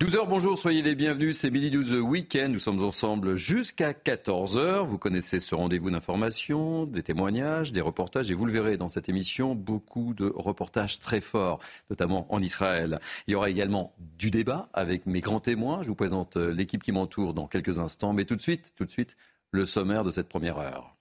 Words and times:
12h, 0.00 0.28
bonjour, 0.28 0.56
soyez 0.56 0.80
les 0.80 0.94
bienvenus, 0.94 1.38
c'est 1.38 1.50
Midi 1.50 1.72
12 1.72 1.94
Week-end, 1.94 2.48
nous 2.50 2.60
sommes 2.60 2.84
ensemble 2.84 3.34
jusqu'à 3.34 3.90
14h, 3.90 4.86
vous 4.86 4.96
connaissez 4.96 5.40
ce 5.40 5.56
rendez-vous 5.56 5.90
d'information, 5.90 6.86
des 6.86 7.02
témoignages, 7.02 7.72
des 7.72 7.80
reportages, 7.80 8.30
et 8.30 8.34
vous 8.34 8.46
le 8.46 8.52
verrez 8.52 8.76
dans 8.76 8.88
cette 8.88 9.08
émission, 9.08 9.56
beaucoup 9.56 10.14
de 10.14 10.32
reportages 10.32 11.00
très 11.00 11.20
forts, 11.20 11.58
notamment 11.90 12.32
en 12.32 12.38
Israël. 12.38 13.00
Il 13.26 13.32
y 13.32 13.34
aura 13.34 13.50
également 13.50 13.92
du 13.98 14.30
débat 14.30 14.68
avec 14.72 15.06
mes 15.06 15.20
grands 15.20 15.40
témoins, 15.40 15.82
je 15.82 15.88
vous 15.88 15.96
présente 15.96 16.36
l'équipe 16.36 16.84
qui 16.84 16.92
m'entoure 16.92 17.34
dans 17.34 17.48
quelques 17.48 17.80
instants, 17.80 18.12
mais 18.12 18.24
tout 18.24 18.36
de 18.36 18.40
suite, 18.40 18.74
tout 18.76 18.84
de 18.84 18.92
suite, 18.92 19.16
le 19.50 19.64
sommaire 19.64 20.04
de 20.04 20.12
cette 20.12 20.28
première 20.28 20.58
heure. 20.58 20.94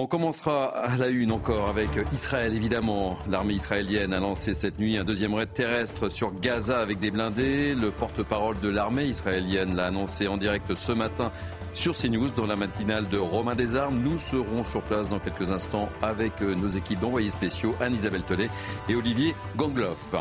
On 0.00 0.06
commencera 0.06 0.66
à 0.66 0.96
la 0.96 1.08
une 1.08 1.32
encore 1.32 1.68
avec 1.68 1.88
Israël, 2.12 2.54
évidemment. 2.54 3.18
L'armée 3.28 3.54
israélienne 3.54 4.12
a 4.12 4.20
lancé 4.20 4.54
cette 4.54 4.78
nuit 4.78 4.96
un 4.96 5.02
deuxième 5.02 5.34
raid 5.34 5.52
terrestre 5.52 6.08
sur 6.08 6.32
Gaza 6.32 6.78
avec 6.78 7.00
des 7.00 7.10
blindés. 7.10 7.74
Le 7.74 7.90
porte-parole 7.90 8.60
de 8.60 8.68
l'armée 8.68 9.06
israélienne 9.06 9.74
l'a 9.74 9.86
annoncé 9.86 10.28
en 10.28 10.36
direct 10.36 10.72
ce 10.76 10.92
matin 10.92 11.32
sur 11.74 11.96
CNews 11.96 12.30
dans 12.30 12.46
la 12.46 12.54
matinale 12.54 13.08
de 13.08 13.18
Romain 13.18 13.56
Desarmes. 13.56 14.00
Nous 14.00 14.18
serons 14.18 14.62
sur 14.62 14.82
place 14.82 15.08
dans 15.08 15.18
quelques 15.18 15.50
instants 15.50 15.88
avec 16.00 16.42
nos 16.42 16.68
équipes 16.68 17.00
d'envoyés 17.00 17.30
spéciaux 17.30 17.74
Anne-Isabelle 17.80 18.22
Tollet 18.22 18.50
et 18.88 18.94
Olivier 18.94 19.34
Gangloff. 19.56 20.14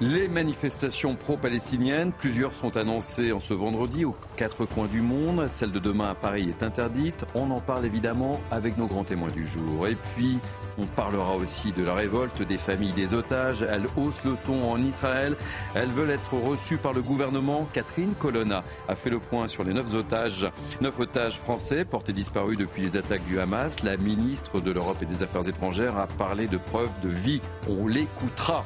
Les 0.00 0.26
manifestations 0.26 1.14
pro-palestiniennes, 1.14 2.10
plusieurs 2.10 2.52
sont 2.52 2.76
annoncées 2.76 3.30
en 3.30 3.38
ce 3.38 3.54
vendredi 3.54 4.04
aux 4.04 4.16
quatre 4.36 4.64
coins 4.64 4.88
du 4.88 5.00
monde. 5.00 5.46
Celle 5.48 5.70
de 5.70 5.78
demain 5.78 6.10
à 6.10 6.14
Paris 6.16 6.48
est 6.48 6.64
interdite. 6.64 7.24
On 7.36 7.48
en 7.52 7.60
parle 7.60 7.86
évidemment 7.86 8.40
avec 8.50 8.76
nos 8.76 8.86
grands 8.86 9.04
témoins 9.04 9.30
du 9.30 9.46
jour. 9.46 9.86
Et 9.86 9.96
puis, 10.16 10.40
on 10.78 10.86
parlera 10.86 11.36
aussi 11.36 11.70
de 11.70 11.84
la 11.84 11.94
révolte 11.94 12.42
des 12.42 12.58
familles 12.58 12.92
des 12.92 13.14
otages. 13.14 13.62
Elles 13.62 13.86
haussent 13.96 14.24
le 14.24 14.34
ton 14.44 14.68
en 14.68 14.82
Israël. 14.82 15.36
Elles 15.76 15.90
veulent 15.90 16.10
être 16.10 16.34
reçues 16.34 16.78
par 16.78 16.92
le 16.92 17.00
gouvernement. 17.00 17.68
Catherine 17.72 18.14
Colonna 18.18 18.64
a 18.88 18.96
fait 18.96 19.10
le 19.10 19.20
point 19.20 19.46
sur 19.46 19.62
les 19.62 19.72
neuf 19.72 19.94
otages, 19.94 20.48
neuf 20.80 20.98
otages 20.98 21.38
français 21.38 21.84
portés 21.84 22.12
disparus 22.12 22.58
depuis 22.58 22.82
les 22.82 22.96
attaques 22.96 23.24
du 23.26 23.38
Hamas. 23.38 23.84
La 23.84 23.96
ministre 23.96 24.60
de 24.60 24.72
l'Europe 24.72 25.00
et 25.02 25.06
des 25.06 25.22
Affaires 25.22 25.48
étrangères 25.48 25.96
a 25.96 26.08
parlé 26.08 26.48
de 26.48 26.56
preuves 26.56 26.90
de 27.04 27.10
vie. 27.10 27.40
On 27.68 27.86
l'écoutera. 27.86 28.64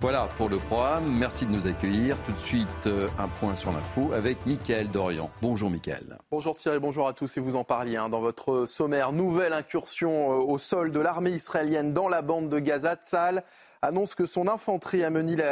Voilà 0.00 0.30
pour 0.36 0.48
le 0.48 0.56
Merci 1.02 1.46
de 1.46 1.50
nous 1.50 1.66
accueillir. 1.66 2.16
Tout 2.24 2.32
de 2.32 2.38
suite, 2.38 2.88
un 3.18 3.26
point 3.26 3.56
sur 3.56 3.72
l'info 3.72 4.12
avec 4.12 4.46
Mickaël 4.46 4.88
Dorian. 4.88 5.28
Bonjour 5.42 5.68
Mickaël. 5.68 6.16
Bonjour 6.30 6.56
Thierry, 6.56 6.78
bonjour 6.78 7.08
à 7.08 7.12
tous. 7.12 7.36
Et 7.36 7.40
vous 7.40 7.56
en 7.56 7.64
parliez 7.64 7.96
hein, 7.96 8.08
dans 8.08 8.20
votre 8.20 8.66
sommaire. 8.66 9.12
Nouvelle 9.12 9.52
incursion 9.52 10.28
au 10.28 10.58
sol 10.58 10.92
de 10.92 11.00
l'armée 11.00 11.30
israélienne 11.30 11.92
dans 11.92 12.08
la 12.08 12.22
bande 12.22 12.48
de 12.48 12.60
Gaza. 12.60 12.94
Tzal 12.94 13.42
annonce 13.82 14.14
que 14.14 14.26
son 14.26 14.46
infanterie 14.46 15.02
a 15.02 15.08
a 15.08 15.10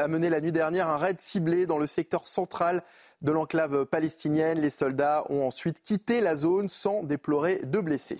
mené 0.09 0.31
la 0.31 0.41
nuit 0.41 0.53
dernière 0.53 0.89
un 0.89 0.97
raid 0.97 1.21
ciblé 1.21 1.67
dans 1.67 1.79
le 1.79 1.89
secteur 1.89 2.27
central 2.29 2.83
de 3.21 3.33
l'enclave 3.33 3.87
palestinienne. 3.87 4.61
Les 4.61 4.71
soldats 4.71 5.25
ont 5.31 5.45
ensuite 5.45 5.83
quitté 5.83 6.21
la 6.21 6.37
zone 6.37 6.69
sans 6.69 7.03
déplorer 7.03 7.59
de 7.65 7.81
blessés. 7.81 8.19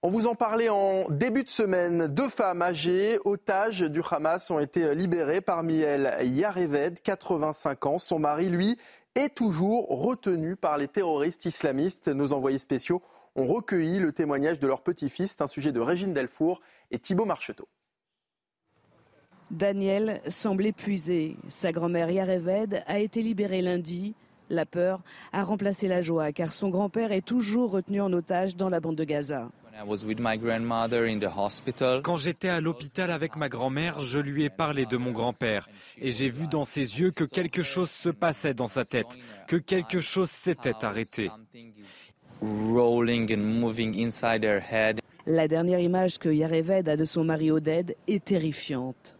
On 0.00 0.10
vous 0.10 0.28
en 0.28 0.36
parlait 0.36 0.68
en 0.68 1.08
début 1.10 1.42
de 1.42 1.48
semaine. 1.48 2.06
Deux 2.06 2.28
femmes 2.28 2.62
âgées, 2.62 3.18
otages 3.24 3.80
du 3.80 4.00
Hamas, 4.08 4.48
ont 4.52 4.60
été 4.60 4.94
libérées. 4.94 5.40
Parmi 5.40 5.80
elles, 5.80 6.16
Yareved, 6.22 7.00
85 7.00 7.86
ans. 7.86 7.98
Son 7.98 8.20
mari, 8.20 8.48
lui, 8.48 8.78
est 9.16 9.34
toujours 9.34 9.88
retenu 9.88 10.54
par 10.54 10.78
les 10.78 10.86
terroristes 10.86 11.46
islamistes. 11.46 12.06
Nos 12.06 12.32
envoyés 12.32 12.60
spéciaux 12.60 13.02
ont 13.34 13.44
recueilli 13.44 13.98
le 13.98 14.12
témoignage 14.12 14.60
de 14.60 14.68
leur 14.68 14.82
petit-fils. 14.82 15.34
C'est 15.36 15.42
un 15.42 15.48
sujet 15.48 15.72
de 15.72 15.80
Régine 15.80 16.14
Delfour 16.14 16.60
et 16.92 17.00
Thibault 17.00 17.24
Marcheteau. 17.24 17.66
Daniel 19.50 20.20
semble 20.28 20.66
épuisé. 20.66 21.36
Sa 21.48 21.72
grand-mère 21.72 22.08
Yareved 22.12 22.84
a 22.86 23.00
été 23.00 23.20
libérée 23.20 23.62
lundi. 23.62 24.14
La 24.48 24.64
peur 24.64 25.02
a 25.32 25.42
remplacé 25.42 25.88
la 25.88 26.02
joie 26.02 26.30
car 26.30 26.52
son 26.52 26.68
grand-père 26.68 27.10
est 27.10 27.26
toujours 27.26 27.72
retenu 27.72 28.00
en 28.00 28.12
otage 28.12 28.54
dans 28.54 28.68
la 28.68 28.78
bande 28.78 28.96
de 28.96 29.04
Gaza. 29.04 29.48
Quand 32.02 32.16
j'étais 32.16 32.48
à 32.48 32.60
l'hôpital 32.60 33.10
avec 33.10 33.36
ma 33.36 33.48
grand-mère, 33.48 34.00
je 34.00 34.18
lui 34.18 34.44
ai 34.44 34.50
parlé 34.50 34.86
de 34.86 34.96
mon 34.96 35.12
grand-père 35.12 35.68
et 36.00 36.12
j'ai 36.12 36.28
vu 36.28 36.46
dans 36.46 36.64
ses 36.64 37.00
yeux 37.00 37.10
que 37.10 37.24
quelque 37.24 37.62
chose 37.62 37.90
se 37.90 38.08
passait 38.08 38.54
dans 38.54 38.66
sa 38.66 38.84
tête, 38.84 39.18
que 39.46 39.56
quelque 39.56 40.00
chose 40.00 40.30
s'était 40.30 40.84
arrêté. 40.84 41.30
La 45.26 45.48
dernière 45.48 45.80
image 45.80 46.18
que 46.18 46.28
Yareved 46.28 46.88
a 46.88 46.96
de 46.96 47.04
son 47.04 47.24
mari 47.24 47.50
Oded 47.50 47.96
est 48.06 48.24
terrifiante. 48.24 49.16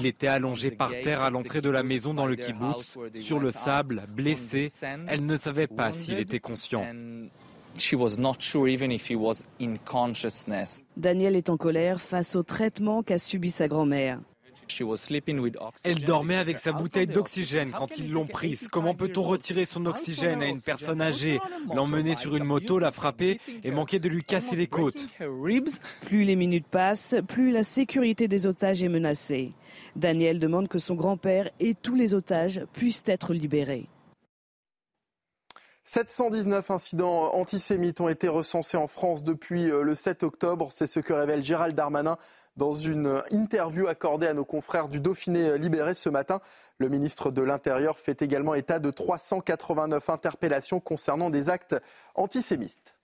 Il 0.00 0.06
était 0.06 0.26
allongé 0.26 0.70
par 0.70 0.90
terre 1.02 1.22
à 1.22 1.30
l'entrée 1.30 1.60
de 1.60 1.70
la 1.70 1.82
maison 1.82 2.14
dans 2.14 2.26
le 2.26 2.36
kibbutz, 2.36 2.98
sur 3.14 3.38
le 3.38 3.50
sable, 3.50 4.04
blessé. 4.08 4.72
Elle 5.06 5.26
ne 5.26 5.36
savait 5.36 5.66
pas 5.66 5.92
s'il 5.92 6.18
était 6.18 6.40
conscient. 6.40 6.84
Daniel 10.96 11.36
est 11.36 11.50
en 11.50 11.56
colère 11.56 12.00
face 12.00 12.36
au 12.36 12.42
traitement 12.42 13.02
qu'a 13.02 13.18
subi 13.18 13.50
sa 13.50 13.68
grand-mère. 13.68 14.20
Elle 15.84 16.02
dormait 16.02 16.36
avec 16.36 16.58
sa 16.58 16.72
bouteille 16.72 17.06
d'oxygène 17.06 17.70
quand 17.70 17.98
ils 17.98 18.10
l'ont 18.10 18.26
prise. 18.26 18.68
Comment 18.68 18.94
peut-on 18.94 19.22
retirer 19.22 19.64
son 19.64 19.86
oxygène 19.86 20.42
à 20.42 20.46
une 20.46 20.60
personne 20.60 21.00
âgée? 21.00 21.38
L'emmener 21.74 22.14
sur 22.14 22.34
une 22.36 22.44
moto, 22.44 22.78
la 22.78 22.92
frapper 22.92 23.40
et 23.62 23.70
manquer 23.70 23.98
de 23.98 24.08
lui 24.08 24.22
casser 24.22 24.56
les 24.56 24.66
côtes 24.66 25.06
Plus 26.00 26.24
les 26.24 26.36
minutes 26.36 26.66
passent, 26.66 27.14
plus 27.28 27.52
la 27.52 27.62
sécurité 27.62 28.28
des 28.28 28.46
otages 28.46 28.82
est 28.82 28.88
menacée. 28.88 29.52
Daniel 29.94 30.38
demande 30.38 30.68
que 30.68 30.78
son 30.78 30.94
grand-père 30.94 31.48
et 31.60 31.74
tous 31.74 31.94
les 31.94 32.14
otages 32.14 32.64
puissent 32.72 33.04
être 33.06 33.34
libérés. 33.34 33.88
719 35.88 36.68
incidents 36.72 37.32
antisémites 37.32 38.00
ont 38.00 38.08
été 38.08 38.26
recensés 38.26 38.76
en 38.76 38.88
France 38.88 39.22
depuis 39.22 39.68
le 39.68 39.94
7 39.94 40.24
octobre. 40.24 40.70
C'est 40.72 40.88
ce 40.88 40.98
que 40.98 41.12
révèle 41.12 41.44
Gérald 41.44 41.76
Darmanin 41.76 42.18
dans 42.56 42.72
une 42.72 43.22
interview 43.30 43.86
accordée 43.86 44.26
à 44.26 44.34
nos 44.34 44.44
confrères 44.44 44.88
du 44.88 44.98
Dauphiné 44.98 45.56
libéré 45.56 45.94
ce 45.94 46.08
matin. 46.08 46.40
Le 46.78 46.88
ministre 46.88 47.30
de 47.30 47.40
l'Intérieur 47.40 48.00
fait 48.00 48.20
également 48.20 48.54
état 48.54 48.80
de 48.80 48.90
389 48.90 50.10
interpellations 50.10 50.80
concernant 50.80 51.30
des 51.30 51.50
actes 51.50 51.76
antisémites. 52.16 52.95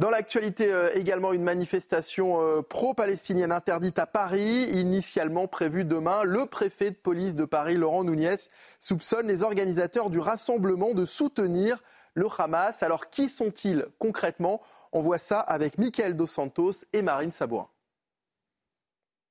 Dans 0.00 0.10
l'actualité 0.10 0.72
également, 0.94 1.32
une 1.32 1.44
manifestation 1.44 2.62
pro-palestinienne 2.68 3.52
interdite 3.52 4.00
à 4.00 4.06
Paris, 4.06 4.64
initialement 4.72 5.46
prévue 5.46 5.84
demain. 5.84 6.24
Le 6.24 6.46
préfet 6.46 6.90
de 6.90 6.96
police 6.96 7.36
de 7.36 7.44
Paris, 7.44 7.76
Laurent 7.76 8.02
Nunez, 8.02 8.34
soupçonne 8.80 9.28
les 9.28 9.44
organisateurs 9.44 10.10
du 10.10 10.18
rassemblement 10.18 10.94
de 10.94 11.04
soutenir 11.04 11.80
le 12.14 12.26
Hamas. 12.36 12.82
Alors 12.82 13.08
qui 13.08 13.28
sont-ils 13.28 13.86
concrètement? 14.00 14.60
On 14.92 15.00
voit 15.00 15.18
ça 15.18 15.38
avec 15.38 15.78
Michael 15.78 16.16
Dos 16.16 16.26
Santos 16.26 16.84
et 16.92 17.02
Marine 17.02 17.30
Sabourin. 17.30 17.68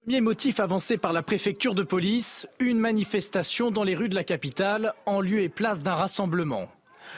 Premier 0.03 0.21
motif 0.21 0.61
avancé 0.61 0.97
par 0.97 1.11
la 1.11 1.23
préfecture 1.23 1.75
de 1.75 1.83
police, 1.83 2.47
une 2.59 2.79
manifestation 2.79 3.69
dans 3.71 3.83
les 3.83 3.95
rues 3.95 4.09
de 4.09 4.15
la 4.15 4.23
capitale 4.25 4.93
en 5.05 5.19
lieu 5.19 5.41
et 5.41 5.49
place 5.49 5.81
d'un 5.81 5.95
rassemblement. 5.95 6.69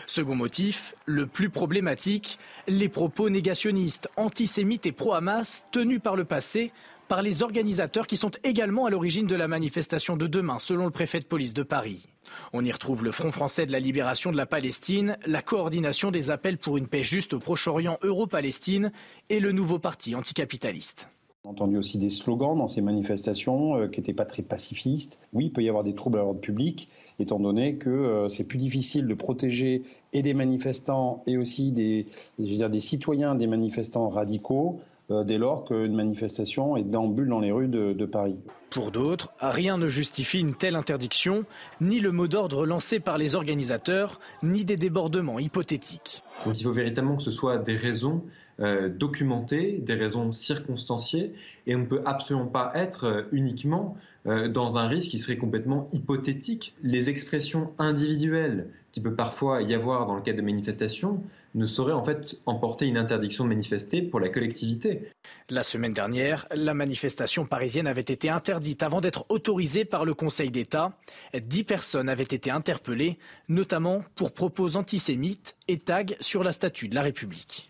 Second 0.07 0.35
motif, 0.35 0.93
le 1.05 1.25
plus 1.25 1.49
problématique, 1.49 2.39
les 2.67 2.89
propos 2.89 3.29
négationnistes, 3.29 4.09
antisémites 4.17 4.85
et 4.85 4.91
pro-Hamas 4.91 5.63
tenus 5.71 5.99
par 6.01 6.15
le 6.15 6.25
passé 6.25 6.71
par 7.07 7.21
les 7.21 7.43
organisateurs 7.43 8.07
qui 8.07 8.17
sont 8.17 8.31
également 8.43 8.85
à 8.85 8.89
l'origine 8.89 9.27
de 9.27 9.35
la 9.35 9.47
manifestation 9.47 10.17
de 10.17 10.27
demain, 10.27 10.59
selon 10.59 10.85
le 10.85 10.91
préfet 10.91 11.19
de 11.19 11.25
police 11.25 11.53
de 11.53 11.63
Paris. 11.63 12.07
On 12.53 12.65
y 12.65 12.71
retrouve 12.71 13.03
le 13.03 13.11
Front 13.11 13.31
français 13.31 13.65
de 13.65 13.71
la 13.71 13.79
libération 13.79 14.31
de 14.31 14.37
la 14.37 14.45
Palestine, 14.45 15.17
la 15.25 15.41
coordination 15.41 16.11
des 16.11 16.31
appels 16.31 16.57
pour 16.57 16.77
une 16.77 16.87
paix 16.87 17.03
juste 17.03 17.33
au 17.33 17.39
Proche-Orient 17.39 17.99
Euro-Palestine 18.01 18.91
et 19.29 19.39
le 19.39 19.51
nouveau 19.51 19.79
parti 19.79 20.15
anticapitaliste. 20.15 21.09
On 21.45 21.49
a 21.49 21.51
entendu 21.51 21.77
aussi 21.77 21.99
des 21.99 22.09
slogans 22.09 22.57
dans 22.57 22.67
ces 22.67 22.81
manifestations 22.81 23.75
euh, 23.75 23.87
qui 23.87 23.99
n'étaient 23.99 24.13
pas 24.13 24.25
très 24.25 24.41
pacifistes. 24.41 25.21
Oui, 25.31 25.45
il 25.45 25.51
peut 25.51 25.61
y 25.61 25.69
avoir 25.69 25.83
des 25.83 25.93
troubles 25.93 26.17
à 26.17 26.23
l'ordre 26.23 26.39
public, 26.39 26.89
étant 27.19 27.39
donné 27.39 27.75
que 27.75 27.89
euh, 27.89 28.27
c'est 28.29 28.45
plus 28.45 28.57
difficile 28.57 29.05
de 29.05 29.13
protéger 29.13 29.83
et 30.11 30.23
des 30.23 30.33
manifestants 30.33 31.23
et 31.27 31.37
aussi 31.37 31.71
des, 31.71 32.07
je 32.39 32.45
veux 32.45 32.57
dire, 32.57 32.69
des 32.71 32.79
citoyens 32.79 33.35
des 33.35 33.47
manifestants 33.47 34.09
radicaux 34.09 34.79
dès 35.23 35.37
lors 35.37 35.65
qu'une 35.65 35.93
manifestation 35.93 36.77
est 36.77 36.83
déambule 36.83 37.29
dans 37.29 37.39
les 37.39 37.51
rues 37.51 37.67
de, 37.67 38.05
Paris. 38.07 38.37
Pour 38.71 38.89
d'autres, 38.89 39.33
rien 39.39 39.77
ne 39.77 39.87
justifie 39.87 40.39
une 40.39 40.55
telle 40.55 40.75
interdiction, 40.75 41.45
ni 41.79 41.99
le 41.99 42.11
mot 42.11 42.27
d'ordre 42.27 42.65
lancé 42.65 42.99
par 42.99 43.19
les 43.19 43.35
organisateurs, 43.35 44.19
ni 44.41 44.65
des 44.65 44.77
débordements 44.77 45.37
hypothétiques. 45.37 46.23
Donc 46.43 46.59
il 46.59 46.63
faut 46.63 46.71
véritablement 46.71 47.17
que 47.17 47.21
ce 47.21 47.29
soit 47.29 47.59
des 47.59 47.77
raisons 47.77 48.23
euh, 48.61 48.87
documentées, 48.87 49.79
des 49.81 49.95
raisons 49.95 50.31
circonstanciées, 50.31 51.33
et 51.67 51.75
on 51.75 51.79
ne 51.79 51.85
peut 51.85 52.01
absolument 52.05 52.45
pas 52.45 52.71
être 52.73 53.03
euh, 53.03 53.23
uniquement 53.33 53.97
euh, 54.27 54.47
dans 54.47 54.77
un 54.77 54.87
risque 54.87 55.11
qui 55.11 55.19
serait 55.19 55.35
complètement 55.35 55.89
hypothétique. 55.91 56.73
Les 56.81 57.09
expressions 57.09 57.73
individuelles 57.79 58.69
qui 58.93 59.01
peut 59.01 59.13
parfois 59.13 59.61
y 59.61 59.73
avoir 59.73 60.07
dans 60.07 60.15
le 60.15 60.21
cadre 60.21 60.37
de 60.37 60.41
manifestations 60.41 61.21
ne 61.53 61.65
sauraient 61.67 61.91
en 61.91 62.05
fait 62.05 62.37
emporter 62.45 62.85
une 62.85 62.95
interdiction 62.95 63.43
de 63.43 63.49
manifester 63.49 64.01
pour 64.01 64.21
la 64.21 64.29
collectivité. 64.29 65.11
La 65.49 65.63
semaine 65.63 65.91
dernière, 65.91 66.47
la 66.55 66.73
manifestation 66.73 67.45
parisienne 67.45 67.87
avait 67.87 68.01
été 68.01 68.29
interdite 68.29 68.83
avant 68.83 69.01
d'être 69.01 69.25
autorisée 69.27 69.83
par 69.83 70.05
le 70.05 70.13
Conseil 70.13 70.49
d'État. 70.49 70.97
Dix 71.33 71.65
personnes 71.65 72.07
avaient 72.07 72.23
été 72.23 72.51
interpellées, 72.51 73.17
notamment 73.49 74.01
pour 74.15 74.31
propos 74.31 74.77
antisémites 74.77 75.57
et 75.67 75.79
tags 75.79 76.05
sur 76.21 76.41
la 76.41 76.53
statue 76.53 76.87
de 76.87 76.95
la 76.95 77.01
République. 77.01 77.69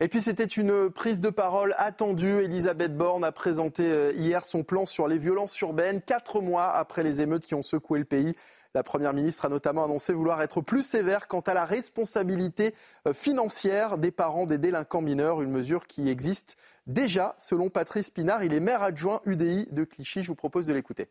Et 0.00 0.06
puis 0.06 0.22
c'était 0.22 0.44
une 0.44 0.90
prise 0.90 1.20
de 1.20 1.28
parole 1.28 1.74
attendue. 1.76 2.44
Elisabeth 2.44 2.96
Borne 2.96 3.24
a 3.24 3.32
présenté 3.32 3.82
euh, 3.82 4.12
hier 4.12 4.46
son 4.46 4.62
plan 4.62 4.86
sur 4.86 5.08
les 5.08 5.18
violences 5.18 5.60
urbaines, 5.60 6.00
quatre 6.02 6.40
mois 6.40 6.70
après 6.70 7.02
les 7.02 7.20
émeutes 7.20 7.44
qui 7.44 7.56
ont 7.56 7.64
secoué 7.64 7.98
le 7.98 8.04
pays. 8.04 8.36
La 8.74 8.84
Première 8.84 9.12
ministre 9.12 9.44
a 9.44 9.48
notamment 9.48 9.84
annoncé 9.84 10.12
vouloir 10.12 10.40
être 10.40 10.60
plus 10.60 10.84
sévère 10.84 11.26
quant 11.26 11.40
à 11.40 11.52
la 11.52 11.64
responsabilité 11.64 12.74
euh, 13.08 13.12
financière 13.12 13.98
des 13.98 14.12
parents 14.12 14.46
des 14.46 14.58
délinquants 14.58 15.02
mineurs, 15.02 15.42
une 15.42 15.50
mesure 15.50 15.88
qui 15.88 16.08
existe 16.08 16.56
déjà 16.86 17.34
selon 17.36 17.68
Patrice 17.68 18.10
Pinard. 18.12 18.44
Il 18.44 18.54
est 18.54 18.60
maire 18.60 18.82
adjoint 18.82 19.20
UDI 19.26 19.66
de 19.72 19.82
Clichy. 19.82 20.22
Je 20.22 20.28
vous 20.28 20.36
propose 20.36 20.66
de 20.66 20.74
l'écouter. 20.74 21.08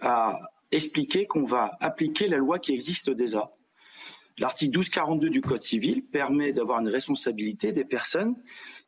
A 0.00 0.40
expliqué 0.72 1.26
qu'on 1.26 1.44
va 1.44 1.76
appliquer 1.78 2.26
la 2.26 2.38
loi 2.38 2.58
qui 2.58 2.74
existe 2.74 3.10
déjà 3.10 3.52
L'article 4.38 4.70
1242 4.70 5.30
du 5.30 5.40
Code 5.40 5.62
civil 5.62 6.04
permet 6.04 6.52
d'avoir 6.52 6.80
une 6.80 6.88
responsabilité 6.88 7.72
des 7.72 7.84
personnes 7.84 8.36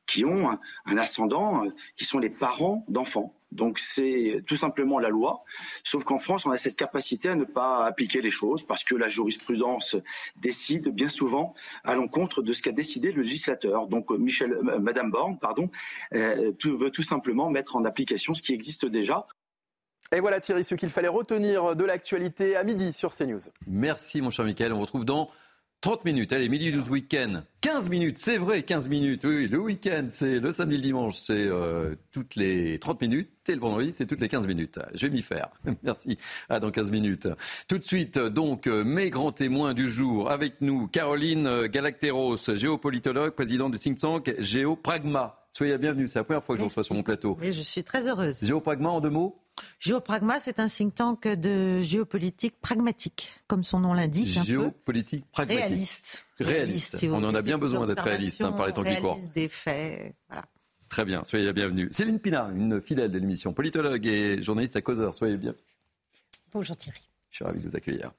qui 0.07 0.25
ont 0.25 0.51
un, 0.87 0.97
ascendant, 0.99 1.65
euh, 1.65 1.71
qui 1.97 2.05
sont 2.05 2.19
les 2.19 2.31
parents 2.31 2.85
d'enfants. 2.89 3.35
Donc 3.53 3.79
c'est 3.79 4.43
tout 4.49 4.57
simplement 4.57 4.99
la 4.99 5.09
loi, 5.09 5.45
sauf 5.85 6.03
qu'en 6.03 6.19
France, 6.19 6.45
on 6.45 6.51
a 6.51 6.59
cette 6.59 6.75
capacité 6.75 7.29
à 7.29 7.37
ne 7.37 7.45
pas 7.45 7.85
appliquer 7.85 8.21
les 8.21 8.33
choses 8.33 8.65
parce 8.65 8.83
que 8.83 8.97
la 8.97 9.09
jurisprudence 9.09 9.97
décide 10.37 10.89
bien 10.89 11.09
souvent 11.09 11.55
à 11.85 11.95
l'encontre 11.95 12.43
de 12.43 12.53
ce 12.53 12.63
qu'a 12.63 12.73
décidé 12.73 13.13
le 13.13 13.23
législateur. 13.23 13.87
Donc 13.87 14.11
euh, 14.11 14.19
Michel, 14.19 14.53
euh, 14.53 14.81
Madame 14.81 15.11
Borne, 15.11 15.39
veut 16.13 16.91
tout 16.91 17.03
simplement 17.03 17.49
mettre 17.49 17.77
en 17.77 17.85
application 17.85 18.35
ce 18.35 18.43
qui 18.43 18.53
existe 18.53 18.87
déjà. 18.87 19.27
Et 20.15 20.21
voilà 20.21 20.39
Thierry, 20.39 20.65
ce 20.65 20.77
qu'il 20.77 20.91
fallait 20.91 21.09
retenir 21.09 21.75
de 21.75 21.85
l'actualité 21.85 22.55
à 22.55 22.63
midi 22.63 22.93
sur 22.93 23.13
CNews. 23.13 23.41
Merci 23.67 24.23
mon 24.23 24.31
cher 24.31 24.45
Michael, 24.45 24.73
on 24.73 24.81
retrouve 24.81 25.05
dans 25.05 25.29
30 25.81 26.05
minutes. 26.05 26.33
Allez, 26.33 26.49
midi 26.49 26.71
12 26.71 26.89
week-end. 26.89 27.43
15 27.61 27.89
minutes, 27.91 28.19
c'est 28.19 28.39
vrai, 28.39 28.63
15 28.63 28.89
minutes. 28.89 29.25
Oui, 29.25 29.49
le 29.49 29.59
week-end, 29.59 30.07
c'est 30.09 30.39
le 30.39 30.53
samedi, 30.53 30.77
le 30.77 30.83
dimanche, 30.83 31.17
c'est 31.17 31.47
euh, 31.49 31.97
toutes 32.13 32.37
les 32.37 32.79
30 32.79 33.03
minutes. 33.03 33.31
Et 33.49 33.55
le 33.55 33.61
vendredi, 33.61 33.93
c'est 33.93 34.07
toutes 34.07 34.21
les 34.21 34.29
15 34.29 34.47
minutes. 34.47 34.79
Je 34.95 35.07
vais 35.07 35.13
m'y 35.13 35.21
faire. 35.21 35.51
Merci. 35.83 36.17
À 36.49 36.61
dans 36.61 36.71
15 36.71 36.91
minutes. 36.91 37.29
Tout 37.69 37.79
de 37.79 37.85
suite, 37.85 38.19
donc, 38.19 38.67
mes 38.67 39.11
grands 39.11 39.33
témoins 39.33 39.75
du 39.75 39.91
jour. 39.91 40.31
Avec 40.31 40.63
nous, 40.63 40.87
Caroline 40.87 41.67
Galacteros, 41.67 42.39
géopolitologue, 42.55 43.33
présidente 43.33 43.73
du 43.73 43.79
think 43.79 43.99
tank 43.99 44.33
Géopragma. 44.39 45.44
Soyez 45.57 45.73
la 45.73 45.79
bienvenue. 45.79 46.09
C'est 46.09 46.19
la 46.19 46.25
première 46.25 46.43
fois 46.43 46.57
que 46.57 46.61
je 46.61 46.65
reçois 46.65 46.83
sur 46.83 46.97
mon 46.97 47.05
plateau. 47.05 47.39
Et 47.41 47.53
je 47.53 47.63
suis 47.63 47.85
très 47.85 48.09
heureuse. 48.09 48.41
Géopragma 48.43 48.89
en 48.89 49.01
deux 49.01 49.11
mots 49.11 49.41
Géopragma, 49.79 50.41
c'est 50.41 50.59
un 50.59 50.67
think 50.67 50.97
tank 50.97 51.29
de 51.29 51.81
géopolitique 51.81 52.61
pragmatique, 52.61 53.31
comme 53.47 53.63
son 53.63 53.79
nom 53.79 53.95
l'indique. 53.95 54.45
Géopolitique 54.45 55.25
pragmatique. 55.31 55.65
Réaliste. 55.65 56.25
Réaliste. 56.41 57.07
On 57.09 57.23
en 57.23 57.37
a 57.37 57.43
bien 57.43 57.57
besoin 57.57 57.87
d'être 57.87 58.03
réaliste 58.03 58.43
hein, 58.43 58.51
par 58.51 58.67
les 58.67 58.73
temps 58.73 58.83
qui 58.83 58.97
courent. 58.97 59.21
des 59.33 59.49
faits. 59.49 60.17
Voilà. 60.29 60.43
Très 60.89 61.05
bien, 61.05 61.25
soyez 61.25 61.45
la 61.45 61.53
bienvenue. 61.53 61.89
Céline 61.93 62.19
Pinard, 62.19 62.51
une 62.51 62.81
fidèle 62.81 63.13
de 63.13 63.19
l'émission, 63.19 63.53
politologue 63.53 64.05
et 64.07 64.43
journaliste 64.43 64.75
à 64.75 64.83
Causeur. 64.83 65.15
Soyez 65.15 65.37
bien. 65.37 65.55
Bonjour 66.53 66.77
Thierry. 66.77 67.09
Je 67.35 67.39
suis 67.39 67.45
ravi 67.47 67.59
de 67.59 67.69
vous 67.69 67.75
accueillir. 67.75 68.13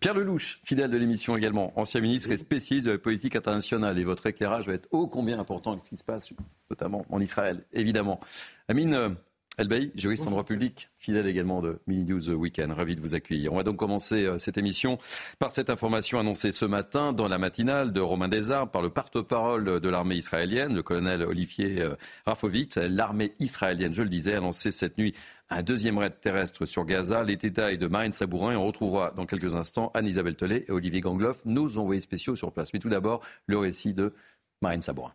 Pierre 0.00 0.14
Lelouch, 0.14 0.58
fidèle 0.64 0.90
de 0.90 0.96
l'émission 0.96 1.36
également, 1.36 1.72
ancien 1.78 2.00
ministre 2.00 2.32
et 2.32 2.36
spécialiste 2.36 2.88
de 2.88 2.92
la 2.94 2.98
politique 2.98 3.36
internationale. 3.36 3.96
Et 3.96 4.02
votre 4.02 4.26
éclairage 4.26 4.66
va 4.66 4.72
être 4.72 4.88
ô 4.90 5.06
combien 5.06 5.38
important 5.38 5.70
avec 5.70 5.84
ce 5.84 5.90
qui 5.90 5.96
se 5.96 6.02
passe, 6.02 6.32
notamment 6.68 7.06
en 7.08 7.20
Israël, 7.20 7.62
évidemment. 7.72 8.18
Amine 8.66 9.14
Elbey, 9.58 9.90
juriste 9.94 10.26
en 10.26 10.30
droit 10.30 10.44
public, 10.44 10.90
fidèle 10.98 11.26
également 11.26 11.62
de 11.62 11.78
Mini 11.86 12.04
News 12.04 12.28
Weekend. 12.28 12.72
Ravi 12.72 12.94
de 12.94 13.00
vous 13.00 13.14
accueillir. 13.14 13.54
On 13.54 13.56
va 13.56 13.62
donc 13.62 13.76
commencer 13.76 14.26
euh, 14.26 14.36
cette 14.36 14.58
émission 14.58 14.98
par 15.38 15.50
cette 15.50 15.70
information 15.70 16.20
annoncée 16.20 16.52
ce 16.52 16.66
matin 16.66 17.14
dans 17.14 17.26
la 17.26 17.38
matinale 17.38 17.94
de 17.94 18.00
Romain 18.02 18.28
Desarmes 18.28 18.68
par 18.68 18.82
le 18.82 18.90
porte-parole 18.90 19.80
de 19.80 19.88
l'armée 19.88 20.16
israélienne, 20.16 20.74
le 20.74 20.82
colonel 20.82 21.22
Olivier 21.22 21.80
euh, 21.80 21.94
Rafovitch. 22.26 22.76
L'armée 22.76 23.32
israélienne, 23.38 23.94
je 23.94 24.02
le 24.02 24.10
disais, 24.10 24.34
a 24.34 24.40
lancé 24.40 24.70
cette 24.70 24.98
nuit 24.98 25.14
un 25.48 25.62
deuxième 25.62 25.96
raid 25.96 26.20
terrestre 26.20 26.66
sur 26.66 26.84
Gaza. 26.84 27.24
Les 27.24 27.36
détails 27.36 27.78
de 27.78 27.86
Marine 27.86 28.12
Sabourin 28.12 28.52
et 28.52 28.56
on 28.56 28.66
retrouvera 28.66 29.12
dans 29.12 29.24
quelques 29.24 29.56
instants 29.56 29.90
Anne-Isabelle 29.94 30.36
Tollet 30.36 30.66
et 30.68 30.70
Olivier 30.70 31.00
Gangloff, 31.00 31.42
nos 31.46 31.78
envoyés 31.78 32.02
spéciaux 32.02 32.36
sur 32.36 32.52
place. 32.52 32.74
Mais 32.74 32.78
tout 32.78 32.90
d'abord, 32.90 33.22
le 33.46 33.56
récit 33.56 33.94
de 33.94 34.12
Marine 34.60 34.82
Sabourin. 34.82 35.14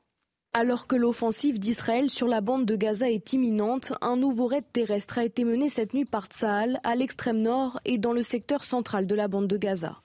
Alors 0.53 0.86
que 0.86 0.98
l'offensive 0.98 1.59
d'Israël 1.59 2.09
sur 2.09 2.27
la 2.27 2.42
bande 2.42 2.65
de 2.65 2.75
Gaza 2.75 3.09
est 3.09 3.31
imminente, 3.31 3.94
un 4.01 4.18
nouveau 4.18 4.48
raid 4.48 4.65
terrestre 4.74 5.19
a 5.19 5.24
été 5.24 5.45
mené 5.45 5.69
cette 5.69 5.94
nuit 5.94 6.03
par 6.03 6.25
Tsahal, 6.25 6.81
à 6.83 6.94
l'extrême 6.95 7.42
nord 7.42 7.80
et 7.86 7.98
dans 7.98 8.12
le 8.12 8.21
secteur 8.21 8.65
central 8.65 9.07
de 9.07 9.15
la 9.15 9.30
bande 9.30 9.48
de 9.48 9.56
Gaza. 9.56 10.01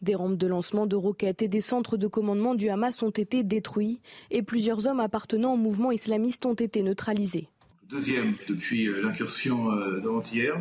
Des 0.00 0.14
rampes 0.14 0.36
de 0.36 0.46
lancement 0.46 0.86
de 0.86 0.94
roquettes 0.94 1.42
et 1.42 1.48
des 1.48 1.60
centres 1.60 1.96
de 1.96 2.06
commandement 2.06 2.54
du 2.54 2.68
Hamas 2.68 3.02
ont 3.02 3.10
été 3.10 3.42
détruits 3.42 3.98
et 4.30 4.42
plusieurs 4.42 4.86
hommes 4.86 5.00
appartenant 5.00 5.54
au 5.54 5.56
mouvement 5.56 5.90
islamiste 5.90 6.46
ont 6.46 6.54
été 6.54 6.84
neutralisés. 6.84 7.48
Deuxième 7.90 8.34
depuis 8.48 8.86
euh, 8.86 9.02
l'incursion 9.02 9.72
euh, 9.72 9.98
d'avant-hier, 9.98 10.54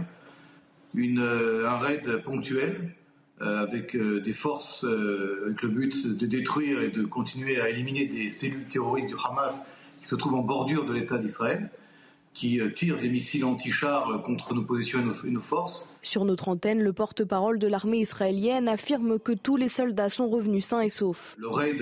euh, 0.95 1.67
un 1.67 1.77
raid 1.77 2.23
ponctuel 2.23 2.89
avec 3.39 3.95
euh, 3.95 4.19
des 4.19 4.33
forces, 4.33 4.83
euh, 4.83 5.43
avec 5.45 5.61
le 5.61 5.69
but 5.69 6.07
de 6.07 6.25
détruire 6.25 6.81
et 6.81 6.89
de 6.89 7.03
continuer 7.03 7.59
à 7.61 7.69
éliminer 7.69 8.05
des 8.05 8.29
cellules 8.29 8.65
terroristes 8.65 9.09
du 9.09 9.15
Hamas 9.23 9.63
qui 10.01 10.07
se 10.07 10.15
trouvent 10.15 10.35
en 10.35 10.41
bordure 10.41 10.85
de 10.85 10.93
l'État 10.93 11.17
d'Israël, 11.17 11.69
qui 12.33 12.59
tirent 12.75 12.99
des 12.99 13.09
missiles 13.09 13.43
anti-chars 13.45 14.21
contre 14.23 14.53
nos 14.53 14.61
positions 14.61 14.99
et 14.99 15.29
nos, 15.31 15.39
forces. 15.39 15.89
Sur 16.03 16.23
notre 16.23 16.49
antenne, 16.49 16.83
le 16.83 16.93
porte-parole 16.93 17.57
de 17.57 17.65
l'armée 17.65 17.97
israélienne 17.97 18.67
affirme 18.67 19.17
que 19.17 19.31
tous 19.31 19.57
les 19.57 19.69
soldats 19.69 20.09
sont 20.09 20.29
revenus 20.29 20.65
sains 20.65 20.81
et 20.81 20.89
saufs. 20.89 21.35
Le 21.39 21.47
raid 21.47 21.81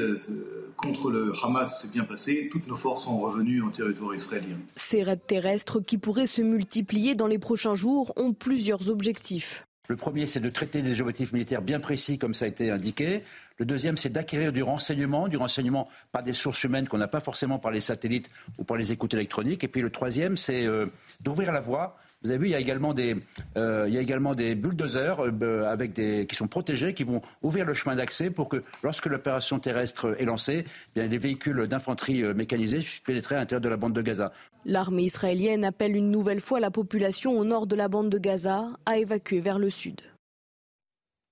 contre 0.77 1.11
le 1.11 1.33
Hamas 1.43 1.81
s'est 1.81 1.89
bien 1.89 2.05
passé, 2.05 2.47
toutes 2.51 2.67
nos 2.67 2.75
forces 2.75 3.03
sont 3.03 3.19
revenues 3.19 3.63
en 3.63 3.69
territoire 3.69 4.15
israélien. 4.15 4.57
Ces 4.77 5.03
raids 5.03 5.17
terrestres 5.17 5.81
qui 5.81 5.97
pourraient 5.97 6.25
se 6.25 6.41
multiplier 6.41 7.15
dans 7.15 7.27
les 7.27 7.39
prochains 7.39 7.75
jours 7.75 8.13
ont 8.15 8.31
plusieurs 8.31 8.89
objectifs. 8.89 9.65
Le 9.87 9.95
premier, 9.95 10.25
c'est 10.25 10.39
de 10.39 10.49
traiter 10.49 10.81
des 10.81 11.01
objectifs 11.01 11.31
militaires 11.33 11.61
bien 11.61 11.79
précis, 11.79 12.17
comme 12.17 12.33
ça 12.33 12.45
a 12.45 12.47
été 12.47 12.71
indiqué. 12.71 13.23
Le 13.57 13.65
deuxième, 13.65 13.97
c'est 13.97 14.09
d'acquérir 14.09 14.51
du 14.51 14.63
renseignement, 14.63 15.27
du 15.27 15.37
renseignement 15.37 15.87
par 16.11 16.23
des 16.23 16.33
sources 16.33 16.63
humaines 16.63 16.87
qu'on 16.87 16.97
n'a 16.97 17.07
pas 17.07 17.19
forcément 17.19 17.59
par 17.59 17.71
les 17.71 17.79
satellites 17.79 18.29
ou 18.57 18.63
par 18.63 18.77
les 18.77 18.91
écoutes 18.91 19.13
électroniques. 19.13 19.63
Et 19.63 19.67
puis 19.67 19.81
le 19.81 19.89
troisième, 19.89 20.37
c'est 20.37 20.65
euh, 20.65 20.87
d'ouvrir 21.21 21.51
la 21.51 21.61
voie 21.61 21.97
vous 22.25 22.31
avez 22.31 22.39
vu, 22.39 22.47
il 22.47 22.53
y 22.53 22.55
a 22.55 22.59
également 22.59 22.95
des, 22.95 23.15
euh, 23.55 23.85
il 23.87 23.93
y 23.93 23.97
a 23.99 24.01
également 24.01 24.33
des 24.33 24.55
bulldozers 24.55 25.19
euh, 25.19 25.63
avec 25.65 25.93
des, 25.93 26.25
qui 26.25 26.35
sont 26.35 26.47
protégés, 26.47 26.95
qui 26.95 27.03
vont 27.03 27.21
ouvrir 27.43 27.65
le 27.65 27.75
chemin 27.75 27.95
d'accès 27.95 28.31
pour 28.31 28.49
que, 28.49 28.63
lorsque 28.81 29.05
l'opération 29.05 29.59
terrestre 29.59 30.15
est 30.19 30.25
lancée, 30.25 30.63
eh 30.65 30.99
bien, 30.99 31.07
les 31.07 31.19
véhicules 31.19 31.67
d'infanterie 31.67 32.23
euh, 32.23 32.33
mécanisés 32.33 32.79
puissent 32.79 33.01
pénétrer 33.01 33.35
à 33.35 33.39
l'intérieur 33.39 33.61
de 33.61 33.69
la 33.69 33.77
bande 33.77 33.93
de 33.93 34.01
Gaza. 34.01 34.33
L'armée 34.65 35.03
israélienne 35.03 35.63
appelle 35.63 35.95
une 35.95 36.09
nouvelle 36.09 36.39
fois 36.39 36.59
la 36.59 36.71
population 36.71 37.37
au 37.37 37.43
nord 37.43 37.67
de 37.67 37.75
la 37.75 37.89
bande 37.89 38.09
de 38.09 38.17
Gaza 38.17 38.69
à 38.87 38.97
évacuer 38.97 39.39
vers 39.39 39.59
le 39.59 39.69
sud. 39.69 40.01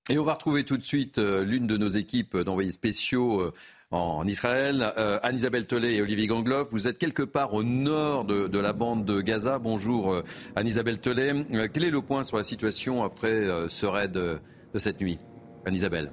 Et 0.09 0.19
on 0.19 0.23
va 0.23 0.33
retrouver 0.33 0.63
tout 0.63 0.77
de 0.77 0.83
suite 0.83 1.17
l'une 1.17 1.65
de 1.65 1.77
nos 1.77 1.87
équipes 1.87 2.37
d'envoyés 2.37 2.71
spéciaux 2.71 3.51
en 3.93 4.27
Israël. 4.27 4.91
Euh, 4.97 5.19
Anne-Isabelle 5.21 5.65
Tollet 5.65 5.95
et 5.95 6.01
Olivier 6.01 6.27
Gangloff, 6.27 6.67
vous 6.71 6.87
êtes 6.87 6.97
quelque 6.97 7.23
part 7.23 7.53
au 7.53 7.63
nord 7.63 8.25
de, 8.25 8.59
la 8.59 8.73
bande 8.73 9.05
de 9.05 9.21
Gaza. 9.21 9.59
Bonjour 9.59 10.13
euh, 10.13 10.23
Anne-Isabelle 10.55 10.99
Tollet. 10.99 11.45
Euh, 11.53 11.67
quel 11.71 11.83
est 11.83 11.91
le 11.91 12.01
point 12.01 12.23
sur 12.23 12.37
la 12.37 12.43
situation 12.43 13.03
après 13.03 13.43
ce 13.67 13.85
raid 13.85 14.11
de, 14.11 14.39
cette 14.79 14.99
nuit 14.99 15.19
Anne-Isabelle? 15.65 16.11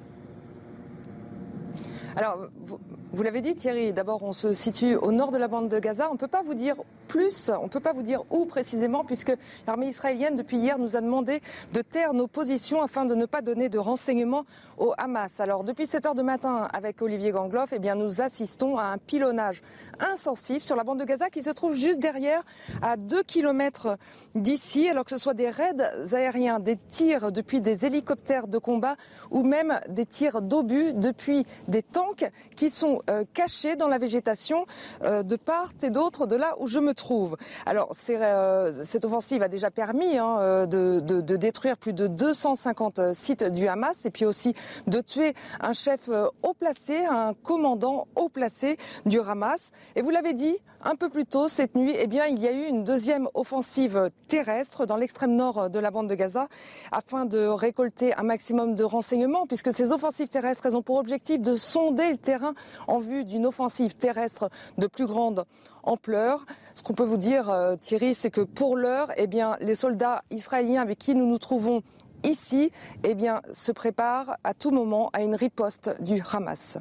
Alors, 2.15 2.49
Vous 2.65 2.79
l'avez 3.23 3.41
dit 3.41 3.55
Thierry, 3.55 3.91
d'abord 3.91 4.23
on 4.23 4.31
se 4.31 4.53
situe 4.53 4.95
au 4.95 5.11
nord 5.11 5.31
de 5.31 5.37
la 5.37 5.47
bande 5.47 5.67
de 5.67 5.79
Gaza. 5.79 6.07
On 6.09 6.13
ne 6.13 6.17
peut 6.17 6.27
pas 6.27 6.43
vous 6.43 6.53
dire 6.53 6.75
plus, 7.09 7.49
on 7.49 7.63
ne 7.63 7.69
peut 7.69 7.81
pas 7.81 7.91
vous 7.91 8.03
dire 8.03 8.23
où 8.29 8.45
précisément, 8.45 9.03
puisque 9.03 9.33
l'armée 9.67 9.87
israélienne 9.87 10.35
depuis 10.35 10.57
hier 10.57 10.79
nous 10.79 10.95
a 10.95 11.01
demandé 11.01 11.41
de 11.73 11.81
taire 11.81 12.13
nos 12.13 12.27
positions 12.27 12.81
afin 12.81 13.03
de 13.03 13.13
ne 13.13 13.25
pas 13.25 13.41
donner 13.41 13.67
de 13.67 13.77
renseignements 13.77 14.45
au 14.77 14.93
Hamas. 14.97 15.41
Alors 15.41 15.65
depuis 15.65 15.87
7 15.87 16.05
heures 16.05 16.15
de 16.15 16.21
matin 16.21 16.69
avec 16.73 17.01
Olivier 17.01 17.31
Gangloff, 17.31 17.73
eh 17.73 17.79
bien, 17.79 17.95
nous 17.95 18.21
assistons 18.21 18.77
à 18.77 18.83
un 18.85 18.97
pilonnage 18.97 19.61
intensif 19.99 20.63
sur 20.63 20.75
la 20.75 20.83
bande 20.83 20.99
de 20.99 21.05
Gaza 21.05 21.29
qui 21.29 21.43
se 21.43 21.49
trouve 21.49 21.75
juste 21.75 21.99
derrière, 21.99 22.43
à 22.81 22.95
2 22.97 23.23
km 23.23 23.97
d'ici, 24.33 24.89
alors 24.89 25.03
que 25.03 25.11
ce 25.11 25.17
soit 25.17 25.33
des 25.33 25.49
raids 25.49 25.75
aériens, 26.13 26.59
des 26.59 26.77
tirs 26.77 27.31
depuis 27.31 27.61
des 27.61 27.85
hélicoptères 27.85 28.47
de 28.47 28.57
combat 28.57 28.95
ou 29.29 29.43
même 29.43 29.79
des 29.89 30.05
tirs 30.05 30.41
d'obus 30.41 30.93
depuis 30.93 31.45
des 31.67 31.83
tanks 31.83 32.25
qui 32.55 32.69
sont 32.69 33.00
euh, 33.09 33.23
cachés 33.33 33.75
dans 33.75 33.87
la 33.87 33.97
végétation 33.97 34.65
euh, 35.03 35.23
de 35.23 35.35
part 35.35 35.71
et 35.81 35.89
d'autre 35.89 36.27
de 36.27 36.35
là 36.35 36.55
où 36.59 36.67
je 36.67 36.79
me 36.79 36.93
trouve. 36.93 37.37
Alors 37.65 37.91
euh, 38.09 38.83
cette 38.83 39.05
offensive 39.05 39.43
a 39.43 39.47
déjà 39.47 39.71
permis 39.71 40.17
hein, 40.17 40.65
de, 40.67 40.99
détruire 41.35 41.77
plus 41.77 41.93
de 41.93 42.07
250 42.07 43.13
sites 43.13 43.43
du 43.43 43.67
Hamas 43.67 44.05
et 44.05 44.11
puis 44.11 44.25
aussi 44.25 44.53
de 44.87 45.01
tuer 45.01 45.33
un 45.59 45.73
chef 45.73 46.09
haut 46.09 46.53
placé, 46.53 47.05
un 47.05 47.33
commandant 47.33 48.07
haut 48.15 48.29
placé 48.29 48.77
du 49.05 49.19
Hamas. 49.19 49.71
Et 49.95 50.01
vous 50.01 50.09
l'avez 50.09 50.33
dit, 50.33 50.57
un 50.83 50.95
peu 50.95 51.09
plus 51.09 51.25
tôt 51.25 51.47
cette 51.47 51.75
nuit, 51.75 51.95
eh 51.97 52.07
bien, 52.07 52.25
il 52.25 52.39
y 52.39 52.47
a 52.47 52.51
eu 52.51 52.65
une 52.65 52.83
deuxième 52.83 53.27
offensive 53.33 54.09
terrestre 54.27 54.85
dans 54.85 54.97
l'extrême 54.97 55.35
nord 55.35 55.69
de 55.69 55.79
la 55.79 55.91
bande 55.91 56.09
de 56.09 56.15
Gaza 56.15 56.47
afin 56.91 57.25
de 57.25 57.45
récolter 57.45 58.13
un 58.15 58.23
maximum 58.23 58.75
de 58.75 58.83
renseignements 58.83 59.45
puisque 59.47 59.73
ces 59.73 59.91
offensives 59.91 60.27
terrestres 60.27 60.65
elles 60.65 60.77
ont 60.77 60.81
pour 60.81 60.97
objectif 60.97 61.39
de 61.41 61.55
sonder 61.55 62.11
le 62.11 62.17
terrain 62.17 62.53
en 62.91 62.99
vue 62.99 63.23
d'une 63.23 63.45
offensive 63.45 63.95
terrestre 63.95 64.49
de 64.77 64.87
plus 64.87 65.05
grande 65.05 65.45
ampleur. 65.83 66.45
Ce 66.75 66.83
qu'on 66.83 66.93
peut 66.93 67.05
vous 67.05 67.17
dire, 67.17 67.49
euh, 67.49 67.75
Thierry, 67.75 68.13
c'est 68.13 68.29
que 68.29 68.41
pour 68.41 68.75
l'heure, 68.75 69.09
eh 69.17 69.27
bien, 69.27 69.57
les 69.61 69.75
soldats 69.75 70.23
israéliens 70.29 70.81
avec 70.81 70.99
qui 70.99 71.15
nous 71.15 71.25
nous 71.25 71.39
trouvons 71.39 71.81
ici, 72.23 72.71
eh 73.03 73.15
bien, 73.15 73.41
se 73.51 73.71
préparent 73.71 74.37
à 74.43 74.53
tout 74.53 74.71
moment 74.71 75.09
à 75.13 75.21
une 75.21 75.35
riposte 75.35 75.95
du 76.01 76.21
Hamas. 76.31 76.77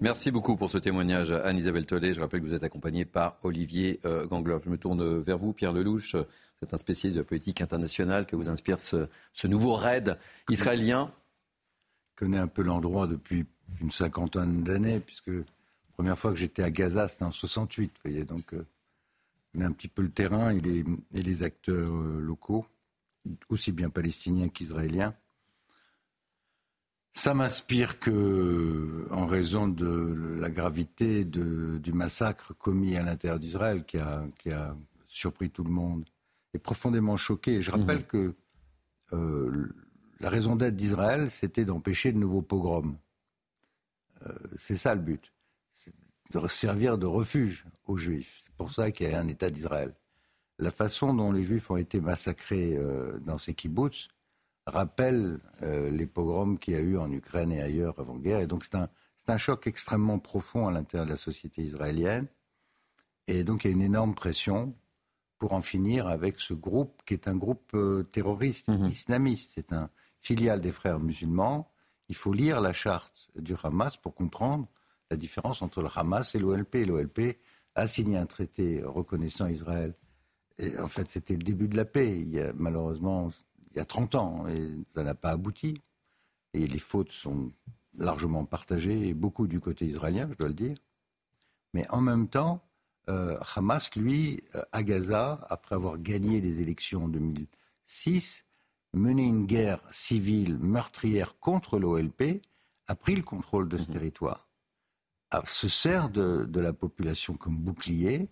Merci 0.00 0.30
beaucoup 0.30 0.56
pour 0.56 0.70
ce 0.70 0.78
témoignage, 0.78 1.30
Anne-Isabelle 1.30 1.84
Tollet. 1.84 2.14
Je 2.14 2.20
rappelle 2.20 2.40
que 2.40 2.46
vous 2.46 2.54
êtes 2.54 2.64
accompagnée 2.64 3.04
par 3.04 3.36
Olivier 3.42 4.00
euh, 4.06 4.26
Gangloff. 4.26 4.64
Je 4.64 4.70
me 4.70 4.78
tourne 4.78 5.20
vers 5.20 5.36
vous, 5.36 5.52
Pierre 5.52 5.74
Lelouch. 5.74 6.16
C'est 6.62 6.72
un 6.72 6.78
spécialiste 6.78 7.16
de 7.16 7.20
la 7.20 7.26
politique 7.26 7.60
internationale 7.60 8.24
que 8.24 8.36
vous 8.36 8.48
inspire 8.48 8.80
ce, 8.80 9.06
nouveau 9.44 9.74
raid 9.74 10.18
israélien. 10.48 11.12
Je 12.14 12.24
connais 12.24 12.38
un 12.38 12.48
peu 12.48 12.62
l'endroit 12.62 13.06
depuis 13.06 13.44
une 13.80 13.90
cinquantaine 13.90 14.62
d'années, 14.62 15.00
puisque 15.00 15.28
la 15.28 15.44
première 15.94 16.18
fois 16.18 16.32
que 16.32 16.38
j'étais 16.38 16.62
à 16.62 16.70
Gaza, 16.70 17.08
c'était 17.08 17.24
en 17.24 17.30
68. 17.30 17.92
Vous 17.94 18.10
voyez, 18.10 18.24
donc, 18.24 18.54
euh, 18.54 18.66
je 19.46 19.52
connais 19.52 19.64
un 19.64 19.72
petit 19.72 19.88
peu 19.88 20.02
le 20.02 20.10
terrain 20.10 20.50
et 20.50 20.60
les, 20.60 20.84
et 21.12 21.22
les 21.22 21.42
acteurs 21.42 21.94
euh, 21.94 22.20
locaux, 22.20 22.66
aussi 23.48 23.72
bien 23.72 23.90
palestiniens 23.90 24.48
qu'israéliens. 24.48 25.14
Ça 27.12 27.34
m'inspire 27.34 27.98
que, 27.98 29.06
en 29.10 29.26
raison 29.26 29.66
de 29.66 30.36
la 30.38 30.48
gravité 30.48 31.24
du 31.24 31.92
massacre 31.92 32.54
commis 32.54 32.96
à 32.96 33.02
l'intérieur 33.02 33.40
d'Israël, 33.40 33.84
qui 33.84 33.98
a, 33.98 34.24
qui 34.38 34.50
a, 34.50 34.76
surpris 35.08 35.50
tout 35.50 35.64
le 35.64 35.70
monde, 35.70 36.04
et 36.54 36.58
profondément 36.58 37.16
choqué. 37.16 37.62
Je 37.62 37.70
rappelle 37.70 37.98
mhm. 37.98 38.04
que 38.04 38.34
euh, 39.12 39.68
la 40.20 40.30
raison 40.30 40.56
d'être 40.56 40.76
d'Israël, 40.76 41.30
c'était 41.30 41.64
d'empêcher 41.64 42.12
de 42.12 42.18
nouveaux 42.18 42.42
pogroms. 42.42 42.96
Euh, 44.26 44.32
c'est 44.56 44.76
ça 44.76 44.94
le 44.94 45.00
but. 45.00 45.32
C'est 45.72 45.92
de 46.32 46.48
servir 46.48 46.98
de 46.98 47.06
refuge 47.06 47.66
aux 47.86 47.96
Juifs. 47.96 48.42
C'est 48.44 48.54
pour 48.54 48.72
ça 48.72 48.90
qu'il 48.90 49.10
y 49.10 49.14
a 49.14 49.20
un 49.20 49.28
État 49.28 49.50
d'Israël. 49.50 49.94
La 50.58 50.70
façon 50.70 51.14
dont 51.14 51.32
les 51.32 51.42
Juifs 51.42 51.70
ont 51.70 51.76
été 51.76 52.00
massacrés 52.00 52.76
euh, 52.76 53.18
dans 53.20 53.38
ces 53.38 53.54
kibbutz, 53.54 54.08
rappelle 54.66 55.40
euh, 55.62 55.90
les 55.90 56.06
pogroms 56.06 56.58
qu'il 56.58 56.74
y 56.74 56.76
a 56.76 56.80
eu 56.80 56.98
en 56.98 57.10
Ukraine 57.10 57.50
et 57.50 57.62
ailleurs 57.62 57.98
avant-guerre. 57.98 58.40
Et 58.40 58.46
donc 58.46 58.64
c'est 58.64 58.74
un, 58.74 58.88
un, 59.26 59.38
choc 59.38 59.66
extrêmement 59.66 60.18
profond 60.18 60.68
à 60.68 60.72
l'intérieur 60.72 61.06
de 61.06 61.12
la 61.12 61.16
société 61.16 61.62
israélienne. 61.62 62.26
Et 63.26 63.42
donc 63.42 63.64
il 63.64 63.68
y 63.68 63.70
a 63.70 63.74
une 63.74 63.82
énorme 63.82 64.14
pression 64.14 64.74
pour 65.38 65.54
en 65.54 65.62
finir 65.62 66.06
avec 66.06 66.38
ce 66.38 66.52
groupe 66.52 67.02
qui 67.06 67.14
est 67.14 67.26
un 67.26 67.36
groupe 67.36 67.74
terroriste, 68.12 68.68
mhm. 68.68 68.86
islamiste. 68.86 69.52
C'est 69.54 69.72
un 69.72 69.88
filial 70.20 70.60
des 70.60 70.72
frères 70.72 71.00
musulmans. 71.00 71.69
Il 72.10 72.16
faut 72.16 72.32
lire 72.32 72.60
la 72.60 72.72
charte 72.72 73.30
du 73.36 73.54
Hamas 73.62 73.96
pour 73.96 74.16
comprendre 74.16 74.66
la 75.12 75.16
différence 75.16 75.62
entre 75.62 75.80
le 75.80 75.88
Hamas 75.94 76.34
et 76.34 76.40
l'OLP. 76.40 76.84
L'OLP 76.84 77.38
a 77.76 77.86
signé 77.86 78.16
un 78.16 78.26
traité 78.26 78.82
reconnaissant 78.84 79.46
Israël. 79.46 79.94
En 80.80 80.88
fait, 80.88 81.08
c'était 81.08 81.34
le 81.34 81.42
début 81.44 81.68
de 81.68 81.76
la 81.76 81.84
paix. 81.84 82.20
Il 82.20 82.30
y 82.30 82.40
a, 82.40 82.52
malheureusement, 82.52 83.30
il 83.70 83.76
y 83.76 83.80
a 83.80 83.84
30 83.84 84.16
ans, 84.16 84.48
et 84.48 84.72
ça 84.92 85.04
n'a 85.04 85.14
pas 85.14 85.30
abouti. 85.30 85.80
Et 86.52 86.66
les 86.66 86.80
fautes 86.80 87.12
sont 87.12 87.52
largement 87.96 88.44
partagées, 88.44 89.10
et 89.10 89.14
beaucoup 89.14 89.46
du 89.46 89.60
côté 89.60 89.86
israélien, 89.86 90.28
je 90.32 90.36
dois 90.36 90.48
le 90.48 90.54
dire. 90.54 90.76
Mais 91.74 91.88
en 91.90 92.00
même 92.00 92.26
temps, 92.26 92.60
euh, 93.08 93.38
Hamas, 93.54 93.88
lui, 93.94 94.42
euh, 94.56 94.62
à 94.72 94.82
Gaza, 94.82 95.46
après 95.48 95.76
avoir 95.76 95.96
gagné 95.96 96.40
les 96.40 96.60
élections 96.60 97.04
en 97.04 97.08
2006, 97.08 98.46
mené 98.92 99.22
une 99.22 99.46
guerre 99.46 99.80
civile 99.90 100.58
meurtrière 100.58 101.38
contre 101.38 101.78
l'OLP, 101.78 102.42
a 102.86 102.94
pris 102.94 103.14
le 103.14 103.22
contrôle 103.22 103.68
de 103.68 103.76
ce 103.76 103.88
mhm. 103.88 103.94
territoire, 103.94 104.48
se 105.44 105.68
sert 105.68 106.10
de, 106.10 106.60
la 106.60 106.72
population 106.72 107.34
comme 107.34 107.56
bouclier 107.56 108.28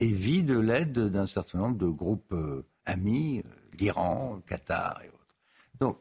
et 0.00 0.12
vit 0.12 0.42
de 0.42 0.58
l'aide 0.58 0.98
d'un 0.98 1.26
certain 1.26 1.58
nombre 1.58 1.76
de 1.76 1.88
groupes 1.88 2.32
euh, 2.32 2.64
amis, 2.86 3.42
l'Iran, 3.78 4.36
le 4.36 4.40
Qatar 4.42 5.02
et 5.02 5.08
autres. 5.08 5.36
Donc, 5.78 5.98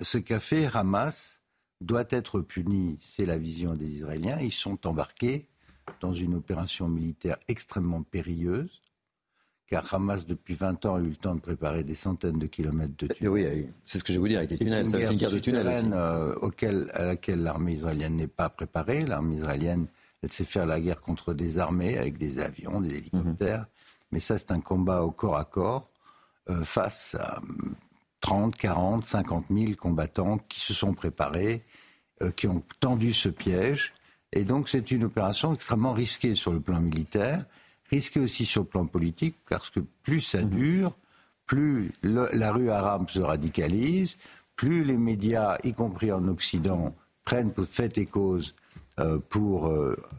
ce 0.00 0.18
qu'a 0.18 0.40
fait 0.40 0.66
Hamas 0.74 1.40
doit 1.80 2.06
être 2.08 2.40
puni, 2.40 2.98
c'est 3.02 3.26
la 3.26 3.36
vision 3.36 3.74
des 3.74 3.96
Israéliens. 3.96 4.40
Ils 4.40 4.52
sont 4.52 4.86
embarqués 4.86 5.48
dans 6.00 6.12
une 6.12 6.34
opération 6.34 6.88
militaire 6.88 7.36
extrêmement 7.48 8.02
périlleuse, 8.02 8.80
car 9.66 9.92
Hamas, 9.92 10.26
depuis 10.26 10.54
20 10.54 10.86
ans, 10.86 10.94
a 10.94 11.00
eu 11.00 11.08
le 11.08 11.16
temps 11.16 11.34
de 11.34 11.40
préparer 11.40 11.82
des 11.82 11.94
centaines 11.94 12.38
de 12.38 12.46
kilomètres 12.46 12.96
de 12.98 13.06
tunnels. 13.08 13.32
Oui, 13.32 13.66
c'est 13.82 13.98
ce 13.98 14.04
que 14.04 14.12
je 14.12 14.18
vais 14.18 14.20
vous 14.20 14.28
dire 14.28 14.38
avec 14.38 14.50
les 14.50 14.58
tunnels. 14.58 14.88
C'est 14.88 15.02
une 15.02 15.18
guerre 15.18 15.30
de 15.32 15.38
tunnels 15.38 15.66
aussi. 15.66 15.86
Euh, 15.92 16.34
auquel, 16.36 16.90
à 16.94 17.02
laquelle 17.02 17.42
l'armée 17.42 17.72
israélienne 17.72 18.16
n'est 18.16 18.28
pas 18.28 18.48
préparée. 18.48 19.04
L'armée 19.04 19.36
israélienne, 19.36 19.88
elle 20.22 20.30
sait 20.30 20.44
faire 20.44 20.66
la 20.66 20.80
guerre 20.80 21.00
contre 21.00 21.34
des 21.34 21.58
armées 21.58 21.98
avec 21.98 22.16
des 22.16 22.38
avions, 22.38 22.80
des 22.80 22.96
hélicoptères. 22.96 23.66
Mais 24.12 24.20
ça, 24.20 24.38
c'est 24.38 24.52
un 24.52 24.60
combat 24.60 25.02
au 25.02 25.10
corps 25.10 25.36
à 25.36 25.44
corps 25.44 25.90
euh, 26.48 26.62
face 26.62 27.16
à 27.18 27.40
30, 28.20 28.54
40, 28.56 29.04
50 29.04 29.46
000 29.50 29.72
combattants 29.76 30.38
qui 30.48 30.60
se 30.60 30.74
sont 30.74 30.94
préparés, 30.94 31.64
euh, 32.22 32.30
qui 32.30 32.46
ont 32.46 32.62
tendu 32.80 33.12
ce 33.12 33.28
piège. 33.28 33.94
Et 34.32 34.44
donc 34.44 34.68
c'est 34.68 34.90
une 34.90 35.04
opération 35.04 35.54
extrêmement 35.54 35.92
risquée 35.92 36.34
sur 36.34 36.52
le 36.52 36.60
plan 36.60 36.80
militaire, 36.80 37.44
risquée 37.90 38.20
aussi 38.20 38.44
sur 38.44 38.62
le 38.62 38.68
plan 38.68 38.86
politique, 38.86 39.36
parce 39.48 39.70
que 39.70 39.80
plus 40.02 40.20
ça 40.20 40.42
mhm. 40.42 40.50
dure, 40.50 40.96
plus 41.46 41.92
la 42.02 42.52
rue 42.52 42.70
arabe 42.70 43.08
se 43.08 43.20
radicalise, 43.20 44.16
plus 44.56 44.84
les 44.84 44.96
médias, 44.96 45.58
y 45.64 45.72
compris 45.72 46.10
en 46.10 46.26
Occident, 46.28 46.94
prennent 47.24 47.52
pour 47.52 47.66
fait 47.66 47.98
et 47.98 48.04
cause 48.04 48.54
euh, 48.98 49.18
pour 49.28 49.70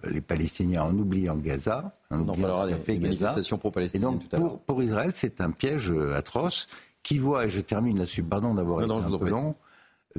les 0.03 0.21
Palestiniens 0.21 0.83
en 0.83 0.97
oubliant 0.97 1.35
Gaza. 1.35 1.97
En 2.11 2.23
parlera 2.25 2.67
des 2.67 2.99
manifestations 2.99 3.57
pro-palestiniennes 3.57 4.19
tout 4.19 4.35
à 4.35 4.39
l'heure. 4.39 4.59
Pour, 4.59 4.83
Israël, 4.83 5.11
c'est 5.15 5.41
un 5.41 5.49
piège 5.49 5.91
euh, 5.91 6.15
atroce 6.15 6.67
qui 7.01 7.17
voit, 7.17 7.45
et 7.45 7.49
je 7.49 7.59
termine 7.59 7.97
là-dessus, 7.97 8.21
pardon 8.21 8.53
d'avoir 8.53 8.83
été 8.83 8.93
un 8.93 9.17
peu 9.17 9.29
long, 9.29 9.55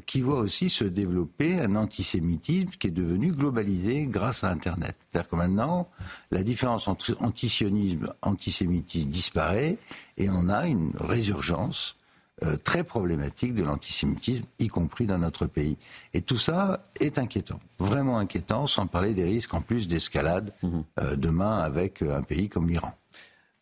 qui 0.07 0.21
voit 0.21 0.41
aussi 0.41 0.69
se 0.69 0.85
développer 0.85 1.59
un 1.61 1.77
antisémitisme 1.77 2.71
qui 2.79 2.89
est 2.89 2.93
devenu 2.93 3.33
globalisé 3.33 4.07
grâce 4.07 4.45
à 4.45 4.51
Internet. 4.51 4.97
C'est-à-dire 5.11 5.29
que 5.29 5.37
maintenant, 5.37 5.89
la 6.31 6.43
différence 6.43 6.89
entre 6.89 7.17
antisionisme 7.21 8.07
et 8.07 8.11
antisémitisme 8.23 9.09
disparaît 9.09 9.79
et 10.17 10.31
on 10.31 10.49
a 10.49 10.67
une 10.67 10.93
résurgence 10.99 11.97
euh, 12.45 12.57
très 12.57 12.85
problématique 12.85 13.55
de 13.55 13.65
l'antisémitisme, 13.65 14.45
y 14.61 14.69
compris 14.69 15.07
dans 15.07 15.19
notre 15.19 15.47
pays. 15.47 15.77
Et 16.15 16.23
tout 16.23 16.37
ça 16.37 16.89
est 17.01 17.19
inquiétant, 17.19 17.59
vraiment 17.81 18.19
inquiétant, 18.19 18.69
sans 18.69 18.87
parler 18.87 19.13
des 19.13 19.25
risques 19.25 19.55
en 19.55 19.61
plus 19.61 19.89
d'escalade 19.89 20.55
mhm. 20.63 20.85
euh, 21.01 21.17
demain 21.17 21.59
avec 21.59 22.03
un 22.03 22.23
pays 22.23 22.49
comme 22.49 22.69
l'Iran. 22.69 22.95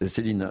Céline, 0.06 0.50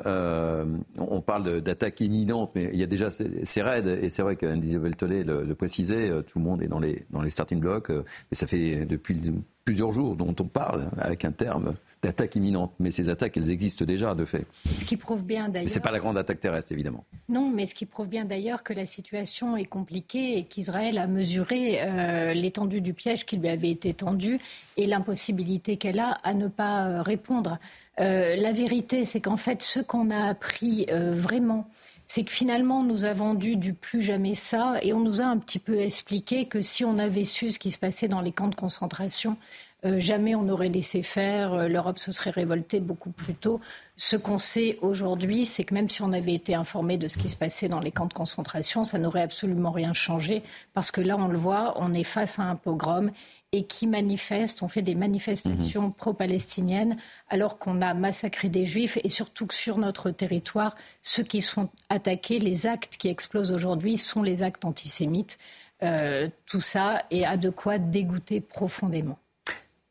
on 0.97 1.21
parle 1.21 1.61
d'attaques 1.61 2.01
imminentes, 2.01 2.51
mais 2.55 2.69
il 2.73 2.79
y 2.79 2.83
a 2.83 2.87
déjà 2.87 3.11
ces, 3.11 3.61
raids, 3.61 3.87
et 4.01 4.09
c'est 4.09 4.23
vrai 4.23 4.35
qu'Anne 4.35 4.63
Isabelle 4.63 4.95
Tollet 4.95 5.23
le, 5.23 5.43
le, 5.43 5.55
précisait, 5.55 6.09
tout 6.23 6.39
le 6.39 6.45
monde 6.45 6.61
est 6.63 6.67
dans 6.67 6.79
les, 6.79 7.03
dans 7.11 7.21
les 7.21 7.29
starting 7.29 7.59
blocks, 7.59 7.89
mais 7.89 8.03
ça 8.33 8.47
fait 8.47 8.85
depuis 8.85 9.19
plusieurs 9.65 9.91
jours 9.91 10.15
dont 10.15 10.33
on 10.39 10.45
parle 10.45 10.89
avec 10.97 11.25
un 11.25 11.31
terme 11.31 11.75
d'attaque 12.03 12.35
imminente. 12.35 12.71
Mais 12.79 12.91
ces 12.91 13.09
attaques, 13.09 13.35
elles 13.35 13.49
existent 13.49 13.83
déjà, 13.83 14.13
de 14.13 14.23
fait. 14.23 14.45
Ce 14.73 14.85
qui 14.85 14.95
prouve 14.95 15.25
bien 15.25 15.49
d'ailleurs. 15.49 15.65
Mais 15.65 15.69
ce 15.69 15.79
n'est 15.79 15.83
pas 15.83 15.91
la 15.91 15.99
grande 15.99 16.17
attaque 16.17 16.39
terrestre, 16.39 16.71
évidemment. 16.71 17.03
Non, 17.29 17.49
mais 17.49 17.65
ce 17.65 17.73
qui 17.73 17.87
prouve 17.87 18.07
bien 18.07 18.25
d'ailleurs 18.25 18.63
que 18.63 18.73
la 18.73 18.85
situation 18.85 19.57
est 19.57 19.65
compliquée 19.65 20.37
et 20.37 20.43
qu'Israël 20.43 20.99
a 20.99 21.07
mesuré 21.07 21.79
euh, 21.81 22.33
l'étendue 22.33 22.81
du 22.81 22.93
piège 22.93 23.25
qui 23.25 23.37
lui 23.37 23.49
avait 23.49 23.71
été 23.71 23.93
tendu 23.93 24.39
et 24.77 24.85
l'impossibilité 24.85 25.77
qu'elle 25.77 25.99
a 25.99 26.11
à 26.23 26.35
ne 26.35 26.47
pas 26.47 26.87
euh, 26.87 27.01
répondre. 27.01 27.57
Euh, 27.99 28.35
la 28.35 28.51
vérité, 28.51 29.05
c'est 29.05 29.21
qu'en 29.21 29.37
fait, 29.37 29.61
ce 29.61 29.79
qu'on 29.79 30.09
a 30.09 30.27
appris 30.27 30.87
vraiment, 30.91 31.67
c'est 32.07 32.23
que 32.23 32.31
finalement, 32.31 32.83
nous 32.83 33.05
avons 33.05 33.33
dû 33.33 33.55
du 33.55 33.73
plus 33.73 34.01
jamais 34.01 34.35
ça, 34.35 34.75
et 34.83 34.93
on 34.93 34.99
nous 34.99 35.21
a 35.21 35.25
un 35.25 35.37
petit 35.37 35.59
peu 35.59 35.79
expliqué 35.79 36.45
que 36.45 36.61
si 36.61 36.85
on 36.85 36.97
avait 36.97 37.25
su 37.25 37.49
ce 37.49 37.59
qui 37.59 37.71
se 37.71 37.79
passait 37.79 38.07
dans 38.07 38.21
les 38.21 38.31
camps 38.31 38.47
de 38.47 38.55
concentration, 38.55 39.37
euh, 39.83 39.99
jamais 39.99 40.35
on 40.35 40.43
n'aurait 40.43 40.69
laissé 40.69 41.03
faire, 41.03 41.53
euh, 41.53 41.67
l'Europe 41.67 41.99
se 41.99 42.11
serait 42.11 42.31
révoltée 42.31 42.79
beaucoup 42.79 43.11
plus 43.11 43.35
tôt. 43.35 43.59
Ce 43.97 44.15
qu'on 44.15 44.37
sait 44.37 44.79
aujourd'hui, 44.81 45.45
c'est 45.45 45.63
que 45.63 45.73
même 45.73 45.89
si 45.89 46.01
on 46.01 46.11
avait 46.11 46.33
été 46.33 46.55
informé 46.55 46.97
de 46.97 47.07
ce 47.07 47.17
qui 47.17 47.29
se 47.29 47.35
passait 47.35 47.67
dans 47.67 47.79
les 47.79 47.91
camps 47.91 48.07
de 48.07 48.13
concentration, 48.13 48.83
ça 48.83 48.97
n'aurait 48.97 49.21
absolument 49.21 49.71
rien 49.71 49.93
changé, 49.93 50.43
parce 50.73 50.91
que 50.91 51.01
là, 51.01 51.17
on 51.17 51.27
le 51.27 51.37
voit, 51.37 51.73
on 51.77 51.93
est 51.93 52.03
face 52.03 52.39
à 52.39 52.43
un 52.43 52.55
pogrom 52.55 53.11
et 53.51 53.65
qui 53.65 53.87
manifestent, 53.87 54.63
on 54.63 54.67
fait 54.67 54.81
des 54.81 54.95
manifestations 54.95 55.83
mhm. 55.83 55.93
pro-palestiniennes 55.93 56.97
alors 57.29 57.57
qu'on 57.57 57.79
a 57.79 57.93
massacré 57.93 58.49
des 58.49 58.65
juifs 58.65 58.97
et 59.03 59.09
surtout 59.09 59.45
que 59.45 59.53
sur 59.53 59.77
notre 59.77 60.11
territoire, 60.11 60.75
ceux 61.01 61.23
qui 61.23 61.41
sont 61.41 61.69
attaqués, 61.89 62.39
les 62.39 62.65
actes 62.67 62.97
qui 62.97 63.07
explosent 63.07 63.51
aujourd'hui 63.51 63.97
sont 63.97 64.23
les 64.23 64.43
actes 64.43 64.65
antisémites. 64.65 65.37
Euh, 65.83 66.29
tout 66.45 66.61
ça 66.61 67.03
et 67.11 67.25
a 67.25 67.37
de 67.37 67.49
quoi 67.49 67.77
dégoûter 67.77 68.41
profondément. 68.41 69.19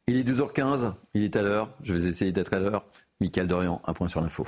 Il 0.07 0.19
est 0.19 0.29
12h15, 0.29 0.93
il 1.15 1.25
est 1.25 1.35
à 1.35 1.43
l'heure, 1.43 1.71
je 1.83 1.95
vais 1.95 2.09
essayer 2.09 2.31
d'être 2.31 2.53
à 2.53 2.59
l'heure. 2.59 2.85
Michael 3.21 3.47
Dorian, 3.47 3.81
un 3.87 3.95
point 3.95 4.07
sur 4.07 4.21
l'info. 4.21 4.47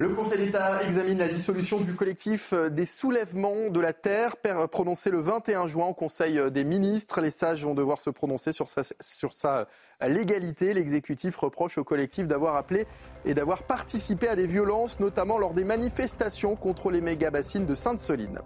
Le 0.00 0.10
Conseil 0.10 0.38
d'État 0.38 0.82
examine 0.84 1.18
la 1.18 1.28
dissolution 1.28 1.80
du 1.80 1.94
collectif 1.94 2.52
euh, 2.52 2.68
des 2.68 2.84
soulèvements 2.84 3.70
de 3.70 3.80
la 3.80 3.92
terre, 3.92 4.36
prononcé 4.70 5.10
le 5.10 5.18
21 5.18 5.66
juin 5.66 5.86
au 5.86 5.94
Conseil 5.94 6.38
euh, 6.38 6.50
des 6.50 6.62
ministres. 6.62 7.20
Les 7.20 7.30
sages 7.30 7.64
vont 7.64 7.74
devoir 7.74 8.00
se 8.00 8.10
prononcer 8.10 8.52
sur 8.52 8.68
sa, 8.68 8.82
sur 9.00 9.32
sa 9.32 9.66
légalité. 10.00 10.74
L'exécutif 10.74 11.36
reproche 11.36 11.78
au 11.78 11.84
collectif 11.84 12.28
d'avoir 12.28 12.54
appelé 12.54 12.86
et 13.24 13.34
d'avoir 13.34 13.62
participé 13.64 14.28
à 14.28 14.36
des 14.36 14.46
violences, 14.46 15.00
notamment 15.00 15.38
lors 15.38 15.54
des 15.54 15.64
manifestations 15.64 16.54
contre 16.54 16.90
les 16.90 17.00
méga-bassines 17.00 17.66
de 17.66 17.74
Sainte-Soline. 17.74 18.40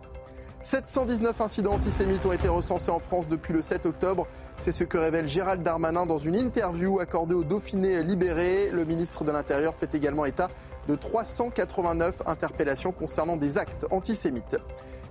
719 0.63 1.41
incidents 1.41 1.73
antisémites 1.73 2.25
ont 2.25 2.33
été 2.33 2.47
recensés 2.47 2.93
en 2.93 3.01
France 3.01 3.27
depuis 3.27 3.53
le 3.53 3.63
7 3.63 3.85
octobre. 3.85 4.29
C'est 4.57 4.71
ce 4.71 4.85
que 4.85 4.97
révèle 4.97 5.27
Gérald 5.27 5.61
Darmanin 5.61 6.07
dans 6.07 6.19
une 6.19 6.37
interview 6.37 7.01
accordée 7.01 7.35
au 7.35 7.43
Dauphiné 7.43 8.05
libéré. 8.05 8.71
Le 8.71 8.85
ministre 8.85 9.25
de 9.25 9.33
l'Intérieur 9.33 9.75
fait 9.75 9.93
également 9.97 10.25
état 10.25 10.49
de 10.87 10.95
389 10.95 12.23
interpellations 12.27 12.93
concernant 12.93 13.37
des 13.37 13.59
actes 13.59 13.87
antisémites. 13.91 14.57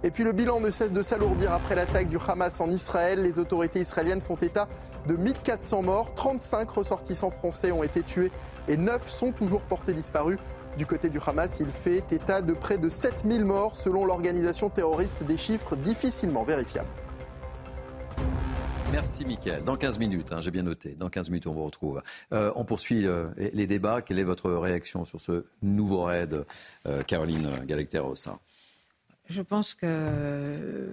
Et 0.04 0.10
puis 0.10 0.24
le 0.24 0.32
bilan 0.32 0.62
ne 0.62 0.72
cesse 0.72 0.94
de 0.94 1.02
s'alourdir 1.02 1.52
après 1.52 1.76
l'attaque 1.76 2.08
du 2.08 2.18
Hamas 2.26 2.62
en 2.62 2.72
Israël. 2.72 3.22
Les 3.22 3.38
autorités 3.38 3.82
israéliennes 3.82 4.22
font 4.22 4.38
état 4.38 4.70
de 5.06 5.18
1400 5.18 5.82
morts, 5.84 6.14
35 6.16 6.70
ressortissants 6.70 7.30
français 7.30 7.74
ont 7.74 7.84
été 7.84 8.04
tués 8.04 8.32
et 8.70 8.78
9 8.78 9.06
sont 9.08 9.34
toujours 9.34 9.62
portés 9.62 9.92
disparus. 9.92 10.40
Du 10.78 10.86
côté 10.86 11.10
du 11.10 11.20
Hamas, 11.26 11.60
il 11.60 11.70
fait 11.70 12.12
état 12.12 12.42
de 12.42 12.54
près 12.54 12.78
de 12.78 12.88
7000 12.88 13.44
morts 13.44 13.76
selon 13.76 14.06
l'organisation 14.06 14.70
terroriste, 14.70 15.24
des 15.24 15.38
chiffres 15.38 15.76
difficilement 15.76 16.44
vérifiables. 16.44 16.88
Merci 18.92 19.24
Mickaël. 19.24 19.64
Dans 19.64 19.78
15 19.78 20.00
minutes, 20.00 20.34
hein, 20.34 20.42
j'ai 20.42 20.52
bien 20.52 20.64
noté, 20.64 20.96
dans 21.00 21.10
15 21.10 21.30
minutes 21.30 21.48
on 21.48 21.54
vous 21.54 21.64
retrouve. 21.64 22.02
Euh, 22.34 22.52
on 22.56 22.66
poursuit 22.66 23.06
euh, 23.06 23.30
les 23.38 23.66
débats. 23.66 24.02
Quelle 24.02 24.20
est 24.20 24.24
votre 24.24 24.52
réaction 24.52 25.06
sur 25.06 25.22
ce 25.22 25.46
nouveau 25.62 26.04
raid, 26.04 26.46
euh, 26.86 27.04
Caroline 27.04 27.50
Galacteros 27.66 28.28
je 29.30 29.44
pense 29.44 29.76
que 29.76 30.90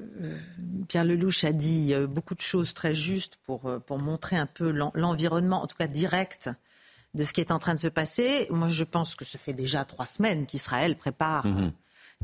Pierre 0.86 1.02
Lelouch 1.04 1.42
a 1.42 1.50
dit 1.50 1.92
beaucoup 2.08 2.36
de 2.36 2.40
choses 2.40 2.72
très 2.72 2.94
justes 2.94 3.36
pour, 3.42 3.62
pour 3.84 3.98
montrer 3.98 4.36
un 4.36 4.46
peu 4.46 4.70
l'environnement, 4.70 5.60
en 5.60 5.66
tout 5.66 5.76
cas 5.76 5.88
direct, 5.88 6.48
de 7.14 7.24
ce 7.24 7.32
qui 7.32 7.40
est 7.40 7.52
en 7.52 7.58
train 7.58 7.74
de 7.74 7.80
se 7.80 7.88
passer. 7.88 8.46
Moi, 8.50 8.68
je 8.68 8.84
pense 8.84 9.14
que 9.14 9.24
ça 9.24 9.38
fait 9.38 9.52
déjà 9.52 9.84
trois 9.84 10.06
semaines 10.06 10.46
qu'Israël 10.46 10.96
prépare. 10.96 11.46
Mhm 11.46 11.72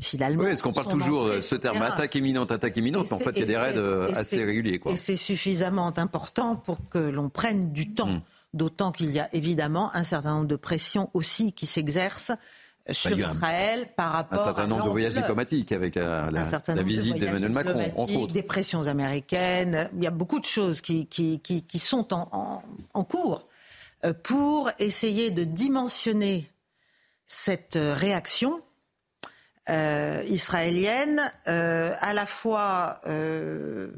finalement. 0.00 0.42
Oui, 0.42 0.50
est-ce 0.50 0.62
qu'on 0.62 0.72
parle 0.72 0.88
toujours 0.88 1.28
de 1.28 1.40
ce 1.40 1.54
terme 1.54 1.82
attaque 1.82 2.14
imminente, 2.14 2.50
attaque 2.50 2.76
imminente, 2.76 3.06
mais 3.10 3.16
en 3.16 3.20
fait, 3.20 3.32
il 3.36 3.40
y 3.40 3.42
a 3.42 3.46
des 3.46 3.56
raids 3.56 3.76
euh, 3.76 4.10
assez 4.14 4.44
réguliers. 4.44 4.78
Quoi. 4.78 4.92
Et 4.92 4.96
c'est 4.96 5.16
suffisamment 5.16 5.92
important 5.96 6.56
pour 6.56 6.88
que 6.88 6.98
l'on 6.98 7.28
prenne 7.28 7.72
du 7.72 7.90
temps. 7.90 8.08
Hmm. 8.08 8.20
D'autant 8.52 8.92
qu'il 8.92 9.10
y 9.10 9.18
a 9.18 9.28
évidemment 9.34 9.90
un 9.96 10.04
certain 10.04 10.34
nombre 10.34 10.46
de 10.46 10.54
pressions 10.54 11.10
aussi 11.12 11.52
qui 11.52 11.66
s'exercent 11.66 12.30
euh, 12.88 12.92
sur 12.92 13.18
Israël 13.18 13.88
par 13.96 14.12
rapport 14.12 14.38
à 14.38 14.42
un 14.42 14.44
certain 14.44 14.68
nombre 14.68 14.84
de 14.84 14.90
voyages 14.90 15.14
diplomatiques 15.14 15.72
avec 15.72 15.96
euh, 15.96 16.30
la, 16.30 16.82
visite 16.84 17.18
d'Emmanuel 17.18 17.50
Macron, 17.50 17.92
entre 17.97 18.16
autres. 18.16 18.32
Des 18.32 18.44
pressions 18.44 18.86
américaines, 18.86 19.90
il 19.97 20.04
y 20.04 20.06
a 20.06 20.12
beaucoup 20.12 20.38
de 20.38 20.44
choses 20.44 20.80
qui, 20.80 21.06
qui, 21.06 21.40
qui, 21.40 21.78
sont 21.80 22.14
en, 22.14 22.62
en, 22.94 23.02
cours 23.02 23.49
pour 24.23 24.71
essayer 24.78 25.30
de 25.30 25.45
dimensionner 25.45 26.50
cette 27.26 27.78
réaction 27.80 28.62
euh, 29.71 30.23
israélienne, 30.28 31.23
euh, 31.49 31.95
à 32.00 32.12
la 32.12 32.26
fois 32.26 33.00
euh, 33.06 33.93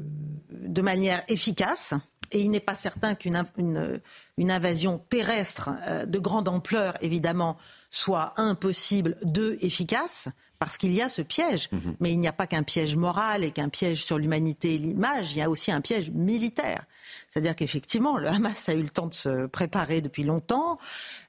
de 0.49 0.81
manière 0.81 1.21
efficace, 1.27 1.93
et 2.31 2.39
il 2.39 2.51
n'est 2.51 2.61
pas 2.61 2.73
certain 2.73 3.15
qu'une 3.15 3.43
une, 3.57 3.99
une 4.37 4.51
invasion 4.51 4.97
terrestre 5.09 5.69
de 6.05 6.19
grande 6.19 6.47
ampleur, 6.47 6.97
évidemment, 7.01 7.57
soit 7.91 8.33
impossible, 8.37 9.17
deux, 9.23 9.57
efficace, 9.59 10.29
parce 10.57 10.77
qu'il 10.77 10.93
y 10.93 11.01
a 11.01 11.09
ce 11.09 11.21
piège. 11.21 11.69
Mhm. 11.73 11.95
Mais 11.99 12.11
il 12.11 12.19
n'y 12.19 12.27
a 12.29 12.33
pas 12.33 12.47
qu'un 12.47 12.63
piège 12.63 12.95
moral 12.95 13.43
et 13.43 13.51
qu'un 13.51 13.69
piège 13.69 14.05
sur 14.05 14.17
l'humanité 14.17 14.75
et 14.75 14.77
l'image, 14.77 15.33
il 15.33 15.39
y 15.39 15.41
a 15.41 15.49
aussi 15.49 15.71
un 15.71 15.81
piège 15.81 16.11
militaire. 16.11 16.85
C'est-à-dire 17.29 17.55
qu'effectivement, 17.55 18.17
le 18.17 18.27
Hamas 18.27 18.69
a 18.69 18.73
eu 18.73 18.81
le 18.81 18.89
temps 18.89 19.07
de 19.07 19.13
se 19.13 19.45
préparer 19.47 20.01
depuis 20.01 20.23
longtemps. 20.23 20.77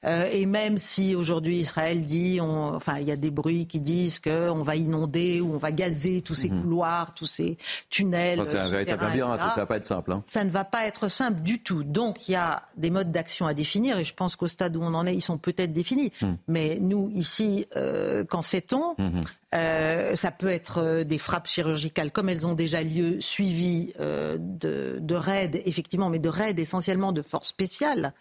Euh, 0.05 0.27
et 0.31 0.45
même 0.45 0.77
si 0.77 1.15
aujourd'hui 1.15 1.59
Israël 1.59 2.01
dit, 2.01 2.39
on, 2.41 2.75
enfin, 2.75 2.99
il 2.99 3.07
y 3.07 3.11
a 3.11 3.15
des 3.15 3.31
bruits 3.31 3.67
qui 3.67 3.81
disent 3.81 4.19
qu'on 4.19 4.63
va 4.63 4.75
inonder 4.75 5.41
ou 5.41 5.53
on 5.53 5.57
va 5.57 5.71
gazer 5.71 6.21
tous 6.21 6.35
ces 6.35 6.49
mhm. 6.49 6.61
couloirs, 6.61 7.13
tous 7.13 7.25
ces 7.25 7.57
tunnels. 7.89 8.41
C'est 8.45 8.57
un 8.57 8.69
véritable 8.69 9.03
labyrinthe, 9.03 9.41
ça 9.41 9.55
va 9.57 9.65
pas 9.65 9.77
être 9.77 9.85
simple. 9.85 10.11
Hein. 10.11 10.23
Ça 10.27 10.43
ne 10.43 10.49
va 10.49 10.63
pas 10.63 10.85
être 10.85 11.09
simple 11.09 11.41
du 11.41 11.59
tout. 11.61 11.83
Donc 11.83 12.27
il 12.27 12.33
y 12.33 12.35
a 12.35 12.61
des 12.77 12.89
modes 12.89 13.11
d'action 13.11 13.45
à 13.45 13.53
définir 13.53 13.99
et 13.99 14.03
je 14.03 14.13
pense 14.13 14.35
qu'au 14.35 14.47
stade 14.47 14.77
où 14.77 14.81
on 14.83 14.93
en 14.93 15.05
est, 15.05 15.13
ils 15.13 15.21
sont 15.21 15.37
peut-être 15.37 15.73
définis. 15.73 16.11
Mhm. 16.21 16.37
Mais 16.47 16.77
nous, 16.79 17.09
ici, 17.13 17.65
euh, 17.75 18.23
qu'en 18.23 18.41
sait-on? 18.41 18.95
Mhm. 18.97 19.21
Euh, 19.53 20.15
ça 20.15 20.31
peut 20.31 20.49
être 20.49 21.03
des 21.03 21.17
frappes 21.17 21.47
chirurgicales 21.47 22.11
comme 22.11 22.29
elles 22.29 22.45
ont 22.45 22.53
déjà 22.53 22.83
lieu, 22.83 23.19
suivies 23.19 23.93
de, 23.99 24.99
de 24.99 25.15
raids, 25.15 25.61
effectivement, 25.65 26.09
mais 26.09 26.19
de 26.19 26.29
raids 26.29 26.53
essentiellement 26.57 27.11
de 27.11 27.21
forces 27.21 27.47
spéciales. 27.47 28.13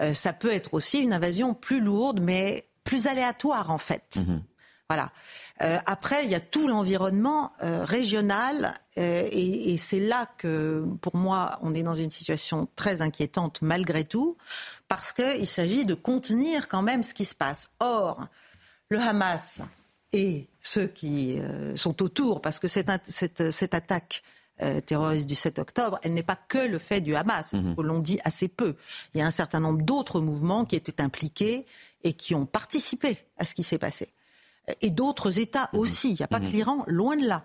Euh, 0.00 0.14
ça 0.14 0.32
peut 0.32 0.50
être 0.50 0.74
aussi 0.74 1.00
une 1.00 1.12
invasion 1.12 1.54
plus 1.54 1.80
lourde, 1.80 2.20
mais 2.20 2.66
plus 2.84 3.06
aléatoire 3.06 3.70
en 3.70 3.78
fait. 3.78 4.16
Mhm. 4.16 4.42
Voilà. 4.88 5.10
Euh, 5.62 5.78
après, 5.86 6.24
il 6.24 6.30
y 6.30 6.34
a 6.34 6.40
tout 6.40 6.66
l'environnement 6.66 7.52
euh, 7.62 7.84
régional, 7.84 8.74
et, 8.96 9.76
c'est 9.78 10.00
là 10.00 10.26
que, 10.36 10.84
pour 11.00 11.16
moi, 11.16 11.58
on 11.62 11.74
est 11.74 11.82
dans 11.82 11.94
une 11.94 12.10
situation 12.10 12.68
très 12.76 13.00
inquiétante 13.00 13.62
malgré 13.62 14.04
tout, 14.04 14.36
parce 14.88 15.12
qu'il 15.12 15.46
s'agit 15.46 15.86
de 15.86 15.94
contenir 15.94 16.68
quand 16.68 16.82
même 16.82 17.02
ce 17.02 17.14
qui 17.14 17.24
se 17.24 17.34
passe. 17.34 17.70
Or, 17.80 18.26
le 18.90 18.98
Hamas 18.98 19.62
et 20.12 20.48
ceux 20.60 20.86
qui 20.86 21.38
sont 21.76 22.02
autour, 22.02 22.40
parce 22.40 22.58
que 22.58 22.68
cette, 22.68 22.90
cette 23.08 23.74
attaque 23.74 24.22
euh, 24.62 24.80
terroriste 24.80 25.26
du 25.26 25.34
7 25.34 25.58
octobre, 25.58 25.98
elle 26.02 26.12
n'est 26.12 26.22
pas 26.22 26.36
que 26.36 26.58
le 26.58 26.78
fait 26.78 27.00
du 27.00 27.16
Hamas, 27.16 27.54
mhm. 27.54 27.70
ce 27.70 27.74
que 27.74 27.80
l'on 27.80 27.98
dit 27.98 28.20
assez 28.22 28.48
peu. 28.48 28.76
Il 29.12 29.18
y 29.18 29.22
a 29.22 29.26
un 29.26 29.32
certain 29.32 29.58
nombre 29.58 29.82
d'autres 29.82 30.20
mouvements 30.20 30.64
qui 30.64 30.76
étaient 30.76 31.02
impliqués 31.02 31.64
et 32.04 32.12
qui 32.12 32.34
ont 32.34 32.46
participé 32.46 33.16
à 33.38 33.46
ce 33.46 33.54
qui 33.54 33.64
s'est 33.64 33.78
passé. 33.78 34.10
Et 34.80 34.90
d'autres 34.90 35.40
États 35.40 35.68
mhm. 35.72 35.80
aussi. 35.80 36.10
Il 36.10 36.16
n'y 36.16 36.22
a 36.22 36.28
pas 36.28 36.38
que 36.38 36.44
mhm. 36.44 36.52
l'Iran, 36.52 36.84
loin 36.86 37.16
de 37.16 37.26
là. 37.26 37.44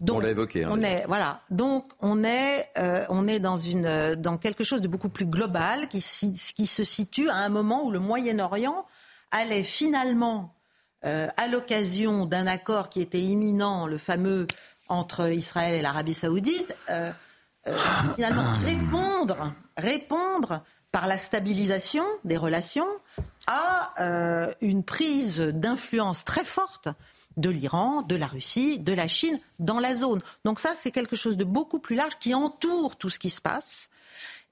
Donc, 0.00 0.18
on 0.18 0.20
l'a 0.20 0.30
évoqué. 0.30 0.64
Hein, 0.64 0.68
on 0.70 0.80
est 0.82 1.04
voilà. 1.06 1.42
Donc 1.50 1.92
on 2.00 2.24
est 2.24 2.66
euh, 2.78 3.04
on 3.10 3.26
est 3.26 3.40
dans 3.40 3.58
une 3.58 4.14
dans 4.14 4.38
quelque 4.38 4.64
chose 4.64 4.80
de 4.80 4.88
beaucoup 4.88 5.08
plus 5.08 5.26
global 5.26 5.88
qui 5.88 6.02
qui 6.54 6.66
se 6.66 6.84
situe 6.84 7.28
à 7.28 7.36
un 7.36 7.48
moment 7.48 7.84
où 7.84 7.90
le 7.90 7.98
Moyen-Orient 7.98 8.86
allait 9.32 9.64
finalement 9.64 10.54
euh, 11.04 11.28
à 11.36 11.48
l'occasion 11.48 12.24
d'un 12.24 12.46
accord 12.46 12.88
qui 12.88 13.02
était 13.02 13.20
imminent, 13.20 13.86
le 13.86 13.98
fameux 13.98 14.46
entre 14.88 15.30
Israël 15.30 15.74
et 15.74 15.82
l'Arabie 15.82 16.14
saoudite, 16.14 16.74
euh, 16.88 17.12
euh, 17.66 17.76
finalement 18.14 18.44
répondre, 18.64 19.52
répondre 19.76 20.62
par 20.92 21.06
la 21.06 21.18
stabilisation 21.18 22.04
des 22.24 22.36
relations 22.36 22.86
à 23.46 23.92
une 24.60 24.84
prise 24.84 25.40
d'influence 25.40 26.24
très 26.24 26.44
forte 26.44 26.88
de 27.36 27.50
l'Iran, 27.50 28.02
de 28.02 28.14
la 28.14 28.26
Russie, 28.26 28.78
de 28.78 28.92
la 28.92 29.08
Chine 29.08 29.40
dans 29.58 29.80
la 29.80 29.96
zone. 29.96 30.22
Donc 30.44 30.60
ça, 30.60 30.72
c'est 30.76 30.92
quelque 30.92 31.16
chose 31.16 31.36
de 31.36 31.44
beaucoup 31.44 31.80
plus 31.80 31.96
large 31.96 32.16
qui 32.20 32.32
entoure 32.32 32.96
tout 32.96 33.10
ce 33.10 33.18
qui 33.18 33.30
se 33.30 33.40
passe 33.40 33.90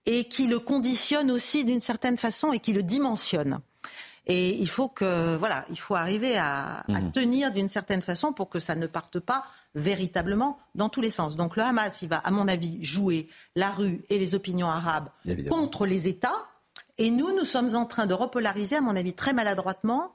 et 0.04 0.24
qui 0.24 0.48
le 0.48 0.58
conditionne 0.58 1.30
aussi 1.30 1.64
d'une 1.64 1.80
certaine 1.80 2.18
façon 2.18 2.52
et 2.52 2.58
qui 2.58 2.72
le 2.72 2.82
dimensionne. 2.82 3.60
Et 4.26 4.50
il 4.50 4.68
faut 4.68 4.88
que, 4.88 5.36
voilà, 5.36 5.64
il 5.70 5.78
faut 5.78 5.96
arriver 5.96 6.36
à, 6.38 6.84
à 6.88 7.00
Mhm. 7.00 7.10
tenir 7.12 7.50
d'une 7.52 7.68
certaine 7.68 8.02
façon 8.02 8.32
pour 8.32 8.48
que 8.48 8.60
ça 8.60 8.74
ne 8.76 8.86
parte 8.86 9.18
pas 9.18 9.44
véritablement 9.74 10.58
dans 10.76 10.88
tous 10.88 11.00
les 11.00 11.10
sens. 11.10 11.34
Donc 11.34 11.56
le 11.56 11.62
Hamas, 11.64 12.02
il 12.02 12.08
va, 12.08 12.18
à 12.18 12.30
mon 12.30 12.46
avis, 12.46 12.84
jouer 12.84 13.28
la 13.56 13.70
rue 13.70 14.00
et 14.10 14.18
les 14.18 14.34
opinions 14.36 14.68
arabes 14.68 15.08
Évidemment. 15.24 15.56
contre 15.56 15.86
les 15.86 16.06
États. 16.08 16.46
Et 16.98 17.10
nous, 17.10 17.34
nous 17.36 17.44
sommes 17.44 17.74
en 17.74 17.84
train 17.84 18.06
de 18.06 18.14
repolariser, 18.14 18.76
à 18.76 18.80
mon 18.80 18.94
avis, 18.94 19.12
très 19.14 19.32
maladroitement, 19.32 20.12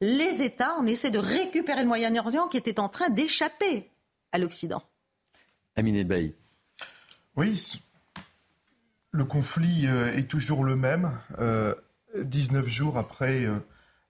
les 0.00 0.42
États. 0.42 0.76
On 0.78 0.86
essaie 0.86 1.10
de 1.10 1.18
récupérer 1.18 1.80
le 1.82 1.88
Moyen-Orient 1.88 2.46
qui 2.48 2.58
était 2.58 2.78
en 2.78 2.88
train 2.88 3.08
d'échapper 3.08 3.90
à 4.30 4.38
l'Occident. 4.38 4.82
Amine 5.74 5.96
Elbaï. 5.96 6.34
Oui, 7.34 7.80
le 9.10 9.24
conflit 9.24 9.86
euh, 9.86 10.12
est 10.14 10.28
toujours 10.28 10.64
le 10.64 10.76
même. 10.76 11.18
Euh, 11.38 11.74
19 12.16 12.66
jours 12.68 12.96
après 12.96 13.44
euh, 13.44 13.58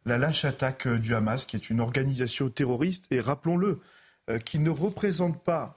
la 0.04 0.18
lâche 0.18 0.44
attaque 0.44 0.86
euh, 0.86 0.98
du 0.98 1.14
Hamas, 1.14 1.46
qui 1.46 1.56
est 1.56 1.70
une 1.70 1.80
organisation 1.80 2.48
terroriste, 2.48 3.06
et 3.10 3.20
rappelons-le, 3.20 3.80
euh, 4.30 4.38
qui 4.38 4.58
ne 4.58 4.70
représente 4.70 5.42
pas 5.42 5.76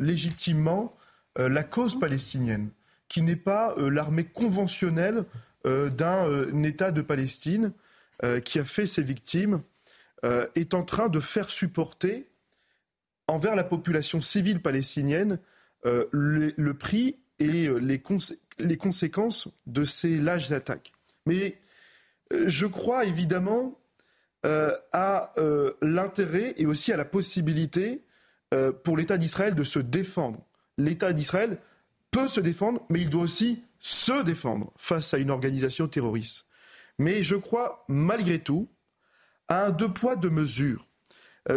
légitimement 0.00 0.96
la 1.36 1.62
cause 1.62 2.00
palestinienne, 2.00 2.70
qui 3.06 3.22
n'est 3.22 3.36
pas 3.36 3.76
l'armée 3.76 4.24
conventionnelle 4.24 5.24
d'un 5.64 6.64
État 6.64 6.90
de 6.90 7.02
Palestine 7.02 7.72
qui 8.44 8.58
a 8.58 8.64
fait 8.64 8.86
ses 8.86 9.02
victimes, 9.02 9.62
est 10.24 10.74
en 10.74 10.82
train 10.82 11.08
de 11.08 11.20
faire 11.20 11.50
supporter 11.50 12.28
envers 13.28 13.54
la 13.54 13.62
population 13.62 14.20
civile 14.20 14.60
palestinienne 14.60 15.38
le, 15.84 16.72
prix 16.72 17.20
et 17.38 17.68
les 17.78 18.78
conséquences 18.78 19.48
de 19.66 19.84
ces 19.84 20.18
lâches 20.18 20.50
attaques. 20.50 20.92
Mais 21.28 21.58
euh, 22.32 22.44
je 22.48 22.66
crois 22.66 23.04
évidemment 23.04 23.78
euh, 24.46 24.72
à 24.92 25.34
euh, 25.38 25.74
l'intérêt 25.82 26.54
et 26.56 26.64
aussi 26.64 26.92
à 26.92 26.96
la 26.96 27.04
possibilité 27.04 28.02
pour 28.82 28.96
l'État 28.96 29.18
d'Israël 29.18 29.54
de 29.54 29.62
se 29.62 29.78
défendre. 29.78 30.42
L'État 30.78 31.12
d'Israël 31.12 31.58
peut 32.10 32.28
se 32.28 32.40
défendre, 32.40 32.80
mais 32.88 33.02
il 33.02 33.10
doit 33.10 33.24
aussi 33.24 33.62
se 33.78 34.22
défendre 34.22 34.72
face 34.78 35.12
à 35.12 35.18
une 35.18 35.30
organisation 35.30 35.86
terroriste. 35.86 36.46
Mais 36.98 37.22
je 37.22 37.36
crois 37.36 37.84
malgré 37.88 38.38
tout 38.38 38.66
à 39.48 39.66
un 39.66 39.70
deux 39.70 39.92
poids, 39.92 40.16
deux 40.16 40.30
mesures. 40.30 40.86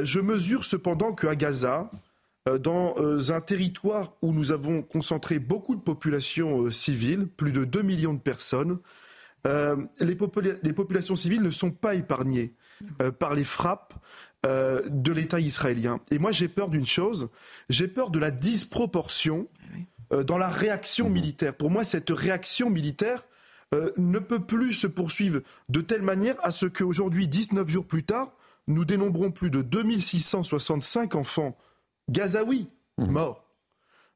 Je 0.01 0.19
mesure 0.19 0.65
cependant 0.65 1.13
qu'à 1.13 1.37
Gaza, 1.37 1.89
dans 2.59 3.31
un 3.31 3.39
territoire 3.39 4.11
où 4.21 4.33
nous 4.33 4.51
avons 4.51 4.81
concentré 4.81 5.39
beaucoup 5.39 5.75
de 5.75 5.81
populations 5.81 6.69
civiles, 6.71 7.25
plus 7.25 7.53
de 7.53 7.63
2 7.63 7.83
millions 7.83 8.13
de 8.13 8.19
personnes, 8.19 8.79
euh, 9.47 9.75
les, 9.99 10.15
popula- 10.15 10.57
les 10.63 10.73
populations 10.73 11.15
civiles 11.15 11.41
ne 11.41 11.51
sont 11.51 11.71
pas 11.71 11.95
épargnées 11.95 12.53
euh, 13.01 13.11
par 13.11 13.33
les 13.33 13.43
frappes 13.43 13.93
euh, 14.45 14.81
de 14.89 15.11
l'État 15.11 15.39
israélien. 15.39 15.99
Et 16.11 16.19
moi, 16.19 16.31
j'ai 16.31 16.47
peur 16.47 16.69
d'une 16.69 16.85
chose, 16.85 17.29
j'ai 17.69 17.87
peur 17.87 18.09
de 18.11 18.19
la 18.19 18.31
disproportion 18.31 19.47
dans 20.25 20.37
la 20.37 20.49
réaction 20.49 21.09
militaire. 21.09 21.55
Pour 21.55 21.71
moi, 21.71 21.83
cette 21.85 22.09
réaction 22.09 22.69
militaire 22.69 23.25
ne 23.97 24.19
peut 24.19 24.41
plus 24.41 24.73
se 24.73 24.85
poursuivre 24.87 25.39
de 25.69 25.79
telle 25.79 26.01
manière 26.01 26.35
à 26.43 26.51
ce 26.51 26.65
qu'aujourd'hui, 26.65 27.29
19 27.29 27.69
jours 27.69 27.87
plus 27.87 28.03
tard, 28.03 28.33
nous 28.67 28.83
dénombrons 28.83 29.31
plus 29.31 29.49
de 29.49 29.61
2665 29.61 31.15
enfants 31.15 31.57
gazaouis 32.09 32.67
morts. 32.97 33.45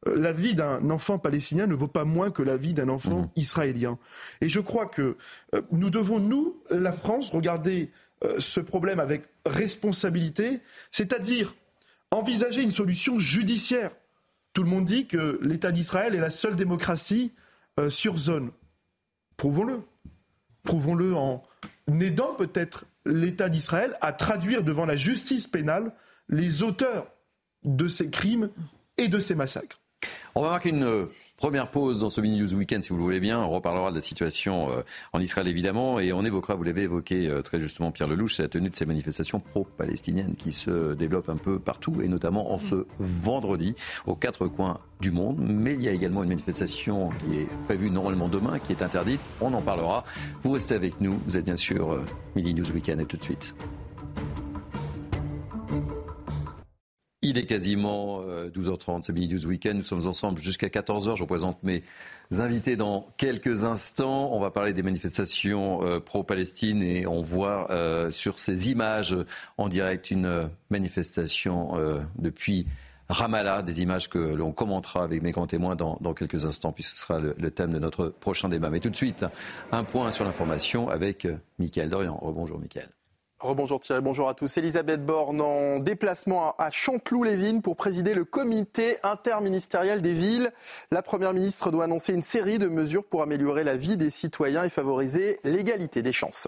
Euh, 0.07 0.15
La 0.15 0.33
vie 0.33 0.55
d'un 0.55 0.89
enfant 0.89 1.19
palestinien 1.19 1.67
ne 1.67 1.75
vaut 1.75 1.87
pas 1.87 2.05
moins 2.05 2.31
que 2.31 2.43
la 2.43 2.57
vie 2.57 2.73
d'un 2.73 2.89
enfant 2.89 3.31
israélien. 3.35 3.97
Et 4.41 4.49
je 4.49 4.59
crois 4.59 4.85
que 4.85 5.17
euh, 5.53 5.61
nous 5.71 5.89
devons, 5.89 6.19
nous, 6.19 6.61
la 6.69 6.91
France, 6.91 7.29
regarder 7.29 7.91
euh, 8.23 8.39
ce 8.39 8.59
problème 8.59 8.99
avec 8.99 9.23
responsabilité, 9.45 10.61
c'est-à-dire 10.91 11.55
envisager 12.11 12.63
une 12.63 12.71
solution 12.71 13.19
judiciaire. 13.19 13.91
Tout 14.53 14.63
le 14.63 14.69
monde 14.69 14.85
dit 14.85 15.05
que 15.05 15.37
l'État 15.41 15.71
d'Israël 15.71 16.15
est 16.15 16.19
la 16.19 16.29
seule 16.29 16.55
démocratie 16.55 17.33
euh, 17.79 17.89
sur 17.89 18.17
zone. 18.17 18.51
Prouvons-le. 19.35 19.81
Prouvons-le 20.63 21.13
en 21.13 21.43
aidant 21.99 22.33
peut-être 22.35 22.85
l'État 23.05 23.49
d'Israël 23.49 23.97
à 24.01 24.13
traduire 24.13 24.63
devant 24.63 24.85
la 24.85 24.95
justice 24.95 25.45
pénale 25.45 25.93
les 26.29 26.63
auteurs 26.63 27.11
de 27.63 27.87
ces 27.87 28.09
crimes 28.09 28.49
et 28.97 29.09
de 29.09 29.19
ces 29.19 29.35
massacres. 29.35 29.81
On 30.35 30.41
va 30.41 30.49
marquer 30.49 30.69
une 30.69 30.83
euh, 30.83 31.05
première 31.37 31.69
pause 31.69 31.99
dans 31.99 32.09
ce 32.09 32.21
mini 32.21 32.39
news 32.39 32.53
weekend 32.53 32.83
si 32.83 32.89
vous 32.89 32.97
le 32.97 33.03
voulez 33.03 33.19
bien. 33.19 33.39
On 33.39 33.49
reparlera 33.49 33.89
de 33.89 33.95
la 33.95 34.01
situation 34.01 34.71
euh, 34.71 34.81
en 35.13 35.19
Israël 35.19 35.47
évidemment 35.47 35.99
et 35.99 36.13
on 36.13 36.23
évoquera, 36.25 36.55
vous 36.55 36.63
l'avez 36.63 36.83
évoqué 36.83 37.29
euh, 37.29 37.41
très 37.41 37.59
justement 37.59 37.91
Pierre 37.91 38.07
Lelouch, 38.07 38.39
la 38.39 38.47
tenue 38.47 38.69
de 38.69 38.75
ces 38.75 38.85
manifestations 38.85 39.39
pro-palestiniennes 39.39 40.35
qui 40.37 40.51
se 40.51 40.93
développent 40.93 41.29
un 41.29 41.37
peu 41.37 41.59
partout 41.59 42.01
et 42.01 42.07
notamment 42.07 42.51
en 42.53 42.59
ce 42.59 42.85
vendredi 42.99 43.75
aux 44.05 44.15
quatre 44.15 44.47
coins 44.47 44.79
du 44.99 45.11
monde. 45.11 45.37
Mais 45.39 45.73
il 45.73 45.83
y 45.83 45.87
a 45.87 45.91
également 45.91 46.23
une 46.23 46.29
manifestation 46.29 47.09
qui 47.09 47.39
est 47.39 47.47
prévue 47.65 47.89
normalement 47.89 48.27
demain, 48.27 48.59
qui 48.59 48.71
est 48.71 48.81
interdite. 48.81 49.21
On 49.41 49.53
en 49.53 49.61
parlera. 49.61 50.03
Vous 50.43 50.51
restez 50.51 50.75
avec 50.75 51.01
nous. 51.01 51.19
Vous 51.25 51.37
êtes 51.37 51.45
bien 51.45 51.57
sûr 51.57 51.99
mini 52.35 52.53
news 52.53 52.71
weekend 52.71 52.99
et 52.99 53.05
tout 53.05 53.17
de 53.17 53.23
suite. 53.23 53.55
Il 57.27 57.39
est 57.39 57.45
quasiment 57.47 58.21
euh, 58.21 58.49
12h30, 58.49 59.01
c'est 59.01 59.11
Mini 59.11 59.33
News 59.33 59.47
Weekend. 59.47 59.77
Nous 59.77 59.83
sommes 59.83 60.05
ensemble 60.05 60.39
jusqu'à 60.39 60.67
14h. 60.67 61.15
Je 61.15 61.21
vous 61.21 61.25
présente 61.25 61.61
mes 61.63 61.81
invités 62.37 62.75
dans 62.75 63.07
quelques 63.17 63.63
instants. 63.63 64.29
On 64.31 64.39
va 64.39 64.51
parler 64.51 64.73
des 64.73 64.83
manifestations 64.83 65.83
euh, 65.83 65.99
pro-Palestine 65.99 66.83
et 66.83 67.07
on 67.07 67.23
voit 67.23 67.71
euh, 67.71 68.11
sur 68.11 68.37
ces 68.37 68.69
images 68.69 69.13
euh, 69.13 69.25
en 69.57 69.69
direct 69.69 70.11
une 70.11 70.25
euh, 70.27 70.45
manifestation 70.69 71.75
euh, 71.79 71.99
depuis 72.19 72.67
Ramallah, 73.09 73.61
des 73.61 73.81
images 73.81 74.09
que 74.09 74.19
l'on 74.19 74.51
commentera 74.51 75.03
avec 75.03 75.21
mes 75.21 75.31
grands 75.31 75.47
témoins 75.47 75.75
dans, 75.75 75.97
dans 76.01 76.13
quelques 76.13 76.45
instants, 76.45 76.71
puisque 76.71 76.95
ce 76.95 77.01
sera 77.01 77.19
le, 77.19 77.51
thème 77.51 77.71
de 77.71 77.79
notre 77.79 78.07
prochain 78.07 78.49
débat. 78.49 78.69
Mais 78.69 78.79
tout 78.79 78.89
de 78.89 78.95
suite, 78.95 79.25
un 79.71 79.83
point 79.83 80.11
sur 80.11 80.25
l'information 80.25 80.89
avec 80.89 81.25
euh, 81.25 81.37
Mickaël 81.59 81.89
Dorian. 81.89 82.17
Rebonjour 82.21 82.59
Mickaël. 82.59 82.89
Rebonjour 83.45 83.79
Thierry, 83.79 84.01
bonjour 84.01 84.27
à 84.27 84.33
tous. 84.33 84.57
Elisabeth 84.57 85.05
Borne 85.05 85.39
en 85.39 85.77
déplacement 85.77 86.55
à 86.57 86.71
Chanteloup-les-Vignes 86.71 87.61
pour 87.61 87.75
présider 87.75 88.15
le 88.15 88.25
comité 88.25 88.97
interministériel 89.03 90.01
des 90.01 90.13
villes. 90.13 90.51
La 90.89 91.03
Première 91.03 91.31
ministre 91.31 91.69
doit 91.69 91.83
annoncer 91.83 92.13
une 92.13 92.23
série 92.23 92.57
de 92.57 92.67
mesures 92.67 93.03
pour 93.03 93.21
améliorer 93.21 93.63
la 93.63 93.77
vie 93.77 93.97
des 93.97 94.09
citoyens 94.09 94.63
et 94.63 94.69
favoriser 94.69 95.39
l'égalité 95.43 96.01
des 96.01 96.11
chances. 96.11 96.47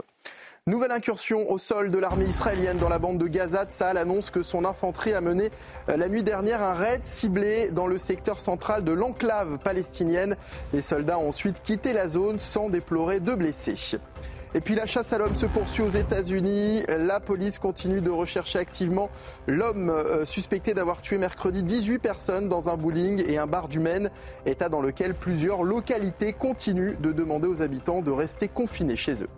Nouvelle 0.66 0.92
incursion 0.92 1.50
au 1.52 1.60
sol 1.60 1.92
de 1.92 2.00
l'armée 2.00 2.26
israélienne 2.26 2.80
dans 2.80 2.90
la 2.90 2.98
bande 2.98 3.20
de 3.20 3.28
Gaza. 3.28 3.66
Tsahal 3.66 3.98
annonce 3.98 4.32
que 4.32 4.42
son 4.42 4.66
infanterie 4.66 5.14
a 5.14 5.22
mené 5.22 5.52
euh, 5.90 5.98
la 5.98 6.10
nuit 6.10 6.24
dernière 6.24 6.64
un 6.64 6.74
raid 6.74 7.06
ciblé 7.06 7.70
dans 7.70 7.86
le 7.86 8.00
secteur 8.00 8.40
central 8.40 8.84
de 8.84 8.92
l'enclave 8.92 9.60
palestinienne. 9.60 10.36
Les 10.74 10.82
soldats 10.82 11.20
ont 11.20 11.30
ensuite 11.30 11.62
quitté 11.62 11.94
la 11.94 12.08
zone 12.08 12.40
sans 12.40 12.70
déplorer 12.70 13.20
de 13.20 13.36
blessés. 13.36 14.00
Et 14.54 14.62
puis 14.62 14.76
la 14.76 14.86
chasse 14.86 15.12
à 15.14 15.18
l'homme 15.18 15.36
se 15.36 15.46
poursuit 15.46 15.84
aux 15.84 15.90
États-Unis. 15.90 16.84
La 16.88 17.20
police 17.20 17.60
continue 17.60 18.02
de 18.02 18.10
rechercher 18.10 18.60
activement 18.60 19.10
l'homme 19.46 19.90
euh, 19.90 20.26
suspecté 20.26 20.74
d'avoir 20.74 21.02
tué 21.02 21.18
mercredi 21.18 21.64
18 21.64 22.00
personnes 22.00 22.50
dans 22.50 22.70
un 22.70 22.78
bowling 22.78 23.24
et 23.28 23.38
un 23.38 23.48
bar 23.48 23.68
du 23.68 23.80
Maine, 23.80 24.10
état 24.46 24.70
dans 24.70 24.82
lequel 24.82 25.14
plusieurs 25.14 25.64
localités 25.64 26.34
continuent 26.34 26.96
de 27.00 27.12
demander 27.12 27.48
aux 27.48 27.62
habitants 27.62 28.02
de 28.02 28.12
rester 28.12 28.48
confinés 28.48 28.96
chez 28.96 29.24
eux. 29.24 29.30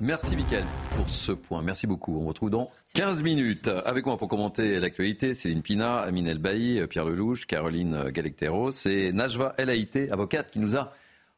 Merci 0.00 0.34
Mickaël 0.34 0.64
pour 0.96 1.08
ce 1.08 1.30
point. 1.30 1.62
Merci 1.62 1.86
beaucoup. 1.86 2.16
On 2.16 2.22
se 2.22 2.28
retrouve 2.28 2.50
dans 2.50 2.70
15 2.94 3.22
minutes. 3.22 3.70
Avec 3.84 4.04
moi 4.04 4.16
pour 4.16 4.26
commenter 4.26 4.80
l'actualité, 4.80 5.32
Céline 5.32 5.62
Pina, 5.62 5.98
Amine 5.98 6.26
Elbaï, 6.26 6.84
Pierre 6.88 7.04
Lelouch, 7.04 7.46
Caroline 7.46 8.10
Galecteros 8.10 8.86
et 8.86 9.12
Najwa 9.12 9.54
El 9.58 9.70
avocate 10.10 10.50
qui 10.50 10.58
nous 10.58 10.76
a 10.76 10.92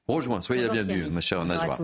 rejoint. 0.06 0.42
Soyez 0.42 0.62
la 0.64 0.68
bienvenue, 0.68 1.06
ma 1.10 1.22
chère 1.22 1.46
Najwa. 1.46 1.78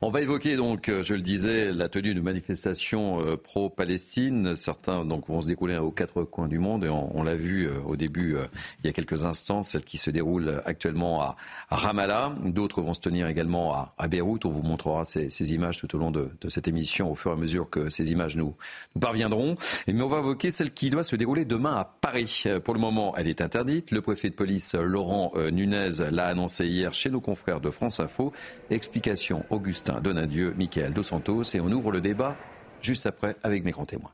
On 0.00 0.10
va 0.10 0.22
évoquer 0.22 0.56
donc, 0.56 0.88
euh, 0.88 1.02
je 1.02 1.12
le 1.12 1.20
disais, 1.20 1.72
la 1.72 1.90
tenue 1.90 2.14
de 2.14 2.20
manifestations 2.22 3.20
euh, 3.20 3.36
pro-Palestine. 3.36 4.56
Certains 4.56 5.04
donc 5.04 5.28
vont 5.28 5.42
se 5.42 5.46
dérouler 5.46 5.76
aux 5.76 5.90
quatre 5.90 6.22
coins 6.24 6.48
du 6.48 6.58
monde 6.58 6.84
et 6.84 6.88
on, 6.88 7.14
on 7.14 7.22
l'a 7.22 7.34
vu 7.34 7.68
euh, 7.68 7.72
au 7.86 7.96
début, 7.96 8.36
il 8.82 8.86
y 8.86 8.88
a 8.88 8.92
quelques 8.92 9.26
instants, 9.26 9.62
celle 9.62 9.84
qui 9.84 9.98
se 9.98 10.10
déroule 10.10 10.62
actuellement 10.64 11.20
à, 11.20 11.36
Ramallah. 11.70 12.34
D'autres 12.46 12.80
vont 12.80 12.94
se 12.94 13.00
tenir 13.00 13.26
également 13.26 13.74
à, 13.74 13.94
à 13.98 14.08
Beyrouth. 14.08 14.46
On 14.46 14.50
vous 14.50 14.62
montrera 14.62 15.04
ces, 15.04 15.28
ces 15.28 15.52
images 15.52 15.76
tout 15.76 15.94
au 15.94 15.98
long 15.98 16.10
de, 16.10 16.30
de 16.40 16.48
cette 16.48 16.66
émission 16.66 17.12
au 17.12 17.14
fur 17.14 17.30
et 17.30 17.34
à 17.34 17.36
mesure 17.36 17.68
que 17.68 17.90
ces 17.90 18.10
images 18.10 18.36
nous, 18.36 18.54
nous 18.94 19.00
parviendront. 19.00 19.56
Et, 19.86 19.92
mais 19.92 20.02
on 20.02 20.08
va 20.08 20.20
évoquer 20.20 20.50
celle 20.50 20.70
qui 20.70 20.88
doit 20.88 21.04
se 21.04 21.14
dérouler 21.14 21.44
demain 21.44 21.74
à 21.74 21.84
Paris. 21.84 22.44
Pour 22.64 22.72
le 22.72 22.80
moment, 22.80 23.14
elle 23.18 23.28
est 23.28 23.42
interdite. 23.42 23.90
Le 23.90 24.00
préfet 24.00 24.30
de 24.30 24.34
police 24.34 24.74
Laurent 24.74 25.32
Nunez 25.52 25.90
l'a 26.10 26.26
annoncé 26.26 26.66
hier 26.66 26.94
chez 26.94 27.10
nos 27.10 27.20
confrères 27.20 27.49
de 27.58 27.70
France 27.70 27.98
Info. 27.98 28.32
Explication 28.70 29.44
Augustin 29.50 30.00
Donadieu, 30.00 30.54
Michael 30.56 30.92
Dos 30.92 31.02
Santos 31.02 31.42
et 31.54 31.60
on 31.60 31.72
ouvre 31.72 31.90
le 31.90 32.00
débat 32.00 32.36
juste 32.82 33.06
après 33.06 33.34
avec 33.42 33.64
mes 33.64 33.72
grands 33.72 33.86
témoins. 33.86 34.12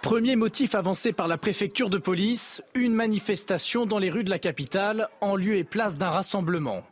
Premier 0.00 0.36
motif 0.36 0.74
avancé 0.74 1.12
par 1.12 1.28
la 1.28 1.36
préfecture 1.36 1.90
de 1.90 1.98
police, 1.98 2.62
une 2.74 2.94
manifestation 2.94 3.84
dans 3.84 3.98
les 3.98 4.08
rues 4.08 4.24
de 4.24 4.30
la 4.30 4.38
capitale 4.38 5.08
en 5.20 5.36
lieu 5.36 5.56
et 5.56 5.64
place 5.64 5.96
d'un 5.96 6.08
rassemblement. 6.08 6.84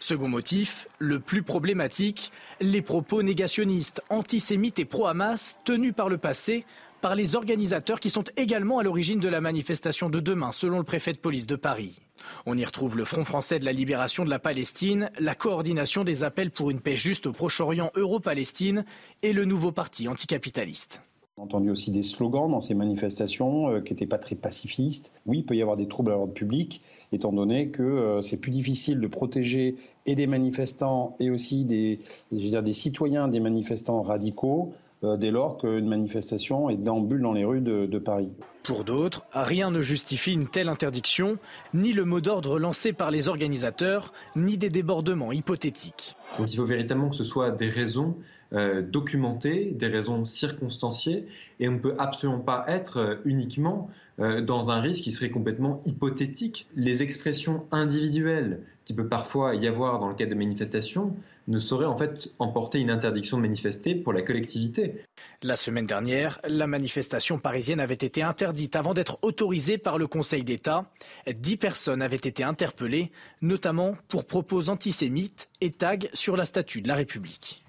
Second 0.00 0.28
motif, 0.28 0.86
le 0.98 1.20
plus 1.20 1.42
problématique, 1.42 2.30
les 2.60 2.82
propos 2.82 3.22
négationnistes, 3.22 4.02
antisémites 4.10 4.78
et 4.80 4.84
pro-Hamas 4.84 5.56
tenus 5.64 5.94
par 5.94 6.08
le 6.08 6.18
passé 6.18 6.66
par 7.00 7.14
les 7.14 7.36
organisateurs 7.36 8.00
qui 8.00 8.10
sont 8.10 8.24
également 8.36 8.80
à 8.80 8.82
l'origine 8.82 9.20
de 9.20 9.28
la 9.28 9.40
manifestation 9.40 10.10
de 10.10 10.20
demain, 10.20 10.52
selon 10.52 10.78
le 10.78 10.84
préfet 10.84 11.12
de 11.12 11.18
police 11.18 11.46
de 11.46 11.56
Paris. 11.56 12.00
On 12.46 12.56
y 12.56 12.64
retrouve 12.64 12.96
le 12.96 13.04
Front 13.04 13.24
français 13.24 13.58
de 13.58 13.64
la 13.64 13.72
libération 13.72 14.24
de 14.24 14.30
la 14.30 14.38
Palestine, 14.38 15.10
la 15.18 15.34
coordination 15.34 16.04
des 16.04 16.24
appels 16.24 16.50
pour 16.50 16.70
une 16.70 16.80
paix 16.80 16.96
juste 16.96 17.26
au 17.26 17.32
Proche-Orient 17.32 17.90
Euro-Palestine 17.94 18.84
et 19.22 19.32
le 19.32 19.44
nouveau 19.44 19.72
parti 19.72 20.08
anticapitaliste. 20.08 21.02
On 21.38 21.42
a 21.42 21.44
entendu 21.44 21.70
aussi 21.70 21.92
des 21.92 22.02
slogans 22.02 22.50
dans 22.50 22.60
ces 22.60 22.74
manifestations 22.74 23.70
euh, 23.70 23.80
qui 23.80 23.92
n'étaient 23.92 24.06
pas 24.06 24.18
très 24.18 24.34
pacifistes. 24.34 25.14
Oui, 25.24 25.38
il 25.38 25.44
peut 25.44 25.54
y 25.54 25.62
avoir 25.62 25.76
des 25.76 25.86
troubles 25.86 26.10
à 26.10 26.14
l'ordre 26.16 26.32
public, 26.32 26.82
étant 27.12 27.32
donné 27.32 27.68
que 27.68 27.82
euh, 27.82 28.20
c'est 28.22 28.38
plus 28.38 28.50
difficile 28.50 28.98
de 28.98 29.06
protéger 29.06 29.76
et 30.04 30.16
des 30.16 30.26
manifestants 30.26 31.16
et 31.20 31.30
aussi 31.30 31.64
des, 31.64 32.00
des 32.32 32.72
citoyens 32.72 33.28
des 33.28 33.38
manifestants 33.38 34.02
radicaux 34.02 34.72
dès 35.02 35.30
lors 35.30 35.58
qu'une 35.58 35.88
manifestation 35.88 36.70
est 36.70 36.76
déambule 36.76 37.22
dans 37.22 37.32
les 37.32 37.44
rues 37.44 37.60
de, 37.60 37.86
de 37.86 37.98
Paris. 37.98 38.30
Pour 38.62 38.84
d'autres, 38.84 39.26
rien 39.32 39.70
ne 39.70 39.80
justifie 39.80 40.32
une 40.32 40.48
telle 40.48 40.68
interdiction, 40.68 41.38
ni 41.72 41.92
le 41.92 42.04
mot 42.04 42.20
d'ordre 42.20 42.58
lancé 42.58 42.92
par 42.92 43.10
les 43.10 43.28
organisateurs, 43.28 44.12
ni 44.36 44.58
des 44.58 44.68
débordements 44.68 45.32
hypothétiques. 45.32 46.16
Donc 46.38 46.52
il 46.52 46.56
faut 46.56 46.64
véritablement 46.64 47.08
que 47.08 47.16
ce 47.16 47.24
soit 47.24 47.50
des 47.50 47.70
raisons 47.70 48.16
euh, 48.54 48.80
documentées, 48.80 49.72
des 49.74 49.88
raisons 49.88 50.24
circonstanciées, 50.24 51.26
et 51.60 51.68
on 51.68 51.72
ne 51.72 51.78
peut 51.78 51.94
absolument 51.98 52.40
pas 52.40 52.64
être 52.66 52.96
euh, 52.96 53.16
uniquement 53.24 53.90
euh, 54.20 54.40
dans 54.40 54.70
un 54.70 54.80
risque 54.80 55.04
qui 55.04 55.12
serait 55.12 55.28
complètement 55.28 55.82
hypothétique. 55.84 56.66
Les 56.74 57.02
expressions 57.02 57.66
individuelles 57.72 58.60
qui 58.86 58.94
peut 58.94 59.06
parfois 59.06 59.54
y 59.54 59.66
avoir 59.66 59.98
dans 59.98 60.08
le 60.08 60.14
cadre 60.14 60.30
de 60.30 60.38
manifestations 60.38 61.14
ne 61.48 61.58
sauraient 61.58 61.86
en 61.86 61.96
fait 61.96 62.28
emporter 62.38 62.78
une 62.78 62.90
interdiction 62.90 63.38
de 63.38 63.42
manifester 63.42 63.94
pour 63.94 64.12
la 64.12 64.22
collectivité. 64.22 65.02
La 65.42 65.56
semaine 65.56 65.86
dernière, 65.86 66.40
la 66.46 66.66
manifestation 66.66 67.38
parisienne 67.38 67.80
avait 67.80 67.94
été 67.94 68.22
interdite 68.22 68.76
avant 68.76 68.94
d'être 68.94 69.18
autorisée 69.22 69.78
par 69.78 69.98
le 69.98 70.06
Conseil 70.06 70.44
d'État. 70.44 70.90
Dix 71.26 71.56
personnes 71.56 72.02
avaient 72.02 72.16
été 72.16 72.44
interpellées, 72.44 73.10
notamment 73.40 73.94
pour 74.08 74.26
propos 74.26 74.68
antisémites 74.68 75.48
et 75.60 75.72
tags 75.72 75.98
sur 76.12 76.36
la 76.36 76.44
statue 76.44 76.82
de 76.82 76.88
la 76.88 76.94
République. 76.94 77.64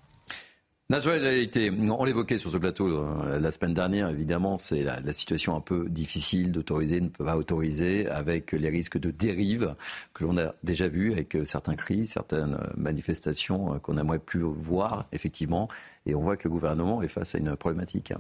Été, 0.98 1.72
on 1.72 2.04
l'évoquait 2.04 2.40
sur 2.40 2.52
ce 2.52 2.58
plateau 2.58 2.88
euh, 2.88 3.40
la 3.40 3.52
semaine 3.52 3.76
dernière, 3.76 4.10
évidemment, 4.10 4.58
c'est 4.58 4.82
la, 4.82 5.14
situation 5.14 5.56
un 5.56 5.62
peu 5.62 5.88
difficile 5.88 6.52
d'autoriser, 6.52 7.00
ne 7.00 7.10
peut 7.10 7.26
pas 7.26 7.38
autoriser, 7.38 8.08
avec 8.08 8.54
les 8.54 8.70
risques 8.70 8.98
de 8.98 9.12
dérive 9.12 9.76
que 10.16 10.24
l'on 10.24 10.38
a 10.40 10.56
déjà 10.64 10.88
vu 10.88 11.12
avec 11.12 11.36
euh, 11.36 11.46
certains 11.46 11.76
cris, 11.76 12.08
certaines 12.08 12.56
euh, 12.56 12.74
manifestations 12.76 13.80
qu'on 13.84 13.98
aimerait 14.00 14.18
plus 14.18 14.42
voir, 14.42 15.06
effectivement. 15.12 15.70
Et 16.08 16.16
on 16.16 16.22
voit 16.22 16.38
que 16.38 16.48
le 16.48 16.54
gouvernement 16.54 17.04
est 17.04 17.08
face 17.08 17.36
à 17.36 17.38
une 17.38 17.56
problématique. 17.56 18.14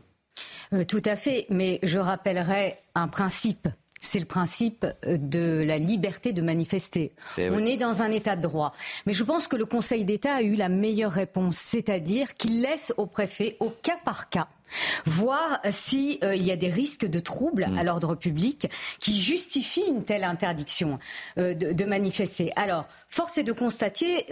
tout 0.87 1.01
à 1.05 1.15
fait, 1.15 1.47
mais 1.49 1.79
je 1.81 1.97
rappellerai 1.97 2.77
un 2.93 3.07
principe 3.07 3.67
c'est 3.99 4.19
le 4.19 4.25
principe 4.25 4.85
euh, 5.05 5.17
de 5.17 5.63
la 5.65 5.77
liberté 5.77 6.33
de 6.33 6.41
manifester. 6.41 7.11
Eh 7.37 7.49
On 7.49 7.65
est 7.65 7.77
dans 7.77 8.01
un 8.01 8.11
état 8.11 8.35
de 8.35 8.41
droit. 8.41 8.73
Mais 9.05 9.13
je 9.13 9.23
pense 9.23 9.47
que 9.47 9.55
le 9.55 9.65
Conseil 9.65 10.05
d'État 10.05 10.35
a 10.35 10.41
eu 10.41 10.55
la 10.55 10.69
meilleure 10.69 11.11
réponse, 11.11 11.57
c'est-à-dire 11.57 12.35
qu'il 12.35 12.61
laisse 12.61 12.93
au 12.97 13.05
préfet, 13.05 13.57
au 13.59 13.69
cas 13.69 13.97
par 14.03 14.29
cas, 14.29 14.47
voir 15.05 15.59
s'il 15.69 16.19
euh, 16.23 16.35
y 16.35 16.51
a 16.51 16.55
des 16.55 16.69
risques 16.69 17.05
de 17.05 17.19
troubles 17.19 17.63
à 17.63 17.83
mm. 17.83 17.85
l'ordre 17.85 18.15
public 18.15 18.69
qui 18.99 19.19
justifient 19.19 19.87
une 19.87 20.03
telle 20.03 20.23
interdiction 20.23 20.99
euh, 21.37 21.53
de, 21.53 21.85
manifester. 21.85 22.51
Alors, 22.55 22.85
force 23.09 23.37
est 23.37 23.43
de 23.43 23.51
constater 23.51 24.27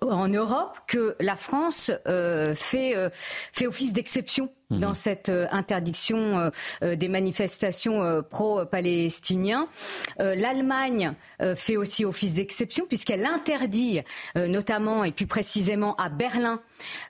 en 0.00 0.28
Europe 0.28 0.78
que 0.88 1.14
la 1.20 1.36
France 1.36 1.92
fait, 2.04 3.10
fait 3.52 3.66
office 3.66 3.92
d'exception 3.92 4.50
Mhm. 4.70 4.80
dans 4.80 4.94
cette 4.94 5.28
euh, 5.28 5.46
interdiction 5.52 6.38
euh, 6.38 6.50
euh, 6.82 6.96
des 6.96 7.08
manifestations 7.08 8.22
pro-palestiniens. 8.28 9.68
L'Allemagne 10.18 11.12
fait 11.54 11.76
aussi 11.76 12.04
office 12.04 12.34
d'exception 12.34 12.86
puisqu'elle 12.86 13.26
interdit, 13.26 14.02
notamment 14.34 15.04
et 15.04 15.12
plus 15.12 15.26
précisément 15.26 15.94
à 15.96 16.08
Berlin, 16.08 16.60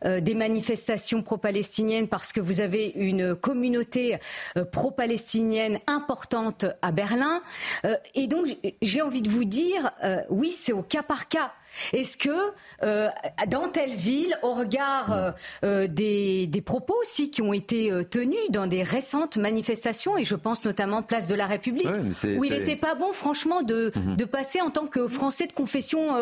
des 0.04 0.34
manifestations 0.34 1.22
pro-palestiniennes 1.22 2.08
parce 2.08 2.32
que 2.32 2.40
vous 2.40 2.60
avez 2.60 2.92
une 2.96 3.34
communauté 3.34 4.18
pro-palestinienne 4.72 5.78
importante 5.86 6.66
à 6.82 6.92
Berlin. 6.92 7.42
et 8.14 8.26
donc, 8.26 8.56
j'ai 8.82 9.02
envie 9.02 9.22
de 9.22 9.30
vous 9.30 9.44
dire, 9.44 9.92
oui, 10.30 10.50
c'est 10.50 10.72
au 10.72 10.82
cas 10.82 11.02
par 11.02 11.28
cas. 11.28 11.52
Est-ce 11.92 12.16
que 12.16 12.30
euh, 12.82 13.08
dans 13.48 13.68
telle 13.68 13.94
ville, 13.94 14.38
au 14.42 14.52
regard 14.52 15.12
euh, 15.12 15.30
euh, 15.64 15.86
des, 15.86 16.62
propos 16.64 16.96
aussi 17.00 17.30
qui 17.30 17.42
ont 17.42 17.52
été 17.52 17.92
tenus 18.10 18.50
dans 18.50 18.66
des 18.66 18.82
récentes 18.82 19.36
manifestations, 19.36 20.16
et 20.16 20.24
je 20.24 20.34
pense 20.34 20.64
notamment 20.64 21.02
Place 21.02 21.26
de 21.26 21.34
la 21.34 21.46
République, 21.46 21.86
où 21.86 22.44
il 22.44 22.50
n'était 22.50 22.76
pas 22.76 22.94
bon, 22.94 23.12
franchement, 23.12 23.62
de, 23.62 23.92
mhm. 23.94 24.16
de, 24.16 24.24
passer 24.24 24.60
en 24.60 24.70
tant 24.70 24.86
que 24.86 25.06
Français 25.06 25.46
de 25.46 25.52
confession 25.52 26.14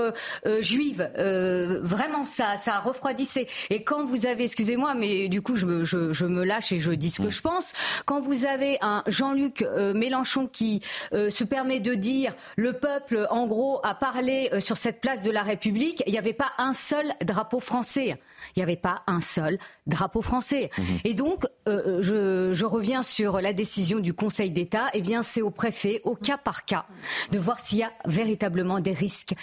juive. 0.61 1.09
vraiment, 1.17 2.25
ça, 2.25 2.57
ça 2.57 2.79
refroidissait. 2.79 3.47
Et 3.71 3.85
quand 3.85 4.05
vous 4.05 4.27
avez, 4.27 4.45
excusez-moi, 4.45 4.95
mais 4.95 5.29
du 5.29 5.41
coup, 5.41 5.57
je 5.57 5.67
me, 5.67 5.85
je, 5.85 6.13
je 6.13 6.27
me 6.27 6.45
lâche 6.45 6.73
et 6.73 6.79
je 6.79 6.91
dis 6.93 7.11
ce 7.11 7.19
que 7.19 7.25
mhm. 7.25 7.31
je 7.31 7.41
pense. 7.41 7.73
Quand 8.05 8.21
vous 8.21 8.45
avez 8.45 8.77
un 8.83 9.03
Jean-Luc 9.07 9.65
Mélenchon 9.95 10.47
qui 10.47 10.83
se 11.13 11.45
permet 11.45 11.81
de 11.81 11.95
dire 11.95 12.35
le 12.57 12.75
peuple, 12.75 13.27
en 13.31 13.47
gros, 13.47 13.81
a 13.83 13.95
parlé 13.95 14.51
sur 14.59 14.77
cette 14.77 15.01
place 15.01 15.23
de 15.23 15.31
la 15.31 15.44
République, 15.45 16.03
il 16.07 16.13
n'y 16.13 16.19
avait 16.19 16.33
pas 16.33 16.51
un 16.59 16.73
seul 16.73 17.15
drapeau 17.25 17.61
français. 17.61 18.19
Il 18.55 18.59
n'y 18.59 18.63
avait 18.63 18.77
pas 18.77 19.03
un 19.07 19.21
seul 19.21 19.59
drapeau 19.87 20.23
français. 20.23 20.71
Mhm. 20.77 20.99
Et 21.05 21.15
donc, 21.15 21.47
euh, 21.69 22.03
je, 22.03 22.65
reviens 22.65 23.03
sur 23.03 23.41
la 23.41 23.53
décision 23.53 24.01
du 24.01 24.15
Conseil 24.15 24.51
d'État. 24.51 24.89
Eh 24.95 25.01
bien, 25.01 25.23
c'est 25.23 25.43
au 25.43 25.51
préfet, 25.51 26.01
au 26.05 26.17
cas 26.17 26.39
par 26.39 26.65
cas, 26.65 26.87
de 27.31 27.39
voir 27.39 27.61
s'il 27.61 27.79
y 27.79 27.83
a 27.83 27.93
véritablement 28.07 28.81
des 28.81 28.93
risques 28.93 29.35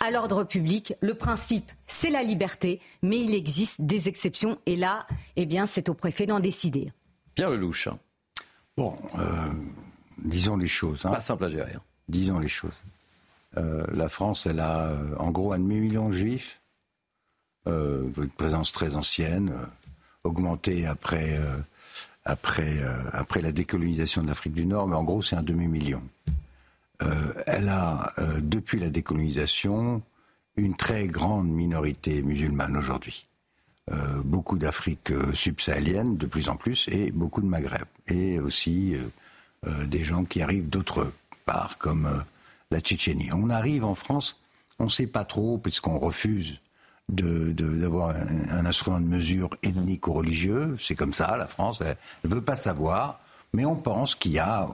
à, 0.00 0.10
l'ordre 0.10 0.44
public. 0.44 0.94
Le 1.00 1.14
principe, 1.14 1.70
c'est 1.86 2.10
la 2.10 2.22
liberté, 2.22 2.80
mais 3.02 3.20
il 3.20 3.34
existe 3.34 3.82
des 3.82 4.08
exceptions. 4.08 4.58
Et 4.66 4.76
là, 4.76 5.06
eh 5.36 5.46
bien, 5.46 5.66
c'est 5.66 5.88
au 5.88 5.94
préfet 5.94 6.26
d'en 6.26 6.40
décider. 6.40 6.90
Pierre 7.34 7.50
Lelouch. 7.50 7.88
Bon, 8.76 8.96
euh, 9.18 9.48
disons 10.18 10.56
les 10.56 10.66
choses. 10.66 11.04
Hein. 11.04 11.10
Pas 11.10 11.20
simple 11.20 11.44
à 11.44 11.50
gérer. 11.50 11.74
Hein. 11.74 11.82
Disons 12.08 12.38
les 12.38 12.48
choses. 12.48 12.82
Euh, 13.56 13.84
la 13.92 14.08
France, 14.08 14.46
elle 14.46 14.60
a 14.60 14.86
euh, 14.86 15.14
en 15.18 15.30
gros 15.30 15.52
un 15.52 15.58
demi-million 15.58 16.08
de 16.08 16.14
juifs, 16.14 16.60
euh, 17.66 18.08
une 18.16 18.30
présence 18.30 18.72
très 18.72 18.96
ancienne, 18.96 19.52
augmentée 20.22 20.86
après, 20.86 21.38
après, 22.24 23.40
la 23.40 23.52
décolonisation 23.52 24.22
de 24.22 24.28
l'Afrique 24.28 24.52
du 24.52 24.66
Nord, 24.66 24.86
mais 24.86 24.96
en 24.96 25.02
gros 25.02 25.22
c'est 25.22 25.36
un 25.36 25.42
demi-million. 25.42 26.02
elle 27.46 27.70
a, 27.70 28.12
depuis 28.42 28.78
la 28.78 28.90
décolonisation, 28.90 30.02
une 30.56 30.76
très 30.76 31.06
grande 31.06 31.48
minorité 31.48 32.20
musulmane 32.20 32.76
aujourd'hui. 32.76 33.26
beaucoup 34.24 34.58
d'Afrique 34.58 35.10
subsahélienne, 35.32 36.18
de 36.18 36.26
plus 36.26 36.50
en 36.50 36.56
plus, 36.56 36.86
et 36.88 37.10
beaucoup 37.12 37.40
de 37.40 37.46
Maghreb. 37.46 37.86
Et 38.08 38.38
aussi 38.38 38.94
des 39.64 40.04
gens 40.04 40.24
qui 40.26 40.42
arrivent 40.42 40.68
d'autre 40.68 41.10
part, 41.46 41.78
comme 41.78 42.24
la 42.70 42.80
Tchétchénie. 42.80 43.30
On 43.32 43.50
arrive 43.50 43.84
en 43.84 43.94
France, 43.94 44.40
on 44.78 44.84
ne 44.84 44.88
sait 44.88 45.06
pas 45.06 45.24
trop, 45.24 45.58
puisqu'on 45.58 45.98
refuse 45.98 46.60
d'avoir 47.08 48.14
un, 48.14 48.66
instrument 48.66 49.00
de 49.00 49.06
mesure 49.06 49.50
ethnique 49.62 50.06
ou 50.06 50.12
religieux. 50.12 50.76
C'est 50.78 50.94
comme 50.94 51.12
ça, 51.12 51.36
la 51.36 51.46
France, 51.46 51.82
elle 51.84 51.96
ne 52.24 52.34
veut 52.34 52.42
pas 52.42 52.56
savoir. 52.56 53.20
Mais 53.52 53.64
on 53.64 53.74
pense 53.74 54.14
qu'il 54.14 54.32
y 54.32 54.38
a 54.38 54.68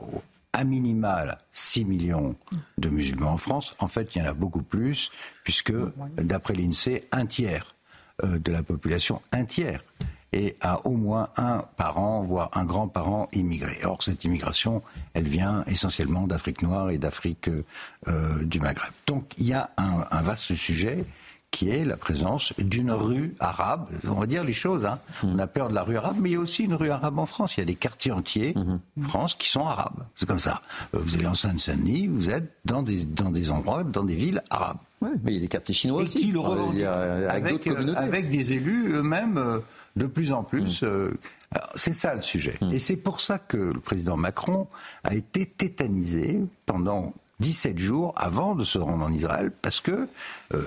à 0.53 0.65
minimal 0.65 1.39
6 1.53 1.85
millions 1.85 2.37
de 2.79 2.89
musulmans 2.89 3.33
en 3.33 3.37
France. 3.37 3.75
En 3.79 3.89
fait, 3.89 4.15
il 4.15 4.19
y 4.19 4.23
en 4.23 4.29
a 4.29 4.35
beaucoup 4.35 4.63
plus, 4.63 5.11
puisque, 5.45 5.73
d'après 6.17 6.55
l'INSEE, 6.55 7.05
un 7.13 7.27
tiers 7.27 7.75
euh, 8.25 8.39
de 8.39 8.53
la 8.53 8.63
population, 8.63 9.23
un 9.33 9.45
tiers, 9.45 9.83
et 10.33 10.57
a 10.61 10.85
au 10.87 10.93
moins 10.93 11.29
un 11.37 11.65
parent, 11.77 12.23
voire 12.23 12.51
un 12.55 12.65
grand-parent 12.65 13.29
immigré. 13.33 13.79
Or, 13.85 14.03
cette 14.03 14.25
immigration, 14.25 14.83
elle 15.15 15.29
vient 15.29 15.65
essentiellement 15.67 16.27
d'Afrique 16.27 16.63
noire 16.63 16.91
et 16.91 16.99
d'Afrique 16.99 17.49
euh, 18.09 18.45
du 18.45 18.61
Maghreb. 18.61 18.93
Donc, 19.07 19.33
il 19.39 19.47
y 19.47 19.53
a 19.53 19.71
un, 19.77 20.23
vaste 20.23 20.55
sujet 20.55 21.05
qui 21.53 21.71
est 21.71 21.85
la 21.85 21.97
présence 21.97 22.53
d'une 22.59 22.91
rue 22.91 23.35
arabe. 23.39 23.87
On 24.05 24.15
va 24.15 24.27
dire 24.27 24.45
les 24.45 24.53
choses. 24.53 24.85
Hein. 24.85 24.99
Hmm. 25.23 25.35
On 25.35 25.39
a 25.39 25.47
peur 25.47 25.69
de 25.69 25.75
la 25.75 25.85
rue 25.85 25.97
arabe, 25.97 26.17
mais 26.21 26.31
il 26.31 26.33
y 26.35 26.37
a 26.37 26.41
aussi 26.41 26.65
une 26.65 26.75
rue 26.75 26.91
arabe 26.91 27.19
en 27.19 27.27
France. 27.27 27.57
Il 27.57 27.61
y 27.61 27.63
a 27.63 27.67
des 27.67 27.77
quartiers 27.77 28.13
entiers 28.13 28.53
en 28.57 28.81
hmm. 28.97 29.03
France 29.03 29.35
qui 29.37 29.49
sont 29.49 29.67
arabes. 29.67 30.05
C'est 30.17 30.27
comme 30.27 30.41
ça. 30.41 30.61
Euh, 30.95 30.99
vous 31.01 31.15
allez 31.15 31.27
en 31.27 31.35
Seine-Saint-Denis, 31.35 32.09
vous 32.09 32.31
êtes 32.31 32.51
dans 32.65 32.83
des, 32.83 33.05
dans 33.05 33.31
des 33.31 33.51
endroits, 33.53 33.85
dans 33.85 34.03
des 34.03 34.17
villes 34.17 34.43
arabes. 34.51 34.79
Oui, 35.01 35.11
mais 35.23 35.33
il 35.33 35.35
y 35.35 35.39
a 35.39 35.41
des 35.43 35.49
quartiers 35.49 35.75
chinois 35.75 36.03
aussi. 36.03 36.19
Qui 36.19 36.33
le 36.33 36.41
avec, 36.41 37.67
avec, 37.67 37.97
avec, 37.97 38.31
des 38.31 38.53
élus 38.55 38.95
eux-mêmes 38.95 39.61
de 39.97 40.07
plus 40.07 40.33
en 40.33 40.45
plus. 40.45 40.83
Mm. 40.83 40.87
Euh, 40.87 41.11
c'est 41.75 41.93
ça 41.93 42.15
le 42.15 42.23
sujet. 42.23 42.55
Mm. 42.61 42.73
Et 42.73 42.79
c'est 42.79 42.97
pour 42.97 43.21
ça 43.21 43.39
que 43.39 43.57
le 43.57 43.81
président 43.81 44.17
Macron 44.17 44.69
a 45.05 45.15
été 45.15 45.47
tétanisé 45.47 46.41
pendant 46.67 47.13
17 47.41 47.79
jours 47.79 48.15
avant 48.17 48.55
de 48.55 48.65
se 48.65 48.79
rendre 48.79 49.05
en 49.05 49.13
Israël, 49.13 49.53
parce 49.63 49.81
que 49.81 50.09
euh, 50.55 50.67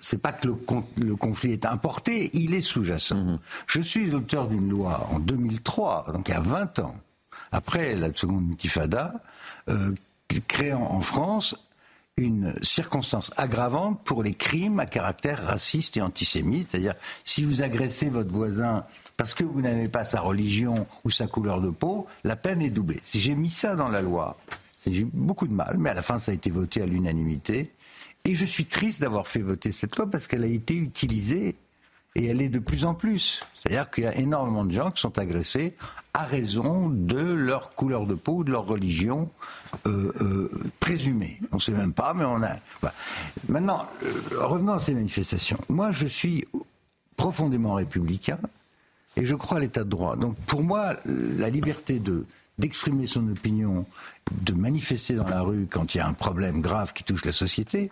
c'est 0.00 0.20
pas 0.20 0.32
que 0.32 0.48
le, 0.48 1.16
conflit 1.16 1.52
est 1.52 1.66
importé, 1.66 2.30
il 2.32 2.54
est 2.54 2.60
sous-jacent. 2.60 3.16
Mm-hmm. 3.16 3.38
Je 3.66 3.80
suis 3.80 4.10
l'auteur 4.10 4.48
d'une 4.48 4.68
loi 4.68 5.06
en 5.12 5.18
2003, 5.18 6.12
donc 6.12 6.28
il 6.28 6.32
y 6.32 6.34
a 6.34 6.40
20 6.40 6.80
ans, 6.80 6.96
après 7.52 7.94
la 7.94 8.14
seconde 8.14 8.50
intifada, 8.52 9.14
euh, 9.68 9.94
créant 10.48 10.82
en 10.90 11.00
France 11.00 11.56
une 12.16 12.54
circonstance 12.62 13.30
aggravante 13.36 14.00
pour 14.04 14.22
les 14.22 14.34
crimes 14.34 14.78
à 14.78 14.86
caractère 14.86 15.44
raciste 15.44 15.96
et 15.96 16.02
antisémite. 16.02 16.68
C'est-à-dire, 16.70 16.94
si 17.24 17.44
vous 17.44 17.62
agressez 17.62 18.08
votre 18.08 18.30
voisin 18.30 18.84
parce 19.16 19.34
que 19.34 19.44
vous 19.44 19.60
n'avez 19.60 19.88
pas 19.88 20.04
sa 20.04 20.20
religion 20.20 20.86
ou 21.04 21.10
sa 21.10 21.26
couleur 21.26 21.60
de 21.60 21.70
peau, 21.70 22.06
la 22.24 22.36
peine 22.36 22.62
est 22.62 22.70
doublée. 22.70 23.00
Si 23.02 23.20
j'ai 23.20 23.34
mis 23.34 23.50
ça 23.50 23.76
dans 23.76 23.88
la 23.88 24.02
loi, 24.02 24.38
j'ai 24.86 25.00
eu 25.00 25.10
beaucoup 25.12 25.46
de 25.46 25.52
mal, 25.52 25.76
mais 25.78 25.90
à 25.90 25.94
la 25.94 26.02
fin, 26.02 26.18
ça 26.18 26.32
a 26.32 26.34
été 26.34 26.50
voté 26.50 26.82
à 26.82 26.86
l'unanimité. 26.86 27.72
Et 28.24 28.34
je 28.34 28.44
suis 28.44 28.66
triste 28.66 29.00
d'avoir 29.00 29.26
fait 29.26 29.40
voter 29.40 29.72
cette 29.72 29.96
loi 29.96 30.08
parce 30.08 30.26
qu'elle 30.26 30.44
a 30.44 30.48
été 30.48 30.74
utilisée 30.74 31.56
et 32.16 32.26
elle 32.26 32.42
est 32.42 32.48
de 32.48 32.58
plus 32.58 32.84
en 32.84 32.94
plus. 32.94 33.42
C'est-à-dire 33.62 33.90
qu'il 33.90 34.04
y 34.04 34.06
a 34.06 34.16
énormément 34.16 34.64
de 34.64 34.72
gens 34.72 34.90
qui 34.90 35.00
sont 35.00 35.18
agressés 35.18 35.76
à 36.12 36.24
raison 36.24 36.88
de 36.88 37.20
leur 37.20 37.74
couleur 37.74 38.06
de 38.06 38.14
peau 38.14 38.38
ou 38.38 38.44
de 38.44 38.50
leur 38.50 38.66
religion 38.66 39.30
euh, 39.86 40.12
euh, 40.20 40.70
présumée. 40.80 41.38
On 41.52 41.56
ne 41.56 41.60
sait 41.60 41.72
même 41.72 41.92
pas, 41.92 42.14
mais 42.14 42.24
on 42.24 42.42
a. 42.42 42.56
Maintenant, 43.48 43.86
euh, 44.02 44.46
revenons 44.46 44.72
à 44.72 44.80
ces 44.80 44.94
manifestations. 44.94 45.58
Moi, 45.68 45.92
je 45.92 46.06
suis 46.06 46.44
profondément 47.16 47.74
républicain 47.74 48.38
et 49.16 49.24
je 49.24 49.34
crois 49.34 49.58
à 49.58 49.60
l'état 49.60 49.84
de 49.84 49.90
droit. 49.90 50.16
Donc, 50.16 50.36
pour 50.46 50.62
moi, 50.62 50.96
la 51.04 51.48
liberté 51.48 51.98
de 51.98 52.24
d'exprimer 52.58 53.06
son 53.06 53.26
opinion, 53.28 53.86
de 54.42 54.52
manifester 54.52 55.14
dans 55.14 55.26
la 55.26 55.40
rue 55.40 55.66
quand 55.70 55.94
il 55.94 55.98
y 55.98 56.00
a 56.02 56.06
un 56.06 56.12
problème 56.12 56.60
grave 56.60 56.92
qui 56.92 57.04
touche 57.04 57.24
la 57.24 57.32
société, 57.32 57.90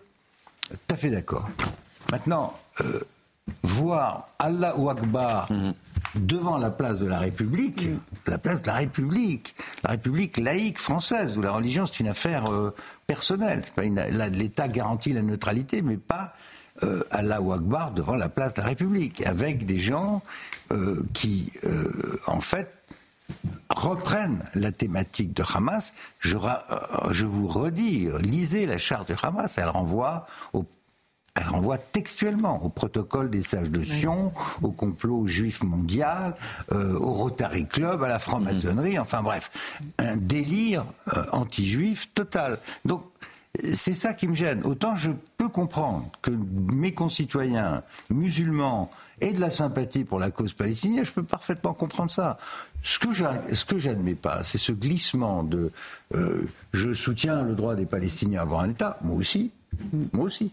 tout 0.68 0.94
à 0.94 0.96
fait 0.96 1.08
d'accord. 1.08 1.48
Maintenant, 2.12 2.54
voir 3.62 4.28
Allah 4.38 4.74
ou 4.76 4.90
Akbar 4.90 5.50
mhm. 5.50 5.74
devant 6.14 6.58
la 6.58 6.70
place 6.70 6.98
de 6.98 7.06
la 7.06 7.18
République, 7.18 7.86
mhm. 7.86 8.00
la 8.26 8.38
place 8.38 8.62
de 8.62 8.66
la 8.66 8.74
République, 8.74 9.54
la 9.84 9.90
République 9.90 10.36
laïque 10.36 10.78
française, 10.78 11.36
où 11.36 11.42
la 11.42 11.52
religion 11.52 11.86
c'est 11.86 12.00
une 12.00 12.08
affaire 12.08 12.50
euh, 12.52 12.74
personnelle. 13.06 13.62
L'État 14.32 14.68
garantit 14.68 15.12
la 15.12 15.22
neutralité, 15.22 15.82
mais 15.82 15.96
pas 15.96 16.34
euh, 16.82 17.02
Allah 17.10 17.40
ou 17.40 17.52
Akbar 17.52 17.92
devant 17.92 18.14
la 18.14 18.28
place 18.28 18.54
de 18.54 18.60
la 18.60 18.68
République, 18.68 19.26
avec 19.26 19.66
des 19.66 19.78
gens 19.78 20.22
euh, 20.70 21.02
qui, 21.12 21.52
en 22.26 22.40
fait, 22.40 22.74
reprennent 23.68 24.42
la 24.54 24.72
thématique 24.72 25.34
de 25.34 25.42
Hamas. 25.54 25.92
Je, 26.20 26.36
je 27.10 27.26
vous 27.26 27.46
redis, 27.46 28.08
lisez 28.20 28.66
la 28.66 28.78
charte 28.78 29.08
de 29.08 29.16
Hamas, 29.22 29.58
elle 29.58 29.68
renvoie 29.68 30.26
au 30.52 30.64
elle 31.38 31.48
renvoie 31.48 31.78
textuellement 31.78 32.64
au 32.64 32.68
protocole 32.68 33.30
des 33.30 33.42
sages 33.42 33.70
de 33.70 33.82
Sion, 33.82 34.32
au 34.62 34.70
complot 34.70 35.26
juif 35.26 35.62
mondial, 35.62 36.34
euh, 36.72 36.98
au 36.98 37.12
Rotary 37.12 37.66
Club, 37.66 38.02
à 38.02 38.08
la 38.08 38.18
franc-maçonnerie, 38.18 38.96
mm. 38.96 39.00
enfin 39.00 39.22
bref, 39.22 39.50
un 39.98 40.16
délire 40.16 40.84
euh, 41.16 41.24
anti-juif 41.32 42.10
total. 42.14 42.58
Donc 42.84 43.04
c'est 43.72 43.94
ça 43.94 44.14
qui 44.14 44.26
me 44.28 44.34
gêne. 44.34 44.62
Autant 44.64 44.96
je 44.96 45.10
peux 45.36 45.48
comprendre 45.48 46.10
que 46.22 46.30
mes 46.30 46.92
concitoyens 46.92 47.82
musulmans 48.10 48.90
aient 49.20 49.32
de 49.32 49.40
la 49.40 49.50
sympathie 49.50 50.04
pour 50.04 50.18
la 50.18 50.30
cause 50.30 50.52
palestinienne, 50.52 51.04
je 51.04 51.12
peux 51.12 51.22
parfaitement 51.22 51.74
comprendre 51.74 52.10
ça. 52.10 52.38
Ce 52.82 52.98
que 52.98 53.12
je 53.12 53.88
n'admets 53.88 54.14
pas, 54.14 54.42
c'est 54.42 54.58
ce 54.58 54.72
glissement 54.72 55.42
de 55.42 55.70
euh, 56.14 56.46
je 56.72 56.94
soutiens 56.94 57.42
le 57.42 57.54
droit 57.54 57.74
des 57.74 57.86
Palestiniens 57.86 58.40
à 58.40 58.42
avoir 58.42 58.60
un 58.60 58.70
État, 58.70 58.98
moi 59.02 59.16
aussi, 59.16 59.50
moi 60.12 60.24
aussi. 60.24 60.52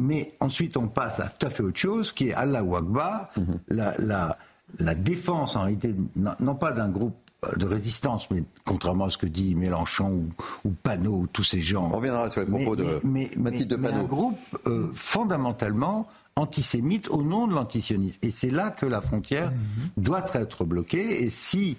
Mais 0.00 0.34
ensuite, 0.40 0.76
on 0.76 0.88
passe 0.88 1.20
à 1.20 1.28
tout 1.28 1.46
à 1.46 1.50
fait 1.50 1.62
autre 1.62 1.78
chose, 1.78 2.12
qui 2.12 2.28
est 2.28 2.34
Allah 2.34 2.60
Akbar, 2.60 3.28
mhm. 3.36 3.58
la, 3.68 4.36
la, 4.78 4.94
défense 4.94 5.56
en 5.56 5.62
réalité, 5.62 5.94
non, 6.16 6.54
pas 6.54 6.72
d'un 6.72 6.88
groupe 6.88 7.14
de 7.56 7.66
résistance, 7.66 8.30
mais 8.30 8.44
contrairement 8.64 9.06
à 9.06 9.10
ce 9.10 9.18
que 9.18 9.26
dit 9.26 9.54
Mélenchon 9.54 10.28
ou, 10.64 10.70
Panot, 10.70 11.22
ou 11.22 11.26
tous 11.26 11.42
ces 11.42 11.60
gens. 11.60 11.90
On 11.92 11.96
reviendra 11.96 12.30
sur 12.30 12.42
les 12.42 12.46
propos 12.46 12.76
de 12.76 13.00
mais, 13.04 13.28
de 13.36 13.76
Panot. 13.76 13.98
un 13.98 14.04
groupe 14.04 14.38
euh, 14.66 14.90
fondamentalement 14.94 16.08
antisémite 16.36 17.10
au 17.10 17.22
nom 17.22 17.46
de 17.46 17.54
l'antisionisme. 17.54 18.16
Et 18.22 18.30
c'est 18.30 18.50
là 18.50 18.70
que 18.70 18.86
la 18.86 19.00
frontière 19.00 19.50
mhm. 19.50 20.04
doit 20.04 20.24
être 20.34 20.64
bloquée. 20.64 21.24
Et 21.24 21.30
si 21.30 21.76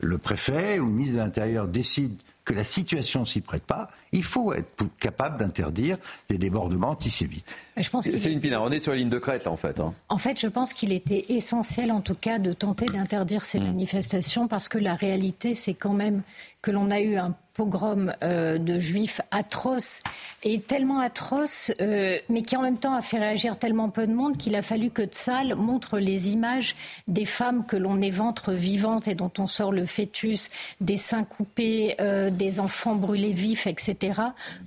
le 0.00 0.18
préfet 0.18 0.78
ou 0.80 0.86
le 0.86 0.92
ministre 0.92 1.14
de 1.14 1.22
l'Intérieur 1.22 1.68
décide 1.68 2.20
que 2.44 2.52
la 2.52 2.64
situation 2.64 3.24
s'y 3.24 3.40
prête 3.40 3.64
pas, 3.64 3.88
il 4.12 4.22
faut 4.22 4.52
être 4.52 4.84
capable 5.00 5.38
d'interdire 5.38 5.96
des 6.28 6.36
débordements 6.36 6.90
antisémites. 6.90 7.56
Céline 8.02 8.40
Pinard, 8.40 8.62
on 8.62 8.70
est 8.70 8.80
sur 8.80 8.92
la 8.92 8.98
ligne 8.98 9.08
de 9.08 9.18
crête 9.18 9.44
là 9.44 9.50
en 9.50 9.56
fait. 9.56 9.80
Hein. 9.80 9.94
En 10.08 10.18
fait, 10.18 10.38
je 10.38 10.46
pense 10.46 10.74
qu'il 10.74 10.92
était 10.92 11.24
essentiel 11.30 11.90
en 11.90 12.00
tout 12.00 12.14
cas 12.14 12.38
de 12.38 12.52
tenter 12.52 12.86
d'interdire 12.86 13.44
ces 13.46 13.60
mm. 13.60 13.64
manifestations 13.64 14.48
parce 14.48 14.68
que 14.68 14.78
la 14.78 14.94
réalité 14.94 15.54
c'est 15.54 15.74
quand 15.74 15.94
même 15.94 16.22
que 16.64 16.70
l'on 16.70 16.88
a 16.88 17.00
eu 17.00 17.16
un 17.16 17.34
pogrom 17.54 18.12
euh, 18.22 18.58
de 18.58 18.78
juifs 18.80 19.20
atroce 19.30 20.00
et 20.42 20.60
tellement 20.60 20.98
atroce, 20.98 21.72
euh, 21.80 22.18
mais 22.28 22.42
qui 22.42 22.56
en 22.56 22.62
même 22.62 22.78
temps 22.78 22.94
a 22.94 23.00
fait 23.00 23.18
réagir 23.18 23.58
tellement 23.58 23.88
peu 23.88 24.06
de 24.06 24.12
monde 24.12 24.36
qu'il 24.36 24.56
a 24.56 24.62
fallu 24.62 24.90
que 24.90 25.02
Tzal 25.02 25.54
montre 25.54 25.98
les 25.98 26.30
images 26.30 26.74
des 27.06 27.24
femmes 27.24 27.64
que 27.64 27.76
l'on 27.76 28.00
éventre 28.00 28.52
vivantes 28.52 29.08
et 29.08 29.14
dont 29.14 29.30
on 29.38 29.46
sort 29.46 29.72
le 29.72 29.86
fœtus, 29.86 30.48
des 30.80 30.96
seins 30.96 31.24
coupés, 31.24 31.94
euh, 32.00 32.28
des 32.28 32.60
enfants 32.60 32.96
brûlés 32.96 33.32
vifs, 33.32 33.66
etc., 33.66 34.20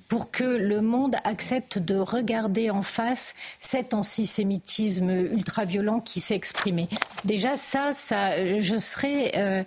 pour 0.07 0.31
que 0.31 0.45
le 0.45 0.79
monde 0.81 1.17
accepte 1.25 1.79
de 1.79 1.95
regarder 1.95 2.69
en 2.69 2.81
face 2.81 3.35
cet 3.59 3.93
antisémitisme 3.93 5.09
ultra-violent 5.09 5.99
qui 5.99 6.21
s'est 6.21 6.35
exprimé. 6.35 6.87
Déjà, 7.25 7.57
ça, 7.57 7.91
ça 7.91 8.37
je 8.59 8.77
serais 8.77 9.65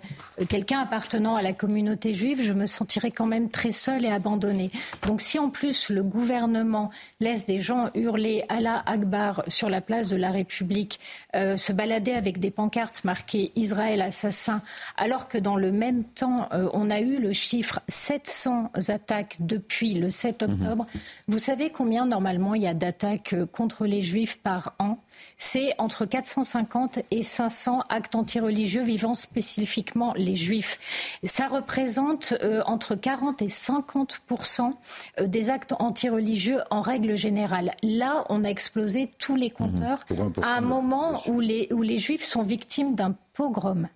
quelqu'un 0.49 0.79
appartenant 0.79 1.35
à 1.35 1.43
la 1.43 1.53
communauté 1.53 2.15
juive, 2.15 2.20
je 2.41 2.53
me 2.53 2.65
sentirais 2.65 3.11
quand 3.11 3.25
même 3.25 3.49
très 3.49 3.71
seul 3.71 4.05
et 4.05 4.09
abandonné. 4.09 4.71
Donc 5.07 5.21
si 5.21 5.39
en 5.39 5.49
plus 5.49 5.89
le 5.89 6.03
gouvernement 6.03 6.89
laisse 7.19 7.45
des 7.45 7.59
gens 7.59 7.89
hurler 7.95 8.43
Allah 8.49 8.83
Akbar 8.85 9.43
sur 9.47 9.69
la 9.69 9.81
place 9.81 10.07
de 10.07 10.15
la 10.15 10.31
République, 10.31 10.99
euh, 11.35 11.57
se 11.57 11.73
balader 11.73 12.11
avec 12.11 12.39
des 12.39 12.51
pancartes 12.51 13.03
marquées 13.03 13.51
Israël 13.55 14.01
assassin, 14.01 14.61
alors 14.97 15.27
que 15.27 15.37
dans 15.37 15.55
le 15.55 15.71
même 15.71 16.03
temps, 16.03 16.47
euh, 16.53 16.69
on 16.73 16.89
a 16.89 16.99
eu 16.99 17.19
le 17.19 17.33
chiffre 17.33 17.79
700 17.87 18.71
attaques 18.89 19.37
depuis 19.39 19.93
le 19.93 20.09
7 20.09 20.43
mhm. 20.43 20.53
octobre, 20.53 20.85
vous 21.27 21.37
savez 21.37 21.69
combien 21.69 22.05
normalement 22.05 22.55
il 22.55 22.61
y 22.63 22.67
a 22.67 22.73
d'attaques 22.73 23.33
euh, 23.33 23.45
contre 23.45 23.85
les 23.85 24.01
juifs 24.01 24.37
par 24.37 24.75
an? 24.79 24.99
C'est 25.41 25.73
entre 25.79 26.05
450 26.05 26.99
et 27.09 27.23
500 27.23 27.81
actes 27.89 28.13
antireligieux 28.13 28.83
vivant 28.83 29.15
spécifiquement 29.15 30.13
les 30.15 30.35
juifs. 30.35 30.79
Ça 31.23 31.47
représente 31.47 32.35
euh, 32.43 32.61
entre 32.67 32.93
40 32.93 33.41
et 33.41 33.47
50% 33.47 34.73
euh, 35.19 35.25
des 35.25 35.49
actes 35.49 35.73
antireligieux 35.79 36.59
en 36.69 36.81
règle 36.81 37.15
générale. 37.17 37.71
Là, 37.81 38.23
on 38.29 38.43
a 38.43 38.49
explosé 38.49 39.09
tous 39.17 39.35
les 39.35 39.49
compteurs 39.49 40.05
mmh. 40.11 40.43
à 40.43 40.57
un 40.57 40.61
moment 40.61 41.23
où 41.27 41.39
les, 41.39 41.67
où 41.71 41.81
les 41.81 41.97
juifs 41.97 42.23
sont 42.23 42.43
victimes 42.43 42.93
d'un 42.93 43.15
pogrom. 43.33 43.87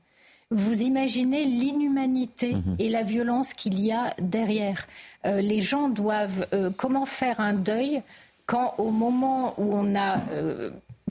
Vous 0.50 0.82
imaginez 0.82 1.46
l'inhumanité 1.46 2.56
mmh. 2.56 2.76
et 2.80 2.90
la 2.90 3.04
violence 3.04 3.54
qu'il 3.54 3.80
y 3.80 3.92
a 3.92 4.16
derrière. 4.20 4.88
Euh, 5.28 5.42
les 5.42 5.60
gens 5.60 5.90
doivent 5.90 6.48
comment 6.76 7.06
faire 7.06 7.40
un 7.40 7.54
deuil 7.54 8.02
quand 8.48 8.74
au 8.80 8.90
moment 8.90 9.54
où 9.60 9.76
on 9.76 9.96
a 9.96 10.22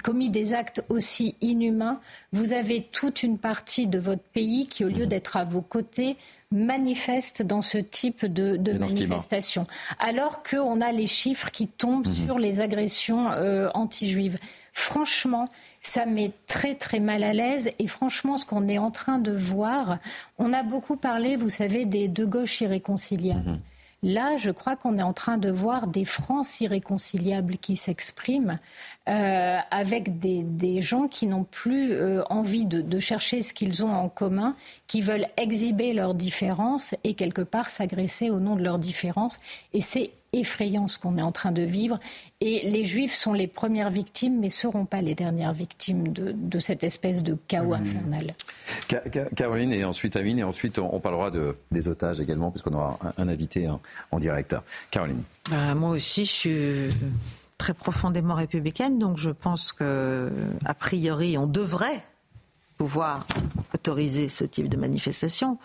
commis 0.02 0.28
des 0.28 0.54
actes 0.54 0.84
aussi 0.88 1.36
inhumains, 1.40 2.00
vous 2.32 2.52
avez 2.52 2.82
toute 2.82 3.22
une 3.22 3.38
partie 3.38 3.86
de 3.86 3.98
votre 3.98 4.22
pays 4.22 4.66
qui, 4.66 4.84
au 4.84 4.88
lieu 4.88 5.06
d'être 5.06 5.36
à 5.36 5.44
vos 5.44 5.60
côtés, 5.60 6.16
manifeste 6.50 7.42
dans 7.42 7.62
ce 7.62 7.78
type 7.78 8.26
de, 8.26 8.56
de 8.56 8.72
manifestation. 8.72 9.66
Alors 9.98 10.42
qu'on 10.42 10.80
a 10.80 10.92
les 10.92 11.06
chiffres 11.06 11.50
qui 11.50 11.68
tombent 11.68 12.06
mhm. 12.06 12.26
sur 12.26 12.38
les 12.38 12.60
agressions 12.60 13.30
euh, 13.30 13.68
anti-juives. 13.74 14.38
Franchement, 14.72 15.46
ça 15.82 16.06
met 16.06 16.32
très 16.46 16.74
très 16.74 17.00
mal 17.00 17.22
à 17.22 17.32
l'aise. 17.32 17.70
Et 17.78 17.86
franchement, 17.86 18.36
ce 18.36 18.46
qu'on 18.46 18.68
est 18.68 18.78
en 18.78 18.90
train 18.90 19.18
de 19.18 19.32
voir, 19.32 19.98
on 20.38 20.52
a 20.52 20.62
beaucoup 20.62 20.96
parlé, 20.96 21.36
vous 21.36 21.48
savez, 21.48 21.84
des 21.84 22.08
deux 22.08 22.26
gauches 22.26 22.60
irréconciliables. 22.60 23.50
Mhm. 23.50 23.60
Là, 24.04 24.36
je 24.36 24.50
crois 24.50 24.76
qu'on 24.76 24.98
est 24.98 25.02
en 25.02 25.14
train 25.14 25.38
de 25.38 25.50
voir 25.50 25.86
des 25.86 26.04
France 26.04 26.60
irréconciliables 26.60 27.56
qui 27.56 27.74
s'expriment 27.74 28.58
euh, 29.08 29.58
avec 29.70 30.18
des, 30.18 30.82
gens 30.82 31.08
qui 31.08 31.26
n'ont 31.26 31.44
plus 31.44 31.92
euh, 31.92 32.22
envie 32.28 32.66
de, 32.66 32.98
chercher 32.98 33.40
ce 33.40 33.54
qu'ils 33.54 33.82
ont 33.82 33.94
en 33.94 34.10
commun, 34.10 34.56
qui 34.88 35.00
veulent 35.00 35.26
exhiber 35.38 35.94
leurs 35.94 36.14
différences 36.14 36.94
et 37.02 37.14
quelque 37.14 37.40
part 37.40 37.70
s'agresser 37.70 38.28
au 38.28 38.40
nom 38.40 38.56
de 38.56 38.62
leurs 38.62 38.78
différences. 38.78 39.38
Et 39.72 39.80
c'est 39.80 40.10
effrayant 40.34 40.88
ce 40.88 40.98
qu'on 40.98 41.16
est 41.16 41.22
en 41.22 41.32
train 41.32 41.52
de 41.52 41.62
vivre. 41.62 41.98
Et 42.40 42.68
les 42.68 42.84
Juifs 42.84 43.14
sont 43.14 43.32
les 43.32 43.46
premières 43.46 43.90
victimes, 43.90 44.40
mais 44.40 44.48
ne 44.48 44.52
seront 44.52 44.84
pas 44.84 45.00
les 45.00 45.14
dernières 45.14 45.52
victimes 45.52 46.08
de, 46.08 46.58
cette 46.58 46.84
espèce 46.84 47.22
de 47.22 47.36
chaos 47.48 47.74
infernal. 47.74 48.34
Caroline 49.36 49.72
et 49.72 49.84
ensuite 49.84 50.16
Amine, 50.16 50.38
et 50.38 50.44
ensuite 50.44 50.78
on 50.78 51.00
parlera 51.00 51.30
de, 51.30 51.56
des 51.70 51.88
otages 51.88 52.20
également, 52.20 52.50
puisqu'on 52.50 52.74
aura 52.74 52.98
un, 53.18 53.28
invité 53.28 53.68
en, 53.68 54.18
direct. 54.18 54.56
Caroline. 54.90 55.22
Bah, 55.50 55.74
moi 55.74 55.90
aussi, 55.90 56.24
je 56.24 56.30
suis 56.30 56.88
très 57.58 57.74
profondément 57.74 58.34
républicaine, 58.34 58.98
donc 58.98 59.18
je 59.18 59.30
pense 59.30 59.72
que 59.72 60.30
a 60.64 60.74
priori, 60.74 61.38
on 61.38 61.46
devrait 61.46 62.02
pouvoir 62.76 63.26
autoriser 63.72 64.28
ce 64.28 64.44
type 64.44 64.68
de 64.68 64.76
manifestation, 64.76 65.58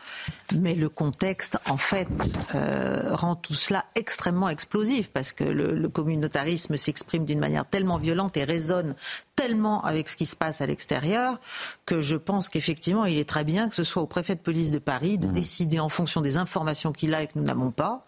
mais 0.55 0.75
le 0.75 0.89
contexte, 0.89 1.57
en 1.69 1.77
fait, 1.77 2.07
euh, 2.55 3.15
rend 3.15 3.35
tout 3.35 3.53
cela 3.53 3.85
extrêmement 3.95 4.49
explosif, 4.49 5.09
parce 5.09 5.33
que 5.33 5.43
le 5.43 5.89
communautarisme 5.89 6.77
s'exprime 6.77 7.25
d'une 7.25 7.39
manière 7.39 7.65
tellement 7.65 7.97
violente 7.97 8.37
et 8.37 8.43
résonne 8.43 8.95
tellement 9.39 9.81
avec 9.85 10.09
ce 10.09 10.17
qui 10.17 10.25
se 10.25 10.35
passe 10.35 10.59
à 10.59 10.65
l'extérieur 10.65 11.39
que 11.85 12.01
je 12.01 12.17
pense 12.17 12.49
qu'effectivement, 12.49 13.05
il 13.05 13.17
est 13.17 13.29
très 13.29 13.45
bien 13.45 13.69
que 13.69 13.75
ce 13.75 13.85
soit 13.85 14.01
au 14.01 14.05
préfet 14.05 14.35
de 14.35 14.41
police 14.41 14.69
de 14.69 14.79
Paris 14.79 15.17
de 15.17 15.27
mmh. 15.27 15.31
décider 15.31 15.79
en 15.79 15.87
fonction 15.87 16.19
des 16.19 16.35
informations 16.35 16.91
qu'il 16.91 17.13
a 17.13 17.23
et 17.23 17.27
que 17.27 17.33
nous 17.35 17.45
n'avons 17.45 17.71
pas, 17.71 18.01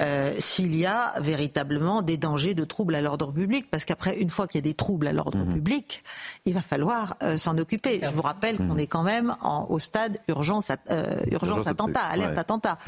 euh, 0.00 0.34
s'il 0.38 0.74
y 0.74 0.84
a 0.84 1.14
véritablement 1.20 2.02
des 2.02 2.16
dangers 2.16 2.54
de 2.54 2.64
troubles 2.64 2.96
à 2.96 3.00
l'ordre 3.00 3.30
public. 3.30 3.70
Parce 3.70 3.84
qu'après, 3.84 4.18
une 4.18 4.30
fois 4.30 4.48
qu'il 4.48 4.58
y 4.58 4.64
a 4.64 4.68
des 4.68 4.74
troubles 4.74 5.06
à 5.06 5.12
l'ordre 5.12 5.38
mmh. 5.38 5.54
public, 5.54 6.02
il 6.44 6.54
va 6.54 6.62
falloir 6.62 7.16
euh, 7.22 7.38
s'en 7.38 7.56
occuper. 7.56 8.00
Je 8.02 8.10
vous 8.10 8.22
rappelle 8.22 8.56
mmh. 8.56 8.68
qu'on 8.68 8.78
est 8.78 8.88
quand 8.88 9.04
même 9.04 9.36
en, 9.42 9.66
au 9.70 9.78
stade 9.78 10.18
urgence, 10.26 10.72
euh, 10.90 11.20
urgence, 11.30 11.68
attentat, 11.68 12.02
alerte 12.02 12.36
attentat. 12.36 12.78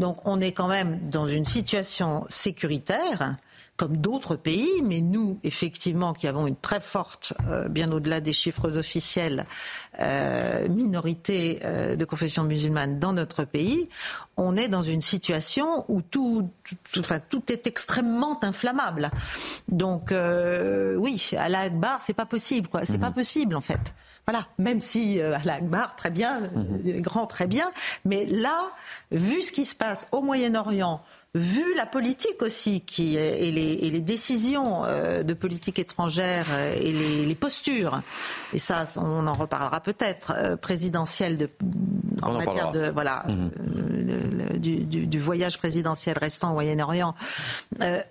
Donc 0.00 0.26
on 0.26 0.40
est 0.40 0.50
quand 0.50 0.68
même 0.68 0.98
dans 1.08 1.28
une 1.28 1.44
situation 1.44 2.24
sécuritaire 2.28 3.36
comme 3.82 3.96
d'autres 3.96 4.36
pays, 4.36 4.80
mais 4.84 5.00
nous, 5.00 5.40
effectivement, 5.42 6.12
qui 6.12 6.28
avons 6.28 6.46
une 6.46 6.54
très 6.54 6.78
forte, 6.78 7.32
euh, 7.48 7.66
bien 7.66 7.90
au-delà 7.90 8.20
des 8.20 8.32
chiffres 8.32 8.78
officiels, 8.78 9.44
euh, 9.98 10.68
minorité 10.68 11.58
euh, 11.64 11.96
de 11.96 12.04
confession 12.04 12.44
musulmane 12.44 13.00
dans 13.00 13.12
notre 13.12 13.42
pays, 13.42 13.88
on 14.36 14.56
est 14.56 14.68
dans 14.68 14.82
une 14.82 15.00
situation 15.00 15.84
où 15.88 16.00
tout, 16.00 16.48
enfin, 16.96 17.18
tout 17.28 17.42
est 17.50 17.66
extrêmement 17.66 18.38
inflammable. 18.44 19.10
Donc, 19.66 20.14
oui, 20.14 21.30
à 21.36 21.48
la 21.48 21.62
Akbar, 21.62 22.00
c'est 22.02 22.14
pas 22.14 22.26
possible, 22.26 22.68
quoi. 22.68 22.86
C'est 22.86 22.98
pas 22.98 23.08
mhm. 23.08 23.14
possible, 23.14 23.56
en 23.56 23.60
fait. 23.60 23.94
Voilà, 24.28 24.46
même 24.58 24.80
si 24.80 25.20
à 25.20 25.40
la 25.44 25.54
Akbar, 25.54 25.96
très 25.96 26.10
bien, 26.10 26.38
mhm. 26.54 27.00
grand, 27.00 27.26
très 27.26 27.48
bien, 27.48 27.72
mais 28.04 28.26
là, 28.26 28.70
vu 29.10 29.42
ce 29.42 29.50
qui 29.50 29.64
se 29.64 29.74
passe 29.74 30.06
au 30.12 30.22
Moyen-Orient, 30.22 31.02
vu 31.34 31.74
la 31.76 31.86
politique 31.86 32.42
aussi 32.42 32.82
qui, 32.82 33.16
et, 33.16 33.50
les, 33.50 33.72
et 33.72 33.90
les 33.90 34.02
décisions 34.02 34.84
euh, 34.84 35.22
de 35.22 35.32
politique 35.32 35.78
étrangère 35.78 36.44
euh, 36.52 36.74
et 36.74 36.92
les, 36.92 37.24
les, 37.24 37.34
postures, 37.34 38.02
et 38.52 38.58
ça 38.58 38.84
on 38.96 39.26
en 39.26 39.32
reparlera 39.32 39.80
peut-être, 39.80 40.34
euh, 40.36 40.56
présidentielle 40.56 41.38
de, 41.38 41.48
en, 42.20 42.34
matière 42.34 42.70
de 42.72 42.90
voilà 42.90 43.24
mhm. 43.28 44.58
du, 44.58 44.84
du, 44.84 45.06
du, 45.06 45.18
voyage 45.18 45.56
présidentiel 45.56 46.18
restant 46.18 46.50
au 46.50 46.54
Moyen-Orient, 46.54 47.14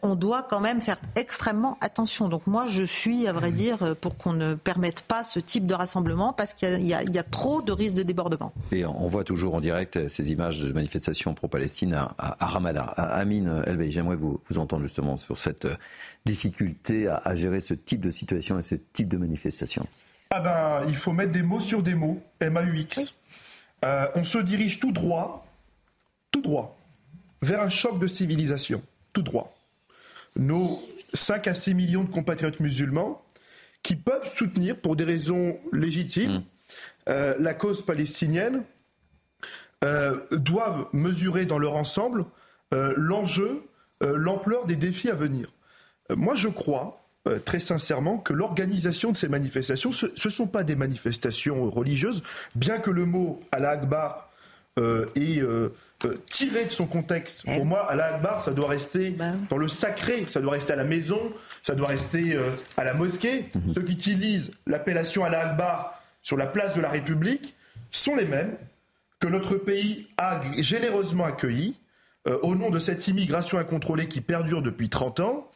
on 0.02 0.16
doit 0.16 0.42
quand 0.42 0.60
même 0.60 0.82
faire 0.82 0.98
extrêmement 1.16 1.78
attention. 1.82 2.28
Donc 2.28 2.48
moi 2.48 2.66
je 2.68 2.82
suis 2.82 3.28
à 3.28 3.34
vrai 3.34 3.52
mhm. 3.52 3.56
dire 3.56 3.96
pour 4.02 4.18
qu'on 4.18 4.34
ne 4.34 4.56
permette 4.56 5.02
pas 5.02 5.24
ce 5.24 5.40
type 5.40 5.68
de 5.68 5.76
rassemblement 5.76 6.34
parce 6.34 6.56
qu'il 6.56 6.82
y, 6.82 6.94
y, 6.94 7.12
y, 7.12 7.20
a 7.20 7.24
trop 7.24 7.62
de 7.62 7.72
risques 7.72 7.96
de 7.96 8.04
débordement. 8.04 8.52
Et 8.72 8.84
on 8.84 9.08
voit 9.08 9.24
toujours 9.24 9.54
en 9.54 9.62
direct 9.62 10.10
ces 10.10 10.32
images 10.32 10.60
de 10.60 10.74
manifestations 10.74 11.36
pro-Palestine 11.36 11.94
à, 11.94 12.16
à, 12.18 12.46
à 12.46 12.48
Ramallah. 12.48 12.96
Amine 13.12 13.64
Elbey, 13.66 13.92
j'aimerais 13.92 14.16
vous, 14.16 14.42
vous, 14.50 14.58
entendre 14.58 14.84
justement 14.84 15.18
sur 15.18 15.40
cette 15.40 15.66
euh, 15.66 15.76
difficulté 16.26 17.08
à, 17.08 17.36
gérer 17.36 17.62
ce 17.62 17.74
type 17.74 18.02
de 18.02 18.12
situation 18.12 18.58
et 18.58 18.62
ce 18.62 18.76
type 18.76 19.08
de 19.08 19.18
manifestation. 19.18 19.88
Ah 20.30 20.40
ben, 20.40 20.86
il 20.88 20.96
faut 20.96 21.12
mettre 21.12 21.32
des 21.32 21.44
mots 21.44 21.60
sur 21.60 21.84
des 21.84 21.94
mots, 21.94 22.22
M-A-U-X. 22.40 23.16
Euh, 23.84 24.08
on 24.16 24.24
se 24.24 24.38
dirige 24.38 24.80
tout 24.80 24.92
droit, 24.92 25.46
tout 26.32 26.42
droit, 26.42 26.78
vers 27.42 27.62
un 27.62 27.70
choc 27.70 28.00
de 28.00 28.08
civilisation, 28.08 28.82
tout 29.14 29.24
droit. 29.24 29.56
Nos 30.36 30.82
5 31.14 31.48
à 31.48 31.54
6 31.54 31.74
millions 31.74 32.04
de 32.04 32.10
compatriotes 32.10 32.60
musulmans 32.60 33.22
qui 33.84 33.96
peuvent 33.96 34.32
soutenir, 34.32 34.78
pour 34.78 34.96
des 34.96 35.04
raisons 35.04 35.58
légitimes, 35.74 36.38
mmh. 36.38 36.44
euh, 37.10 37.36
la 37.40 37.54
cause 37.54 37.86
palestinienne, 37.86 38.64
doivent 40.32 40.86
mesurer 40.94 41.48
dans 41.48 41.58
leur 41.58 41.76
ensemble 41.76 42.20
euh, 42.22 42.26
l'enjeu, 42.72 43.64
euh, 44.04 44.16
l'ampleur 44.16 44.66
des 44.66 44.76
défis 44.76 45.10
à 45.10 45.16
venir. 45.16 45.48
Euh, 46.10 46.16
moi, 46.16 46.36
je 46.36 46.48
crois 46.48 46.98
très 47.46 47.60
sincèrement 47.60 48.18
que 48.18 48.34
l'organisation 48.34 49.12
de 49.12 49.16
ces 49.16 49.28
manifestations, 49.28 49.92
ce 49.92 50.08
ne 50.08 50.32
sont 50.32 50.48
pas 50.48 50.64
des 50.64 50.76
manifestations 50.76 51.70
religieuses, 51.70 52.24
bien 52.56 52.80
que 52.80 52.90
le 52.90 53.06
mot 53.06 53.40
Allah 53.52 53.70
Akbar 53.70 54.28
est 54.80 55.44
tiré 56.26 56.66
de 56.66 56.72
son 56.72 56.88
contexte. 56.88 57.46
Pour 57.46 57.64
moi, 57.64 57.86
Allah 57.92 58.16
Akbar, 58.16 58.44
ça 58.44 58.50
doit 58.50 58.70
rester 58.70 59.12
bah 59.12 59.34
dans 59.52 59.58
le 59.58 59.68
sacré, 59.68 60.26
ça 60.28 60.42
doit 60.42 60.54
rester 60.54 60.74
à 60.74 60.78
la 60.78 60.84
maison, 60.84 61.20
ça 61.62 61.76
doit 61.76 61.90
rester 61.90 62.40
à 62.76 62.84
la 62.84 62.96
mosquée. 62.96 63.46
Mhm. 63.54 63.72
Ceux 63.72 63.84
qui 63.84 63.94
utilisent 63.94 64.54
l'appellation 64.66 65.24
Allah 65.24 65.52
Akbar 65.52 66.02
sur 66.24 66.38
la 66.38 66.48
place 66.48 66.76
de 66.76 66.82
la 66.82 66.90
République 66.90 67.54
sont 67.92 68.16
les 68.16 68.26
mêmes 68.26 68.56
que 69.20 69.28
notre 69.28 69.58
pays 69.58 70.08
a 70.18 70.42
généreusement 70.58 71.26
accueillis 71.26 71.76
euh, 72.28 72.38
au 72.44 72.56
nom 72.56 72.70
de 72.70 72.80
cette 72.80 73.08
immigration 73.08 73.58
incontrôlée 73.58 74.08
qui 74.08 74.22
perdure 74.22 74.62
depuis 74.62 74.90
30 74.90 75.22
ans 75.22 75.50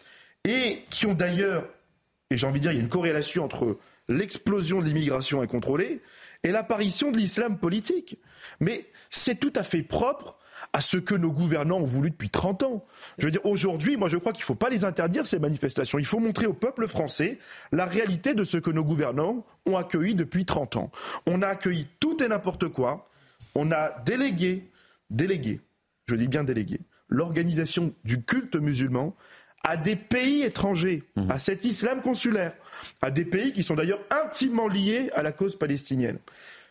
et 0.44 0.82
qui 0.90 1.06
ont 1.06 1.14
d'ailleurs, 1.14 1.68
et 2.32 2.38
j'ai 2.38 2.48
envie 2.48 2.60
de 2.60 2.64
dire, 2.64 2.72
il 2.72 2.78
y 2.78 2.80
a 2.80 2.84
une 2.84 2.90
corrélation 2.90 3.44
entre 3.44 3.78
l'explosion 4.08 4.82
de 4.82 4.86
l'immigration 4.86 5.42
incontrôlée 5.42 6.02
et 6.44 6.52
l'apparition 6.52 7.12
de 7.12 7.18
l'islam 7.18 7.58
politique. 7.58 8.20
Mais 8.60 8.86
c'est 9.10 9.40
tout 9.40 9.54
à 9.56 9.64
fait 9.64 9.84
propre 9.84 10.38
à 10.74 10.82
ce 10.82 10.98
que 10.98 11.16
nos 11.16 11.32
gouvernants 11.32 11.78
ont 11.78 11.86
voulu 11.86 12.10
depuis 12.10 12.30
30 12.30 12.64
ans. 12.64 12.86
Je 13.18 13.26
veux 13.26 13.32
dire, 13.32 13.46
aujourd'hui, 13.46 13.98
moi 13.98 14.10
je 14.10 14.18
crois 14.18 14.32
qu'il 14.32 14.42
ne 14.42 14.46
faut 14.46 14.56
pas 14.56 14.70
les 14.70 14.86
interdire, 14.86 15.28
ces 15.28 15.40
manifestations. 15.40 16.00
Il 16.00 16.06
faut 16.06 16.20
montrer 16.20 16.46
au 16.46 16.54
peuple 16.54 16.88
français 16.88 17.40
la 17.72 17.86
réalité 17.86 18.34
de 18.34 18.44
ce 18.44 18.58
que 18.58 18.72
nos 18.72 18.84
gouvernants 18.84 19.46
ont 19.66 19.78
accueilli 19.78 20.16
depuis 20.16 20.46
30 20.46 20.78
ans. 20.78 20.92
On 21.28 21.42
a 21.42 21.48
accueilli 21.48 21.88
tout 22.00 22.24
et 22.24 22.28
n'importe 22.28 22.70
quoi. 22.70 23.10
On 23.54 23.72
a 23.72 23.92
délégué, 24.06 24.72
délégué 25.10 25.62
je 26.08 26.16
dis 26.16 26.28
bien 26.28 26.44
délégué, 26.44 26.82
l'organisation 27.10 27.94
du 28.04 28.24
culte 28.24 28.56
musulman 28.56 29.16
à 29.64 29.78
des 29.78 29.96
pays 29.96 30.44
étrangers, 30.44 31.04
mmh. 31.16 31.32
à 31.32 31.40
cet 31.40 31.66
islam 31.66 32.02
consulaire, 32.02 32.54
à 33.02 33.10
des 33.10 33.26
pays 33.26 33.52
qui 33.52 33.64
sont 33.64 33.74
d'ailleurs 33.74 34.02
intimement 34.12 34.68
liés 34.68 35.10
à 35.16 35.24
la 35.24 35.32
cause 35.32 35.56
palestinienne. 35.56 36.20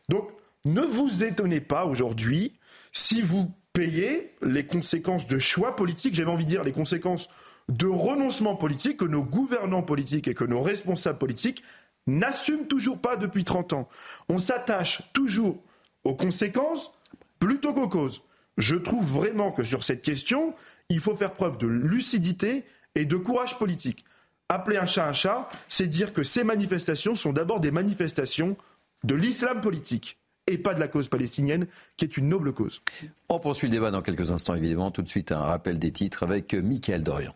Donc, 0.09 0.31
ne 0.65 0.81
vous 0.81 1.25
étonnez 1.25 1.61
pas 1.61 1.87
aujourd'hui 1.87 2.53
si 2.93 3.21
vous 3.21 3.51
payez 3.73 4.33
les 4.41 4.65
conséquences 4.65 5.27
de 5.27 5.39
choix 5.39 5.75
politiques, 5.75 6.15
j'avais 6.15 6.31
envie 6.31 6.45
de 6.45 6.51
dire 6.51 6.63
les 6.63 6.73
conséquences 6.73 7.29
de 7.69 7.87
renoncement 7.87 8.55
politique 8.55 8.99
que 8.99 9.05
nos 9.05 9.25
gouvernants 9.25 9.83
politiques 9.83 10.29
et 10.29 10.35
que 10.35 10.45
nos 10.45 10.63
responsables 10.63 11.19
politiques 11.19 11.65
n'assument 12.07 12.67
toujours 12.67 13.01
pas 13.01 13.17
depuis 13.17 13.43
30 13.43 13.73
ans. 13.73 13.89
On 14.29 14.39
s'attache 14.39 15.03
toujours 15.13 15.61
aux 16.05 16.15
conséquences 16.15 16.93
plutôt 17.41 17.73
qu'aux 17.73 17.89
causes 17.89 18.23
je 18.57 18.77
trouve 18.77 19.05
vraiment 19.05 19.53
que 19.53 19.65
sur 19.65 19.85
cette 19.85 20.03
question, 20.03 20.55
il 20.89 21.01
faut 21.01 21.17
faire 21.17 21.33
preuve 21.33 21.59
de 21.59 21.67
lucidité 21.67 22.65
et 22.95 23.05
de 23.05 23.17
courage 23.17 23.59
politique. 23.59 24.05
Appeler 24.49 24.77
un 24.77 24.87
chat 24.87 25.09
un 25.09 25.13
chat, 25.13 25.49
c'est 25.69 25.87
dire 25.87 26.13
que 26.13 26.23
ces 26.23 26.45
manifestations 26.45 27.17
sont 27.17 27.33
d'abord 27.33 27.61
des 27.61 27.71
manifestations 27.71 28.57
de 29.03 29.15
l'islam 29.15 29.61
politique 29.61 30.19
et 30.47 30.59
pas 30.59 30.75
de 30.75 30.81
la 30.81 30.89
cause 30.89 31.09
palestinienne, 31.09 31.67
qui 31.97 32.05
est 32.05 32.17
une 32.17 32.29
noble 32.29 32.53
cause. 32.53 32.83
On 33.31 33.39
poursuit 33.39 33.69
le 33.69 33.73
débat 33.73 33.91
dans 33.91 34.03
quelques 34.03 34.31
instants, 34.31 34.55
évidemment. 34.55 34.91
Tout 34.91 35.03
de 35.03 35.09
suite, 35.09 35.33
un 35.33 35.39
rappel 35.39 35.79
des 35.79 35.91
titres 35.91 36.23
avec 36.23 36.53
Mickaël 36.53 37.03
Dorian. 37.03 37.35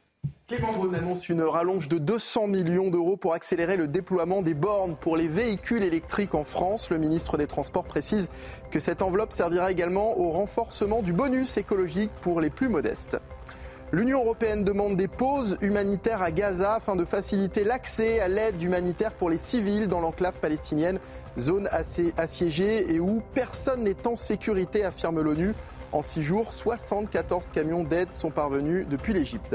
Clément 0.49 0.73
Beaune 0.73 0.95
annonce 0.95 1.29
une 1.29 1.43
rallonge 1.43 1.89
de 1.89 1.99
200 1.99 2.47
millions 2.47 2.89
d'euros 2.89 3.19
pour 3.19 3.35
accélérer 3.35 3.77
le 3.77 3.87
déploiement 3.87 4.41
des 4.41 4.55
bornes 4.55 4.97
pour 4.99 5.19
les 5.19 5.29
véhicules 5.29 5.83
électriques 5.83 6.35
en 6.35 6.43
France. 6.43 6.89
Le 6.89 6.97
ministre 6.97 7.37
des 7.37 7.47
Transports 7.47 7.85
précise 7.85 8.31
que 8.71 8.81
cette 8.81 9.03
enveloppe 9.03 9.35
servira 9.35 9.71
également 9.71 10.19
au 10.19 10.31
renforcement 10.31 11.03
du 11.03 11.13
bonus 11.13 11.59
écologique 11.59 12.11
pour 12.23 12.41
les 12.41 12.49
plus 12.49 12.71
modestes. 12.71 13.21
L'Union 13.93 14.23
européenne 14.23 14.65
demande 14.65 14.97
des 14.97 15.07
pauses 15.07 15.59
humanitaires 15.61 16.23
à 16.23 16.31
Gaza 16.31 16.77
afin 16.77 16.97
de 16.97 17.05
faciliter 17.05 17.63
l'accès 17.63 18.19
à 18.21 18.29
l'aide 18.29 18.63
humanitaire 18.63 19.13
pour 19.13 19.29
les 19.29 19.37
civils 19.37 19.87
dans 19.87 20.01
l'enclave 20.01 20.39
palestinienne, 20.41 20.99
zone 21.39 21.69
assez 21.73 22.15
assiégée 22.17 22.95
et 22.95 23.01
où 23.01 23.21
personne 23.35 23.85
n'est 23.85 24.07
en 24.07 24.17
sécurité, 24.17 24.83
affirme 24.83 25.21
l'ONU. 25.21 25.53
En 25.93 26.01
six 26.01 26.23
jours, 26.23 26.55
74 26.55 27.51
camions 27.51 27.85
d'aide 27.85 28.15
sont 28.15 28.31
parvenus 28.31 28.87
depuis 28.89 29.13
l'Égypte. 29.13 29.55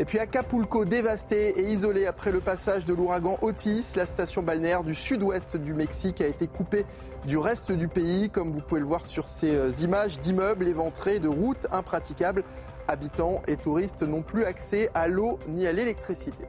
Et 0.00 0.04
puis 0.04 0.20
Acapulco 0.20 0.84
dévasté 0.84 1.58
et 1.58 1.72
isolé 1.72 2.06
après 2.06 2.30
le 2.30 2.38
passage 2.38 2.84
de 2.86 2.94
l'ouragan 2.94 3.36
Otis, 3.42 3.94
la 3.96 4.06
station 4.06 4.44
balnéaire 4.44 4.84
du 4.84 4.94
sud-ouest 4.94 5.56
du 5.56 5.74
Mexique 5.74 6.20
a 6.20 6.28
été 6.28 6.46
coupée 6.46 6.86
du 7.26 7.36
reste 7.36 7.72
du 7.72 7.88
pays, 7.88 8.30
comme 8.30 8.52
vous 8.52 8.60
pouvez 8.60 8.80
le 8.80 8.86
voir 8.86 9.06
sur 9.06 9.26
ces 9.26 9.56
euh, 9.56 9.70
images 9.82 10.20
d'immeubles 10.20 10.68
éventrés, 10.68 11.18
de 11.18 11.26
routes 11.26 11.66
impraticables. 11.72 12.44
habitants 12.86 13.42
et 13.48 13.56
touristes 13.56 14.04
n'ont 14.04 14.22
plus 14.22 14.44
accès 14.44 14.88
à 14.94 15.08
l'eau 15.08 15.40
ni 15.48 15.66
à 15.66 15.72
l'électricité. 15.72 16.44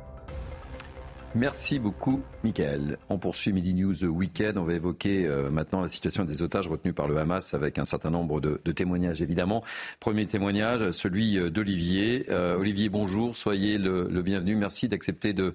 Merci 1.35 1.77
beaucoup, 1.77 2.21
Michael. 2.43 2.97
On 3.07 3.19
poursuit 3.19 3.53
Midi 3.53 3.75
News 3.75 4.03
Weekend. 4.03 4.57
On 4.57 4.63
va 4.63 4.73
évoquer 4.73 5.27
euh, 5.27 5.51
maintenant 5.51 5.79
la 5.81 5.87
situation 5.87 6.25
des 6.25 6.41
otages 6.41 6.67
retenus 6.67 6.95
par 6.95 7.07
le 7.07 7.17
Hamas 7.17 7.53
avec 7.53 7.77
un 7.77 7.85
certain 7.85 8.09
nombre 8.09 8.41
de, 8.41 8.57
témoignages, 8.71 9.21
évidemment. 9.21 9.63
Premier 9.99 10.25
témoignage, 10.25 10.89
celui 10.89 11.37
euh, 11.37 11.51
d'Olivier. 11.51 12.25
Euh, 12.29 12.57
Olivier, 12.57 12.89
bonjour. 12.89 13.37
Soyez 13.37 13.77
le, 13.77 14.07
le 14.09 14.21
bienvenu. 14.23 14.55
Merci 14.55 14.89
d'accepter 14.89 15.33
de, 15.33 15.53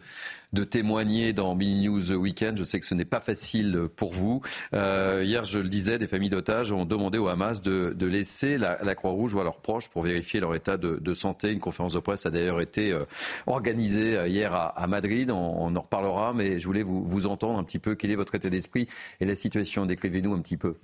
de 0.55 0.65
témoigner 0.65 1.33
dans 1.33 1.55
Mini 1.55 1.89
News 1.89 2.13
Weekend. 2.13 2.57
Je 2.57 2.63
sais 2.63 2.81
que 2.81 2.87
ce 2.87 2.95
n'est 2.95 3.05
pas 3.05 3.21
facile 3.21 3.89
pour 3.97 4.13
vous. 4.13 4.41
Euh, 4.73 5.23
hier, 5.25 5.45
je 5.45 5.59
le 5.59 5.69
disais, 5.69 5.99
des 5.99 6.07
familles 6.07 6.31
d'otages 6.31 6.73
ont 6.73 6.85
demandé 6.85 7.19
au 7.19 7.29
Hamas 7.29 7.61
de, 7.61 7.93
de 7.95 8.07
laisser 8.07 8.57
la, 8.57 8.83
la 8.83 8.95
Croix-Rouge 8.95 9.35
ou 9.35 9.41
à 9.41 9.45
leurs 9.45 9.59
proches 9.59 9.89
pour 9.89 10.03
vérifier 10.03 10.41
leur 10.41 10.55
état 10.55 10.77
de, 10.77 10.99
de, 11.01 11.15
santé. 11.15 11.51
Une 11.51 11.61
conférence 11.61 11.93
de 11.93 11.99
presse 11.99 12.25
a 12.25 12.31
d'ailleurs 12.31 12.61
été 12.61 12.93
euh, 12.93 13.05
organisée 13.47 14.17
euh, 14.17 14.29
hier 14.29 14.55
à, 14.55 14.69
à 14.69 14.87
Madrid. 14.87 15.31
On, 15.31 15.35
on, 15.35 15.77
en 15.77 15.81
reparlera, 15.81 16.33
mais 16.33 16.61
je 16.61 16.67
voulais 16.67 16.83
vous, 16.83 17.05
vous 17.05 17.27
entendre 17.27 17.59
un 17.59 17.65
petit 17.65 17.81
peu. 17.81 17.97
Quel 17.97 18.11
est 18.11 18.17
votre 18.17 18.35
état 18.35 18.49
d'esprit 18.49 18.87
et 19.21 19.27
la 19.27 19.37
situation? 19.37 19.87
Décrivez-nous 19.87 20.33
un 20.33 20.41
petit 20.41 20.57
peu. 20.57 20.77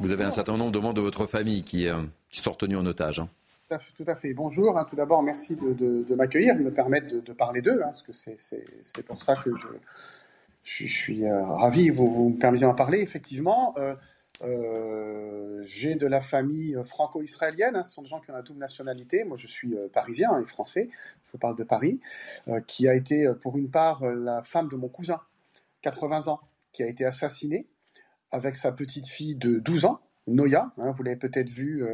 Vous 0.00 0.10
avez 0.10 0.24
un 0.24 0.30
certain 0.30 0.56
nombre 0.56 0.72
de 0.72 0.78
membres 0.78 0.94
de 0.94 1.00
votre 1.00 1.26
famille 1.26 1.62
qui, 1.62 1.88
euh, 1.88 2.02
qui 2.30 2.40
sont 2.40 2.52
retenus 2.52 2.78
en 2.78 2.86
otage. 2.86 3.20
Hein. 3.20 3.28
Tout 3.68 4.04
à 4.06 4.14
fait. 4.14 4.34
Bonjour. 4.34 4.78
Hein. 4.78 4.86
Tout 4.88 4.96
d'abord, 4.96 5.22
merci 5.22 5.56
de, 5.56 5.72
de, 5.72 6.04
de 6.06 6.14
m'accueillir, 6.14 6.56
de 6.56 6.62
me 6.62 6.72
permettre 6.72 7.06
de, 7.08 7.32
parler 7.32 7.62
d'eux, 7.62 7.80
hein, 7.80 7.86
parce 7.86 8.02
que 8.02 8.12
c'est 8.12 9.02
pour 9.06 9.22
ça 9.22 9.34
que 9.34 9.50
je, 10.62 10.86
suis 10.86 11.24
euh, 11.24 11.44
ravi. 11.46 11.88
Vous, 11.88 12.06
vous 12.06 12.28
me 12.28 12.38
permettez 12.38 12.64
d'en 12.64 12.74
parler. 12.74 13.00
Effectivement, 13.00 13.74
euh, 13.78 13.94
euh, 14.42 15.62
j'ai 15.64 15.94
de 15.94 16.06
la 16.06 16.20
famille 16.20 16.76
franco-israélienne. 16.84 17.76
Hein. 17.76 17.84
Ce 17.84 17.94
sont 17.94 18.02
des 18.02 18.08
gens 18.08 18.20
qui 18.20 18.30
ont 18.30 18.34
la 18.34 18.42
double 18.42 18.60
nationalité. 18.60 19.24
Moi, 19.24 19.38
je 19.38 19.46
suis 19.46 19.74
euh, 19.74 19.88
parisien 19.88 20.38
et 20.38 20.44
français. 20.44 20.90
Je 21.32 21.38
parle 21.38 21.56
de 21.56 21.64
Paris, 21.64 22.00
qui 22.66 22.86
a 22.86 22.94
été, 22.94 23.32
pour 23.40 23.56
une 23.56 23.70
part, 23.70 24.04
la 24.04 24.42
femme 24.42 24.68
de 24.68 24.76
mon 24.76 24.88
cousin, 24.88 25.20
80 25.82 26.28
ans, 26.28 26.40
qui 26.72 26.82
a 26.82 26.86
été 26.86 27.04
assassinée 27.04 27.66
avec 28.30 28.56
sa 28.56 28.72
petite 28.72 29.08
fille 29.08 29.36
de 29.36 29.58
12 29.58 29.86
ans. 29.86 30.00
Noya, 30.26 30.72
vous 30.76 31.02
l'avez 31.02 31.16
peut-être 31.16 31.50
vu 31.50 31.84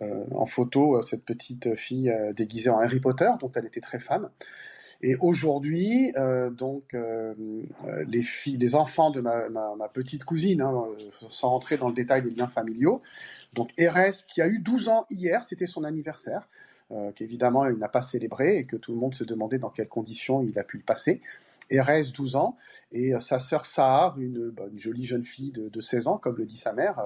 en 0.00 0.46
photo, 0.46 0.96
euh, 0.96 1.02
cette 1.02 1.24
petite 1.24 1.74
fille 1.74 2.10
euh, 2.10 2.32
déguisée 2.32 2.70
en 2.70 2.78
Harry 2.78 3.00
Potter, 3.00 3.30
dont 3.40 3.50
elle 3.54 3.66
était 3.66 3.80
très 3.80 3.98
fan. 3.98 4.28
Et 5.02 5.16
aujourd'hui, 5.16 6.12
euh, 6.16 6.50
donc, 6.50 6.94
euh, 6.94 7.34
les 8.06 8.22
filles, 8.22 8.56
les 8.56 8.74
enfants 8.74 9.10
de 9.10 9.20
ma, 9.20 9.88
petite 9.92 10.24
cousine, 10.24 10.62
hein, 10.62 10.84
sans 11.28 11.50
rentrer 11.50 11.76
dans 11.76 11.88
le 11.88 11.94
détail 11.94 12.22
des 12.22 12.30
liens 12.30 12.48
familiaux, 12.48 13.02
donc 13.52 13.70
Erez, 13.78 14.12
qui 14.28 14.40
a 14.40 14.48
eu 14.48 14.58
12 14.58 14.88
ans 14.88 15.06
hier, 15.10 15.44
c'était 15.44 15.66
son 15.66 15.84
anniversaire, 15.84 16.48
euh, 16.92 17.10
qu'évidemment 17.12 17.66
il 17.66 17.76
n'a 17.76 17.88
pas 17.88 18.02
célébré 18.02 18.58
et 18.58 18.64
que 18.64 18.76
tout 18.76 18.92
le 18.92 18.98
monde 18.98 19.14
se 19.14 19.24
demandait 19.24 19.58
dans 19.58 19.70
quelles 19.70 19.88
conditions 19.88 20.42
il 20.42 20.58
a 20.58 20.64
pu 20.64 20.76
le 20.78 20.84
passer. 20.84 21.20
Erez, 21.70 22.04
12 22.14 22.36
ans, 22.36 22.56
et 22.92 23.14
euh, 23.14 23.20
sa 23.20 23.38
sœur 23.38 23.66
Sahar, 23.66 24.18
une, 24.18 24.50
bah, 24.50 24.64
une, 24.70 24.78
jolie 24.78 25.04
jeune 25.04 25.24
fille 25.24 25.52
de, 25.52 25.68
de, 25.68 25.80
16 25.80 26.06
ans, 26.08 26.18
comme 26.18 26.36
le 26.36 26.46
dit 26.46 26.56
sa 26.56 26.72
mère. 26.72 27.00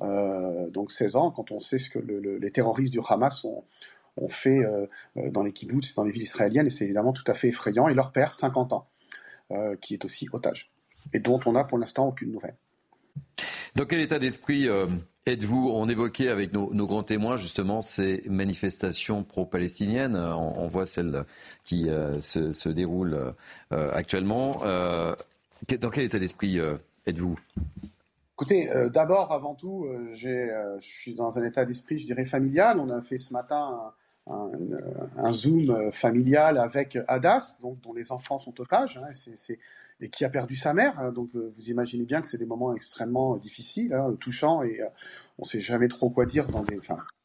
Euh, 0.00 0.70
donc 0.70 0.92
16 0.92 1.16
ans, 1.16 1.30
quand 1.30 1.50
on 1.50 1.60
sait 1.60 1.78
ce 1.78 1.90
que 1.90 1.98
le, 1.98 2.20
le, 2.20 2.38
les 2.38 2.50
terroristes 2.50 2.92
du 2.92 3.00
Hamas 3.06 3.44
ont, 3.44 3.64
fait 4.28 4.64
euh, 4.64 4.86
dans 5.30 5.42
les 5.42 5.52
kibbutz, 5.52 5.94
dans 5.94 6.04
les 6.04 6.12
villes 6.12 6.22
israéliennes, 6.22 6.66
et 6.66 6.70
c'est 6.70 6.84
évidemment 6.84 7.12
tout 7.12 7.24
à 7.26 7.34
fait 7.34 7.48
effrayant. 7.48 7.88
Et 7.88 7.94
leur 7.94 8.12
père, 8.12 8.34
50 8.34 8.72
ans, 8.72 8.88
euh, 9.50 9.76
qui 9.76 9.94
est 9.94 10.04
aussi 10.04 10.28
otage, 10.32 10.70
et 11.12 11.20
dont 11.20 11.40
on 11.46 11.52
n'a 11.52 11.64
pour 11.64 11.78
l'instant 11.78 12.08
aucune 12.08 12.30
nouvelle. 12.30 12.56
Dans 13.74 13.86
quel 13.86 14.00
état 14.00 14.18
d'esprit 14.18 14.68
euh, 14.68 14.86
êtes-vous 15.26 15.70
On 15.72 15.88
évoquait 15.88 16.28
avec 16.28 16.52
nos, 16.52 16.68
grands 16.86 17.02
témoins 17.02 17.36
justement 17.36 17.80
ces 17.80 18.22
manifestations 18.28 19.22
pro-palestiniennes. 19.22 20.16
On, 20.16 20.66
voit 20.68 20.86
celles 20.86 21.24
qui 21.64 21.88
euh, 21.88 22.20
se, 22.20 22.52
se, 22.52 22.68
déroulent 22.68 23.34
euh, 23.72 23.90
actuellement. 23.92 24.62
Euh, 24.64 25.14
dans 25.80 25.90
quel 25.90 26.04
état 26.04 26.18
d'esprit 26.18 26.58
êtes-vous? 27.06 27.38
Écoutez, 28.34 28.68
d'abord, 28.92 29.32
avant 29.32 29.54
tout, 29.54 29.86
je 30.12 30.78
suis 30.80 31.14
dans 31.14 31.38
un 31.38 31.44
état 31.44 31.64
d'esprit, 31.64 32.00
je 32.00 32.06
dirais, 32.06 32.24
familial. 32.24 32.80
On 32.80 32.90
a 32.90 33.00
fait 33.00 33.18
ce 33.18 33.32
matin 33.32 33.92
un, 34.26 35.30
zoom 35.32 35.92
familial 35.92 36.58
avec 36.58 36.98
Hadas, 37.06 37.56
donc, 37.62 37.80
dont 37.82 37.92
les 37.92 38.10
enfants 38.10 38.38
sont 38.38 38.60
otages. 38.60 38.98
Hein, 38.98 39.12
et 40.02 40.08
qui 40.08 40.24
a 40.24 40.28
perdu 40.28 40.56
sa 40.56 40.74
mère. 40.74 40.98
Hein, 40.98 41.12
donc 41.12 41.30
euh, 41.34 41.54
vous 41.56 41.70
imaginez 41.70 42.04
bien 42.04 42.20
que 42.20 42.28
c'est 42.28 42.36
des 42.36 42.44
moments 42.44 42.74
extrêmement 42.74 43.36
difficiles, 43.36 43.94
hein, 43.94 44.14
touchants, 44.20 44.62
et 44.62 44.80
euh, 44.82 44.86
on 45.38 45.44
ne 45.44 45.48
sait 45.48 45.60
jamais 45.60 45.88
trop 45.88 46.10
quoi 46.10 46.26
dire 46.26 46.46
dans 46.48 46.62
des. 46.62 46.76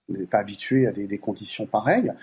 On 0.09 0.13
n'est 0.13 0.25
pas 0.25 0.37
habitué 0.37 0.87
à 0.87 0.93
des, 0.93 1.17
conditions 1.17 1.65
pareilles. 1.65 2.13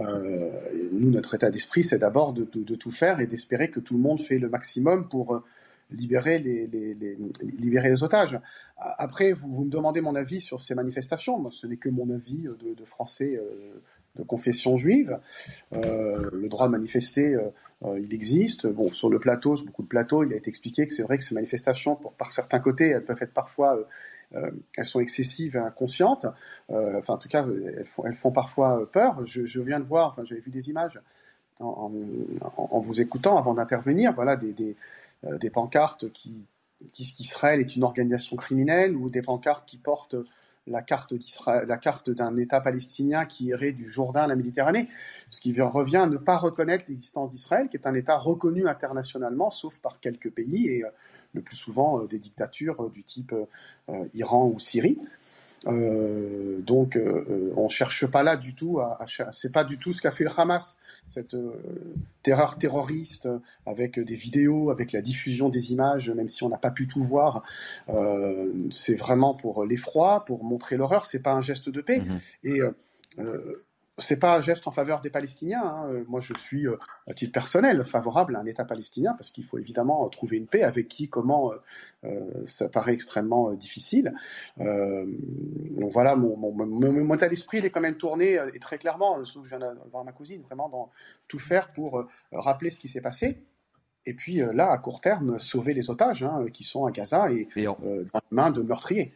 Euh, 0.00 0.50
nous, 0.92 1.10
notre 1.10 1.34
état 1.34 1.50
d'esprit, 1.50 1.84
c'est 1.84 1.98
d'abord 1.98 2.32
de, 2.32 2.44
tout 2.44 2.90
faire 2.90 3.20
et 3.20 3.26
d'espérer 3.26 3.70
que 3.70 3.78
tout 3.78 3.92
le 3.92 4.00
monde 4.00 4.22
fait 4.22 4.38
le 4.38 4.48
maximum 4.48 5.06
pour 5.06 5.34
euh, 5.34 5.44
libérer 5.90 6.38
les, 6.38 8.02
otages. 8.02 8.38
Après, 8.78 9.32
vous, 9.32 9.64
me 9.64 9.70
demandez 9.70 10.00
mon 10.00 10.14
avis 10.14 10.40
sur 10.40 10.62
ces 10.62 10.74
manifestations. 10.74 11.38
Moi, 11.38 11.50
ce 11.52 11.66
n'est 11.66 11.76
que 11.76 11.88
mon 11.88 12.08
avis 12.10 12.44
de, 12.44 12.84
Français 12.84 13.36
euh, 13.36 13.82
de 14.16 14.22
confession 14.22 14.76
juive. 14.76 15.18
Euh, 15.72 16.30
le 16.32 16.48
droit 16.48 16.66
de 16.66 16.72
manifester, 16.72 17.34
euh, 17.34 17.48
il 17.82 18.12
existe. 18.12 18.66
Bon, 18.66 18.90
sur 18.92 19.08
le 19.08 19.18
plateau, 19.18 19.56
sur 19.56 19.66
beaucoup 19.66 19.82
de 19.82 19.88
plateaux, 19.88 20.24
il 20.24 20.32
a 20.32 20.36
été 20.36 20.48
expliqué 20.48 20.86
que 20.86 20.94
c'est 20.94 21.02
vrai 21.02 21.18
que 21.18 21.24
ces 21.24 21.34
manifestations, 21.34 21.96
par 21.96 22.32
certains 22.32 22.60
côtés, 22.60 22.88
elles 22.88 23.04
peuvent 23.04 23.22
être 23.22 23.32
parfois, 23.32 23.78
euh, 24.34 24.50
elles 24.76 24.84
sont 24.84 25.00
excessives 25.00 25.56
et 25.56 25.60
inconscientes. 25.60 26.26
enfin, 26.68 27.14
en 27.14 27.18
tout 27.18 27.28
cas, 27.28 27.46
elles 27.46 27.86
font, 27.86 28.04
elles 28.04 28.14
font 28.14 28.32
parfois 28.32 28.90
peur. 28.90 29.24
Je, 29.24 29.60
viens 29.60 29.80
de 29.80 29.86
voir, 29.86 30.18
j'avais 30.24 30.40
vu 30.40 30.50
des 30.50 30.68
images 30.68 31.00
en 31.58 31.90
vous 32.80 33.00
écoutant 33.00 33.38
avant 33.38 33.54
d'intervenir. 33.54 34.12
Voilà, 34.12 34.36
des, 34.36 34.52
des, 34.52 34.76
des 35.38 35.50
pancartes 35.50 36.10
qui 36.12 36.44
disent 36.92 37.12
qu'Israël 37.12 37.60
est 37.60 37.76
une 37.76 37.84
organisation 37.84 38.36
criminelle 38.36 38.96
ou 38.96 39.10
des 39.10 39.22
pancartes 39.22 39.66
qui 39.66 39.78
portent 39.78 40.16
la 40.66 40.82
carte, 40.82 41.14
la 41.46 41.76
carte 41.76 42.10
d'un 42.10 42.36
État 42.36 42.60
palestinien 42.60 43.24
qui 43.24 43.46
irait 43.46 43.72
du 43.72 43.90
Jourdain 43.90 44.22
à 44.22 44.26
la 44.26 44.36
Méditerranée, 44.36 44.88
ce 45.30 45.40
qui 45.40 45.58
revient 45.60 45.98
à 45.98 46.06
ne 46.06 46.16
pas 46.16 46.36
reconnaître 46.36 46.84
l'existence 46.88 47.30
d'Israël, 47.30 47.68
qui 47.68 47.76
est 47.76 47.86
un 47.86 47.94
État 47.94 48.16
reconnu 48.16 48.68
internationalement, 48.68 49.50
sauf 49.50 49.78
par 49.78 50.00
quelques 50.00 50.30
pays, 50.30 50.68
et 50.68 50.84
euh, 50.84 50.88
le 51.34 51.42
plus 51.42 51.56
souvent 51.56 52.00
euh, 52.00 52.06
des 52.06 52.18
dictatures 52.18 52.84
euh, 52.84 52.90
du 52.90 53.02
type 53.02 53.34
Iran 54.14 54.50
ou 54.54 54.58
Syrie. 54.58 54.98
Donc, 55.66 56.96
euh, 56.96 57.52
on 57.56 57.68
cherche 57.68 58.06
pas 58.06 58.22
là 58.22 58.36
du 58.36 58.54
tout 58.54 58.80
à, 58.80 58.96
à 59.02 59.32
c'est 59.32 59.52
pas 59.52 59.64
du 59.64 59.78
tout 59.78 59.92
ce 59.92 60.00
qu'a 60.00 60.10
fait 60.10 60.24
le 60.24 60.30
Hamas, 60.34 60.78
cette 61.10 61.34
euh, 61.34 61.94
terreur 62.22 62.56
terroriste 62.56 63.28
avec 63.66 63.98
des 63.98 64.14
vidéos, 64.14 64.70
avec 64.70 64.92
la 64.92 65.02
diffusion 65.02 65.48
des 65.48 65.72
images, 65.72 66.08
même 66.10 66.28
si 66.28 66.42
on 66.44 66.48
n'a 66.48 66.58
pas 66.58 66.70
pu 66.70 66.86
tout 66.86 67.02
voir. 67.02 67.42
Euh, 67.88 68.52
c'est 68.70 68.94
vraiment 68.94 69.34
pour 69.34 69.64
l'effroi, 69.64 70.24
pour 70.24 70.44
montrer 70.44 70.76
l'horreur. 70.76 71.04
C'est 71.04 71.18
pas 71.18 71.32
un 71.32 71.42
geste 71.42 71.68
de 71.68 71.80
paix. 71.80 72.00
Mmh. 72.00 72.20
Et 72.44 72.60
euh, 73.18 73.66
c'est 74.00 74.18
pas 74.18 74.36
un 74.36 74.40
geste 74.40 74.66
en 74.66 74.72
faveur 74.72 75.00
des 75.00 75.10
Palestiniens. 75.10 75.62
Hein. 75.62 76.04
Moi, 76.08 76.20
je 76.20 76.34
suis, 76.34 76.66
euh, 76.66 76.76
à 77.06 77.14
titre 77.14 77.32
personnel, 77.32 77.84
favorable 77.84 78.36
à 78.36 78.40
un 78.40 78.46
État 78.46 78.64
palestinien 78.64 79.14
parce 79.14 79.30
qu'il 79.30 79.44
faut 79.44 79.58
évidemment 79.58 80.08
trouver 80.08 80.36
une 80.36 80.46
paix 80.46 80.62
avec 80.62 80.88
qui, 80.88 81.08
comment, 81.08 81.52
euh, 82.04 82.44
ça 82.44 82.68
paraît 82.68 82.94
extrêmement 82.94 83.50
euh, 83.50 83.56
difficile. 83.56 84.14
Euh, 84.60 85.04
donc 85.78 85.90
voilà, 85.92 86.16
mon, 86.16 86.36
mon, 86.36 86.52
mon, 86.52 86.92
mon 86.92 87.14
état 87.14 87.28
d'esprit, 87.28 87.58
il 87.58 87.64
est 87.64 87.70
quand 87.70 87.80
même 87.80 87.96
tourné, 87.96 88.38
et 88.54 88.58
très 88.58 88.78
clairement, 88.78 89.22
je 89.22 89.38
viens 89.40 89.58
de 89.58 89.66
voir 89.90 90.04
ma 90.04 90.12
cousine, 90.12 90.42
vraiment 90.42 90.68
dans 90.68 90.90
tout 91.28 91.38
faire 91.38 91.72
pour 91.72 92.06
rappeler 92.32 92.70
ce 92.70 92.80
qui 92.80 92.88
s'est 92.88 93.00
passé. 93.00 93.42
Et 94.06 94.14
puis 94.14 94.36
là, 94.36 94.70
à 94.70 94.78
court 94.78 95.00
terme, 95.00 95.38
sauver 95.38 95.74
les 95.74 95.90
otages 95.90 96.22
hein, 96.22 96.46
qui 96.52 96.64
sont 96.64 96.86
à 96.86 96.90
Gaza 96.90 97.30
et, 97.30 97.46
dans 97.64 97.76
les 97.84 98.20
mains 98.30 98.50
de 98.50 98.62
meurtriers. 98.62 99.12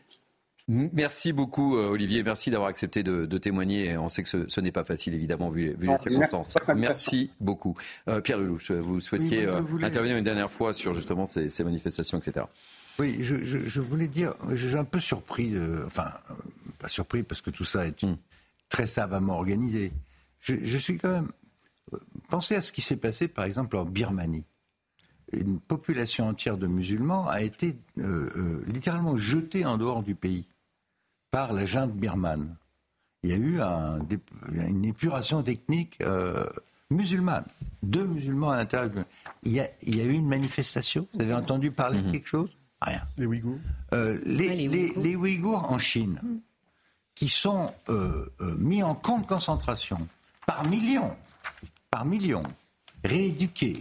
Merci 0.67 1.35
beaucoup, 1.35 1.77
Olivier. 1.77 2.23
Merci 2.23 2.51
d'avoir 2.51 2.71
accepté 2.71 3.03
de, 3.03 3.27
de, 3.27 3.39
témoigner. 3.39 3.99
On 3.99 4.09
sait 4.09 4.23
que 4.23 4.29
ce, 4.31 4.49
ce 4.49 4.61
n'est 4.62 4.73
pas 4.73 4.85
facile, 4.85 5.12
évidemment, 5.12 5.51
vu, 5.51 5.77
vu 5.79 5.87
les 5.87 5.97
circonstances. 5.99 6.55
Merci, 6.69 6.81
merci 6.81 7.31
beaucoup. 7.39 7.77
Euh, 8.09 8.23
Pierre 8.23 8.39
Lelouch, 8.39 8.71
vous 8.71 9.01
souhaitiez 9.01 9.47
oui, 9.47 9.61
voulais... 9.61 9.87
intervenir 9.87 10.17
une 10.17 10.25
dernière 10.25 10.51
fois 10.51 10.73
sur 10.73 10.95
justement 10.95 11.27
ces, 11.27 11.51
ces 11.51 11.65
manifestations, 11.65 12.17
etc. 12.17 12.47
Oui, 12.99 13.19
je, 13.21 13.45
je, 13.45 13.67
je, 13.67 13.81
voulais 13.81 14.07
dire, 14.07 14.35
je 14.51 14.69
suis 14.69 14.77
un 14.77 14.85
peu 14.85 15.01
surpris, 15.01 15.55
euh, 15.55 15.85
enfin, 15.87 16.12
euh, 16.31 16.35
pas 16.79 16.89
surpris 16.89 17.25
parce 17.25 17.41
que 17.41 17.51
tout 17.51 17.65
ça 17.65 17.87
est 17.87 18.03
mm. 18.03 18.17
très 18.69 18.87
savamment 18.87 19.35
organisé. 19.35 19.93
Je, 20.41 20.55
je, 20.62 20.79
suis 20.79 20.99
quand 20.99 21.11
même. 21.11 21.31
Pensez 22.29 22.55
à 22.55 22.62
ce 22.62 22.73
qui 22.73 22.83
s'est 22.83 22.97
passé, 22.97 23.27
par 23.27 23.45
exemple, 23.45 23.77
en 23.77 23.85
Birmanie. 23.85 24.45
Une 25.33 25.59
population 25.59 26.29
entière 26.29 26.57
de 26.57 26.69
musulmans 26.69 27.29
a 27.29 27.43
été 27.43 27.77
euh, 27.99 28.62
littéralement 28.69 29.17
jetée 29.17 29.65
en 29.65 29.77
dehors 29.77 30.03
du 30.03 30.15
pays 30.15 30.47
par 31.35 31.53
la 31.53 31.64
junte 31.66 31.93
birmane. 31.95 32.55
Il 33.24 33.30
y 33.30 33.32
a 33.32 33.37
eu 33.37 33.61
un, 33.61 33.99
une 34.53 34.85
épuration 34.85 35.43
technique 35.43 35.99
euh, 36.01 36.47
musulmane. 36.91 37.45
Deux 37.82 38.07
musulmans 38.07 38.51
à 38.51 38.59
l'intérieur. 38.59 39.05
Il, 39.43 39.51
y 39.51 39.59
a, 39.59 39.68
il 39.82 39.97
y 39.97 40.01
a 40.01 40.05
eu 40.05 40.12
une 40.12 40.28
manifestation. 40.28 41.09
Vous 41.12 41.22
avez 41.22 41.35
entendu 41.35 41.72
parler 41.72 41.99
mm 41.99 42.03
-hmm. 42.03 42.07
de 42.07 42.12
quelque 42.12 42.28
chose? 42.28 42.51
Rien. 42.80 43.03
Les 43.18 43.26
Ouïghours 43.26 43.59
euh, 43.93 44.20
les, 44.24 44.55
les, 44.55 44.68
Ouïghours. 44.68 45.03
les, 45.03 45.16
Ouïghours 45.16 45.72
en 45.72 45.78
Chine. 45.78 46.20
Mm. 46.22 46.39
qui 47.16 47.28
sont 47.28 47.64
euh, 47.89 48.26
euh, 48.41 48.57
mis 48.70 48.82
en 48.91 48.95
camp 48.95 49.18
de 49.24 49.26
concentration 49.35 50.01
par 50.47 50.61
millions, 50.72 51.14
par 51.91 52.05
millions, 52.05 52.47
rééduqués, 53.05 53.78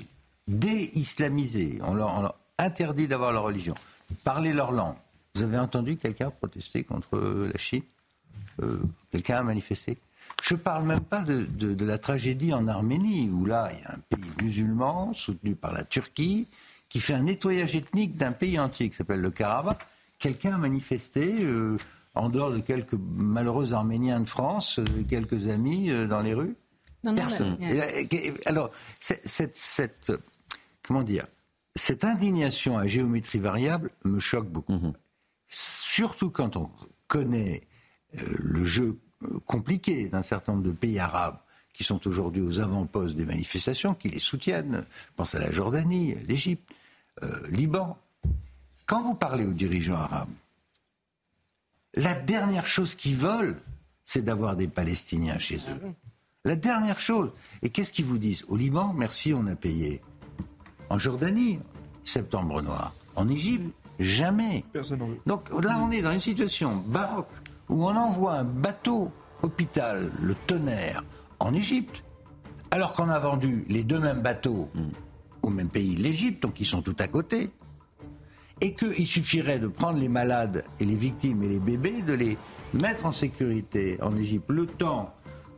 dé-islamisés, 0.48 1.80
on 1.90 1.94
leur, 2.00 2.36
interdit 2.58 3.08
d'avoir 3.08 3.32
leur 3.32 3.44
religion, 3.44 3.76
parler 4.24 4.54
leur 4.54 4.72
langue. 4.72 4.98
Vous 5.36 5.44
avez 5.44 5.58
entendu 5.58 5.98
quelqu'un 5.98 6.30
protester 6.30 6.84
contre 6.84 7.18
la 7.18 7.58
Chine? 7.58 7.84
Euh, 8.62 8.78
Quelqu'un 9.10 9.40
a 9.40 9.44
manifesté? 9.44 9.98
Je 10.44 10.54
ne 10.54 10.60
parle 10.60 10.86
même 10.86 11.02
pas 11.02 11.22
de, 11.22 11.44
de, 11.44 11.86
la 11.86 11.98
tragédie 11.98 12.54
en 12.54 12.68
Arménie, 12.68 13.30
où 13.30 13.46
là, 13.46 13.72
il 13.74 13.82
y 13.82 13.86
a 13.86 13.94
un 13.94 14.00
pays 14.10 14.32
musulman 14.42 15.14
soutenu 15.14 15.56
par 15.56 15.74
la 15.74 15.84
Turquie 15.84 16.48
qui 16.90 17.00
fait 17.00 17.14
un 17.16 17.24
nettoyage 17.24 17.76
ethnique 17.76 18.16
d'un 18.16 18.32
pays 18.32 18.60
entier 18.60 18.90
qui 18.90 18.96
s'appelle 18.96 19.22
le 19.22 19.32
Karabakh. 19.32 19.80
Quelqu'un 20.20 20.54
a 20.56 20.58
manifesté, 20.58 21.44
euh, 21.44 21.78
en 22.14 22.30
dehors 22.30 22.52
de 22.52 22.60
quelques 22.60 22.94
malheureux 22.94 23.74
Arméniens 23.74 24.20
de 24.20 24.28
France, 24.30 24.80
euh, 24.80 25.04
quelques 25.10 25.48
amis 25.48 25.90
euh, 25.90 26.08
dans 26.08 26.22
les 26.22 26.34
rues? 26.34 26.56
Personne. 27.04 27.58
alors, 28.46 28.72
cette, 29.02 29.58
cette, 29.58 30.12
comment 30.84 31.02
dire, 31.04 31.26
cette 31.76 32.04
indignation 32.06 32.78
à 32.78 32.88
géométrie 32.88 33.40
variable 33.40 33.92
me 34.06 34.20
choque 34.20 34.48
beaucoup. 34.48 34.74
Mhm. 34.74 34.94
Surtout 35.56 36.32
quand 36.32 36.58
on 36.58 36.72
connaît 37.08 37.68
le 38.14 38.66
jeu 38.66 39.00
compliqué 39.46 40.08
d'un 40.08 40.24
certain 40.24 40.54
nombre 40.54 40.66
de 40.66 40.72
pays 40.72 41.00
arabes 41.00 41.38
qui 41.74 41.84
sont 41.84 42.08
aujourd'hui 42.08 42.42
aux 42.42 42.60
avant-postes 42.60 43.16
des 43.16 43.26
manifestations, 43.26 43.94
qui 43.94 44.10
les 44.10 44.20
soutiennent. 44.20 44.86
Je 44.90 45.14
pense 45.16 45.36
à 45.36 45.40
la 45.40 45.52
Jordanie, 45.52 46.16
l'Égypte, 46.28 46.68
euh, 47.24 47.48
Liban. 47.50 47.98
Quand 48.86 49.02
vous 49.02 49.16
parlez 49.16 49.46
aux 49.46 49.54
dirigeants 49.54 49.98
arabes, 49.98 50.30
la 51.96 52.16
dernière 52.16 52.68
chose 52.68 52.96
qu'ils 52.96 53.16
veulent, 53.16 53.60
c'est 54.06 54.24
d'avoir 54.24 54.56
des 54.56 54.68
Palestiniens 54.68 55.38
chez 55.38 55.58
eux. 55.58 55.80
Ah 55.84 55.88
la 56.46 56.56
dernière 56.56 57.00
chose. 57.00 57.32
Et 57.62 57.70
qu'est-ce 57.70 57.92
qu'ils 57.94 58.06
vous 58.06 58.18
disent? 58.18 58.44
Au 58.48 58.58
Liban, 58.58 58.94
merci, 58.94 59.34
on 59.34 59.48
a 59.48 59.56
payé. 59.56 60.02
En 60.90 61.00
Jordanie, 61.00 61.60
septembre 62.04 62.62
noir. 62.62 62.94
En 63.16 63.30
Égypte, 63.30 63.74
jamais. 64.00 64.64
Donc 65.26 65.50
là, 65.64 65.80
on 65.82 65.92
est 65.92 66.02
dans 66.02 66.12
une 66.12 66.20
situation 66.20 66.76
baroque 66.88 67.32
où 67.70 67.86
on 67.86 67.96
envoie 67.96 68.34
un 68.34 68.44
bateau 68.44 69.12
hôpital, 69.42 70.12
le 70.22 70.36
tonnerre, 70.36 71.04
en 71.40 71.54
Égypte, 71.54 72.04
alors 72.72 72.94
qu'on 72.94 73.10
a 73.10 73.20
vendu 73.20 73.66
les 73.70 73.84
deux 73.84 74.00
mêmes 74.00 74.22
bateaux 74.22 74.70
au 75.42 75.50
même 75.50 75.70
pays, 75.70 75.96
l'Égypte, 75.96 76.42
donc 76.42 76.60
ils 76.60 76.66
sont 76.66 76.82
tout 76.82 76.96
à 77.00 77.08
côté, 77.08 77.52
et 78.62 78.74
qu'il 78.74 79.08
suffirait 79.08 79.60
de 79.60 79.68
prendre 79.68 80.00
les 80.00 80.08
malades 80.08 80.64
et 80.80 80.86
les 80.86 80.96
victimes 80.96 81.44
et 81.44 81.48
les 81.48 81.60
bébés, 81.60 82.02
de 82.02 82.14
les 82.14 82.38
mettre 82.74 83.06
en 83.06 83.12
sécurité 83.12 84.00
en 84.02 84.16
Égypte 84.16 84.50
le 84.50 84.66
temps 84.66 85.14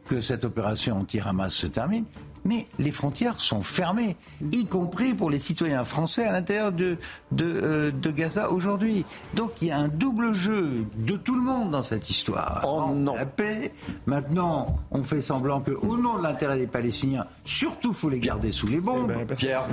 que 0.05 0.21
cette 0.21 0.45
opération 0.45 0.97
anti-Hamas 0.99 1.53
se 1.53 1.67
termine, 1.67 2.05
mais 2.45 2.67
les 2.79 2.91
frontières 2.91 3.41
sont 3.41 3.61
fermées, 3.61 4.15
y 4.53 4.65
compris 4.65 5.13
pour 5.13 5.29
les 5.29 5.39
citoyens 5.39 5.83
français 5.83 6.25
à 6.25 6.31
l'intérieur 6.31 6.71
de, 6.71 6.97
de, 7.31 7.45
euh, 7.45 7.91
de 7.91 8.11
Gaza 8.11 8.51
aujourd'hui. 8.51 9.03
Donc 9.33 9.51
il 9.61 9.69
y 9.69 9.71
a 9.71 9.77
un 9.77 9.87
double 9.87 10.33
jeu 10.33 10.85
de 10.95 11.17
tout 11.17 11.35
le 11.35 11.41
monde 11.41 11.71
dans 11.71 11.83
cette 11.83 12.09
histoire. 12.09 12.63
Oh 12.67 12.93
non. 12.93 13.15
La 13.15 13.25
paix, 13.25 13.73
maintenant 14.05 14.77
on 14.91 15.03
fait 15.03 15.21
semblant 15.21 15.59
que 15.61 15.71
au 15.71 15.97
nom 15.97 16.17
de 16.17 16.23
l'intérêt 16.23 16.57
des 16.57 16.67
Palestiniens, 16.67 17.25
surtout 17.43 17.93
faut 17.93 18.09
les 18.09 18.19
garder 18.19 18.51
sous 18.51 18.67
les 18.67 18.79
bombes. 18.79 19.13
Eh 19.19 19.25
ben, 19.25 19.35
Pierre, 19.35 19.65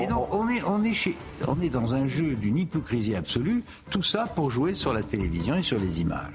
et 0.00 0.06
donc 0.06 0.28
on 0.32 0.48
est, 0.48 0.62
on, 0.64 0.82
est 0.82 0.94
chez, 0.94 1.16
on 1.46 1.60
est 1.60 1.70
dans 1.70 1.94
un 1.94 2.06
jeu 2.08 2.34
d'une 2.34 2.58
hypocrisie 2.58 3.14
absolue, 3.14 3.62
tout 3.90 4.02
ça 4.02 4.26
pour 4.26 4.50
jouer 4.50 4.74
sur 4.74 4.92
la 4.92 5.02
télévision 5.02 5.54
et 5.56 5.62
sur 5.62 5.78
les 5.78 6.00
images. 6.00 6.32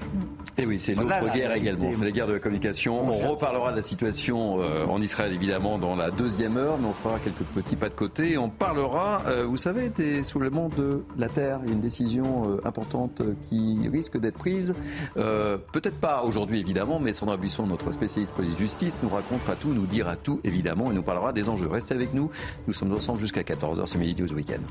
Et 0.56 0.62
eh 0.62 0.66
oui, 0.66 0.78
c'est 0.78 0.94
l'autre 0.94 1.32
guerre 1.32 1.52
également, 1.52 1.90
c'est 1.92 2.04
la 2.04 2.10
guerre 2.10 2.28
de 2.28 2.34
la 2.34 2.38
communication. 2.38 3.06
On 3.08 3.28
reparlera 3.28 3.72
de 3.72 3.76
la 3.76 3.82
situation 3.82 4.60
euh, 4.60 4.86
en 4.86 5.02
Israël 5.02 5.32
évidemment 5.32 5.73
dans 5.78 5.96
la 5.96 6.10
deuxième 6.10 6.56
heure, 6.56 6.78
mais 6.78 6.86
on 6.86 6.92
fera 6.92 7.18
quelques 7.18 7.42
petits 7.42 7.76
pas 7.76 7.88
de 7.88 7.94
côté 7.94 8.32
et 8.32 8.38
on 8.38 8.50
parlera, 8.50 9.22
euh, 9.26 9.44
vous 9.44 9.56
savez, 9.56 9.88
des 9.88 10.22
soulèvements 10.22 10.68
de 10.68 11.02
la 11.16 11.28
Terre. 11.28 11.60
Une 11.66 11.80
décision 11.80 12.48
euh, 12.48 12.60
importante 12.64 13.22
qui 13.42 13.88
risque 13.92 14.18
d'être 14.18 14.38
prise. 14.38 14.74
Euh, 15.16 15.58
peut-être 15.72 16.00
pas 16.00 16.22
aujourd'hui, 16.22 16.60
évidemment, 16.60 17.00
mais 17.00 17.12
Sandra 17.12 17.36
Buisson, 17.36 17.66
notre 17.66 17.92
spécialiste 17.92 18.34
police-justice, 18.34 18.98
nous 19.02 19.08
racontera 19.08 19.56
tout, 19.56 19.72
nous 19.72 19.86
dira 19.86 20.16
tout, 20.16 20.40
évidemment, 20.44 20.90
et 20.90 20.94
nous 20.94 21.02
parlera 21.02 21.32
des 21.32 21.48
enjeux. 21.48 21.68
Restez 21.68 21.94
avec 21.94 22.14
nous. 22.14 22.30
Nous 22.66 22.72
sommes 22.72 22.92
ensemble 22.92 23.20
jusqu'à 23.20 23.42
14h. 23.42 23.86
C'est 23.86 23.98
Midi 23.98 24.22
News 24.22 24.32
Weekend. 24.32 24.62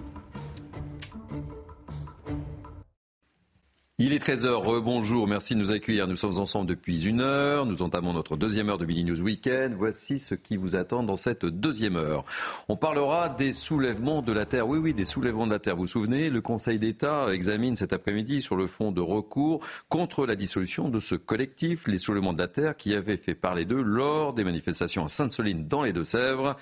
Il 4.00 4.12
est 4.12 4.28
13h, 4.28 4.48
rebonjour, 4.54 5.28
merci 5.28 5.54
de 5.54 5.60
nous 5.60 5.72
accueillir. 5.72 6.08
Nous 6.08 6.16
sommes 6.16 6.40
ensemble 6.40 6.66
depuis 6.66 7.06
une 7.06 7.22
heure, 7.22 7.68
nous 7.68 7.84
entamons 7.84 8.12
notre 8.12 8.36
deuxième 8.36 8.70
heure 8.70 8.80
de 8.80 8.88
Mini 8.88 9.04
News 9.04 9.22
Weekend. 9.22 9.76
Voici 9.76 10.18
ce 10.18 10.34
qui 10.34 10.58
vous 10.58 10.76
attend 10.76 11.04
dans 11.04 11.16
cette 11.16 11.46
deuxième 11.46 11.96
heure. 11.96 12.26
On 12.70 12.76
parlera 12.76 13.30
des 13.30 13.54
soulèvements 13.54 14.24
de 14.24 14.32
la 14.32 14.48
Terre. 14.48 14.68
Oui, 14.68 14.80
oui, 14.80 14.96
des 14.96 15.06
soulèvements 15.06 15.46
de 15.46 15.52
la 15.52 15.60
Terre. 15.60 15.76
Vous 15.76 15.84
vous 15.84 15.88
souvenez, 15.88 16.32
le 16.32 16.42
Conseil 16.42 16.80
d'État 16.80 17.28
examine 17.32 17.76
cet 17.76 17.94
après-midi 17.94 18.42
sur 18.42 18.56
le 18.56 18.66
fond 18.66 18.92
de 18.92 19.00
recours 19.00 19.64
contre 19.90 20.26
la 20.26 20.36
dissolution 20.36 20.90
de 20.90 21.00
ce 21.00 21.14
collectif, 21.14 21.86
les 21.88 22.00
soulèvements 22.00 22.34
de 22.34 22.40
la 22.40 22.48
Terre, 22.48 22.76
qui 22.76 22.96
avait 22.96 23.18
fait 23.18 23.36
parler 23.36 23.66
d'eux 23.66 23.84
lors 23.84 24.34
des 24.34 24.44
manifestations 24.44 25.06
à 25.06 25.08
Sainte-Soline 25.08 25.68
dans 25.68 25.84
les 25.84 25.94
Deux-Sèvres. 25.94 26.58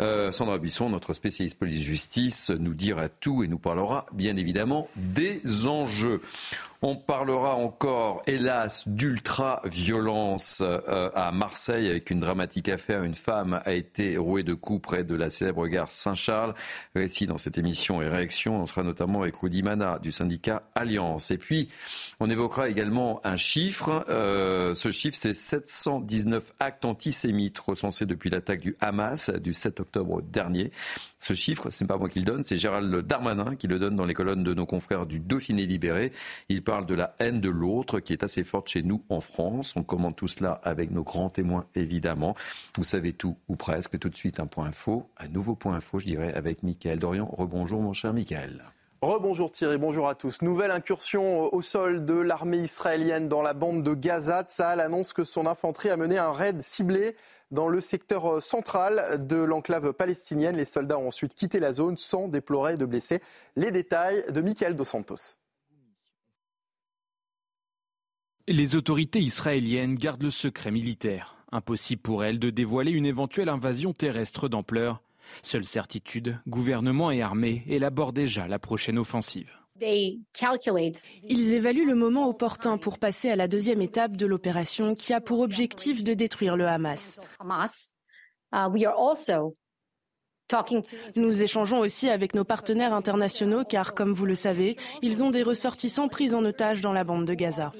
Euh, 0.00 0.32
Sandra 0.32 0.58
Buisson, 0.58 0.90
notre 0.90 1.12
spécialiste 1.12 1.60
police-justice, 1.60 2.50
nous 2.50 2.74
dira 2.74 3.08
tout 3.08 3.44
et 3.44 3.46
nous 3.46 3.60
parlera 3.60 4.04
bien 4.12 4.36
évidemment 4.36 4.88
des 4.96 5.68
enjeux. 5.68 6.20
On 6.84 6.96
parlera 6.96 7.54
encore, 7.54 8.22
hélas, 8.26 8.88
d'ultra-violence 8.88 10.62
euh, 10.62 11.10
à 11.14 11.30
Marseille 11.30 11.88
avec 11.88 12.10
une 12.10 12.18
dramatique 12.18 12.68
affaire. 12.68 13.04
Une 13.04 13.14
femme 13.14 13.62
a 13.64 13.72
été 13.72 14.16
rouée 14.16 14.42
de 14.42 14.52
coups 14.52 14.82
près 14.82 15.04
de 15.04 15.14
la 15.14 15.30
célèbre 15.30 15.68
gare 15.68 15.92
Saint-Charles. 15.92 16.54
Récit 16.96 17.28
dans 17.28 17.38
cette 17.38 17.56
émission 17.56 18.02
et 18.02 18.08
réaction. 18.08 18.60
On 18.60 18.66
sera 18.66 18.82
notamment 18.82 19.22
avec 19.22 19.36
Rudy 19.36 19.62
Mana 19.62 20.00
du 20.00 20.10
syndicat 20.10 20.64
Alliance. 20.74 21.30
Et 21.30 21.38
puis, 21.38 21.68
on 22.18 22.28
évoquera 22.28 22.68
également 22.68 23.20
un 23.22 23.36
chiffre. 23.36 24.04
Euh, 24.08 24.74
ce 24.74 24.90
chiffre, 24.90 25.16
c'est 25.16 25.34
719 25.34 26.52
actes 26.58 26.84
antisémites 26.84 27.60
recensés 27.60 28.06
depuis 28.06 28.28
l'attaque 28.28 28.60
du 28.60 28.76
Hamas 28.80 29.30
du 29.30 29.54
7 29.54 29.78
octobre 29.78 30.20
dernier. 30.20 30.72
Ce 31.22 31.34
chiffre, 31.34 31.70
ce 31.70 31.84
n'est 31.84 31.88
pas 31.88 31.98
moi 31.98 32.08
qui 32.08 32.18
le 32.18 32.24
donne, 32.24 32.42
c'est 32.42 32.56
Gérald 32.56 32.92
Darmanin 33.06 33.54
qui 33.54 33.68
le 33.68 33.78
donne 33.78 33.94
dans 33.94 34.04
les 34.04 34.12
colonnes 34.12 34.42
de 34.42 34.54
nos 34.54 34.66
confrères 34.66 35.06
du 35.06 35.20
Dauphiné 35.20 35.66
libéré. 35.66 36.10
Il 36.48 36.64
parle 36.64 36.84
de 36.84 36.96
la 36.96 37.14
haine 37.20 37.40
de 37.40 37.48
l'autre 37.48 38.00
qui 38.00 38.12
est 38.12 38.24
assez 38.24 38.42
forte 38.42 38.66
chez 38.66 38.82
nous 38.82 39.04
en 39.08 39.20
France. 39.20 39.74
On 39.76 39.84
commente 39.84 40.16
tout 40.16 40.26
cela 40.26 40.60
avec 40.64 40.90
nos 40.90 41.04
grands 41.04 41.30
témoins, 41.30 41.64
évidemment. 41.76 42.34
Vous 42.76 42.82
savez 42.82 43.12
tout, 43.12 43.36
ou 43.46 43.54
presque. 43.54 44.00
Tout 44.00 44.08
de 44.08 44.16
suite, 44.16 44.40
un 44.40 44.46
point 44.46 44.66
info, 44.66 45.08
un 45.16 45.28
nouveau 45.28 45.54
point 45.54 45.76
info, 45.76 46.00
je 46.00 46.06
dirais, 46.06 46.34
avec 46.34 46.64
Mickaël 46.64 46.98
Dorian. 46.98 47.26
Rebonjour, 47.26 47.80
mon 47.80 47.92
cher 47.92 48.12
Mickaël. 48.12 48.64
Rebonjour 49.00 49.52
Thierry, 49.52 49.78
bonjour 49.78 50.08
à 50.08 50.16
tous. 50.16 50.42
Nouvelle 50.42 50.72
incursion 50.72 51.54
au 51.54 51.62
sol 51.62 52.04
de 52.04 52.14
l'armée 52.14 52.58
israélienne 52.58 53.28
dans 53.28 53.42
la 53.42 53.52
bande 53.52 53.84
de 53.84 53.94
Gaza. 53.94 54.42
Tsahal 54.42 54.80
annonce 54.80 55.12
que 55.12 55.22
son 55.22 55.46
infanterie 55.46 55.90
a 55.90 55.96
mené 55.96 56.18
un 56.18 56.32
raid 56.32 56.60
ciblé 56.60 57.14
dans 57.52 57.68
le 57.68 57.80
secteur 57.80 58.26
euh, 58.26 58.40
central 58.40 59.24
de 59.26 59.36
l'enclave 59.36 59.92
palestinienne. 59.92 60.56
Les 60.56 60.64
soldats 60.64 60.98
ont 60.98 61.08
ensuite 61.08 61.34
quitté 61.34 61.60
la 61.60 61.72
zone 61.72 61.96
sans 61.96 62.26
déplorer 62.26 62.76
de 62.76 62.86
blessés. 62.86 63.20
Les 63.54 63.70
détails 63.70 64.24
de 64.32 64.40
Michael 64.40 64.74
Dos 64.74 64.84
Santos. 64.84 65.36
Les 68.48 68.74
autorités 68.74 69.20
israéliennes 69.20 69.94
gardent 69.94 70.24
le 70.24 70.30
secret 70.30 70.72
militaire. 70.72 71.36
Impossible 71.52 72.02
pour 72.02 72.24
elles 72.24 72.40
de 72.40 72.50
dévoiler 72.50 72.90
une 72.90 73.06
éventuelle 73.06 73.48
invasion 73.48 73.92
terrestre 73.92 74.48
d'ampleur. 74.48 75.02
Seule 75.42 75.64
certitude, 75.64 76.40
gouvernement 76.48 77.10
et 77.10 77.22
armée 77.22 77.62
élaborent 77.68 78.12
déjà 78.12 78.48
la 78.48 78.58
prochaine 78.58 78.98
offensive. 78.98 79.61
Ils 79.80 81.54
évaluent 81.54 81.86
le 81.86 81.94
moment 81.94 82.28
opportun 82.28 82.78
pour 82.78 82.98
passer 82.98 83.30
à 83.30 83.36
la 83.36 83.48
deuxième 83.48 83.80
étape 83.80 84.16
de 84.16 84.26
l'opération 84.26 84.94
qui 84.94 85.12
a 85.12 85.20
pour 85.20 85.40
objectif 85.40 86.04
de 86.04 86.14
détruire 86.14 86.56
le 86.56 86.66
Hamas. 86.66 87.18
Uh, 88.52 88.68
Nous 91.16 91.42
échangeons 91.42 91.78
aussi 91.78 92.10
avec 92.10 92.34
nos 92.34 92.44
partenaires 92.44 92.92
internationaux 92.92 93.64
car, 93.64 93.94
comme 93.94 94.12
vous 94.12 94.26
le 94.26 94.34
savez, 94.34 94.76
ils 95.00 95.22
ont 95.22 95.30
des 95.30 95.42
ressortissants 95.42 96.08
pris 96.08 96.34
en 96.34 96.44
otage 96.44 96.82
dans 96.82 96.92
la 96.92 97.04
bande 97.04 97.24
de 97.24 97.34
Gaza. 97.34 97.72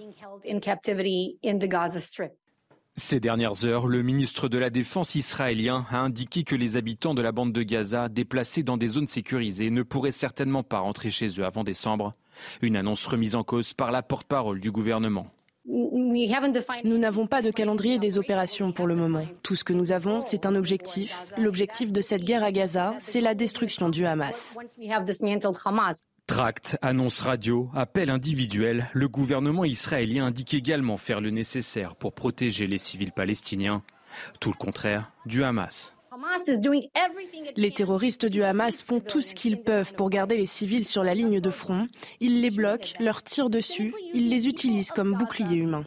Ces 2.96 3.20
dernières 3.20 3.64
heures, 3.64 3.86
le 3.86 4.02
ministre 4.02 4.48
de 4.48 4.58
la 4.58 4.68
Défense 4.68 5.14
israélien 5.14 5.86
a 5.90 6.00
indiqué 6.00 6.44
que 6.44 6.54
les 6.54 6.76
habitants 6.76 7.14
de 7.14 7.22
la 7.22 7.32
bande 7.32 7.52
de 7.52 7.62
Gaza 7.62 8.10
déplacés 8.10 8.62
dans 8.62 8.76
des 8.76 8.88
zones 8.88 9.06
sécurisées 9.06 9.70
ne 9.70 9.82
pourraient 9.82 10.10
certainement 10.10 10.62
pas 10.62 10.80
rentrer 10.80 11.10
chez 11.10 11.28
eux 11.40 11.46
avant 11.46 11.64
décembre. 11.64 12.14
Une 12.60 12.76
annonce 12.76 13.06
remise 13.06 13.34
en 13.34 13.44
cause 13.44 13.72
par 13.72 13.92
la 13.92 14.02
porte-parole 14.02 14.60
du 14.60 14.70
gouvernement. 14.70 15.26
Nous 15.64 16.98
n'avons 16.98 17.26
pas 17.26 17.40
de 17.40 17.50
calendrier 17.50 17.98
des 17.98 18.18
opérations 18.18 18.72
pour 18.72 18.86
le 18.86 18.94
moment. 18.94 19.24
Tout 19.42 19.56
ce 19.56 19.64
que 19.64 19.72
nous 19.72 19.92
avons, 19.92 20.20
c'est 20.20 20.44
un 20.44 20.54
objectif. 20.54 21.24
L'objectif 21.38 21.92
de 21.92 22.00
cette 22.02 22.24
guerre 22.24 22.44
à 22.44 22.52
Gaza, 22.52 22.94
c'est 22.98 23.22
la 23.22 23.34
destruction 23.34 23.88
du 23.88 24.04
Hamas. 24.04 24.58
Tract, 26.26 26.78
annonce 26.82 27.20
radio, 27.20 27.68
appel 27.74 28.08
individuel, 28.08 28.88
le 28.92 29.08
gouvernement 29.08 29.64
israélien 29.64 30.26
indique 30.26 30.54
également 30.54 30.96
faire 30.96 31.20
le 31.20 31.30
nécessaire 31.30 31.96
pour 31.96 32.14
protéger 32.14 32.66
les 32.66 32.78
civils 32.78 33.12
palestiniens. 33.12 33.82
Tout 34.40 34.50
le 34.50 34.56
contraire 34.56 35.12
du 35.26 35.42
Hamas. 35.42 35.92
Les 37.56 37.70
terroristes 37.72 38.26
du 38.26 38.44
Hamas 38.44 38.82
font 38.82 39.00
tout 39.00 39.20
ce 39.20 39.34
qu'ils 39.34 39.60
peuvent 39.60 39.94
pour 39.94 40.10
garder 40.10 40.36
les 40.36 40.46
civils 40.46 40.86
sur 40.86 41.02
la 41.02 41.14
ligne 41.14 41.40
de 41.40 41.50
front. 41.50 41.86
Ils 42.20 42.40
les 42.40 42.50
bloquent, 42.50 42.94
leur 43.00 43.22
tirent 43.22 43.50
dessus, 43.50 43.94
ils 44.14 44.28
les 44.28 44.46
utilisent 44.48 44.92
comme 44.92 45.16
boucliers 45.18 45.56
humains. 45.56 45.84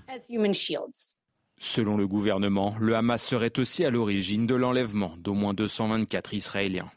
Selon 1.58 1.98
le 1.98 2.08
gouvernement, 2.08 2.76
le 2.80 2.96
Hamas 2.96 3.24
serait 3.24 3.58
aussi 3.58 3.86
à 3.86 3.90
l'origine 3.90 4.46
de 4.46 4.56
l'enlèvement 4.56 5.14
d'au 5.18 5.34
moins 5.34 5.54
224 5.54 6.34
Israéliens. 6.34 6.92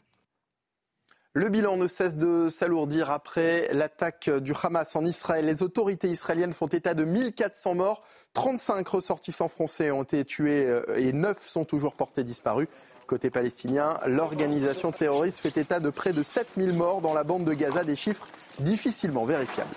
Le 1.33 1.49
bilan 1.49 1.77
ne 1.77 1.85
cesse 1.85 2.15
de 2.15 2.49
s'alourdir 2.49 3.11
après 3.11 3.71
l'attaque 3.71 4.31
du 4.31 4.51
Hamas 4.63 4.95
en 4.95 5.05
Israël. 5.05 5.45
Les 5.45 5.61
autorités 5.61 6.07
israéliennes 6.07 6.53
font 6.53 6.65
état 6.65 6.95
de 6.95 7.03
1400 7.03 7.75
morts, 7.75 8.01
35 8.33 8.87
ressortissants 8.87 9.47
français 9.47 9.91
ont 9.91 10.01
été 10.01 10.25
tués 10.25 10.65
euh, 10.65 10.81
et 10.97 11.13
9 11.13 11.37
sont 11.47 11.65
toujours 11.65 11.93
portés 11.93 12.23
disparus. 12.23 12.67
Côté 13.05 13.29
palestinien, 13.29 13.99
l'organisation 14.07 14.91
terroriste 14.91 15.39
fait 15.39 15.55
état 15.57 15.79
de 15.79 15.91
près 15.91 16.13
de 16.13 16.23
7000 16.23 16.73
morts 16.73 17.01
dans 17.01 17.13
la 17.13 17.23
bande 17.23 17.45
de 17.45 17.53
Gaza, 17.53 17.83
des 17.83 17.95
chiffres 17.95 18.27
difficilement 18.59 19.25
vérifiables. 19.25 19.69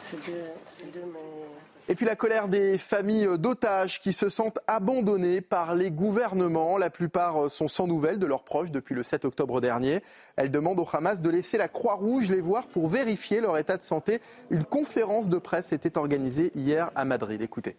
Et 1.88 1.94
puis 1.96 2.06
la 2.06 2.14
colère 2.14 2.48
des 2.48 2.78
familles 2.78 3.38
d'otages 3.38 4.00
qui 4.00 4.12
se 4.12 4.28
sentent 4.28 4.60
abandonnées 4.68 5.40
par 5.40 5.74
les 5.74 5.90
gouvernements. 5.90 6.78
La 6.78 6.90
plupart 6.90 7.50
sont 7.50 7.66
sans 7.66 7.88
nouvelles 7.88 8.20
de 8.20 8.26
leurs 8.26 8.44
proches 8.44 8.70
depuis 8.70 8.94
le 8.94 9.02
7 9.02 9.24
octobre 9.24 9.60
dernier. 9.60 10.00
Elles 10.36 10.50
demandent 10.50 10.78
au 10.78 10.88
Hamas 10.90 11.20
de 11.20 11.28
laisser 11.28 11.58
la 11.58 11.68
Croix-Rouge 11.68 12.30
les 12.30 12.40
voir 12.40 12.68
pour 12.68 12.88
vérifier 12.88 13.40
leur 13.40 13.58
état 13.58 13.76
de 13.76 13.82
santé. 13.82 14.20
Une 14.50 14.64
conférence 14.64 15.28
de 15.28 15.38
presse 15.38 15.72
était 15.72 15.98
organisée 15.98 16.52
hier 16.54 16.92
à 16.94 17.04
Madrid. 17.04 17.42
Écoutez. 17.42 17.76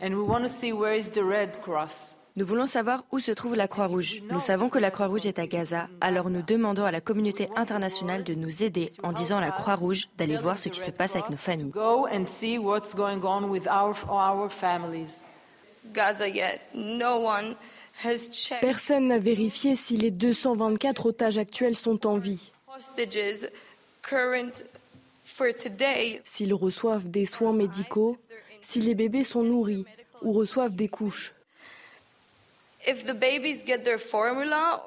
And 0.00 0.14
we 0.14 0.26
want 0.26 0.42
to 0.42 0.48
see 0.48 0.72
where 0.72 0.96
is 0.96 1.10
the 1.10 1.22
Red 1.22 1.60
Cross. 1.60 2.14
Nous 2.36 2.44
voulons 2.44 2.66
savoir 2.66 3.04
où 3.12 3.20
se 3.20 3.30
trouve 3.30 3.54
la 3.54 3.68
Croix-Rouge. 3.68 4.20
Nous 4.28 4.40
savons 4.40 4.68
que 4.68 4.80
la 4.80 4.90
Croix-Rouge 4.90 5.24
est 5.24 5.38
à 5.38 5.46
Gaza, 5.46 5.88
alors 6.00 6.30
nous 6.30 6.42
demandons 6.42 6.84
à 6.84 6.90
la 6.90 7.00
communauté 7.00 7.48
internationale 7.54 8.24
de 8.24 8.34
nous 8.34 8.64
aider 8.64 8.90
en 9.04 9.12
disant 9.12 9.38
à 9.38 9.40
la 9.40 9.52
Croix-Rouge 9.52 10.08
d'aller 10.18 10.36
voir 10.36 10.58
ce 10.58 10.68
qui 10.68 10.80
se 10.80 10.90
passe 10.90 11.14
avec 11.14 11.30
nos 11.30 11.36
familles. 11.36 11.70
Personne 18.60 19.06
n'a 19.06 19.18
vérifié 19.18 19.76
si 19.76 19.96
les 19.96 20.10
224 20.10 21.06
otages 21.06 21.38
actuels 21.38 21.76
sont 21.76 22.04
en 22.04 22.18
vie. 22.18 22.50
S'ils 26.24 26.54
reçoivent 26.54 27.08
des 27.08 27.26
soins 27.26 27.52
médicaux, 27.52 28.16
si 28.60 28.80
les 28.80 28.96
bébés 28.96 29.22
sont 29.22 29.44
nourris 29.44 29.84
ou 30.22 30.32
reçoivent 30.32 30.74
des 30.74 30.88
couches. 30.88 31.32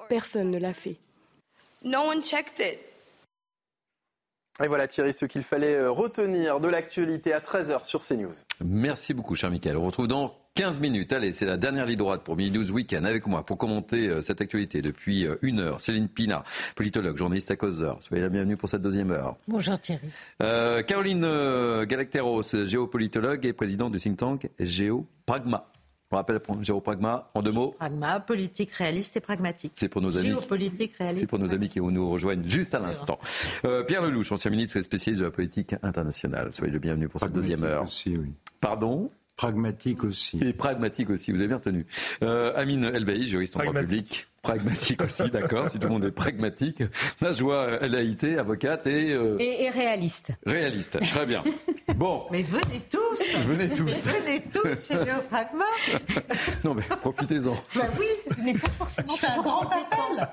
Personne 0.09 0.51
ne 0.51 0.59
l'a 0.59 0.73
fait. 0.73 0.97
Et 4.63 4.67
voilà 4.67 4.87
Thierry, 4.87 5.13
ce 5.13 5.25
qu'il 5.25 5.43
fallait 5.43 5.75
euh, 5.75 5.91
retenir 5.91 6.59
de 6.59 6.67
l'actualité 6.67 7.31
à 7.31 7.39
13h 7.39 7.85
sur 7.85 8.03
CNews. 8.03 8.33
Merci 8.65 9.13
beaucoup, 9.13 9.35
cher 9.35 9.51
Michael. 9.51 9.77
On 9.77 9.85
retrouve 9.85 10.07
dans 10.07 10.35
15 10.55 10.79
minutes. 10.79 11.13
Allez, 11.13 11.31
c'est 11.31 11.45
la 11.45 11.57
dernière 11.57 11.85
ligne 11.85 11.99
droite 11.99 12.23
pour 12.23 12.35
News 12.35 12.71
Weekend 12.71 13.05
avec 13.05 13.27
moi 13.27 13.45
pour 13.45 13.59
commenter 13.59 14.07
euh, 14.07 14.21
cette 14.21 14.41
actualité 14.41 14.81
depuis 14.81 15.27
euh, 15.27 15.35
une 15.43 15.59
heure. 15.59 15.79
Céline 15.79 16.07
Pina, 16.07 16.43
politologue, 16.75 17.17
journaliste 17.17 17.51
à 17.51 17.55
Causeur. 17.55 18.01
Soyez 18.01 18.23
la 18.23 18.29
bienvenue 18.29 18.57
pour 18.57 18.67
cette 18.67 18.81
deuxième 18.81 19.11
heure. 19.11 19.35
Bonjour 19.47 19.77
Thierry. 19.77 20.07
Caroline 20.39 21.85
Galacteros, 21.85 22.65
géopolitologue 22.65 23.45
et 23.45 23.53
présidente 23.53 23.91
du 23.91 23.99
think 23.99 24.17
tank 24.17 24.49
Géopragma. 24.59 25.69
On 26.11 26.15
rappelle 26.15 26.39
géopragma 26.61 27.29
en 27.33 27.41
deux 27.41 27.51
mots. 27.51 27.75
Pragma, 27.77 28.21
politique 28.21 28.71
réaliste 28.71 29.17
et 29.17 29.19
pragmatique. 29.19 29.73
C'est 29.75 29.89
pour 29.89 30.01
nos 30.01 30.17
amis. 30.17 30.27
Géopolitique 30.27 30.95
réaliste. 30.95 31.21
C'est 31.21 31.27
pour 31.27 31.39
nos 31.39 31.51
amis 31.51 31.67
qui 31.67 31.81
nous 31.81 32.09
rejoignent 32.09 32.47
juste 32.47 32.73
à 32.75 32.79
l'instant. 32.79 33.19
Euh, 33.65 33.83
Pierre 33.83 34.03
Lelouch, 34.03 34.31
ancien 34.31 34.49
ministre 34.49 34.77
et 34.77 34.81
spécialiste 34.81 35.19
de 35.19 35.25
la 35.25 35.31
politique 35.31 35.75
internationale. 35.83 36.53
Soyez 36.53 36.71
le 36.71 36.79
bienvenu 36.79 37.09
pour 37.09 37.19
cette 37.19 37.33
deuxième 37.33 37.63
heure. 37.63 37.83
Aussi, 37.83 38.15
oui. 38.17 38.31
Pardon? 38.61 39.11
Pragmatique 39.35 40.03
aussi. 40.03 40.39
Et 40.41 40.53
pragmatique 40.53 41.11
aussi, 41.11 41.31
vous 41.31 41.39
avez 41.39 41.47
bien 41.47 41.57
retenu. 41.57 41.85
Euh, 42.23 42.53
Amine 42.55 42.85
Elbaï, 42.85 43.23
juriste 43.23 43.55
en 43.57 43.59
droit 43.59 43.73
public. 43.73 44.27
Pragmatique 44.47 45.01
aussi, 45.03 45.29
d'accord, 45.29 45.67
si 45.67 45.77
tout 45.77 45.87
le 45.87 45.93
monde 45.93 46.05
est 46.05 46.11
pragmatique. 46.11 46.81
Najwa 47.21 47.79
LAIT, 47.81 48.37
avocate 48.39 48.87
et, 48.87 49.11
euh... 49.11 49.35
et, 49.39 49.65
et... 49.65 49.69
réaliste. 49.69 50.31
Réaliste, 50.45 50.99
très 51.01 51.25
bien. 51.25 51.43
Bon. 51.95 52.25
Mais 52.31 52.43
venez 52.43 52.81
tous 52.89 53.23
Venez 53.47 53.69
tous 53.69 53.83
mais 53.85 54.19
Venez 54.19 54.43
tous 54.51 54.87
chez 54.87 54.93
Géopragma 55.05 55.65
Non 56.63 56.75
mais 56.75 56.83
profitez-en. 56.83 57.55
Bah 57.75 57.85
oui, 57.97 58.05
mais 58.43 58.53
pas 58.53 58.69
forcément 58.77 59.13
C'est 59.19 59.25
un 59.25 59.41
grand 59.41 59.61
appel 59.61 60.29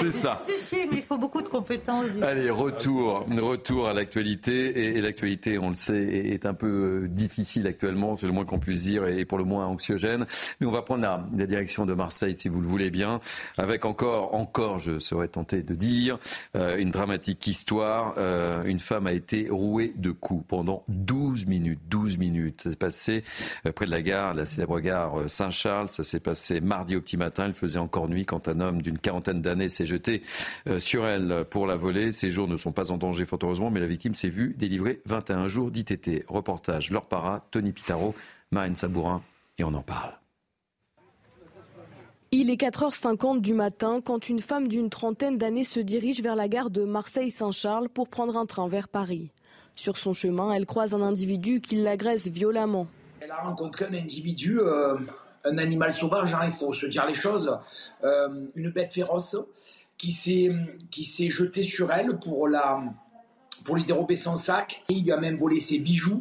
C'est 0.00 0.10
ça. 0.10 0.38
Si, 0.44 0.52
si, 0.52 0.76
mais 0.90 0.96
il 0.96 1.02
faut 1.02 1.18
beaucoup 1.18 1.42
de 1.42 1.48
compétences. 1.48 2.06
Allez, 2.22 2.50
retour, 2.50 3.26
retour 3.28 3.86
à 3.86 3.94
l'actualité. 3.94 4.78
Et, 4.78 4.98
et 4.98 5.00
l'actualité, 5.00 5.58
on 5.58 5.68
le 5.68 5.74
sait, 5.74 6.02
est 6.02 6.46
un 6.46 6.54
peu 6.54 7.02
euh, 7.04 7.08
difficile 7.08 7.66
actuellement, 7.66 8.16
c'est 8.16 8.26
le 8.26 8.32
moins 8.32 8.44
qu'on 8.46 8.58
puisse 8.58 8.82
dire, 8.82 9.06
et 9.06 9.24
pour 9.24 9.38
le 9.38 9.44
moins 9.44 9.66
anxiogène. 9.66 10.26
Mais 10.60 10.66
on 10.66 10.72
va 10.72 10.82
prendre 10.82 11.02
la, 11.02 11.24
la 11.36 11.46
direction 11.46 11.86
de 11.86 11.94
Marseille, 11.94 12.34
si 12.34 12.48
vous 12.48 12.60
le 12.60 12.66
voulez 12.66 12.90
bien 12.90 13.20
avec 13.56 13.84
encore, 13.84 14.34
encore, 14.34 14.78
je 14.78 14.98
serais 14.98 15.28
tenté 15.28 15.62
de 15.62 15.74
dire, 15.74 16.18
euh, 16.56 16.76
une 16.76 16.90
dramatique 16.90 17.46
histoire. 17.46 18.14
Euh, 18.18 18.64
une 18.64 18.78
femme 18.78 19.06
a 19.06 19.12
été 19.12 19.48
rouée 19.50 19.92
de 19.96 20.10
coups 20.10 20.44
pendant 20.46 20.84
12 20.88 21.46
minutes. 21.46 21.80
12 21.88 22.18
minutes. 22.18 22.62
Ça 22.62 22.70
s'est 22.70 22.76
passé 22.76 23.24
euh, 23.66 23.72
près 23.72 23.86
de 23.86 23.90
la 23.90 24.02
gare, 24.02 24.34
la 24.34 24.44
célèbre 24.44 24.80
gare 24.80 25.28
Saint-Charles. 25.28 25.88
Ça 25.88 26.04
s'est 26.04 26.20
passé 26.20 26.60
mardi 26.60 26.96
au 26.96 27.00
petit 27.00 27.16
matin. 27.16 27.46
Il 27.46 27.54
faisait 27.54 27.78
encore 27.78 28.08
nuit 28.08 28.26
quand 28.26 28.48
un 28.48 28.60
homme 28.60 28.82
d'une 28.82 28.98
quarantaine 28.98 29.40
d'années 29.40 29.68
s'est 29.68 29.86
jeté 29.86 30.22
sur 30.78 31.06
elle 31.06 31.44
pour 31.50 31.66
la 31.66 31.76
voler. 31.76 32.12
Ses 32.12 32.30
jours 32.30 32.48
ne 32.48 32.56
sont 32.56 32.72
pas 32.72 32.90
en 32.92 32.98
danger, 32.98 33.24
fort 33.24 33.38
heureusement, 33.42 33.70
mais 33.70 33.80
la 33.80 33.86
victime 33.86 34.14
s'est 34.14 34.28
vue 34.28 34.54
délivrer 34.56 35.00
21 35.06 35.48
jours 35.48 35.70
d'ITT. 35.70 36.24
Reportage 36.28 36.90
Laure 36.90 37.06
Para, 37.06 37.46
Tony 37.50 37.72
Pitaro, 37.72 38.14
Marine 38.50 38.74
Sabourin, 38.74 39.22
et 39.58 39.64
on 39.64 39.74
en 39.74 39.82
parle. 39.82 40.18
Il 42.30 42.50
est 42.50 42.60
4h50 42.60 43.40
du 43.40 43.54
matin 43.54 44.02
quand 44.04 44.28
une 44.28 44.40
femme 44.40 44.68
d'une 44.68 44.90
trentaine 44.90 45.38
d'années 45.38 45.64
se 45.64 45.80
dirige 45.80 46.20
vers 46.20 46.36
la 46.36 46.46
gare 46.46 46.68
de 46.68 46.84
Marseille-Saint-Charles 46.84 47.88
pour 47.88 48.08
prendre 48.08 48.36
un 48.36 48.44
train 48.44 48.68
vers 48.68 48.88
Paris. 48.88 49.30
Sur 49.74 49.96
son 49.96 50.12
chemin, 50.12 50.52
elle 50.52 50.66
croise 50.66 50.92
un 50.92 51.00
individu 51.00 51.62
qui 51.62 51.76
l'agresse 51.76 52.28
violemment. 52.28 52.86
Elle 53.20 53.30
a 53.30 53.40
rencontré 53.40 53.86
un 53.86 53.94
individu, 53.94 54.60
euh, 54.60 54.98
un 55.44 55.56
animal 55.56 55.94
sauvage, 55.94 56.34
hein, 56.34 56.40
il 56.44 56.52
faut 56.52 56.74
se 56.74 56.84
dire 56.84 57.06
les 57.06 57.14
choses, 57.14 57.58
euh, 58.04 58.28
une 58.54 58.72
bête 58.72 58.92
féroce 58.92 59.36
qui 59.96 60.12
s'est 60.12 60.50
qui 60.90 61.04
s'est 61.04 61.30
jeté 61.30 61.62
sur 61.62 61.90
elle 61.90 62.18
pour 62.18 62.46
la 62.46 62.78
pour 63.64 63.74
lui 63.74 63.84
dérober 63.84 64.16
son 64.16 64.36
sac. 64.36 64.84
Et 64.90 64.94
il 64.94 65.04
lui 65.04 65.12
a 65.12 65.16
même 65.16 65.36
volé 65.36 65.60
ses 65.60 65.78
bijoux. 65.78 66.20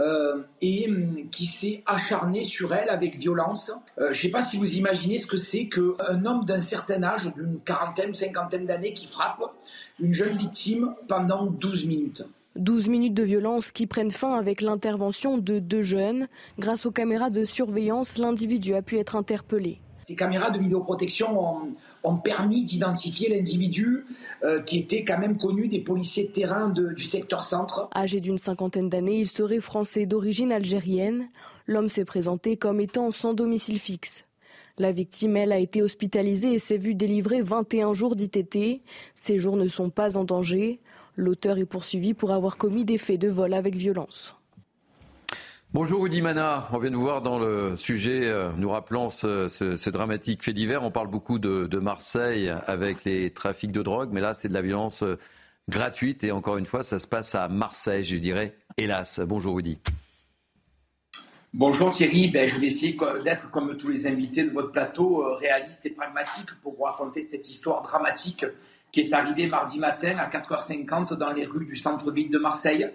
Euh, 0.00 0.42
et 0.62 0.88
hum, 0.88 1.28
qui 1.30 1.46
s'est 1.46 1.82
acharné 1.86 2.42
sur 2.44 2.72
elle 2.74 2.88
avec 2.88 3.16
violence. 3.16 3.70
Euh, 3.98 4.06
je 4.06 4.08
ne 4.10 4.14
sais 4.14 4.28
pas 4.30 4.42
si 4.42 4.56
vous 4.56 4.76
imaginez 4.76 5.18
ce 5.18 5.26
que 5.26 5.36
c'est 5.36 5.68
qu'un 5.68 6.24
homme 6.24 6.44
d'un 6.44 6.60
certain 6.60 7.02
âge, 7.02 7.30
d'une 7.34 7.60
quarantaine, 7.60 8.14
cinquantaine 8.14 8.64
d'années, 8.64 8.94
qui 8.94 9.06
frappe 9.06 9.42
une 9.98 10.14
jeune 10.14 10.36
victime 10.36 10.94
pendant 11.06 11.46
12 11.46 11.86
minutes. 11.86 12.24
12 12.56 12.88
minutes 12.88 13.14
de 13.14 13.22
violence 13.22 13.70
qui 13.70 13.86
prennent 13.86 14.10
fin 14.10 14.34
avec 14.34 14.60
l'intervention 14.60 15.38
de 15.38 15.58
deux 15.58 15.82
jeunes. 15.82 16.28
Grâce 16.58 16.86
aux 16.86 16.90
caméras 16.90 17.30
de 17.30 17.44
surveillance, 17.44 18.16
l'individu 18.16 18.74
a 18.74 18.82
pu 18.82 18.98
être 18.98 19.16
interpellé. 19.16 19.80
Ces 20.10 20.16
caméras 20.16 20.50
de 20.50 20.58
vidéoprotection 20.58 21.40
ont, 21.40 21.68
ont 22.02 22.16
permis 22.16 22.64
d'identifier 22.64 23.28
l'individu 23.28 24.06
euh, 24.42 24.60
qui 24.60 24.76
était 24.76 25.04
quand 25.04 25.18
même 25.18 25.38
connu 25.38 25.68
des 25.68 25.78
policiers 25.78 26.24
de 26.24 26.32
terrain 26.32 26.68
du 26.68 27.04
secteur 27.04 27.44
centre. 27.44 27.88
Âgé 27.94 28.20
d'une 28.20 28.36
cinquantaine 28.36 28.88
d'années, 28.88 29.20
il 29.20 29.28
serait 29.28 29.60
français 29.60 30.06
d'origine 30.06 30.50
algérienne. 30.50 31.28
L'homme 31.68 31.86
s'est 31.86 32.04
présenté 32.04 32.56
comme 32.56 32.80
étant 32.80 33.12
sans 33.12 33.34
domicile 33.34 33.78
fixe. 33.78 34.24
La 34.78 34.90
victime, 34.90 35.36
elle, 35.36 35.52
a 35.52 35.60
été 35.60 35.80
hospitalisée 35.80 36.54
et 36.54 36.58
s'est 36.58 36.76
vue 36.76 36.96
délivrer 36.96 37.40
21 37.40 37.92
jours 37.92 38.16
d'ITT. 38.16 38.82
Ces 39.14 39.38
jours 39.38 39.56
ne 39.56 39.68
sont 39.68 39.90
pas 39.90 40.18
en 40.18 40.24
danger. 40.24 40.80
L'auteur 41.14 41.56
est 41.58 41.66
poursuivi 41.66 42.14
pour 42.14 42.32
avoir 42.32 42.56
commis 42.56 42.84
des 42.84 42.98
faits 42.98 43.20
de 43.20 43.28
vol 43.28 43.54
avec 43.54 43.76
violence. 43.76 44.39
Bonjour 45.72 46.02
Rudy 46.02 46.20
Mana, 46.20 46.66
on 46.72 46.78
vient 46.78 46.90
de 46.90 46.96
vous 46.96 47.02
voir 47.02 47.22
dans 47.22 47.38
le 47.38 47.76
sujet, 47.76 48.24
euh, 48.24 48.50
nous 48.56 48.70
rappelant 48.70 49.08
ce, 49.08 49.88
dramatique 49.88 50.42
fait 50.42 50.52
divers. 50.52 50.82
On 50.82 50.90
parle 50.90 51.06
beaucoup 51.06 51.38
de, 51.38 51.78
Marseille 51.78 52.52
avec 52.66 53.04
les 53.04 53.30
trafics 53.30 53.70
de 53.70 53.80
drogue, 53.80 54.10
mais 54.12 54.20
là 54.20 54.34
c'est 54.34 54.48
de 54.48 54.52
la 54.52 54.62
violence 54.62 55.04
euh, 55.04 55.16
gratuite 55.68 56.24
et 56.24 56.32
encore 56.32 56.56
une 56.56 56.66
fois 56.66 56.82
ça 56.82 56.98
se 56.98 57.06
passe 57.06 57.36
à 57.36 57.46
Marseille, 57.46 58.02
je 58.02 58.16
dirais, 58.16 58.56
hélas. 58.78 59.20
Bonjour 59.20 59.54
Rudy. 59.54 59.78
Bonjour 61.54 61.92
Thierry, 61.92 62.30
ben, 62.30 62.48
je 62.48 62.58
vais 62.58 62.66
essayer 62.66 62.98
d'être 63.22 63.52
comme 63.52 63.76
tous 63.76 63.88
les 63.88 64.08
invités 64.08 64.42
de 64.42 64.50
votre 64.50 64.72
plateau, 64.72 65.24
euh, 65.24 65.36
réaliste 65.36 65.86
et 65.86 65.90
pragmatique 65.90 66.50
pour 66.64 66.74
vous 66.74 66.82
raconter 66.82 67.22
cette 67.22 67.48
histoire 67.48 67.82
dramatique 67.82 68.44
qui 68.90 69.02
est 69.02 69.12
arrivée 69.12 69.46
mardi 69.46 69.78
matin 69.78 70.16
à 70.18 70.28
4h50 70.28 71.14
dans 71.14 71.30
les 71.30 71.46
rues 71.46 71.64
du 71.64 71.76
centre-ville 71.76 72.28
de 72.28 72.38
Marseille. 72.38 72.90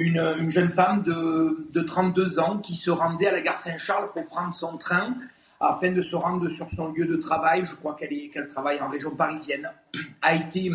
Une, 0.00 0.48
jeune 0.48 0.70
femme 0.70 1.02
de, 1.02 1.66
de, 1.72 1.80
32 1.80 2.38
ans 2.38 2.58
qui 2.58 2.76
se 2.76 2.88
rendait 2.88 3.26
à 3.26 3.32
la 3.32 3.40
gare 3.40 3.58
Saint-Charles 3.58 4.12
pour 4.12 4.26
prendre 4.26 4.54
son 4.54 4.76
train 4.76 5.16
afin 5.58 5.90
de 5.90 6.02
se 6.02 6.14
rendre 6.14 6.48
sur 6.48 6.68
son 6.76 6.92
lieu 6.92 7.04
de 7.04 7.16
travail. 7.16 7.64
Je 7.64 7.74
crois 7.74 7.94
qu'elle 7.94 8.30
qu'elle 8.30 8.46
travaille 8.46 8.80
en 8.80 8.88
région 8.88 9.10
parisienne. 9.16 9.68
A 10.22 10.34
été, 10.34 10.70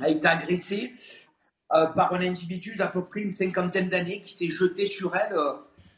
a 0.00 0.08
été 0.08 0.26
agressée 0.26 0.92
euh, 1.72 1.86
par 1.86 2.12
un 2.12 2.20
individu 2.22 2.74
d'à 2.74 2.88
peu 2.88 3.04
près 3.04 3.20
une 3.20 3.30
cinquantaine 3.30 3.88
d'années 3.88 4.22
qui 4.22 4.34
s'est 4.34 4.48
jeté 4.48 4.86
sur 4.86 5.14
elle, 5.14 5.32
euh, 5.36 5.52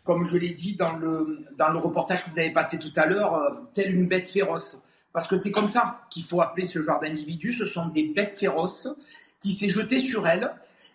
comme 0.04 0.26
je 0.26 0.36
l'ai 0.36 0.50
dit 0.50 0.74
dans 0.74 0.96
le, 0.96 1.46
dans 1.56 1.68
le 1.68 1.78
reportage 1.78 2.24
que 2.24 2.30
vous 2.30 2.38
avez 2.38 2.50
passé 2.50 2.78
tout 2.78 2.92
à 2.96 3.06
l'heure, 3.06 3.34
euh, 3.34 3.50
telle 3.72 3.94
une 3.94 4.06
bête 4.06 4.28
féroce. 4.28 4.78
Parce 5.14 5.26
que 5.26 5.36
c'est 5.36 5.50
comme 5.50 5.68
ça 5.68 6.02
qu'il 6.10 6.24
faut 6.24 6.42
appeler 6.42 6.66
ce 6.66 6.82
genre 6.82 7.00
d'individu. 7.00 7.54
Ce 7.54 7.64
sont 7.64 7.88
des 7.88 8.08
bêtes 8.08 8.38
féroces 8.38 8.88
qui 9.40 9.52
s'est 9.52 9.68
jeté 9.70 9.98
sur 9.98 10.26
elle 10.26 10.52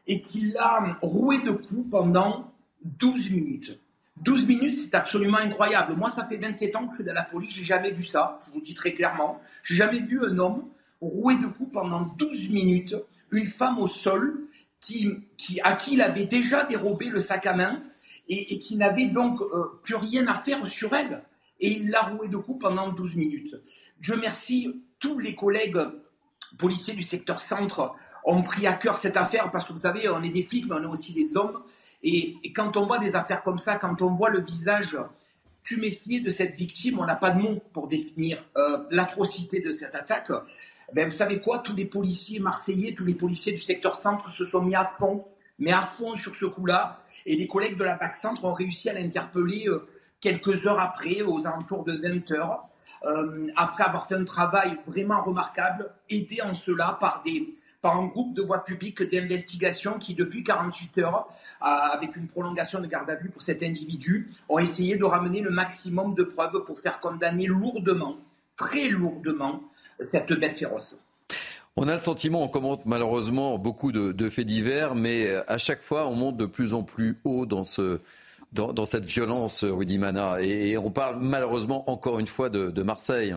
et 0.08 0.22
qui 0.22 0.52
l'a 0.52 0.98
roué 1.02 1.40
de 1.40 1.52
coups 1.52 1.90
pendant 1.92 2.54
12 2.84 3.32
minutes. 3.32 3.80
12 4.24 4.48
minutes, 4.48 4.74
c'est 4.74 4.96
absolument 4.96 5.38
incroyable. 5.38 5.96
Moi, 5.96 6.10
ça 6.10 6.26
fait 6.26 6.38
27 6.38 6.76
ans 6.76 6.86
que 6.86 6.92
je 6.92 6.96
suis 6.96 7.04
dans 7.04 7.14
la 7.14 7.24
police, 7.24 7.54
j'ai 7.54 7.64
jamais 7.64 7.92
vu 7.92 8.04
ça, 8.04 8.40
je 8.46 8.52
vous 8.52 8.60
le 8.60 8.66
dis 8.66 8.74
très 8.74 8.94
clairement. 8.94 9.40
J'ai 9.64 9.76
jamais 9.76 10.00
vu 10.00 10.24
un 10.26 10.38
homme 10.40 10.66
roué 11.02 11.36
de 11.36 11.46
coups 11.46 11.72
pendant 11.72 12.02
12 12.18 12.50
minutes, 12.50 12.96
une 13.32 13.46
femme 13.46 13.78
au 13.80 13.88
sol, 13.88 14.48
qui, 14.80 15.60
à 15.64 15.76
qui 15.76 15.94
il 15.94 16.02
avait 16.02 16.26
déjà 16.26 16.64
dérobé 16.64 17.10
le 17.10 17.20
sac 17.20 17.46
à 17.46 17.54
main 17.54 17.84
et, 18.30 18.60
qui 18.60 18.78
n'avait 18.78 19.08
donc 19.08 19.42
euh, 19.42 19.80
plus 19.84 19.96
rien 19.96 20.28
à 20.28 20.36
faire 20.36 20.66
sur 20.68 20.94
elle. 20.94 21.24
Et 21.60 21.72
il 21.72 21.90
l'a 21.90 22.02
roué 22.02 22.28
de 22.28 22.38
coups 22.38 22.60
pendant 22.60 22.92
12 22.92 23.16
minutes. 23.16 23.56
Je 24.00 24.14
remercie 24.14 24.82
tous 25.00 25.20
les 25.20 25.36
collègues 25.36 25.80
policiers 26.58 26.94
du 26.94 27.04
secteur 27.04 27.40
centre 27.40 27.96
ont 28.28 28.42
pris 28.42 28.68
à 28.68 28.74
cœur 28.74 28.98
cette 28.98 29.18
affaire 29.18 29.50
parce 29.50 29.64
que 29.64 29.72
vous 29.72 29.80
savez, 29.80 30.08
on 30.10 30.22
est 30.22 30.30
des 30.30 30.44
flics, 30.44 30.66
mais 30.68 30.76
on 30.76 30.84
est 30.84 30.94
aussi 30.94 31.14
des 31.14 31.36
hommes. 31.38 31.64
Et, 32.04 32.36
quand 32.54 32.78
on 32.78 32.86
voit 32.86 33.00
des 33.00 33.16
affaires 33.16 33.42
comme 33.42 33.58
ça, 33.58 33.76
quand 33.76 34.02
on 34.02 34.14
voit 34.14 34.30
le 34.30 34.42
visage 34.42 34.98
tuméfié 35.64 36.20
de 36.20 36.30
cette 36.30 36.54
victime, 36.54 37.00
on 37.00 37.06
n'a 37.06 37.16
pas 37.16 37.32
de 37.32 37.42
mots 37.42 37.62
pour 37.74 37.88
définir 37.88 38.38
euh, 38.58 38.86
l'atrocité 38.92 39.62
de 39.62 39.70
cette 39.72 39.96
attaque. 39.96 40.32
Ben, 40.94 41.10
vous 41.10 41.16
savez 41.16 41.40
quoi? 41.40 41.60
Tous 41.60 41.76
les 41.76 41.86
policiers 41.86 42.40
marseillais, 42.40 42.94
tous 42.94 43.06
les 43.06 43.16
policiers 43.16 43.54
du 43.54 43.62
secteur 43.62 43.96
centre 43.96 44.30
se 44.30 44.46
sont 44.46 44.62
mis 44.62 44.76
à 44.76 44.86
fond, 44.86 45.26
mais 45.60 45.72
à 45.72 45.82
fond 45.82 46.16
sur 46.16 46.36
ce 46.36 46.46
coup-là. 46.46 46.98
Et 47.26 47.36
les 47.36 47.48
collègues 47.48 47.78
de 47.78 47.84
la 47.84 47.96
PAC 47.96 48.14
Centre 48.14 48.46
ont 48.46 48.54
réussi 48.54 48.90
à 48.90 48.94
l'interpeller 48.94 49.68
euh, 49.68 49.88
quelques 50.22 50.66
heures 50.68 50.80
après, 50.80 51.22
aux 51.22 51.46
alentours 51.48 51.84
de 51.84 51.94
20 51.94 52.32
heures, 52.32 52.66
euh, 53.04 53.48
après 53.56 53.84
avoir 53.84 54.08
fait 54.08 54.16
un 54.16 54.24
travail 54.24 54.78
vraiment 54.86 55.22
remarquable, 55.22 55.92
aidé 56.10 56.42
en 56.42 56.54
cela 56.54 56.98
par 57.00 57.22
des, 57.26 57.58
par 57.88 57.98
un 57.98 58.06
groupe 58.08 58.34
de 58.34 58.42
voies 58.42 58.66
publiques 58.66 59.02
d'investigation 59.02 59.98
qui, 59.98 60.14
depuis 60.14 60.44
48 60.44 60.98
heures, 60.98 61.30
avec 61.62 62.18
une 62.18 62.28
prolongation 62.28 62.82
de 62.82 62.86
garde 62.86 63.10
à 63.10 63.16
vue 63.16 63.30
pour 63.30 63.42
cet 63.42 63.64
individu, 63.64 64.30
ont 64.50 64.60
essayé 64.60 64.98
de 64.98 65.06
ramener 65.06 65.40
le 65.40 65.52
maximum 65.52 66.14
de 66.14 66.24
preuves 66.24 66.66
pour 66.66 66.78
faire 66.78 67.00
condamner 67.00 67.46
lourdement, 67.46 68.18
très 68.58 68.90
lourdement, 68.90 69.62
cette 70.02 70.34
bête 70.34 70.58
féroce. 70.58 71.00
On 71.78 71.88
a 71.88 71.96
le 71.96 72.02
sentiment, 72.02 72.44
on 72.44 72.50
commente 72.50 72.86
malheureusement 72.86 73.58
beaucoup 73.58 73.94
de, 73.94 74.30
faits 74.30 74.46
divers, 74.46 74.94
mais 74.94 75.34
à 75.48 75.58
chaque 75.58 75.82
fois, 75.82 76.08
on 76.08 76.16
monte 76.16 76.36
de 76.36 76.46
plus 76.46 76.74
en 76.74 76.84
plus 76.84 77.22
haut 77.24 77.46
dans, 77.46 77.64
ce, 77.64 78.02
dans, 78.52 78.86
cette 78.86 79.06
violence, 79.06 79.64
Rudy 79.64 79.98
Mana. 79.98 80.42
Et, 80.42 80.78
on 80.78 80.92
parle 80.92 81.20
malheureusement 81.22 81.90
encore 81.90 82.20
une 82.20 82.28
fois 82.28 82.50
de 82.50 82.84
Marseille. 82.84 83.34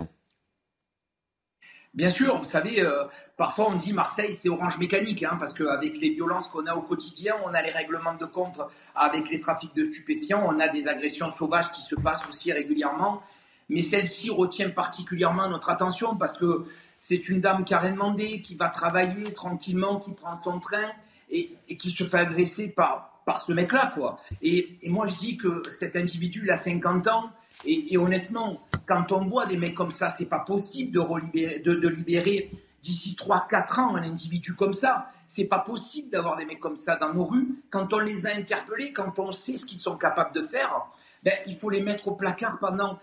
Bien 1.93 2.09
sûr, 2.09 2.39
vous 2.39 2.45
savez, 2.45 2.81
euh, 2.83 3.05
parfois 3.37 3.69
on 3.69 3.75
dit 3.75 3.93
Marseille 3.93 4.33
c'est 4.33 4.49
orange 4.49 4.79
mécanique, 4.79 5.25
hein, 5.25 5.37
parce 5.41 5.53
qu'avec 5.53 6.01
les 6.01 6.11
violences 6.11 6.47
qu'on 6.47 6.67
a 6.67 6.75
au 6.75 6.83
quotidien, 6.83 7.35
on 7.45 7.53
a 7.53 7.61
les 7.63 7.73
règlements 7.73 8.15
de 8.15 8.27
compte 8.27 8.61
avec 8.95 9.29
les 9.29 9.41
trafics 9.41 9.75
de 9.75 9.85
stupéfiants, 9.85 10.45
on 10.47 10.61
a 10.61 10.69
des 10.69 10.87
agressions 10.87 11.33
sauvages 11.33 11.73
qui 11.73 11.83
se 11.83 11.97
passent 11.97 12.29
aussi 12.29 12.53
régulièrement, 12.53 13.23
mais 13.69 13.83
celle-ci 13.83 14.31
retient 14.31 14.71
particulièrement 14.71 15.49
notre 15.49 15.69
attention 15.69 16.15
parce 16.15 16.39
que 16.39 16.65
c'est 17.01 17.29
une 17.29 17.41
dame 17.41 17.65
rien 17.69 17.91
demandé, 17.91 18.41
qui 18.41 18.55
va 18.55 18.69
travailler 18.69 19.33
tranquillement, 19.33 19.99
qui 19.99 20.13
prend 20.13 20.41
son 20.41 20.61
train 20.61 20.91
et, 21.29 21.57
qui 21.77 21.91
se 21.91 22.05
fait 22.05 22.19
agresser 22.19 22.69
par, 22.69 23.21
par 23.25 23.41
ce 23.41 23.53
mec-là, 23.53 23.93
quoi. 23.97 24.21
Et, 24.43 24.79
et 24.83 24.91
moi 24.91 25.07
je 25.07 25.15
dis 25.15 25.37
que 25.37 25.63
cet 25.71 25.97
individu, 25.97 26.43
il 26.45 26.51
a 26.53 26.57
50 26.57 27.09
ans, 27.09 27.33
et, 27.65 27.99
honnêtement, 27.99 28.61
quand 28.87 29.13
on 29.13 29.27
voit 29.27 29.47
des 29.47 29.57
mecs 29.57 29.75
comme 29.75 29.91
ça, 29.91 30.11
c'est 30.11 30.27
pas 30.27 30.41
possible 30.41 30.93
de, 30.93 31.75
de, 31.75 31.89
libérer 31.89 32.51
d'ici 32.83 33.17
3-4 33.19 33.81
ans 33.81 33.97
un 33.97 34.03
individu 34.03 34.55
comme 34.55 34.73
ça. 34.73 35.11
C'est 35.27 35.45
pas 35.45 35.59
possible 35.59 36.11
d'avoir 36.11 36.37
des 36.37 36.47
mecs 36.47 36.61
comme 36.61 36.77
ça 36.77 36.97
dans 36.97 37.13
nos 37.13 37.25
rues. 37.25 37.63
Quand 37.69 37.93
on 37.93 37.99
les 37.99 38.27
a 38.27 38.35
interpellés, 38.35 38.93
quand 38.93 39.19
on 39.19 39.33
sait 39.33 39.57
ce 39.57 39.67
qu'ils 39.67 39.79
sont 39.79 39.97
capables 39.97 40.33
de 40.33 40.43
faire, 40.43 40.87
ben, 41.23 41.35
il 41.47 41.55
faut 41.55 41.69
les 41.69 41.83
mettre 41.83 42.09
au 42.09 42.13
placard 42.13 42.59
pendant, 42.59 42.99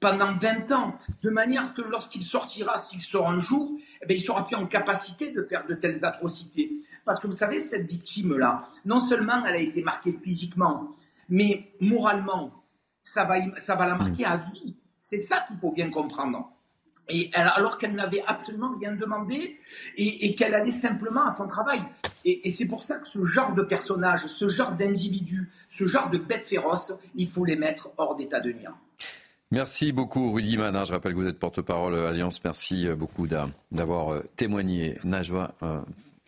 pendant 0.00 0.32
20 0.32 0.72
ans, 0.72 0.98
de 1.22 1.30
manière 1.30 1.64
à 1.64 1.66
ce 1.66 1.74
que 1.74 1.82
lorsqu'il 1.82 2.22
sortira, 2.22 2.78
s'il 2.78 3.02
sort 3.02 3.28
un 3.28 3.38
jour, 3.38 3.70
eh 4.02 4.06
ben, 4.06 4.16
il 4.16 4.22
sera 4.22 4.46
plus 4.46 4.56
en 4.56 4.66
capacité 4.66 5.30
de 5.30 5.42
faire 5.42 5.66
de 5.66 5.74
telles 5.74 6.06
atrocités. 6.06 6.72
Parce 7.04 7.20
que 7.20 7.26
vous 7.26 7.34
savez, 7.34 7.60
cette 7.60 7.86
victime-là, 7.86 8.62
non 8.86 9.00
seulement 9.00 9.44
elle 9.44 9.56
a 9.56 9.58
été 9.58 9.82
marquée 9.82 10.12
physiquement, 10.12 10.88
mais 11.28 11.70
moralement, 11.80 12.63
ça 13.04 13.24
va, 13.24 13.36
ça 13.58 13.76
va 13.76 13.86
la 13.86 13.94
marquer 13.94 14.24
à 14.24 14.38
vie. 14.38 14.76
C'est 14.98 15.18
ça 15.18 15.44
qu'il 15.46 15.56
faut 15.56 15.70
bien 15.70 15.90
comprendre. 15.90 16.50
Et 17.10 17.30
alors 17.34 17.76
qu'elle 17.76 17.92
n'avait 17.92 18.24
absolument 18.26 18.74
rien 18.78 18.92
demandé 18.92 19.58
et, 19.96 20.34
qu'elle 20.34 20.54
allait 20.54 20.70
simplement 20.70 21.26
à 21.26 21.30
son 21.30 21.46
travail. 21.46 21.82
Et, 22.24 22.50
c'est 22.50 22.64
pour 22.64 22.82
ça 22.82 22.98
que 22.98 23.06
ce 23.06 23.22
genre 23.24 23.52
de 23.52 23.62
personnage, 23.62 24.26
ce 24.26 24.48
genre 24.48 24.72
d'individu, 24.72 25.50
ce 25.68 25.84
genre 25.84 26.08
de 26.08 26.16
bête 26.16 26.46
féroce, 26.46 26.94
il 27.14 27.28
faut 27.28 27.44
les 27.44 27.56
mettre 27.56 27.90
hors 27.98 28.16
d'état 28.16 28.40
de 28.40 28.52
nuire. 28.52 28.74
Merci 29.50 29.92
beaucoup 29.92 30.32
Rudy 30.32 30.56
Manin. 30.56 30.84
Je 30.84 30.92
rappelle 30.92 31.12
que 31.12 31.18
vous 31.18 31.26
êtes 31.26 31.38
porte-parole 31.38 31.94
Alliance. 31.94 32.42
Merci 32.42 32.88
beaucoup 32.96 33.26
d'avoir 33.70 34.14
euh, 34.14 34.22
témoigné. 34.36 34.98
Najwa, 35.04 35.54
euh, 35.62 35.80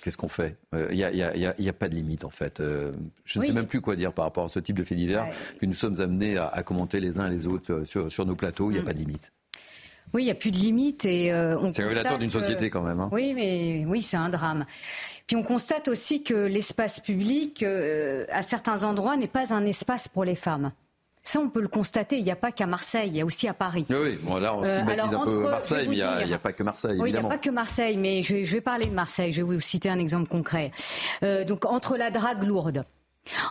qu'est-ce 0.07 0.17
qu'on 0.17 0.29
fait? 0.29 0.55
Il 0.73 0.79
euh, 0.79 1.55
n'y 1.59 1.69
a, 1.69 1.73
pas 1.73 1.89
de 1.89 1.97
limite 1.97 2.25
en 2.25 2.31
fait. 2.31 2.61
Euh, 2.61 2.93
je 3.25 3.41
ne 3.41 3.45
sais 3.45 3.53
même 3.53 3.67
plus 3.67 3.81
quoi 3.81 3.97
dire 3.97 4.13
par 4.13 4.25
rapport 4.25 4.45
à 4.45 4.49
ce 4.49 4.61
type 4.61 4.79
de 4.79 4.85
fait 4.85 4.95
divers 4.95 5.27
que 5.61 5.67
nous 5.67 5.75
sommes 5.75 6.01
amenés 6.01 6.39
à, 6.39 6.63
commenter 6.63 7.01
les 7.01 7.19
uns 7.19 7.29
les 7.29 7.49
autres 7.49 7.73
euh, 7.73 8.09
sur, 8.09 8.25
nos 8.25 8.37
plateaux. 8.37 8.71
Il 8.71 8.75
n'y 8.75 8.79
a 8.79 8.83
mm. 8.83 8.85
pas 8.85 8.93
de 8.93 8.99
limite. 8.99 9.33
Oui, 10.15 10.23
il 10.23 10.27
n'y 10.27 10.31
a 10.31 10.37
plus 10.37 10.53
de 10.53 10.59
limite 10.59 11.05
et 11.05 11.33
C'est 11.73 11.83
révélateur 11.83 12.21
d'une 12.21 12.31
société 12.31 12.71
quand 12.71 12.83
même. 12.83 13.01
Hein. 13.01 13.09
Oui, 13.11 13.33
mais 13.35 13.85
oui, 13.89 14.01
c'est 14.01 14.17
un 14.17 14.29
drame. 14.29 14.65
Puis 15.27 15.35
on 15.35 15.43
constate 15.43 15.89
aussi 15.89 16.23
que 16.23 16.47
l'espace 16.47 17.01
public, 17.01 17.65
à 17.65 18.43
certains 18.43 18.85
endroits, 18.85 19.17
n'est 19.17 19.27
pas 19.27 19.53
un 19.53 19.67
espace 19.67 20.07
pour 20.07 20.25
les 20.25 20.37
femmes. 20.37 20.71
Ça, 21.27 21.41
on 21.41 21.49
peut 21.49 21.61
le 21.61 21.67
constater. 21.67 22.19
Il 22.19 22.25
n'y 22.25 22.31
a 22.31 22.37
pas 22.37 22.53
qu'à 22.53 22.67
Marseille, 22.67 23.09
il 23.09 23.17
y 23.17 23.21
a 23.21 23.25
aussi 23.25 23.49
à 23.49 23.53
Paris. 23.53 23.85
Oui, 23.91 24.17
bon, 24.23 24.37
là, 24.37 24.55
on 24.55 24.63
euh, 24.63 24.77
stigmatise 24.77 25.13
un 25.13 25.25
peu 25.25 25.43
Marseille, 25.43 25.89
mais 25.89 25.97
il 25.97 26.27
n'y 26.29 26.35
a, 26.35 26.39
pas 26.39 26.53
que 26.53 26.63
Marseille, 26.63 26.99
oui, 27.01 27.11
il 27.11 27.13
n'y 27.15 27.19
a 27.19 27.29
pas 27.29 27.39
que 27.39 27.51
Marseille, 27.51 27.97
mais 27.97 28.23
je, 28.23 28.37
vais 28.37 28.61
parler 28.61 28.87
de 28.87 28.95
Marseille. 28.95 29.33
Je 29.33 29.43
vais 29.43 29.55
vous 29.57 29.61
citer 29.61 29.89
un 29.89 29.99
exemple 29.99 30.29
concret. 30.29 30.71
Euh, 31.25 31.45
donc, 31.45 31.65
entre 31.65 31.97
la 31.97 32.13
drague 32.13 32.45
lourde, 32.45 32.85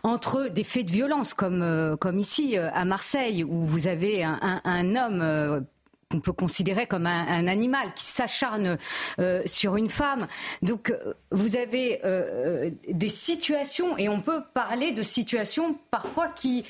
entre 0.04 0.48
des 0.48 0.64
faits 0.64 0.86
de 0.86 0.92
violence 0.92 1.34
comme 1.34 1.62
euh, 1.62 1.98
comme 1.98 2.18
ici 2.18 2.56
à 2.58 2.86
Marseille 2.86 3.44
où 3.44 3.62
vous 3.64 3.88
avez 3.88 4.24
un, 4.24 4.40
un, 4.42 4.62
un 4.64 4.96
homme 4.96 5.66
qu'on 6.12 6.20
peut 6.20 6.34
considérer 6.34 6.86
comme 6.86 7.08
un, 7.08 7.48
animal 7.48 7.92
qui 7.96 8.06
s'acharne 8.06 8.78
euh, 9.20 9.42
sur 9.46 9.76
une 9.76 9.90
femme. 9.90 10.28
Donc 10.62 10.92
euh, 10.92 11.14
vous 11.32 11.58
avez 11.58 12.02
euh, 12.06 12.70
des 12.88 13.10
situations, 13.10 13.98
et 13.98 14.08
on 14.08 14.22
peut 14.22 14.44
parler 14.54 14.92
de 14.92 15.02
situations 15.02 15.76
parfois 15.90 16.28
qui 16.28 16.64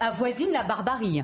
avoisinent 0.00 0.52
la 0.52 0.62
barbarie. 0.62 1.22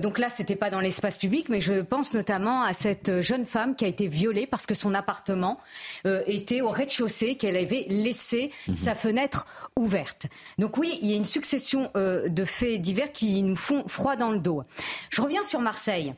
donc 0.00 0.18
là, 0.18 0.28
c'était 0.28 0.56
pas 0.56 0.70
dans 0.70 0.80
l'espace 0.80 1.16
public, 1.16 1.48
mais 1.48 1.60
je 1.60 1.80
pense 1.80 2.14
notamment 2.14 2.62
à 2.62 2.72
cette 2.72 3.20
jeune 3.20 3.44
femme 3.44 3.74
qui 3.74 3.84
a 3.84 3.88
été 3.88 4.06
violée 4.06 4.46
parce 4.46 4.64
que 4.64 4.74
son 4.74 4.94
appartement 4.94 5.58
était 6.04 6.60
au 6.60 6.70
rez-de-chaussée, 6.70 7.34
qu'elle 7.34 7.56
avait 7.56 7.86
laissé 7.88 8.52
mhm. 8.68 8.76
sa 8.76 8.94
fenêtre 8.94 9.46
ouverte. 9.76 10.26
Donc 10.58 10.78
oui, 10.78 10.98
il 11.02 11.10
y 11.10 11.14
a 11.14 11.16
une 11.16 11.24
succession 11.24 11.90
de 11.94 12.44
faits 12.44 12.80
divers 12.80 13.12
qui 13.12 13.42
nous 13.42 13.56
font 13.56 13.86
froid 13.88 14.16
dans 14.16 14.30
le 14.30 14.38
dos. 14.38 14.62
Je 15.10 15.20
reviens 15.20 15.42
sur 15.42 15.60
Marseille. 15.60 16.14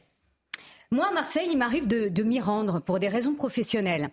Moi, 0.93 1.07
à 1.07 1.11
Marseille, 1.11 1.49
il 1.51 1.57
m'arrive 1.57 1.87
de, 1.87 2.23
m'y 2.23 2.39
rendre 2.39 2.79
pour 2.79 2.99
des 2.99 3.09
raisons 3.09 3.33
professionnelles. 3.33 4.11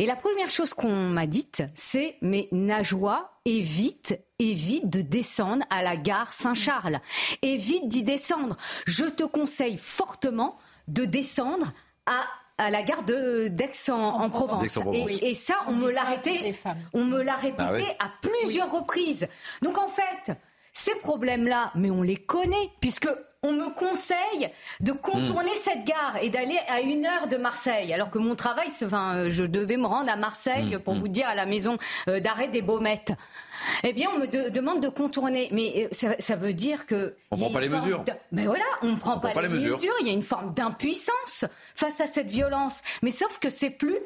Et 0.00 0.06
la 0.06 0.16
première 0.16 0.50
chose 0.50 0.74
qu'on 0.74 0.90
m'a 0.90 1.28
dite, 1.28 1.62
c'est 1.74 2.16
mais 2.20 2.48
Najwa, 2.50 3.38
évite, 3.44 4.20
évite 4.40 4.90
de 4.90 5.02
descendre 5.02 5.64
à 5.70 5.84
la 5.84 5.96
gare 5.96 6.32
Saint-Charles. 6.32 6.98
Évite 7.42 7.86
d'y 7.86 8.02
descendre. 8.02 8.56
Je 8.86 9.04
te 9.04 9.22
conseille 9.22 9.76
fortement 9.76 10.58
de 10.88 11.04
descendre 11.04 11.72
à 12.06 12.70
la 12.70 12.82
gare 12.82 13.04
d'Aix-en-Provence. 13.04 14.80
et, 15.22 15.32
ça, 15.32 15.54
on 15.68 15.74
me 15.74 15.92
l'a 15.92 16.02
répété, 16.02 16.56
on 16.92 17.04
me 17.04 17.22
l'a 17.22 17.36
répété 17.36 17.86
à 18.00 18.10
plusieurs 18.20 18.72
reprises. 18.72 19.28
Donc 19.62 19.78
en 19.78 19.86
fait, 19.86 20.36
ces 20.72 20.94
problèmes-là, 20.96 21.70
mais 21.76 21.92
on 21.92 22.02
les 22.02 22.16
connaît, 22.16 22.70
puisque 22.80 23.08
on 23.46 23.52
me 23.52 23.70
conseille 23.74 24.50
de 24.80 24.92
contourner 24.92 25.52
hmm. 25.52 25.62
cette 25.62 25.84
gare 25.84 26.16
et 26.20 26.30
d'aller 26.30 26.58
à 26.68 26.80
une 26.80 27.06
heure 27.06 27.28
de 27.28 27.36
Marseille, 27.36 27.92
alors 27.92 28.10
que 28.10 28.18
mon 28.18 28.34
travail, 28.34 28.68
enfin, 28.82 29.28
je 29.28 29.44
devais 29.44 29.76
me 29.76 29.86
rendre 29.86 30.10
à 30.10 30.16
Marseille, 30.16 30.76
hmm. 30.76 30.80
pour 30.80 30.94
vous 30.94 31.08
dire, 31.08 31.28
à 31.28 31.34
la 31.34 31.46
maison 31.46 31.78
euh, 32.08 32.20
d'arrêt 32.20 32.48
des 32.48 32.62
Baumettes. 32.62 33.12
Eh 33.84 33.92
bien, 33.92 34.08
on 34.14 34.18
me 34.18 34.50
demande 34.50 34.82
de 34.82 34.88
contourner. 34.88 35.48
Mais 35.52 35.88
euh, 35.92 36.12
ça, 36.18 36.36
veut 36.36 36.52
dire 36.52 36.86
que. 36.86 37.14
On 37.30 37.36
ne 37.36 37.42
prend 37.42 37.52
pas 37.52 37.60
les 37.60 37.68
mesures. 37.68 38.04
Mais 38.32 38.46
voilà, 38.46 38.64
on 38.82 38.92
ne 38.92 38.96
prend, 38.96 39.18
pas, 39.18 39.40
les, 39.40 39.48
mesures. 39.48 39.78
Il 40.00 40.06
y 40.06 40.10
a 40.10 40.12
une 40.12 40.22
forme 40.22 40.54
d'impuissance 40.54 41.44
face 41.74 42.00
à 42.00 42.06
cette 42.06 42.30
violence. 42.30 42.82
Mais 43.02 43.10
sauf 43.10 43.38
que 43.38 43.48
c'est 43.48 43.70
plus 43.70 43.98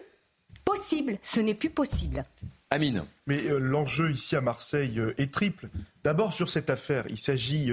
possible. 0.65 1.19
Ce 1.23 1.41
n'est 1.41 1.55
plus 1.55 1.71
possible. 1.71 2.25
Amine. 2.71 3.05
Mais 3.27 3.43
euh, 3.49 3.59
l'enjeu 3.59 4.11
ici 4.11 4.37
à 4.37 4.41
Marseille 4.41 4.99
euh, 4.99 5.15
est 5.19 5.33
triple. 5.33 5.69
D'abord, 6.05 6.33
sur 6.33 6.49
cette 6.49 6.71
affaire, 6.71 7.05
il 7.09 7.19
s'agit 7.19 7.73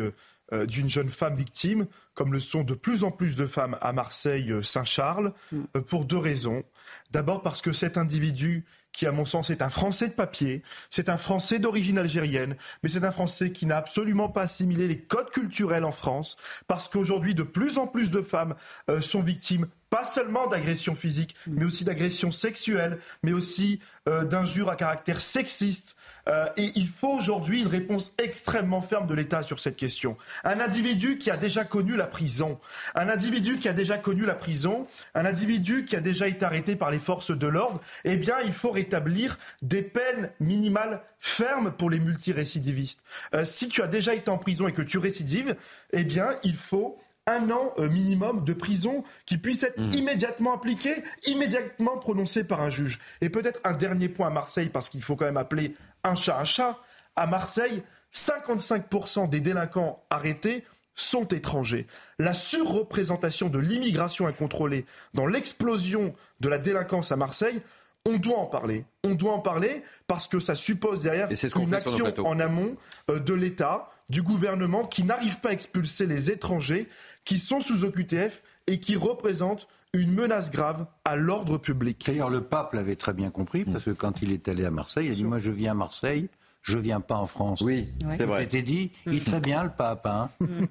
d'une 0.52 0.90
jeune 0.90 1.10
femme 1.10 1.36
victime, 1.36 1.88
comme 2.14 2.32
le 2.32 2.40
sont 2.40 2.64
de 2.64 2.74
plus 2.74 3.04
en 3.04 3.12
plus 3.12 3.36
de 3.36 3.46
femmes 3.46 3.78
à 3.82 3.92
Marseille-Saint-Charles, 3.94 5.34
mm. 5.52 5.82
pour 5.88 6.06
deux 6.06 6.18
raisons. 6.18 6.64
D'abord 7.12 7.42
parce 7.42 7.62
que 7.62 7.74
cet 7.74 7.98
individu 7.98 8.66
qui, 8.98 9.06
à 9.06 9.12
mon 9.12 9.26
sens, 9.26 9.52
est 9.52 9.62
un 9.62 9.70
Français 9.70 10.08
de 10.08 10.14
papier, 10.14 10.64
c'est 10.90 11.10
un 11.10 11.18
Français 11.18 11.60
d'origine 11.60 12.00
algérienne, 12.00 12.56
mais 12.82 12.90
c'est 12.90 13.04
un 13.04 13.12
Français 13.12 13.52
qui 13.52 13.68
n'a 13.68 13.78
absolument 13.78 14.30
pas 14.30 14.42
assimilé 14.42 14.88
les 14.88 15.00
codes 15.00 15.30
culturels 15.30 15.86
en 15.86 15.92
France, 15.92 16.36
parce 16.68 16.90
qu'aujourd'hui, 16.90 17.36
de 17.36 17.44
plus 17.44 17.78
en 17.78 17.86
plus 17.86 18.10
de 18.10 18.24
femmes 18.24 18.56
euh, 18.90 19.00
sont 19.00 19.22
victimes 19.22 19.68
pas 19.90 20.06
seulement 20.06 20.48
d'agressions 20.48 20.96
physiques, 20.96 21.36
mais 21.48 21.66
aussi 21.66 21.84
d'agressions 21.84 22.32
sexuelles, 22.32 23.00
mais 23.24 23.34
aussi 23.34 23.80
euh, 24.08 24.24
d'injures 24.24 24.70
à 24.70 24.76
caractère 24.76 25.22
sexiste. 25.22 25.96
Euh, 26.28 26.48
et 26.58 26.72
il 26.76 26.88
faut 26.88 27.12
aujourd'hui 27.12 27.62
une 27.62 27.68
réponse 27.68 28.12
extrêmement 28.22 28.82
ferme 28.82 29.08
de 29.08 29.14
l'État 29.14 29.44
sur 29.44 29.60
cette 29.60 29.78
question. 29.78 30.18
Un 30.44 30.60
individu 30.60 31.18
qui 31.18 31.32
a 31.32 31.38
déjà 31.38 31.64
connu 31.64 31.96
la 31.96 32.08
prison, 32.08 32.60
un 32.96 33.08
individu 33.08 33.60
qui 33.60 33.70
a 33.70 33.74
déjà 33.74 33.98
connu 33.98 34.26
la 34.26 34.36
prison, 34.36 34.88
un 35.16 35.26
individu 35.26 35.86
qui 35.86 35.96
a 35.96 36.02
déjà 36.02 36.28
été 36.28 36.44
arrêté 36.44 36.76
par 36.76 36.92
les 36.92 37.00
forces 37.00 37.32
de 37.32 37.48
l'ordre, 37.48 37.80
eh 38.04 38.18
bien, 38.18 38.38
il 38.46 38.54
faut 38.54 38.72
rétablir 38.72 39.38
des 39.62 39.82
peines 39.82 40.32
minimales 40.40 41.02
fermes 41.20 41.72
pour 41.72 41.90
les 41.90 42.00
multirécidivistes. 42.00 43.04
Euh, 43.34 43.46
si 43.46 43.70
tu 43.70 43.82
as 43.82 43.88
déjà 43.88 44.14
été 44.14 44.30
en 44.30 44.38
prison 44.38 44.68
et 44.68 44.74
que 44.74 44.82
tu 44.82 44.98
récidives, 44.98 45.56
eh 45.94 46.04
bien, 46.04 46.38
il 46.44 46.56
faut 46.56 46.98
un 47.28 47.52
an 47.52 47.74
euh, 47.78 47.90
minimum 47.90 48.44
de 48.44 48.54
prison 48.54 49.04
qui 49.26 49.38
puisse 49.38 49.64
être 49.64 49.80
mmh. 49.80 49.94
immédiatement 49.94 50.56
appliqué, 50.56 51.04
immédiatement 51.26 51.98
prononcé 51.98 52.44
par 52.44 52.62
un 52.62 52.70
juge. 52.70 53.00
Et 53.22 53.30
peut-être 53.30 53.60
un 53.64 53.74
dernier 53.74 54.10
point 54.10 54.28
à 54.28 54.32
Marseille, 54.32 54.70
parce 54.70 54.90
qu'il 54.90 55.04
faut 55.04 55.16
quand 55.16 55.26
même 55.26 55.38
appeler 55.38 55.76
un 56.04 56.16
chat 56.16 56.40
un 56.40 56.46
chat. 56.46 56.80
À 57.16 57.28
Marseille, 57.28 57.84
55% 58.14 59.30
des 59.30 59.40
délinquants 59.40 60.04
arrêtés 60.10 60.64
sont 60.96 61.28
étrangers. 61.28 61.88
La 62.20 62.34
surreprésentation 62.34 63.50
de 63.50 63.60
l'immigration 63.60 64.28
incontrôlée 64.28 64.86
dans 65.14 65.28
l'explosion 65.28 66.16
de 66.40 66.50
la 66.50 66.58
délinquance 66.58 67.12
à 67.12 67.16
Marseille, 67.16 67.62
on 68.08 68.18
doit 68.18 68.38
en 68.38 68.46
parler. 68.46 68.86
On 69.04 69.16
doit 69.16 69.34
en 69.34 69.40
parler 69.40 69.84
parce 70.08 70.28
que 70.28 70.40
ça 70.40 70.56
suppose 70.56 71.04
derrière 71.04 71.30
une 71.56 71.74
action 71.74 72.14
en 72.26 72.40
amont 72.40 72.76
euh, 73.12 73.20
de 73.20 73.34
l'État, 73.34 73.90
du 74.10 74.22
gouvernement 74.22 74.86
qui 74.86 75.04
n'arrive 75.04 75.40
pas 75.40 75.50
à 75.50 75.52
expulser 75.52 76.08
les 76.08 76.32
étrangers 76.32 76.88
qui 77.26 77.40
sont 77.40 77.60
sous 77.60 77.84
OQTF 77.84 78.42
et 78.68 78.80
qui 78.80 78.96
représentent 78.96 79.68
une 79.94 80.14
menace 80.14 80.52
grave 80.52 80.86
à 81.06 81.16
l'ordre 81.16 81.58
public. 81.58 82.04
D'ailleurs, 82.06 82.30
le 82.30 82.42
pape 82.42 82.74
l'avait 82.74 82.96
très 82.96 83.14
bien 83.14 83.30
compris, 83.30 83.66
parce 83.66 83.86
que 83.86 83.92
quand 83.92 84.22
il 84.22 84.32
est 84.32 84.48
allé 84.48 84.66
à 84.66 84.72
Marseille, 84.72 85.08
il 85.08 85.12
a 85.12 85.16
dit 85.16 85.24
Moi, 85.24 85.40
je 85.40 85.52
viens 85.52 85.72
à 85.72 85.76
Marseille, 85.76 86.30
je 86.62 86.78
viens 86.78 87.00
pas 87.00 87.16
en 87.16 87.26
France. 87.26 87.62
Oui, 87.62 87.88
c'est 88.18 88.26
vrai. 88.26 88.42
C'était 88.42 88.62
dit, 88.62 88.92
il 89.06 89.16
est 89.16 89.26
très 89.26 89.40
bien 89.40 89.64
le 89.64 89.70
pape. 89.70 90.06
Hein. 90.06 90.30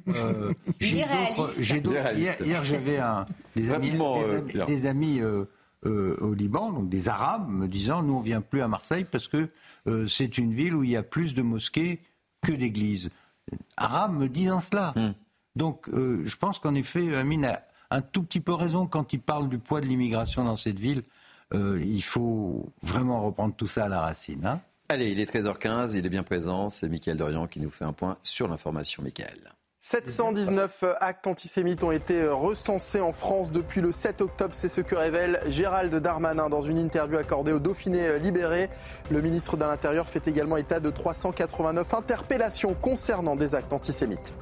Euh, 0.09 0.53
j'ai 0.81 1.81
d'autres. 1.81 2.15
Hier, 2.15 2.65
j'avais 2.65 3.01
des 3.57 3.71
amis, 3.71 3.93
des, 4.67 4.87
amis, 4.87 5.21
euh, 5.21 5.47
euh, 5.87 6.17
au 6.21 6.35
Liban, 6.35 6.73
donc 6.73 6.89
des 6.89 7.09
Arabes, 7.09 7.49
me 7.49 7.69
disant 7.69 8.03
nous 8.03 8.15
on 8.15 8.21
vient 8.21 8.41
plus 8.41 8.61
à 8.61 8.69
Marseille 8.69 9.07
parce 9.11 9.29
que 9.29 9.49
c'est 10.09 10.37
une 10.37 10.53
ville 10.53 10.75
où 10.75 10.83
il 10.83 10.91
y 10.91 10.97
a 10.97 11.03
plus 11.03 11.33
de 11.33 11.43
mosquées 11.43 12.01
que 12.43 12.53
d'églises. 12.53 13.11
Arabes 13.77 14.15
me 14.15 14.29
disant 14.29 14.61
cela. 14.61 14.93
Hmm. 14.97 15.13
Donc 15.55 15.89
euh, 15.89 16.23
je 16.25 16.37
pense 16.37 16.59
qu'en 16.59 16.75
effet, 16.75 17.15
Amine 17.15 17.47
a 17.47 17.63
un 17.91 18.03
tout 18.03 18.23
petit 18.23 18.41
peu 18.41 18.53
raison 18.53 18.87
quand 18.87 19.13
il 19.13 19.21
parle 19.21 19.49
du 19.49 19.59
poids 19.59 19.81
de 19.81 19.87
l'immigration 19.87 20.45
dans 20.45 20.57
cette 20.57 20.79
ville. 20.79 21.03
Euh, 21.55 21.81
il 21.83 22.03
faut 22.03 22.73
vraiment 22.83 23.25
reprendre 23.25 23.55
tout 23.55 23.69
ça 23.69 23.85
à 23.85 23.89
la 23.89 24.01
racine. 24.01 24.45
Hein. 24.45 24.61
Allez, 24.89 25.11
il 25.11 25.21
est 25.21 25.33
13h15, 25.33 25.97
il 25.97 26.05
est 26.05 26.11
bien 26.11 26.23
présent. 26.23 26.69
C'est 26.69 26.89
Mickaël 26.89 27.17
Dorian 27.17 27.47
qui 27.47 27.61
nous 27.61 27.71
fait 27.71 27.85
un 27.85 27.93
point 27.93 28.19
sur 28.23 28.49
l'information. 28.49 29.03
Mickaël. 29.03 29.56
719 29.89 30.83
actes 30.99 31.29
antisémites 31.29 31.85
ont 31.85 31.93
été 31.93 32.27
recensés 32.27 33.01
en 33.01 33.13
France 33.13 33.53
depuis 33.53 33.81
le 33.81 33.93
7 33.93 34.21
octobre. 34.21 34.53
C'est 34.53 34.69
ce 34.69 34.81
que 34.81 34.97
révèle 34.97 35.41
Gérald 35.47 35.95
Darmanin 35.95 36.49
dans 36.49 36.61
une 36.61 36.79
interview 36.79 37.19
accordée 37.19 37.53
au 37.53 37.61
Dauphiné 37.61 38.19
libéré. 38.19 38.69
Le 39.13 39.23
ministre 39.23 39.57
de 39.57 39.63
l'Intérieur 39.63 40.09
fait 40.09 40.27
également 40.27 40.57
état 40.57 40.81
de 40.81 40.91
389 40.91 41.95
interpellations 41.95 42.75
concernant 42.75 43.37
des 43.37 43.55
actes 43.55 43.73
antisémites. 43.73 44.35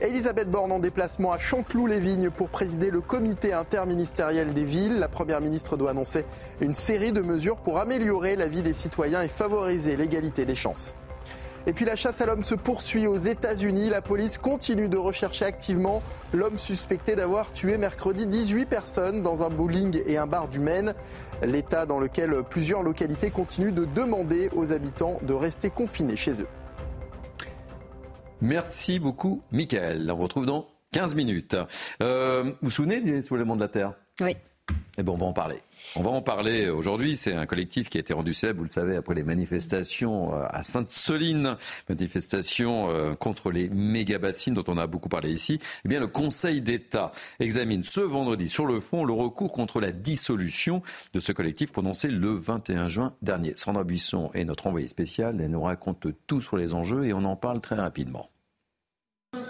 Elisabeth 0.00 0.48
Borne 0.48 0.70
en 0.70 0.78
déplacement 0.78 1.32
à 1.32 1.38
Chanteloup-les-Vignes 1.40 2.30
pour 2.30 2.48
présider 2.48 2.92
le 2.92 3.00
comité 3.00 3.52
interministériel 3.52 4.52
des 4.52 4.62
villes. 4.62 5.00
La 5.00 5.08
Première 5.08 5.40
ministre 5.40 5.76
doit 5.76 5.90
annoncer 5.90 6.24
une 6.60 6.74
série 6.74 7.10
de 7.10 7.22
mesures 7.22 7.56
pour 7.56 7.78
améliorer 7.78 8.36
la 8.36 8.46
vie 8.46 8.62
des 8.62 8.72
citoyens 8.72 9.22
et 9.22 9.28
favoriser 9.28 9.96
l'égalité 9.96 10.44
des 10.44 10.54
chances. 10.54 10.94
Et 11.68 11.72
puis 11.72 11.84
la 11.84 11.96
chasse 11.96 12.20
à 12.20 12.26
l'homme 12.26 12.44
se 12.44 12.54
poursuit 12.54 13.08
aux 13.08 13.16
États-Unis. 13.16 13.90
La 13.90 14.00
police 14.00 14.38
continue 14.38 14.88
de 14.88 14.96
rechercher 14.96 15.44
activement 15.44 16.00
l'homme 16.32 16.58
suspecté 16.58 17.16
d'avoir 17.16 17.52
tué 17.52 17.76
mercredi 17.76 18.26
18 18.26 18.66
personnes 18.66 19.22
dans 19.24 19.42
un 19.42 19.48
bowling 19.48 20.00
et 20.06 20.16
un 20.16 20.26
bar 20.28 20.48
du 20.48 20.60
Maine. 20.60 20.94
L'état 21.42 21.84
dans 21.84 21.98
lequel 21.98 22.44
plusieurs 22.48 22.84
localités 22.84 23.30
continuent 23.30 23.74
de 23.74 23.84
demander 23.84 24.48
aux 24.54 24.72
habitants 24.72 25.18
de 25.22 25.34
rester 25.34 25.70
confinés 25.70 26.16
chez 26.16 26.40
eux. 26.40 26.48
Merci 28.40 29.00
beaucoup, 29.00 29.42
Michael. 29.50 30.08
On 30.10 30.14
vous 30.14 30.22
retrouve 30.22 30.46
dans 30.46 30.68
15 30.92 31.16
minutes. 31.16 31.56
Euh, 32.02 32.44
vous 32.44 32.52
vous 32.62 32.70
souvenez 32.70 33.00
des 33.00 33.22
soulèvements 33.22 33.56
de 33.56 33.62
la 33.62 33.68
Terre? 33.68 33.94
Oui. 34.20 34.36
Eh 34.98 35.02
bon, 35.02 35.12
on 35.12 35.16
va 35.16 35.26
en 35.26 35.32
parler. 35.32 35.62
On 35.96 36.02
va 36.02 36.10
en 36.10 36.22
parler 36.22 36.70
aujourd'hui. 36.70 37.16
C'est 37.16 37.34
un 37.34 37.44
collectif 37.44 37.90
qui 37.90 37.98
a 37.98 38.00
été 38.00 38.14
rendu 38.14 38.32
célèbre, 38.32 38.58
vous 38.58 38.64
le 38.64 38.70
savez, 38.70 38.96
après 38.96 39.14
les 39.14 39.24
manifestations 39.24 40.34
euh, 40.34 40.46
à 40.48 40.62
Sainte-Soline, 40.62 41.56
manifestations 41.88 42.88
euh, 42.88 43.14
contre 43.14 43.50
les 43.50 43.68
méga-bassines 43.68 44.54
dont 44.54 44.64
on 44.68 44.78
a 44.78 44.86
beaucoup 44.86 45.10
parlé 45.10 45.30
ici. 45.30 45.58
Eh 45.84 45.88
bien, 45.88 46.00
le 46.00 46.06
Conseil 46.06 46.62
d'État 46.62 47.12
examine 47.40 47.82
ce 47.82 48.00
vendredi 48.00 48.48
sur 48.48 48.64
le 48.66 48.80
fond 48.80 49.04
le 49.04 49.12
recours 49.12 49.52
contre 49.52 49.80
la 49.80 49.92
dissolution 49.92 50.82
de 51.12 51.20
ce 51.20 51.32
collectif 51.32 51.72
prononcé 51.72 52.08
le 52.08 52.30
21 52.30 52.88
juin 52.88 53.14
dernier. 53.20 53.52
Sandra 53.56 53.84
Buisson 53.84 54.30
est 54.32 54.44
notre 54.44 54.66
envoyée 54.66 54.88
spéciale. 54.88 55.40
Elle 55.40 55.50
nous 55.50 55.62
raconte 55.62 56.06
tout 56.26 56.40
sur 56.40 56.56
les 56.56 56.72
enjeux 56.72 57.04
et 57.04 57.12
on 57.12 57.24
en 57.24 57.36
parle 57.36 57.60
très 57.60 57.76
rapidement. 57.76 58.30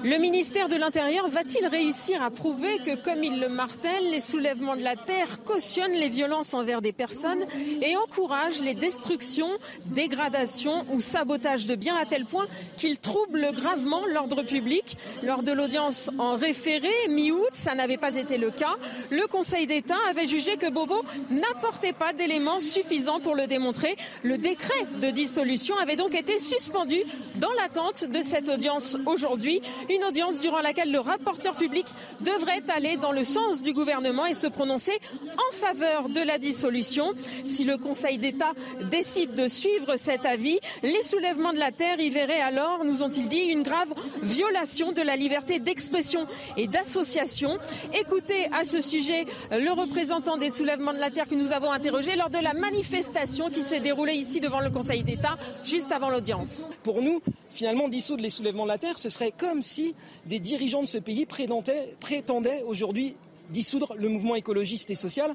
Le 0.03 0.19
ministère 0.19 0.69
de 0.69 0.77
l'Intérieur 0.77 1.29
va-t-il 1.29 1.67
réussir 1.67 2.23
à 2.23 2.31
prouver 2.31 2.79
que, 2.85 2.97
comme 2.97 3.23
il 3.23 3.41
le 3.41 3.49
martèle, 3.49 4.11
les 4.11 4.21
soulèvements 4.21 4.77
de 4.77 4.83
la 4.83 4.97
terre 4.97 5.43
cautionnent 5.45 5.95
les 5.95 6.09
violences 6.09 6.55
envers 6.55 6.83
des 6.83 6.93
personnes 6.93 7.45
et 7.83 7.97
encouragent 7.97 8.61
les 8.61 8.75
destructions, 8.75 9.51
dégradations 9.87 10.85
ou 10.93 11.01
sabotages 11.01 11.67
de 11.67 11.75
biens 11.75 11.97
à 11.97 12.07
tel 12.07 12.25
point 12.25 12.47
qu'ils 12.77 12.99
troublent 12.99 13.53
gravement 13.53 14.03
l'ordre 14.07 14.43
public? 14.43 14.97
Lors 15.23 15.43
de 15.43 15.53
l'audience 15.53 16.11
en 16.19 16.37
référé, 16.37 16.93
mi-août, 17.09 17.51
ça 17.53 17.75
n'avait 17.75 17.97
pas 17.97 18.15
été 18.17 18.39
le 18.39 18.51
cas. 18.51 18.77
Le 19.11 19.27
Conseil 19.27 19.67
d'État 19.67 19.97
avait 20.11 20.27
jugé 20.27 20.57
que 20.57 20.71
Beauvau 20.71 21.03
n'apportait 21.31 21.93
pas 21.93 22.13
d'éléments 22.13 22.61
suffisants 22.61 23.21
pour 23.21 23.35
le 23.35 23.47
démontrer. 23.47 23.97
Le 24.23 24.39
décret 24.39 24.87
de 25.01 25.11
dissolution 25.11 25.77
avait 25.79 25.97
donc 25.97 26.15
été 26.15 26.39
suspendu 26.39 27.03
dans 27.37 27.53
l'attente 27.53 28.05
de 28.05 28.23
cette 28.23 28.49
audience 28.49 28.97
aujourd'hui. 29.07 29.61
Une 29.91 30.05
audience 30.05 30.41
durant 30.41 30.61
laquelle 30.61 30.91
le 30.91 31.01
rapporteur 31.01 31.57
public 31.57 31.87
devrait 32.21 32.63
aller 32.75 32.97
dans 32.97 33.13
le 33.13 33.25
sens 33.25 33.63
du 33.63 33.73
gouvernement 33.73 34.27
et 34.27 34.35
se 34.35 34.47
prononcer 34.47 34.99
en 35.25 35.55
faveur 35.55 36.09
de 36.09 36.21
la 36.21 36.39
dissolution. 36.39 37.13
Si 37.45 37.65
le 37.65 37.77
Conseil 37.77 38.19
d'État 38.19 38.53
décide 38.91 39.35
de 39.35 39.49
suivre 39.49 39.97
cet 39.97 40.27
avis, 40.27 40.59
les 40.83 41.03
soulèvements 41.03 41.53
de 41.53 41.59
la 41.59 41.71
terre 41.71 42.01
y 42.01 42.11
verraient 42.11 42.41
alors, 42.41 42.85
nous 42.85 43.03
ont-ils 43.03 43.29
dit, 43.29 43.43
une 43.43 43.63
grave 43.63 43.93
violation 44.23 44.93
de 44.93 45.03
la 45.03 45.17
liberté 45.17 45.59
d'expression 45.59 46.27
et 46.57 46.67
d'association. 46.67 47.59
Écoutez 47.95 48.49
à 48.53 48.65
ce 48.65 48.81
sujet 48.81 49.27
le 49.51 49.71
représentant 49.73 50.37
des 50.37 50.51
soulèvements 50.51 50.93
de 50.93 50.99
la 50.99 51.11
terre 51.11 51.27
que 51.27 51.35
nous 51.35 51.53
avons 51.53 51.71
interrogé 51.71 52.17
lors 52.17 52.31
de 52.31 52.39
la 52.39 52.55
manifestation 52.55 53.51
qui 53.51 53.63
s'est 53.63 53.81
déroulée 53.81 54.15
ici 54.15 54.41
devant 54.41 54.61
le 54.61 54.71
Conseil 54.71 55.03
d'État 55.03 55.37
juste 55.65 55.93
avant 55.93 56.11
l'audience. 56.11 56.67
Pour 56.83 57.03
nous, 57.03 57.21
finalement, 57.57 57.89
dissoudre 57.89 58.23
les 58.23 58.31
soulèvements 58.31 58.65
de 58.65 58.69
la 58.69 58.79
terre, 58.79 58.99
ce 58.99 59.09
serait 59.09 59.33
comme 59.33 59.63
si 59.63 59.95
des 60.27 60.39
dirigeants 60.39 60.83
de 60.83 60.87
ce 60.87 60.99
pays 60.99 61.27
prétendaient, 61.27 62.63
aujourd'hui 62.67 63.17
dissoudre 63.51 63.95
le 63.97 64.09
mouvement 64.09 64.35
écologiste 64.35 64.91
et 64.91 64.95
social. 64.95 65.35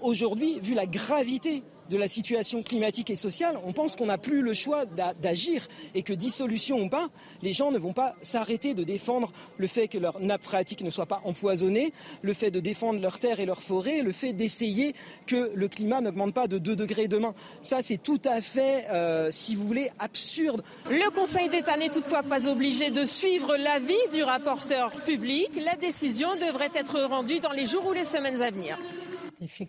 Aujourd'hui, 0.00 0.60
vu 0.60 0.74
la 0.74 0.86
gravité 0.86 1.62
de 1.90 1.96
la 1.96 2.08
situation 2.08 2.62
climatique 2.62 3.10
et 3.10 3.16
sociale, 3.16 3.58
on 3.64 3.72
pense 3.72 3.96
qu'on 3.96 4.06
n'a 4.06 4.18
plus 4.18 4.42
le 4.42 4.54
choix 4.54 4.84
d'agir 4.86 5.66
et 5.94 6.02
que 6.02 6.12
dissolution 6.12 6.80
ou 6.80 6.88
pas, 6.88 7.08
les 7.42 7.52
gens 7.52 7.70
ne 7.70 7.78
vont 7.78 7.92
pas 7.92 8.14
s'arrêter 8.22 8.74
de 8.74 8.84
défendre 8.84 9.32
le 9.58 9.66
fait 9.66 9.88
que 9.88 9.98
leur 9.98 10.20
nappe 10.20 10.42
phréatique 10.42 10.82
ne 10.82 10.90
soit 10.90 11.06
pas 11.06 11.20
empoisonnée, 11.24 11.92
le 12.22 12.34
fait 12.34 12.50
de 12.50 12.60
défendre 12.60 13.00
leurs 13.00 13.18
terres 13.18 13.40
et 13.40 13.46
leurs 13.46 13.62
forêts, 13.62 14.02
le 14.02 14.12
fait 14.12 14.32
d'essayer 14.32 14.94
que 15.26 15.50
le 15.54 15.68
climat 15.68 16.00
n'augmente 16.00 16.34
pas 16.34 16.46
de 16.46 16.58
2 16.58 16.76
degrés 16.76 17.08
demain. 17.08 17.34
Ça, 17.62 17.82
c'est 17.82 17.98
tout 17.98 18.20
à 18.24 18.40
fait, 18.40 18.86
euh, 18.90 19.30
si 19.30 19.54
vous 19.54 19.66
voulez, 19.66 19.90
absurde. 19.98 20.62
Le 20.90 21.10
Conseil 21.10 21.48
d'État 21.48 21.76
n'est 21.76 21.88
toutefois 21.88 22.22
pas 22.22 22.48
obligé 22.48 22.90
de 22.90 23.04
suivre 23.04 23.56
l'avis 23.56 23.94
du 24.12 24.22
rapporteur 24.22 24.90
public. 25.02 25.50
La 25.56 25.76
décision 25.76 26.28
devrait 26.36 26.70
être 26.74 27.00
rendue 27.02 27.40
dans 27.40 27.52
les 27.52 27.66
jours 27.66 27.86
ou 27.86 27.92
les 27.92 28.04
semaines 28.04 28.42
à 28.42 28.50
venir. 28.50 28.78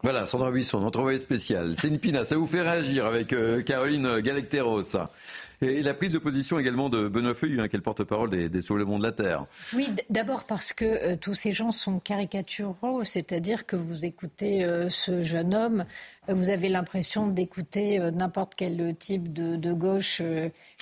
Voilà, 0.04 0.26
Sandra 0.26 0.52
Buisson, 0.52 0.80
notre 0.80 1.00
envoyé 1.00 1.20
spécial. 1.20 1.76
C'est 1.78 1.90
Pina, 1.98 2.24
ça 2.26 2.38
vous 2.38 2.48
fait 2.48 2.62
réagir 2.62 3.06
avec 3.06 3.34
euh, 3.34 3.62
Caroline 3.62 4.20
Galacteros. 4.20 4.98
Et 5.62 5.82
la 5.82 5.94
prise 5.96 6.14
de 6.14 6.20
position 6.20 6.60
également 6.60 6.90
de 6.90 7.08
Benoît 7.08 7.34
Feuillu, 7.34 7.60
hein, 7.60 7.68
qui 7.68 7.76
est 7.76 7.80
le 7.80 7.84
porte-parole 7.84 8.30
des, 8.30 8.48
des 8.50 8.60
de 8.60 9.04
la 9.04 9.12
Terre. 9.12 9.46
Oui, 9.74 9.90
d'abord 10.10 10.44
parce 10.44 10.72
que 10.72 10.86
euh, 10.86 11.16
tous 11.16 11.34
ces 11.34 11.52
gens 11.52 11.72
sont 11.72 12.00
caricaturaux, 12.00 13.04
c'est-à-dire 13.04 13.66
que 13.66 13.76
vous 13.76 14.06
écoutez 14.06 14.64
euh, 14.64 14.90
ce 14.90 15.24
jeune 15.24 15.56
homme, 15.56 15.86
vous 16.28 16.50
avez 16.50 16.70
l'impression 16.70 17.28
d'écouter 17.28 18.00
n'importe 18.12 18.54
quel 18.54 18.94
type 18.98 19.32
de 19.32 19.74
gauche 19.74 20.22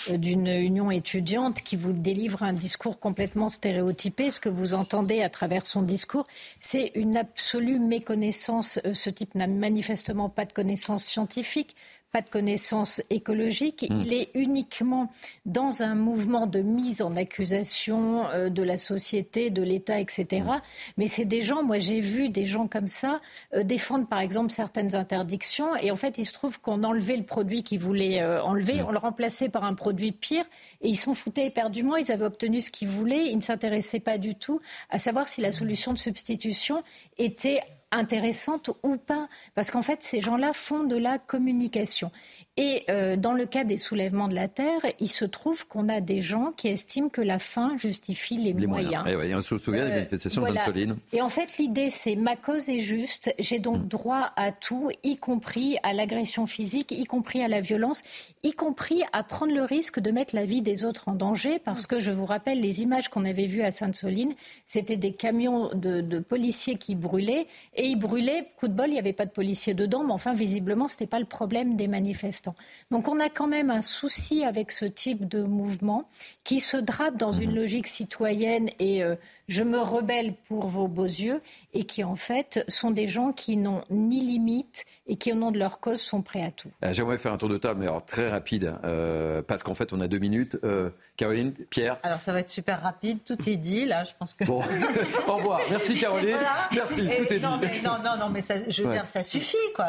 d'une 0.10 0.48
union 0.48 0.90
étudiante 0.90 1.62
qui 1.62 1.76
vous 1.76 1.94
délivre 1.94 2.42
un 2.42 2.54
discours 2.54 3.00
complètement 3.00 3.50
stéréotypé. 3.50 4.32
Ce 4.32 4.40
que 4.40 4.50
vous 4.50 4.74
entendez 4.74 5.22
à 5.22 5.30
travers 5.30 5.68
son 5.68 5.84
discours, 5.84 6.26
c'est 6.62 6.92
une 6.96 7.16
absolue 7.16 7.78
méconnaissance. 7.78 8.80
Ce 8.92 9.10
type 9.12 9.36
n'a 9.36 9.46
manifestement 9.46 10.30
pas 10.30 10.46
de 10.46 10.54
connaissances 10.54 11.06
scientifiques 11.06 11.76
pas 12.16 12.22
de 12.22 12.30
connaissances 12.30 13.02
écologiques. 13.10 13.86
Hmm. 13.90 14.02
Il 14.06 14.14
est 14.14 14.30
uniquement 14.36 15.12
dans 15.46 15.82
un 15.82 15.96
mouvement 15.96 16.48
de 16.48 16.62
mise 16.62 17.02
en 17.02 17.14
accusation 17.14 18.26
euh, 18.30 18.48
de 18.48 18.64
la 18.64 18.78
société, 18.78 19.50
de 19.50 19.62
l'État, 19.62 20.00
etc. 20.00 20.44
Hmm. 20.46 20.62
Mais 20.96 21.10
c'est 21.10 21.26
des 21.26 21.42
gens, 21.42 21.62
moi 21.62 21.78
j'ai 21.78 22.00
vu 22.00 22.30
des 22.30 22.46
gens 22.46 22.70
comme 22.70 22.88
ça 22.88 23.20
euh, 23.54 23.64
défendre 23.64 24.08
par 24.08 24.20
exemple 24.20 24.50
certaines 24.50 24.96
interdictions 24.96 25.76
et 25.76 25.92
en 25.92 25.98
fait 25.98 26.18
il 26.18 26.24
se 26.24 26.32
trouve 26.32 26.62
qu'on 26.62 26.86
enlevait 26.86 27.18
le 27.18 27.26
produit 27.26 27.64
qu'ils 27.64 27.80
voulaient 27.80 28.22
euh, 28.22 28.42
enlever, 28.42 28.82
hmm. 28.82 28.86
on 28.88 28.92
le 28.94 28.98
remplaçait 28.98 29.50
par 29.50 29.66
un 29.66 29.74
produit 29.74 30.14
pire 30.14 30.46
et 30.80 30.88
ils 30.88 30.96
s'en 30.96 31.16
foutaient 31.16 31.46
éperdument, 31.46 31.98
ils 31.98 32.14
avaient 32.14 32.24
obtenu 32.24 32.62
ce 32.62 32.70
qu'ils 32.70 32.88
voulaient, 32.88 33.26
ils 33.26 33.36
ne 33.36 33.42
s'intéressaient 33.42 34.00
pas 34.00 34.18
du 34.18 34.36
tout 34.36 34.62
à 34.90 35.00
savoir 35.00 35.28
si 35.28 35.42
la 35.42 35.52
solution 35.52 35.92
de 35.92 35.98
substitution 35.98 36.82
était 37.18 37.60
intéressante 37.96 38.70
ou 38.84 38.98
pas. 38.98 39.28
Parce 39.56 39.72
qu'en 39.72 39.82
fait, 39.82 40.04
ces 40.04 40.22
gens-là 40.22 40.54
font 40.54 40.84
de 40.84 40.98
la 40.98 41.18
communication. 41.18 42.12
Et 42.58 42.86
euh, 42.90 43.18
dans 43.18 43.34
le 43.34 43.46
cas 43.46 43.66
des 43.66 43.76
soulèvements 43.76 44.30
de 44.30 44.36
la 44.36 44.48
terre, 44.48 44.80
il 45.02 45.12
se 45.12 45.26
trouve 45.26 45.68
qu'on 45.68 45.90
a 45.90 46.00
des 46.00 46.22
gens 46.22 46.52
qui 46.56 46.70
estiment 46.70 47.10
que 47.10 47.20
la 47.20 47.38
fin 47.38 47.78
justifie 47.78 48.38
les, 48.38 48.54
moyens. 48.54 49.06
Et 49.06 49.18
eh 49.22 49.36
on 49.36 49.42
se 49.42 49.58
souvient 49.58 49.84
des 49.84 49.92
euh, 49.92 49.96
manifestations 49.96 50.42
de 50.42 50.58
Soline. 50.58 50.96
Et 51.12 51.22
en 51.22 51.28
fait, 51.28 51.58
l'idée, 51.58 51.90
c'est 51.90 52.16
ma 52.16 52.38
cause 52.38 52.70
est 52.70 52.80
juste, 52.80 53.36
j'ai 53.40 53.60
donc 53.60 53.84
hmm. 53.84 53.88
droit 53.88 54.32
à 54.38 54.54
tout, 54.54 54.90
y 55.04 55.18
compris 55.18 55.78
à 55.84 55.92
l'agression 55.92 56.48
physique, 56.48 56.92
y 56.92 57.04
compris 57.04 57.44
à 57.44 57.50
la 57.50 57.60
violence, 57.60 58.02
y 58.44 58.54
compris 58.54 59.04
à 59.12 59.24
prendre 59.24 59.54
le 59.54 59.64
risque 59.64 60.00
de 60.00 60.12
mettre 60.12 60.34
la 60.34 60.46
vie 60.46 60.62
des 60.62 60.86
autres 60.86 61.10
en 61.10 61.14
danger, 61.14 61.60
parce 61.60 61.86
que 61.86 62.00
je 62.00 62.12
vous 62.12 62.26
rappelle 62.26 62.62
les 62.62 62.82
images 62.82 63.10
qu'on 63.10 63.26
avait 63.26 63.48
vues 63.48 63.64
à 63.64 63.72
Sainte-Soline, 63.72 64.34
c'était 64.66 64.96
des 64.96 65.12
camions 65.12 65.72
de, 65.74 66.00
de, 66.00 66.20
policiers 66.20 66.78
qui 66.78 66.96
brûlaient, 66.96 67.48
et 67.74 67.85
ils 67.86 68.00
brûlaient, 68.00 68.48
coup 68.58 68.68
de 68.68 68.74
bol, 68.74 68.88
il 68.88 68.94
n'y 68.94 69.00
avait 69.00 69.14
pas 69.14 69.26
de 69.26 69.32
policiers 69.32 69.74
dedans, 69.74 70.04
mais 70.04 70.14
enfin, 70.14 70.34
visiblement, 70.34 70.88
ce 70.88 70.96
n'était 70.96 71.08
pas 71.08 71.20
le 71.20 71.26
problème 71.26 71.76
des 71.76 71.88
manifestants. 71.88 72.56
Donc 72.92 73.08
on 73.08 73.20
a 73.20 73.30
quand 73.30 73.48
même 73.48 73.70
un 73.70 73.82
souci 73.82 74.44
avec 74.44 74.72
ce 74.72 74.86
type 74.86 75.28
de 75.28 75.44
mouvement 75.44 76.08
qui 76.44 76.60
se 76.60 76.78
drape 76.78 77.18
dans 77.18 77.32
une 77.32 77.52
mhm. 77.52 77.58
logique 77.58 77.88
citoyenne 77.88 78.70
et 78.80 79.04
euh, 79.04 79.16
je 79.48 79.64
me 79.64 79.80
rebelle 79.80 80.34
pour 80.48 80.68
vos 80.68 80.88
beaux 80.88 81.04
yeux 81.04 81.42
et 81.74 81.84
qui 81.84 82.04
en 82.04 82.16
fait 82.16 82.64
sont 82.68 82.92
des 82.92 83.08
gens 83.08 83.32
qui 83.32 83.58
n'ont 83.58 83.84
ni 83.90 84.20
limite 84.20 84.86
et 85.08 85.18
qui 85.18 85.32
au 85.32 85.36
nom 85.36 85.52
de 85.52 85.60
leur 85.60 85.80
cause 85.80 86.02
sont 86.02 86.22
prêts 86.22 86.44
à 86.44 86.52
tout. 86.52 86.72
Euh, 86.84 86.94
j'aimerais 86.94 87.18
faire 87.18 87.34
un 87.34 87.38
tour 87.38 87.50
de 87.50 87.58
table, 87.58 87.82
mais 87.82 87.86
alors 87.86 88.04
très 88.06 88.30
rapide, 88.30 88.74
euh, 88.84 89.42
parce 89.42 89.64
qu'en 89.64 89.76
fait 89.76 89.94
on 89.94 90.02
a 90.02 90.08
deux 90.08 90.20
minutes. 90.20 90.58
Euh, 90.64 90.90
Caroline, 91.18 91.54
Pierre 91.70 91.98
Alors 92.04 92.20
ça 92.20 92.34
va 92.34 92.42
être 92.42 92.50
super 92.50 92.82
rapide, 92.82 93.20
tout 93.24 93.38
est 93.48 93.56
dit 93.56 93.86
là, 93.86 94.04
je 94.04 94.12
pense 94.20 94.36
que... 94.36 94.44
Bon, 94.44 94.62
au 95.28 95.36
revoir, 95.36 95.62
merci 95.70 95.96
Caroline, 95.96 96.36
merci, 96.74 97.06
tout 97.06 97.34
est 97.34 97.40
non, 97.40 97.58
dit. 97.58 97.68
Mais, 97.68 97.82
non, 97.84 97.98
non, 98.04 98.18
non, 98.20 98.30
mais 98.30 98.42
ça, 98.42 98.56
je 98.68 98.84
veux 98.84 98.92
dire, 98.92 99.06
ça 99.06 99.24
suffit 99.24 99.58
quoi. 99.76 99.88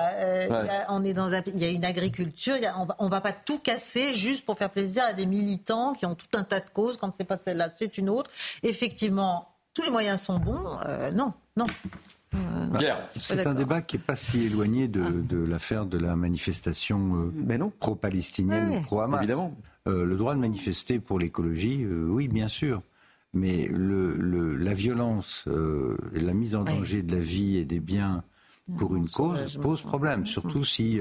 on 0.88 1.04
est 1.04 1.14
dans 1.14 1.34
un, 1.34 1.40
il 1.46 1.59
y 1.59 1.64
a 1.64 1.70
une 1.70 1.84
agriculture, 1.84 2.54
on, 2.78 2.84
va, 2.84 3.16
va 3.16 3.20
pas 3.20 3.32
tout 3.32 3.59
casser 3.59 4.14
juste 4.14 4.44
pour 4.44 4.57
faire 4.57 4.70
plaisir 4.70 5.02
à 5.04 5.14
des 5.14 5.26
militants 5.26 5.94
qui 5.94 6.07
ont 6.07 6.14
tout 6.14 6.26
un 6.34 6.44
tas 6.44 6.61
de 6.61 6.70
causes, 6.70 6.96
quand 6.96 7.12
c'est 7.16 7.24
pas 7.24 7.36
celle-là, 7.36 7.70
c'est 7.70 7.98
une 7.98 8.09
autre. 8.09 8.30
Effectivement, 8.62 9.45
tous 9.77 9.83
les 9.83 9.91
moyens 9.91 10.22
sont 10.22 10.39
bons. 10.39 10.79
Euh, 10.87 11.12
non, 11.12 11.35
non. 11.55 11.66
Euh, 12.35 12.95
c'est 13.16 13.47
un 13.47 13.53
débat 13.53 13.83
qui 13.83 13.97
n'est 13.97 14.03
pas 14.03 14.16
si 14.16 14.47
éloigné 14.47 14.89
de, 14.89 15.03
ah. 15.03 15.35
l'affaire 15.47 15.85
de 15.85 15.99
la 15.99 16.16
manifestation 16.16 17.31
euh, 17.49 17.68
pro-palestinienne 17.79 18.79
ou 18.79 18.81
pro-Hamas. 18.81 19.20
Évidemment. 19.20 19.55
le 19.85 20.16
droit 20.16 20.35
de 20.35 20.41
manifester 20.41 20.99
pour 20.99 21.18
l'écologie, 21.18 21.87
oui, 21.87 22.27
bien 22.29 22.49
sûr. 22.49 22.81
Mais 23.35 23.68
le, 23.68 24.57
la 24.57 24.72
violence 24.72 25.47
et 26.14 26.20
la 26.20 26.33
mise 26.33 26.55
en 26.55 26.64
danger 26.64 27.03
de 27.03 27.14
la 27.14 27.20
vie 27.20 27.59
et 27.59 27.66
des 27.66 27.81
biens 27.81 28.24
pour 28.79 28.97
une 28.97 29.09
cause 29.09 29.59
pose 29.59 29.83
problème, 29.83 30.27
surtout 30.27 30.64
si 30.64 30.99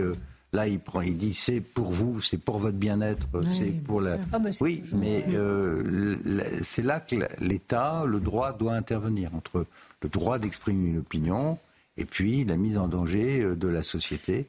Là, 0.56 0.68
il, 0.70 0.80
prend, 0.80 1.02
il 1.02 1.18
dit 1.18 1.34
c'est 1.34 1.60
pour 1.60 1.92
vous, 1.92 2.22
c'est 2.22 2.38
pour 2.38 2.60
votre 2.60 2.78
bien-être, 2.78 3.28
c'est 3.52 3.72
pour 3.72 4.00
la. 4.00 4.18
Ah, 4.32 4.40
bah, 4.40 4.50
oui, 4.62 4.84
mais 4.94 5.26
euh, 5.34 6.16
c'est 6.62 6.82
là 6.82 7.02
que 7.02 7.18
l'État, 7.42 8.06
le 8.06 8.22
droit 8.22 8.54
doit 8.54 8.74
intervenir 8.74 9.36
entre 9.36 9.66
le 10.02 10.10
droit 10.10 10.40
d'exprimer 10.40 10.92
une 10.92 11.00
opinion 11.00 11.58
et 11.98 12.06
puis 12.06 12.46
la 12.46 12.56
mise 12.56 12.78
en 12.78 12.88
danger 12.88 13.42
euh, 13.42 13.56
de 13.56 13.68
la 13.68 13.84
société. 13.84 14.48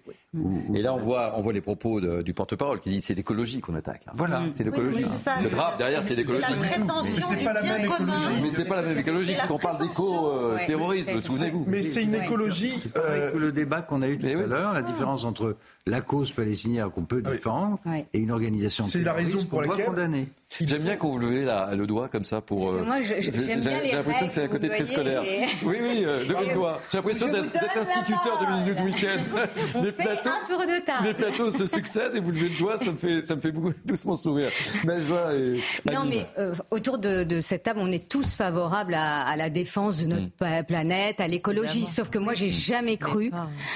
Et 0.75 0.83
là, 0.83 0.95
on 0.95 0.99
voit, 0.99 1.35
on 1.37 1.43
voit 1.43 1.53
les 1.53 1.61
propos 1.61 2.01
du 2.01 2.35
porte-parole 2.35 2.81
qui 2.81 2.91
dit 2.91 3.01
c'est 3.01 3.15
l'écologie 3.15 3.61
qu'on 3.61 3.75
attaque. 3.75 4.03
Voilà, 4.15 4.43
c'est 4.55 4.65
l'écologie. 4.65 5.05
c'est 5.15 5.51
grave, 5.51 5.77
derrière 5.79 6.03
c'est 6.03 6.15
l'écologie. 6.15 6.45
Mais 6.61 7.21
c'est 7.23 7.45
pas 7.45 7.53
la 7.53 7.63
même 7.63 7.85
écologie. 7.85 8.13
Mais 8.43 8.51
c'est 8.55 8.65
pas 8.65 8.77
la 8.77 8.83
même 8.83 8.99
écologie, 8.99 9.35
parce 9.35 9.49
qu'on 9.49 9.59
parle 9.59 9.79
d'éco-terrorisme, 9.79 11.21
souvenez-vous. 11.21 11.65
Mais 11.67 11.83
c'est 11.83 12.05
une 12.05 12.15
écologie. 12.15 12.75
Euh, 12.97 13.39
le 13.39 13.53
débat 13.53 13.83
qu'on 13.83 14.03
a 14.03 14.09
eu 14.09 14.19
tout 14.19 14.27
à 14.27 14.33
l'heure, 14.33 14.73
la 14.73 14.83
différence 14.83 15.25
entre 15.25 15.57
la 15.87 16.01
cause 16.01 16.33
palestinienne 16.33 16.91
qu'on 16.91 17.05
peut 17.05 17.23
défendre 17.23 17.79
et 18.13 18.19
une 18.19 18.31
organisation 18.31 18.85
C'est 18.85 19.03
la 19.03 19.13
raison 19.13 19.45
pour 19.45 19.63
laquelle. 19.63 19.87
condamner. 19.87 20.29
J'aime 20.61 20.83
bien 20.83 20.97
quand 20.97 21.09
vous 21.09 21.19
levez 21.19 21.47
le 21.77 21.87
doigt 21.87 22.09
comme 22.09 22.25
ça 22.25 22.41
pour. 22.41 22.71
Euh, 22.71 22.85
moi, 22.85 23.03
j'ai 23.03 23.21
l'impression 23.21 24.29
que 24.29 24.33
c'est 24.35 24.45
un 24.45 24.49
côté 24.49 24.69
très 24.69 24.85
scolaire. 24.85 25.23
Oui, 25.65 25.77
oui, 25.81 26.05
euh, 26.05 26.25
levez 26.25 26.49
le 26.49 26.55
doigt. 26.55 26.81
J'ai 26.91 26.99
l'impression 26.99 27.29
d'être 27.29 27.51
instituteur 27.77 28.39
de 28.41 28.47
Mini 28.47 28.71
News 28.71 28.85
Weekend. 28.87 29.21
Plateaux, 29.97 30.26
un 30.27 30.45
tour 30.47 30.61
de 30.61 30.85
table. 30.85 31.07
les 31.07 31.15
plateaux 31.15 31.51
se 31.51 31.67
succèdent 31.67 32.17
et 32.17 32.21
vous 32.21 32.31
levez 32.31 32.49
le 32.49 32.59
doigt, 32.59 32.79
ça 32.79 32.93
me 32.93 32.97
fait, 32.97 33.23
ça 33.23 33.37
me 33.37 33.41
fait 33.41 33.53
doucement 33.85 34.17
sourire. 34.17 34.51
Najwa 34.85 35.35
et. 35.35 35.61
Non, 35.93 36.05
mais 36.05 36.27
euh, 36.39 36.55
autour 36.71 36.99
de, 36.99 37.25
de, 37.25 37.41
cette 37.41 37.65
table, 37.65 37.81
on 37.83 37.91
est 37.91 38.09
tous 38.09 38.35
favorables 38.35 38.95
à, 38.95 39.23
à 39.23 39.37
la 39.37 39.51
défense 39.51 40.03
de 40.03 40.07
notre 40.07 40.61
mm. 40.61 40.65
planète, 40.65 41.21
à 41.21 41.29
l'écologie. 41.29 41.87
Sauf 41.87 42.11
que 42.11 42.19
moi, 42.19 42.35
j'ai 42.35 42.49
jamais 42.49 42.97
cru 42.97 43.31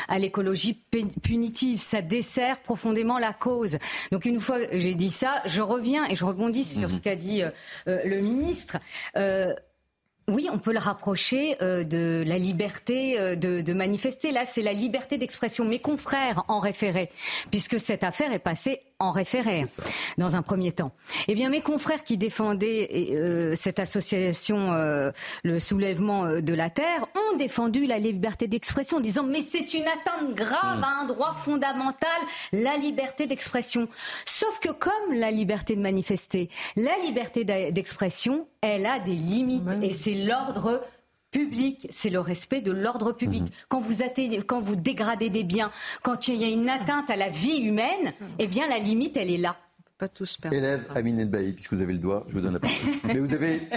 à 0.09 0.19
l'écologie 0.19 0.75
punitive. 1.23 1.79
Ça 1.79 2.03
dessert 2.03 2.61
profondément 2.61 3.19
la 3.19 3.33
cause. 3.33 3.79
Donc 4.13 4.25
une 4.25 4.41
fois 4.41 4.65
que 4.65 4.79
j'ai 4.79 4.95
dit 4.95 5.11
ça, 5.11 5.43
je 5.47 5.63
reviens 5.63 6.05
et 6.07 6.17
je 6.17 6.25
rebondis 6.25 6.65
sur 6.65 6.89
mhm. 6.89 6.91
ce 6.91 7.01
qu'a 7.01 7.17
dit 7.17 7.43
euh, 7.43 7.51
euh, 7.89 8.01
le 8.05 8.21
ministre. 8.21 8.79
Euh, 9.17 9.55
oui, 10.31 10.49
on 10.53 10.59
peut 10.59 10.73
le 10.73 10.79
rapprocher 10.79 11.57
de 11.61 12.25
la 12.27 12.39
liberté 12.39 13.37
de, 13.37 13.73
manifester. 13.73 14.33
Là, 14.33 14.45
c'est 14.45 14.63
la 14.63 14.73
liberté 14.73 15.19
d'expression. 15.19 15.65
Mes 15.65 15.79
confrères 15.79 16.45
en 16.49 16.61
référé, 16.61 17.11
puisque 17.51 17.79
cette 17.79 18.05
affaire 18.05 18.33
est 18.33 18.39
passée 18.39 18.81
en 19.01 19.11
référé 19.11 19.67
dans 20.19 20.37
un 20.37 20.43
premier 20.43 20.73
temps. 20.73 20.93
Eh 21.27 21.35
bien, 21.35 21.49
mes 21.49 21.63
confrères 21.63 22.05
qui 22.05 22.19
défendaient 22.19 22.89
euh, 23.13 23.55
cette 23.57 23.79
association, 23.79 24.73
euh, 24.73 25.11
le 25.43 25.59
soulèvement 25.59 26.27
euh, 26.27 26.41
de 26.41 26.55
la 26.55 26.71
terre, 26.71 27.07
ont 27.17 27.37
défendu 27.37 27.87
la 27.87 27.99
liberté 27.99 28.47
d'expression, 28.47 28.99
en 28.99 29.01
disant 29.01 29.25
mais 29.25 29.41
c'est 29.41 29.75
une 29.75 29.87
atteinte 29.89 30.35
grave 30.35 30.83
à 30.83 31.01
un 31.03 31.07
droit 31.07 31.35
fondamental, 31.35 32.09
la 32.53 32.77
liberté 32.77 33.27
d'expression. 33.27 33.89
Sauf 34.27 34.61
que 34.61 34.71
comme 34.71 35.15
la 35.15 35.31
liberté 35.31 35.75
de 35.75 35.81
manifester, 35.81 36.51
la 36.77 36.97
liberté 37.05 37.45
d'expression, 37.45 38.47
elle 38.61 38.85
a 38.85 38.99
des 38.99 39.15
limites 39.15 39.65
et 39.83 39.93
c'est 39.93 40.15
l'ordre 40.15 40.83
public, 41.31 41.87
c'est 41.91 42.11
le 42.11 42.21
respect 42.21 42.61
de 42.61 42.73
l'ordre 42.73 43.13
public. 43.13 43.43
Mhm. 43.43 43.49
Quand, 43.69 43.81
vous 43.81 43.95
quand 44.47 44.61
vous 44.61 44.77
dégradez 44.77 45.31
des 45.31 45.45
biens, 45.45 45.71
quand 46.03 46.29
il 46.29 46.37
y 46.37 46.45
a 46.45 46.49
une 46.49 46.69
atteinte 46.69 47.11
à 47.11 47.17
la 47.17 47.29
vie 47.29 47.59
humaine, 47.59 48.13
eh 48.39 48.47
bien 48.47 48.69
la 48.69 48.79
limite, 48.79 49.17
elle 49.17 49.31
est 49.31 49.39
là. 49.39 49.57
Pas 49.99 50.09
tous 50.09 50.39
Élève 50.51 50.87
Amine 50.95 51.25
Bailly, 51.27 51.53
puisque 51.53 51.75
vous 51.75 51.83
avez 51.83 51.93
le 51.93 51.99
doigt, 51.99 52.25
je 52.29 52.33
vous 52.33 52.41
donne 52.41 52.55
la 52.55 52.61
parole. 52.61 52.77
Mais 53.05 53.19
vous 53.19 53.35
avez 53.35 53.69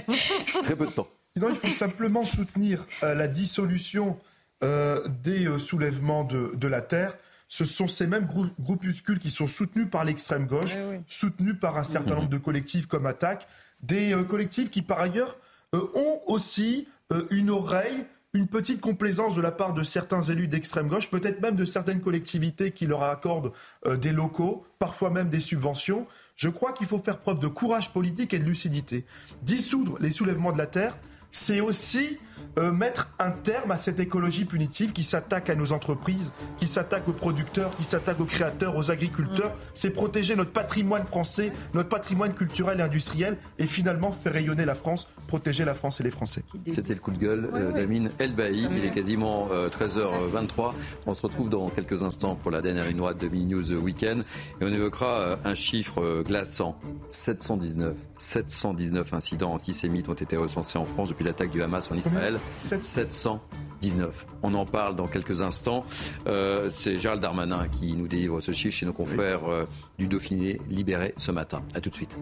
très 0.64 0.76
peu 0.76 0.86
de 0.86 0.92
temps. 0.92 1.08
Non, 1.36 1.50
il 1.50 1.56
faut 1.56 1.68
simplement 1.68 2.24
soutenir 2.24 2.86
euh, 3.02 3.14
la 3.14 3.28
dissolution 3.28 4.18
euh, 4.64 5.06
des 5.22 5.48
euh, 5.48 5.60
soulèvements 5.60 6.24
de, 6.24 6.52
de, 6.56 6.68
la 6.68 6.82
terre 6.82 7.18
ce 7.54 7.66
sont 7.66 7.88
ces 7.88 8.08
mêmes 8.08 8.28
groupuscules 8.60 9.20
qui 9.20 9.30
sont 9.30 9.46
soutenus 9.46 9.88
par 9.88 10.04
l'extrême 10.04 10.48
gauche, 10.48 10.76
soutenus 11.06 11.54
par 11.62 11.78
un 11.78 11.84
certain 11.84 12.16
nombre 12.16 12.30
de 12.30 12.40
collectifs 12.40 12.88
comme 12.88 13.06
Attaque, 13.06 13.48
des 13.84 14.12
euh, 14.12 14.24
collectifs 14.24 14.72
qui 14.72 14.82
par 14.82 15.00
ailleurs 15.00 15.38
euh, 15.76 15.82
ont 15.94 16.22
aussi 16.26 16.88
une 17.30 17.49
oreille 17.49 18.06
une 18.35 18.48
petite 18.48 18.81
complaisance 18.81 19.35
de 19.35 19.41
la 19.41 19.52
part 19.52 19.76
de 19.76 19.84
certains 19.84 20.22
élus 20.22 20.48
d'extrême 20.48 20.88
gauche, 20.88 21.11
peut-être 21.11 21.40
même 21.40 21.56
de 21.56 21.65
certaines 21.65 22.02
collectivités 22.02 22.72
qui 22.72 22.88
leur 22.88 23.03
accordent 23.03 23.52
des 23.85 24.11
locaux, 24.11 24.65
parfois 24.80 25.11
même 25.11 25.30
des 25.30 25.40
subventions. 25.40 26.07
Je 26.35 26.49
crois 26.49 26.73
qu'il 26.73 26.88
faut 26.88 26.98
faire 26.98 27.19
preuve 27.19 27.38
de 27.38 27.48
courage 27.48 27.94
politique 27.94 28.34
et 28.34 28.40
de 28.40 28.44
lucidité. 28.44 29.06
Dissoudre 29.44 29.99
les 29.99 30.10
soulèvements 30.10 30.52
de 30.52 30.57
la 30.57 30.65
terre, 30.65 30.98
c'est 31.31 31.61
aussi 31.61 32.18
euh, 32.57 32.72
mettre 32.72 33.10
un 33.20 33.32
terme 33.32 33.72
à 33.72 33.78
cette 33.78 33.99
écologie 33.99 34.45
punitive 34.45 34.91
qui 34.91 35.03
s'attaque 35.03 35.49
à 35.49 35.56
nos 35.56 35.74
entreprises, 35.74 36.34
qui 36.57 36.68
s'attaque 36.68 37.07
aux 37.07 37.14
producteurs, 37.14 37.76
qui 37.76 37.84
s'attaque 37.84 38.20
aux 38.20 38.26
créateurs, 38.26 38.76
aux 38.76 38.91
agriculteurs. 38.91 39.49
Mm. 39.49 39.60
C'est 39.74 39.90
protéger 39.90 40.36
notre 40.36 40.52
patrimoine 40.52 41.06
français, 41.06 41.52
notre 41.74 41.90
patrimoine 41.90 42.34
culturel 42.34 42.80
et 42.80 42.84
industriel, 42.84 43.38
et 43.57 43.68
finalement 43.68 44.11
faire 44.11 44.34
rayonner 44.34 44.65
la 44.65 44.76
France, 44.76 45.07
protéger 45.28 45.65
la 45.65 45.74
France 45.74 45.99
et 45.99 46.03
les 46.03 46.11
Français. 46.11 46.44
C'était 46.72 46.94
le 46.94 46.99
coup 46.99 47.11
de 47.11 47.18
gueule 47.18 47.49
euh, 47.53 47.72
d'Amine 47.72 48.11
Elbaï. 48.20 48.68
Il 48.72 48.86
est 48.86 48.91
quasiment 48.91 49.48
13h23. 49.48 50.68
Euh, 50.68 50.72
on 51.06 51.15
se 51.15 51.22
retrouve 51.22 51.49
dans 51.49 51.70
quelques 51.70 52.03
instants 52.03 52.36
pour 52.36 52.52
la 52.52 52.61
dernière 52.61 52.86
ligne 52.86 52.98
droite 52.98 53.20
de 53.20 53.28
Mini 53.28 53.53
News 53.53 53.74
Weekend. 53.74 54.24
Et 54.61 54.65
on 54.65 54.70
évoquera 54.70 55.40
un 55.44 55.56
chiffre 55.56 56.24
glaçant. 56.24 56.80
719. 57.10 57.95
719 58.18 59.14
incidents 59.14 59.53
antisémites 59.53 60.10
ont 60.10 60.14
été 60.14 60.38
recensés 60.38 60.78
en 60.78 60.86
France 60.86 61.10
depuis 61.10 61.26
l'attaque 61.26 61.52
du 61.52 61.61
Hamas 61.61 61.91
en 61.91 61.95
Israël. 61.95 62.32
719. 62.57 64.26
On 64.43 64.53
en 64.53 64.65
parle 64.65 64.95
dans 64.95 65.07
quelques 65.07 65.41
instants. 65.41 65.85
Euh, 66.27 66.69
c'est 66.72 66.97
Gérald 66.97 67.22
Darmanin 67.22 67.68
qui 67.68 67.95
nous 67.95 68.07
délivre 68.07 68.41
ce 68.41 68.51
chiffre 68.51 68.76
chez 68.76 68.85
nos 68.85 68.93
confrères 68.93 69.45
euh, 69.45 69.65
du 69.97 70.07
Dauphiné 70.07 70.60
libéré 70.69 71.14
ce 71.18 71.31
matin. 71.31 71.64
A 71.76 71.81
tout 71.81 71.89
de 71.89 71.95
suite. 71.95 72.18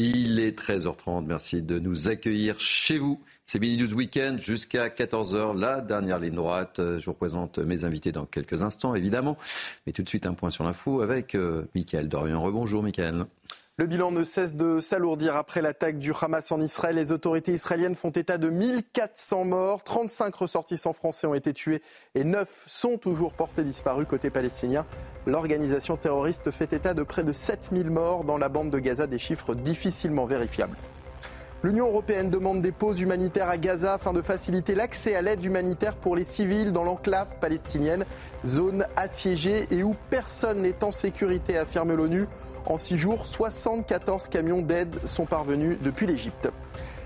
Il 0.00 0.38
est 0.38 0.56
13h30. 0.56 1.24
Merci 1.26 1.60
de 1.60 1.80
nous 1.80 2.08
accueillir 2.08 2.60
chez 2.60 2.98
vous. 2.98 3.20
C'est 3.46 3.58
Mini 3.58 3.78
News 3.78 3.94
Weekend 3.94 4.38
jusqu'à 4.38 4.88
14h, 4.88 5.58
la 5.58 5.80
dernière 5.80 6.20
ligne 6.20 6.36
droite. 6.36 6.74
Je 6.76 7.04
vous 7.04 7.14
présente 7.14 7.58
mes 7.58 7.84
invités 7.84 8.12
dans 8.12 8.24
quelques 8.24 8.62
instants, 8.62 8.94
évidemment. 8.94 9.36
Mais 9.86 9.92
tout 9.92 10.04
de 10.04 10.08
suite, 10.08 10.26
un 10.26 10.34
point 10.34 10.50
sur 10.50 10.62
l'info 10.62 11.00
avec 11.00 11.34
euh, 11.34 11.64
Michael 11.74 12.08
Dorian. 12.08 12.40
Rebonjour, 12.40 12.82
Michael. 12.82 13.24
Le 13.80 13.86
bilan 13.86 14.10
ne 14.10 14.24
cesse 14.24 14.56
de 14.56 14.80
s'alourdir 14.80 15.36
après 15.36 15.62
l'attaque 15.62 16.00
du 16.00 16.10
Hamas 16.20 16.50
en 16.50 16.60
Israël. 16.60 16.96
Les 16.96 17.12
autorités 17.12 17.52
israéliennes 17.52 17.94
font 17.94 18.10
état 18.10 18.36
de 18.36 18.50
1400 18.50 19.44
morts, 19.44 19.84
35 19.84 20.34
ressortissants 20.34 20.92
français 20.92 21.28
ont 21.28 21.34
été 21.34 21.52
tués 21.52 21.80
et 22.16 22.24
9 22.24 22.64
sont 22.66 22.98
toujours 22.98 23.34
portés 23.34 23.62
disparus 23.62 24.08
côté 24.08 24.30
palestinien. 24.30 24.84
L'organisation 25.26 25.96
terroriste 25.96 26.50
fait 26.50 26.72
état 26.72 26.92
de 26.92 27.04
près 27.04 27.22
de 27.22 27.32
7000 27.32 27.88
morts 27.88 28.24
dans 28.24 28.36
la 28.36 28.48
bande 28.48 28.70
de 28.70 28.80
Gaza, 28.80 29.06
des 29.06 29.20
chiffres 29.20 29.54
difficilement 29.54 30.24
vérifiables. 30.24 30.76
L'Union 31.64 31.88
européenne 31.88 32.30
demande 32.30 32.62
des 32.62 32.70
pauses 32.70 33.00
humanitaires 33.00 33.48
à 33.48 33.58
Gaza 33.58 33.94
afin 33.94 34.12
de 34.12 34.22
faciliter 34.22 34.76
l'accès 34.76 35.16
à 35.16 35.22
l'aide 35.22 35.44
humanitaire 35.44 35.96
pour 35.96 36.14
les 36.14 36.22
civils 36.22 36.70
dans 36.70 36.84
l'enclave 36.84 37.36
palestinienne, 37.40 38.04
zone 38.46 38.86
assiégée 38.94 39.66
et 39.72 39.82
où 39.82 39.96
personne 40.08 40.62
n'est 40.62 40.84
en 40.84 40.92
sécurité, 40.92 41.58
affirme 41.58 41.94
l'ONU. 41.94 42.26
En 42.68 42.76
six 42.76 42.98
jours, 42.98 43.24
74 43.24 44.28
camions 44.28 44.60
d'aide 44.60 44.94
sont 45.06 45.24
parvenus 45.24 45.78
depuis 45.82 46.06
l'Égypte. 46.06 46.50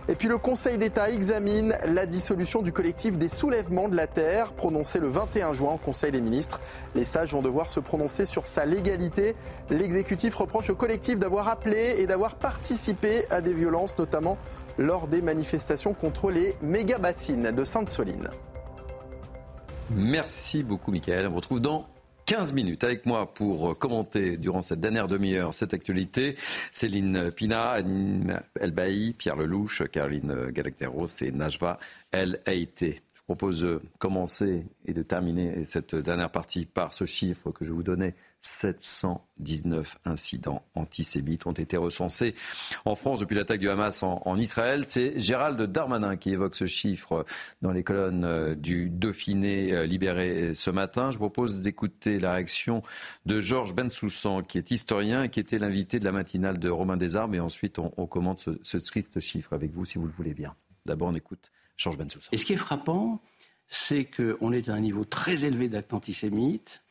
Et 0.09 0.17
puis 0.17 0.27
le 0.27 0.37
Conseil 0.37 0.77
d'État 0.77 1.09
examine 1.09 1.77
la 1.87 2.05
dissolution 2.05 2.63
du 2.63 2.73
collectif 2.73 3.17
des 3.17 3.29
soulèvements 3.29 3.89
de 3.89 3.95
la 3.95 4.09
Terre, 4.09 4.55
prononcé 4.55 4.99
le 4.99 5.07
21 5.07 5.53
juin 5.53 5.75
au 5.75 5.77
Conseil 5.77 6.11
des 6.11 6.21
ministres. 6.21 6.61
Les 6.97 7.05
sages 7.05 7.33
vont 7.33 7.43
devoir 7.43 7.71
se 7.71 7.79
prononcer 7.79 8.27
sur 8.27 8.49
sa 8.49 8.67
légalité. 8.67 9.37
L'exécutif 9.71 10.35
reproche 10.35 10.69
au 10.71 10.75
collectif 10.75 11.21
d'avoir 11.21 11.47
appelé 11.47 11.95
et 11.99 12.09
d'avoir 12.09 12.35
participé 12.35 13.25
à 13.31 13.41
des 13.41 13.55
violences, 13.55 13.97
notamment 13.97 14.39
lors 14.79 15.07
des 15.07 15.23
manifestations 15.23 15.95
contre 15.95 16.33
les 16.33 16.57
méga-bassines 16.61 17.53
de 17.53 17.65
Sainte-Soline. 17.65 18.31
Merci 19.91 20.65
beaucoup, 20.65 20.91
Michael. 20.91 21.29
On 21.29 21.31
vous 21.31 21.37
retrouve 21.37 21.61
dans 21.61 21.87
15 22.33 22.55
minutes 22.55 22.83
avec 22.83 23.05
moi 23.05 23.35
pour 23.35 23.79
commenter 23.79 24.39
durant 24.39 24.63
cette 24.63 24.81
dernière 24.81 25.07
demi-heure 25.07 25.53
cette 25.53 25.75
actualité. 25.75 26.35
Céline 26.73 27.31
Pina, 27.31 27.73
Anine 27.73 28.41
Elbaï, 28.59 29.13
Pierre 29.13 29.37
Lelouch, 29.37 29.83
Caroline 29.93 30.51
Galacteros 30.51 31.09
et 31.21 31.31
Najva 31.31 31.79
El 32.11 32.41
Haïté. 32.47 33.03
Je 33.15 33.23
propose 33.25 33.61
de 33.61 33.83
commencer 33.99 34.65
et 34.87 34.95
de 34.95 35.03
terminer 35.03 35.67
cette 35.67 35.95
dernière 35.95 36.31
partie 36.31 36.65
par 36.65 36.95
ce 36.95 37.05
chiffre 37.05 37.51
que 37.51 37.67
je 37.67 37.73
vous 37.75 37.83
donnais 37.83 38.15
719 38.43 39.99
incidents 40.05 40.65
antisémites 40.75 41.47
ont 41.47 41.53
été 41.53 41.77
recensés 41.77 42.35
en 42.85 42.97
France 42.97 43.21
depuis 43.21 43.37
l'attaque 43.37 43.61
du 43.61 43.71
Hamas 43.71 44.03
en, 44.03 44.35
Israël. 44.35 44.85
C'est 44.89 45.19
Gérald 45.19 45.61
Darmanin 45.63 46.17
qui 46.17 46.31
évoque 46.31 46.57
ce 46.57 46.67
chiffre 46.67 47.25
dans 47.63 47.71
les 47.71 47.85
colonnes 47.85 48.25
euh, 48.25 48.55
du 48.57 48.91
Dauphiné 48.91 49.73
euh, 49.73 49.87
libéré 49.87 50.55
ce 50.55 50.71
matin. 50.71 51.13
Je 51.13 51.19
propose 51.19 51.61
d'écouter 51.61 52.19
la 52.19 52.35
réaction 52.35 52.83
de 53.27 53.41
Georges 53.41 53.75
Bensoussan, 53.75 54.43
qui 54.43 54.59
est 54.59 54.71
historien 54.73 55.23
et 55.23 55.29
qui 55.29 55.39
était 55.39 55.59
l'invité 55.59 56.01
de 56.01 56.05
la 56.05 56.13
matinale 56.13 56.59
de 56.59 56.69
Romain 56.69 56.97
Desarmes. 56.97 57.35
Et 57.35 57.41
ensuite, 57.41 57.79
on, 57.79 58.07
commente 58.07 58.41
ce, 58.41 58.51
ce, 58.65 58.77
triste 58.77 59.21
chiffre 59.21 59.53
avec 59.53 59.73
vous, 59.73 59.85
si 59.85 59.99
vous 59.99 60.07
le 60.07 60.13
voulez 60.13 60.35
bien. 60.35 60.57
D'abord, 60.85 61.09
on 61.09 61.15
écoute 61.15 61.53
Georges 61.77 61.97
Bensoussan. 61.97 62.31
Et 62.33 62.37
ce 62.37 62.45
qui 62.45 62.55
est 62.55 62.57
frappant, 62.57 63.23
c'est 63.69 64.05
qu'on 64.05 64.53
est 64.53 64.69
à 64.69 64.75
un 64.75 64.81
niveau 64.81 65.05
très 65.05 65.45
élevé 65.45 65.69
d'actes 65.69 65.95
antisémites, 65.95 66.83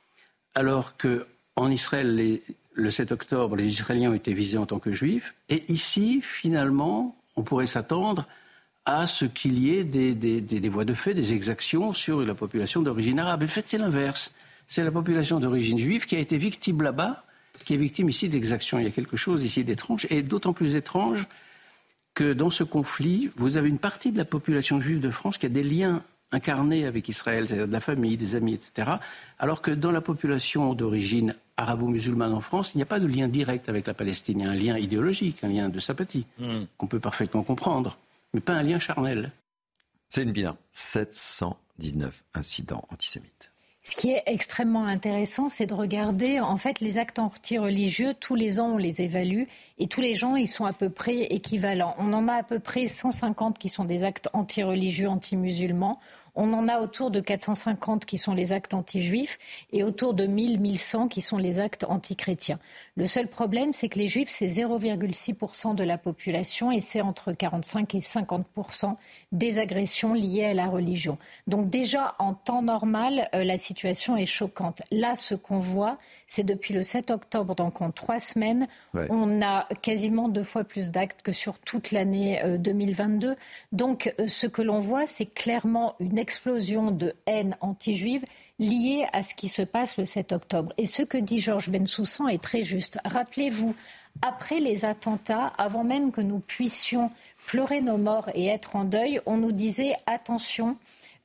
alors 0.55 0.97
que 0.97 1.27
en 1.55 1.69
Israël, 1.69 2.39
le 2.73 2.91
7 2.91 3.11
octobre, 3.11 3.55
les 3.55 3.67
Israéliens 3.67 4.11
ont 4.11 4.15
été 4.15 4.33
visés 4.33 4.57
en 4.57 4.65
tant 4.65 4.79
que 4.79 4.91
juifs. 4.91 5.35
Et 5.49 5.63
ici, 5.71 6.21
finalement, 6.21 7.15
on 7.35 7.43
pourrait 7.43 7.67
s'attendre 7.67 8.27
à 8.85 9.05
ce 9.05 9.25
qu'il 9.25 9.59
y 9.59 9.75
ait 9.75 9.83
des, 9.83 10.69
voies 10.69 10.85
de 10.85 10.93
fait, 10.93 11.13
des 11.13 11.33
exactions 11.33 11.93
sur 11.93 12.21
la 12.21 12.33
population 12.33 12.81
d'origine 12.81 13.19
arabe. 13.19 13.43
En 13.43 13.47
fait, 13.47 13.67
c'est 13.67 13.77
l'inverse. 13.77 14.33
C'est 14.67 14.83
la 14.83 14.91
population 14.91 15.39
d'origine 15.39 15.77
juive 15.77 16.05
qui 16.05 16.15
a 16.15 16.19
été 16.19 16.37
victime 16.37 16.81
là-bas, 16.81 17.23
qui 17.65 17.73
est 17.73 17.77
victime 17.77 18.09
ici 18.09 18.29
d'exactions. 18.29 18.79
Il 18.79 18.85
y 18.85 18.87
a 18.87 18.91
quelque 18.91 19.17
chose 19.17 19.43
ici 19.43 19.63
d'étrange, 19.63 20.07
et 20.09 20.23
d'autant 20.23 20.53
plus 20.53 20.75
étrange 20.75 21.27
que 22.13 22.33
dans 22.33 22.49
ce 22.49 22.63
conflit, 22.63 23.29
vous 23.35 23.57
avez 23.57 23.69
une 23.69 23.79
partie 23.79 24.11
de 24.11 24.17
la 24.17 24.25
population 24.25 24.81
juive 24.81 24.99
de 24.99 25.09
France 25.09 25.37
qui 25.37 25.45
a 25.45 25.49
des 25.49 25.63
liens 25.63 26.03
incarné 26.31 26.85
avec 26.85 27.09
Israël, 27.09 27.47
c'est-à-dire 27.47 27.67
de 27.67 27.73
la 27.73 27.79
famille, 27.79 28.17
des 28.17 28.35
amis, 28.35 28.53
etc. 28.53 28.91
Alors 29.39 29.61
que 29.61 29.71
dans 29.71 29.91
la 29.91 30.01
population 30.01 30.73
d'origine 30.73 31.35
arabo-musulmane 31.57 32.33
en 32.33 32.41
France, 32.41 32.71
il 32.73 32.77
n'y 32.77 32.83
a 32.83 32.87
pas 32.87 32.99
de 32.99 33.07
lien 33.07 33.27
direct 33.27 33.69
avec 33.69 33.87
la 33.87 33.93
Palestine. 33.93 34.39
Il 34.39 34.45
y 34.45 34.47
a 34.47 34.51
un 34.51 34.55
lien 34.55 34.77
idéologique, 34.77 35.43
un 35.43 35.49
lien 35.49 35.69
de 35.69 35.79
sympathie, 35.79 36.25
hmm. 36.39 36.63
qu'on 36.77 36.87
peut 36.87 36.99
parfaitement 36.99 37.43
comprendre, 37.43 37.97
mais 38.33 38.39
pas 38.39 38.53
un 38.53 38.63
lien 38.63 38.79
charnel. 38.79 39.31
C'est 40.09 40.23
une 40.23 40.31
bien. 40.31 40.57
719 40.73 42.23
incidents 42.33 42.85
antisémites. 42.91 43.51
Ce 43.83 43.95
qui 43.95 44.11
est 44.11 44.21
extrêmement 44.27 44.85
intéressant, 44.85 45.49
c'est 45.49 45.65
de 45.65 45.73
regarder 45.73 46.39
en 46.39 46.57
fait 46.57 46.81
les 46.81 46.99
actes 46.99 47.17
anti-religieux. 47.17 48.13
Tous 48.13 48.35
les 48.35 48.59
ans, 48.59 48.73
on 48.73 48.77
les 48.77 49.01
évalue 49.01 49.43
et 49.79 49.87
tous 49.87 50.01
les 50.01 50.13
gens, 50.13 50.35
ils 50.35 50.47
sont 50.47 50.65
à 50.65 50.73
peu 50.73 50.91
près 50.91 51.21
équivalents. 51.21 51.95
On 51.97 52.13
en 52.13 52.27
a 52.27 52.33
à 52.33 52.43
peu 52.43 52.59
près 52.59 52.85
150 52.85 53.57
qui 53.57 53.69
sont 53.69 53.83
des 53.83 54.03
actes 54.03 54.29
anti-religieux, 54.33 55.09
anti-musulmans. 55.09 55.99
On 56.35 56.53
en 56.53 56.67
a 56.67 56.79
autour 56.79 57.11
de 57.11 57.19
450 57.19 58.05
qui 58.05 58.17
sont 58.17 58.33
les 58.33 58.53
actes 58.53 58.73
anti-juifs 58.73 59.37
et 59.71 59.83
autour 59.83 60.13
de 60.13 60.25
1000-1100 60.25 61.07
qui 61.09 61.21
sont 61.21 61.37
les 61.37 61.59
actes 61.59 61.85
anti-chrétiens. 61.87 62.59
Le 62.95 63.05
seul 63.05 63.27
problème, 63.27 63.73
c'est 63.73 63.89
que 63.89 63.99
les 63.99 64.07
juifs, 64.07 64.29
c'est 64.29 64.47
0,6% 64.47 65.75
de 65.75 65.83
la 65.83 65.97
population 65.97 66.71
et 66.71 66.81
c'est 66.81 67.01
entre 67.01 67.33
45 67.33 67.95
et 67.95 67.99
50% 67.99 68.95
des 69.31 69.59
agressions 69.59 70.13
liées 70.13 70.45
à 70.45 70.53
la 70.53 70.67
religion. 70.67 71.17
Donc 71.47 71.69
déjà, 71.69 72.15
en 72.19 72.33
temps 72.33 72.61
normal, 72.61 73.29
euh, 73.35 73.43
la 73.43 73.57
situation 73.57 74.15
est 74.15 74.25
choquante. 74.25 74.81
Là, 74.91 75.15
ce 75.15 75.35
qu'on 75.35 75.59
voit, 75.59 75.97
c'est 76.31 76.45
depuis 76.45 76.73
le 76.73 76.81
7 76.81 77.11
octobre, 77.11 77.55
donc 77.55 77.81
en 77.81 77.91
trois 77.91 78.21
semaines, 78.21 78.65
on 78.93 79.41
a 79.41 79.67
quasiment 79.81 80.29
deux 80.29 80.43
fois 80.43 80.63
plus 80.63 80.89
d'actes 80.89 81.23
que 81.23 81.33
sur 81.33 81.59
toute 81.59 81.91
l'année 81.91 82.41
2022. 82.57 83.27
Euh, 83.27 83.35
donc 83.73 84.15
euh, 84.17 84.29
ce 84.29 84.47
que 84.47 84.61
l'on 84.61 84.79
voit, 84.79 85.07
c'est 85.07 85.25
clairement 85.25 85.93
une 85.99 86.17
explosion 86.17 86.89
de 86.89 87.13
haine 87.25 87.57
anti-juive 87.59 88.23
liée 88.59 89.05
à 89.11 89.23
ce 89.23 89.35
qui 89.35 89.49
se 89.49 89.61
passe 89.61 89.97
le 89.97 90.05
7 90.05 90.31
octobre. 90.31 90.71
Et 90.77 90.85
ce 90.85 91.01
que 91.01 91.17
dit 91.17 91.41
Georges 91.41 91.69
Bensoussan 91.69 92.29
est 92.29 92.41
très 92.41 92.63
juste. 92.63 92.97
Rappelez-vous, 93.03 93.75
après 94.21 94.61
les 94.61 94.85
attentats, 94.85 95.47
avant 95.57 95.83
même 95.83 96.13
que 96.13 96.21
nous 96.21 96.39
puissions 96.39 97.11
pleurer 97.45 97.81
nos 97.81 97.97
morts 97.97 98.29
et 98.35 98.47
être 98.47 98.77
en 98.77 98.85
deuil, 98.85 99.19
on 99.25 99.35
nous 99.35 99.51
disait 99.51 99.95
attention, 100.05 100.77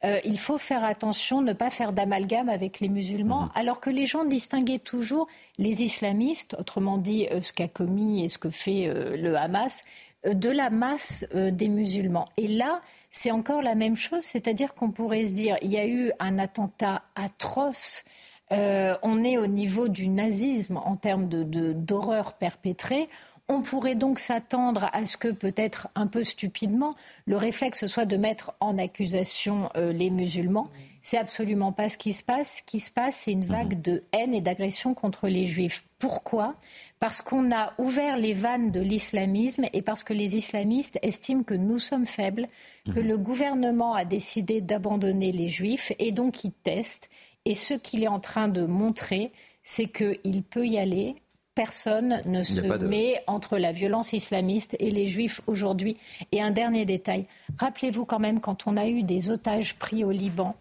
euh, 0.04 0.18
il 0.24 0.38
faut 0.38 0.58
faire 0.58 0.84
attention, 0.84 1.40
ne 1.40 1.52
pas 1.52 1.70
faire 1.70 1.92
d'amalgame 1.92 2.48
avec 2.48 2.80
les 2.80 2.88
musulmans, 2.88 3.42
mhm. 3.42 3.50
alors 3.54 3.80
que 3.80 3.90
les 3.90 4.06
gens 4.06 4.24
distinguaient 4.24 4.78
toujours 4.78 5.26
les 5.58 5.82
islamistes, 5.82 6.56
autrement 6.58 6.98
dit 6.98 7.26
euh, 7.30 7.40
ce 7.40 7.52
qu'a 7.52 7.68
commis 7.68 8.24
et 8.24 8.28
ce 8.28 8.38
que 8.38 8.50
fait 8.50 8.88
euh, 8.88 9.16
le 9.16 9.36
Hamas, 9.36 9.82
de 10.26 10.50
la 10.50 10.70
masse 10.70 11.24
des 11.32 11.68
musulmans. 11.68 12.26
Et 12.36 12.48
là, 12.48 12.80
c'est 13.12 13.30
encore 13.30 13.62
la 13.62 13.76
même 13.76 13.94
chose, 13.96 14.24
c'est-à-dire 14.24 14.74
qu'on 14.74 14.90
pourrait 14.90 15.24
se 15.24 15.32
dire, 15.32 15.56
il 15.62 15.70
y 15.70 15.76
a 15.76 15.86
eu 15.86 16.10
un 16.18 16.38
attentat 16.38 17.02
atroce. 17.14 18.02
On 18.50 19.22
est 19.22 19.38
au 19.38 19.46
niveau 19.46 19.86
du 19.86 20.08
nazisme 20.08 20.78
en 20.78 20.96
termes 20.96 21.28
d'horreur 21.28 22.30
de, 22.30 22.38
perpétrée. 22.40 23.08
On 23.48 23.62
pourrait 23.62 23.94
donc 23.94 24.18
s'attendre 24.18 24.90
à 24.92 25.06
ce 25.06 25.16
que 25.16 25.28
peut-être 25.28 25.86
un 25.94 26.08
peu 26.08 26.24
stupidement, 26.24 26.96
le 27.26 27.36
réflexe 27.36 27.86
soit 27.86 28.04
de 28.04 28.16
mettre 28.16 28.54
en 28.58 28.76
accusation 28.76 29.70
euh, 29.76 29.92
les 29.92 30.10
musulmans. 30.10 30.68
C'est 31.00 31.18
absolument 31.18 31.70
pas 31.70 31.88
ce 31.88 31.96
qui 31.96 32.12
se 32.12 32.24
passe. 32.24 32.56
Ce 32.56 32.62
qui 32.64 32.80
se 32.80 32.90
passe, 32.90 33.18
c'est 33.18 33.30
une 33.30 33.44
vague 33.44 33.80
de 33.80 34.02
haine 34.10 34.34
et 34.34 34.40
d'agression 34.40 34.94
contre 34.94 35.28
les 35.28 35.46
juifs. 35.46 35.84
Pourquoi? 36.00 36.56
Parce 36.98 37.22
qu'on 37.22 37.52
a 37.52 37.72
ouvert 37.78 38.16
les 38.16 38.32
vannes 38.32 38.72
de 38.72 38.80
l'islamisme 38.80 39.66
et 39.72 39.82
parce 39.82 40.02
que 40.02 40.12
les 40.12 40.36
islamistes 40.36 40.98
estiment 41.02 41.44
que 41.44 41.54
nous 41.54 41.78
sommes 41.78 42.06
faibles, 42.06 42.48
que 42.92 42.98
le 42.98 43.16
gouvernement 43.16 43.94
a 43.94 44.04
décidé 44.04 44.60
d'abandonner 44.60 45.30
les 45.30 45.48
juifs 45.48 45.92
et 46.00 46.10
donc 46.10 46.42
ils 46.42 46.50
testent. 46.50 47.08
Et 47.44 47.54
ce 47.54 47.74
qu'il 47.74 48.02
est 48.02 48.08
en 48.08 48.18
train 48.18 48.48
de 48.48 48.64
montrer, 48.64 49.30
c'est 49.62 49.86
qu'il 49.86 50.42
peut 50.42 50.66
y 50.66 50.78
aller 50.78 51.14
personne 51.56 52.20
ne 52.26 52.44
se 52.44 52.60
met 52.60 53.24
entre 53.26 53.58
la 53.58 53.72
violence 53.72 54.12
islamiste 54.12 54.76
et 54.78 54.90
les 54.90 55.08
juifs 55.08 55.40
aujourd'hui. 55.48 55.96
Et 56.30 56.40
un 56.40 56.52
dernier 56.52 56.84
détail, 56.84 57.26
rappelez-vous 57.58 58.04
quand 58.04 58.20
même 58.20 58.40
quand 58.40 58.68
on 58.68 58.76
a 58.76 58.86
eu 58.86 59.02
des 59.02 59.30
otages 59.30 59.74
pris 59.74 60.04
au 60.04 60.12
Liban, 60.12 60.54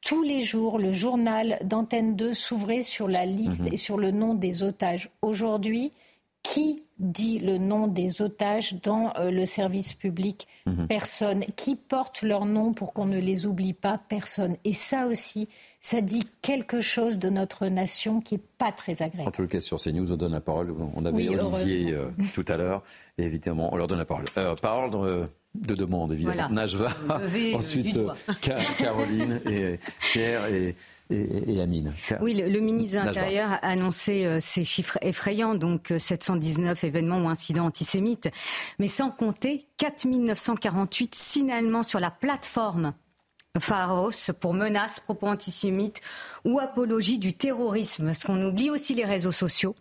tous 0.00 0.22
les 0.22 0.42
jours, 0.42 0.78
le 0.78 0.92
journal 0.92 1.58
d'Antenne 1.64 2.14
2 2.14 2.32
s'ouvrait 2.32 2.84
sur 2.84 3.08
la 3.08 3.26
liste 3.26 3.62
mhm. 3.62 3.72
et 3.72 3.76
sur 3.76 3.98
le 3.98 4.12
nom 4.12 4.32
des 4.32 4.62
otages. 4.62 5.10
Aujourd'hui, 5.22 5.92
qui 6.42 6.84
dit 6.98 7.38
le 7.38 7.58
nom 7.58 7.86
des 7.86 8.22
otages 8.22 8.76
dans 8.82 9.14
euh, 9.16 9.30
le 9.30 9.46
service 9.46 9.94
public 9.94 10.48
mhm. 10.66 10.86
Personne. 10.88 11.44
Qui 11.56 11.76
porte 11.76 12.22
leur 12.22 12.44
nom 12.44 12.72
pour 12.72 12.92
qu'on 12.92 13.06
ne 13.06 13.18
les 13.18 13.46
oublie 13.46 13.72
pas 13.72 14.00
Personne. 14.08 14.56
Et 14.64 14.72
ça 14.72 15.06
aussi, 15.06 15.48
ça 15.80 16.00
dit 16.00 16.24
quelque 16.42 16.80
chose 16.80 17.18
de 17.18 17.30
notre 17.30 17.66
nation 17.66 18.20
qui 18.20 18.34
n'est 18.34 18.42
pas 18.58 18.72
très 18.72 19.02
agréable. 19.02 19.28
En 19.28 19.32
tout 19.32 19.46
cas, 19.46 19.60
sur 19.60 19.78
CNews, 19.78 20.12
on 20.12 20.16
donne 20.16 20.32
la 20.32 20.40
parole. 20.40 20.74
On 20.94 21.04
avait 21.04 21.28
Olivier 21.28 21.92
euh, 21.92 22.10
tout 22.34 22.44
à 22.48 22.56
l'heure. 22.56 22.82
Et 23.16 23.22
évidemment, 23.22 23.72
on 23.72 23.76
leur 23.76 23.86
donne 23.86 23.98
la 23.98 24.04
parole. 24.04 24.24
Euh, 24.36 24.54
par 24.56 24.76
ordre 24.76 25.06
euh, 25.06 25.26
de 25.54 25.74
demande, 25.74 26.12
évidemment. 26.12 26.48
Najva, 26.50 26.88
ensuite 27.54 27.98
Caroline 28.78 29.40
et 29.46 29.78
Pierre 30.12 30.46
et, 30.46 30.74
et, 31.10 31.60
Amine. 31.60 31.94
Oui, 32.20 32.34
le, 32.34 32.60
ministre 32.60 33.00
de 33.00 33.06
l'Intérieur 33.06 33.52
a 33.52 33.66
annoncé 33.66 34.38
ces 34.40 34.64
chiffres 34.64 34.98
effrayants, 35.00 35.54
donc 35.54 35.92
719 35.96 36.84
événements 36.84 37.24
ou 37.24 37.28
incidents 37.28 37.66
antisémites, 37.66 38.28
mais 38.78 38.88
sans 38.88 39.10
compter 39.10 39.66
4948 39.78 41.14
signalements 41.14 41.82
sur 41.82 42.00
la 42.00 42.10
plateforme 42.10 42.92
Pharos 43.58 44.32
pour 44.40 44.54
menaces, 44.54 45.00
propos 45.00 45.28
antisémites 45.28 46.00
ou 46.44 46.58
apologie 46.58 47.18
du 47.18 47.32
terrorisme. 47.32 48.06
Parce 48.06 48.24
qu'on 48.24 48.42
oublie 48.42 48.70
aussi 48.70 48.94
les 48.94 49.04
réseaux 49.04 49.32
sociaux, 49.32 49.74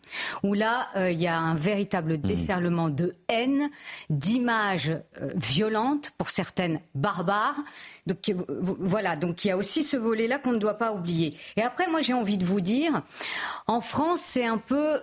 où 0.43 0.53
là, 0.53 0.87
euh, 0.95 1.11
il 1.11 1.21
y 1.21 1.27
a 1.27 1.37
un 1.37 1.55
véritable 1.55 2.13
mmh. 2.13 2.21
déferlement 2.21 2.89
de 2.89 3.15
haine, 3.27 3.69
d'images 4.09 4.89
euh, 5.21 5.29
violentes, 5.35 6.11
pour 6.17 6.29
certaines 6.29 6.79
barbares. 6.95 7.57
Donc 8.05 8.29
euh, 8.29 8.33
voilà, 8.79 9.15
donc 9.15 9.43
il 9.43 9.49
y 9.49 9.51
a 9.51 9.57
aussi 9.57 9.83
ce 9.83 9.97
volet-là 9.97 10.39
qu'on 10.39 10.53
ne 10.53 10.59
doit 10.59 10.77
pas 10.77 10.93
oublier. 10.93 11.35
Et 11.55 11.61
après, 11.61 11.87
moi, 11.87 12.01
j'ai 12.01 12.13
envie 12.13 12.37
de 12.37 12.45
vous 12.45 12.61
dire, 12.61 13.01
en 13.67 13.81
France, 13.81 14.21
c'est 14.21 14.45
un 14.45 14.57
peu 14.57 14.99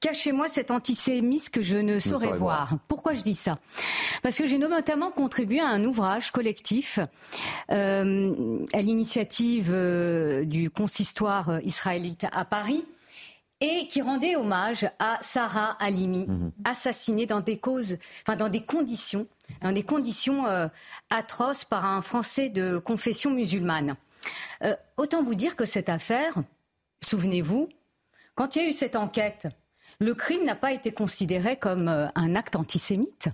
cachez-moi 0.00 0.48
cet 0.48 0.70
antisémisme 0.70 1.50
que 1.50 1.62
je 1.62 1.76
ne 1.76 1.98
saurais 1.98 2.36
voir. 2.36 2.74
Pourquoi 2.88 3.14
je 3.14 3.22
dis 3.22 3.34
ça? 3.34 3.54
Parce 4.22 4.36
que 4.36 4.46
j'ai 4.46 4.58
notamment 4.58 5.10
contribué 5.10 5.60
à 5.60 5.68
un 5.68 5.84
ouvrage 5.84 6.30
collectif 6.30 6.98
à 7.68 8.02
l'initiative 8.82 9.70
du 10.44 10.55
consistoire 10.74 11.60
israélite 11.62 12.26
à 12.32 12.44
Paris 12.44 12.84
et 13.60 13.88
qui 13.88 14.02
rendait 14.02 14.36
hommage 14.36 14.86
à 14.98 15.18
Sarah 15.22 15.76
Halimi, 15.80 16.26
mhm. 16.26 16.52
assassinée 16.64 17.26
dans 17.26 17.40
des 17.40 17.58
causes, 17.58 17.96
enfin 18.22 18.36
dans 18.36 18.48
des 18.48 18.60
conditions, 18.60 19.26
dans 19.62 19.72
des 19.72 19.82
conditions 19.82 20.46
euh, 20.46 20.68
atroces 21.10 21.64
par 21.64 21.84
un 21.84 22.02
Français 22.02 22.50
de 22.50 22.78
confession 22.78 23.30
musulmane. 23.30 23.96
Euh, 24.62 24.76
autant 24.96 25.22
vous 25.22 25.34
dire 25.34 25.56
que 25.56 25.64
cette 25.64 25.88
affaire, 25.88 26.34
souvenez-vous, 27.02 27.68
quand 28.34 28.56
il 28.56 28.62
y 28.62 28.64
a 28.66 28.68
eu 28.68 28.72
cette 28.72 28.96
enquête, 28.96 29.48
le 30.00 30.14
crime 30.14 30.44
n'a 30.44 30.56
pas 30.56 30.72
été 30.72 30.92
considéré 30.92 31.56
comme 31.56 31.88
euh, 31.88 32.08
un 32.14 32.34
acte 32.34 32.56
antisémite. 32.56 33.28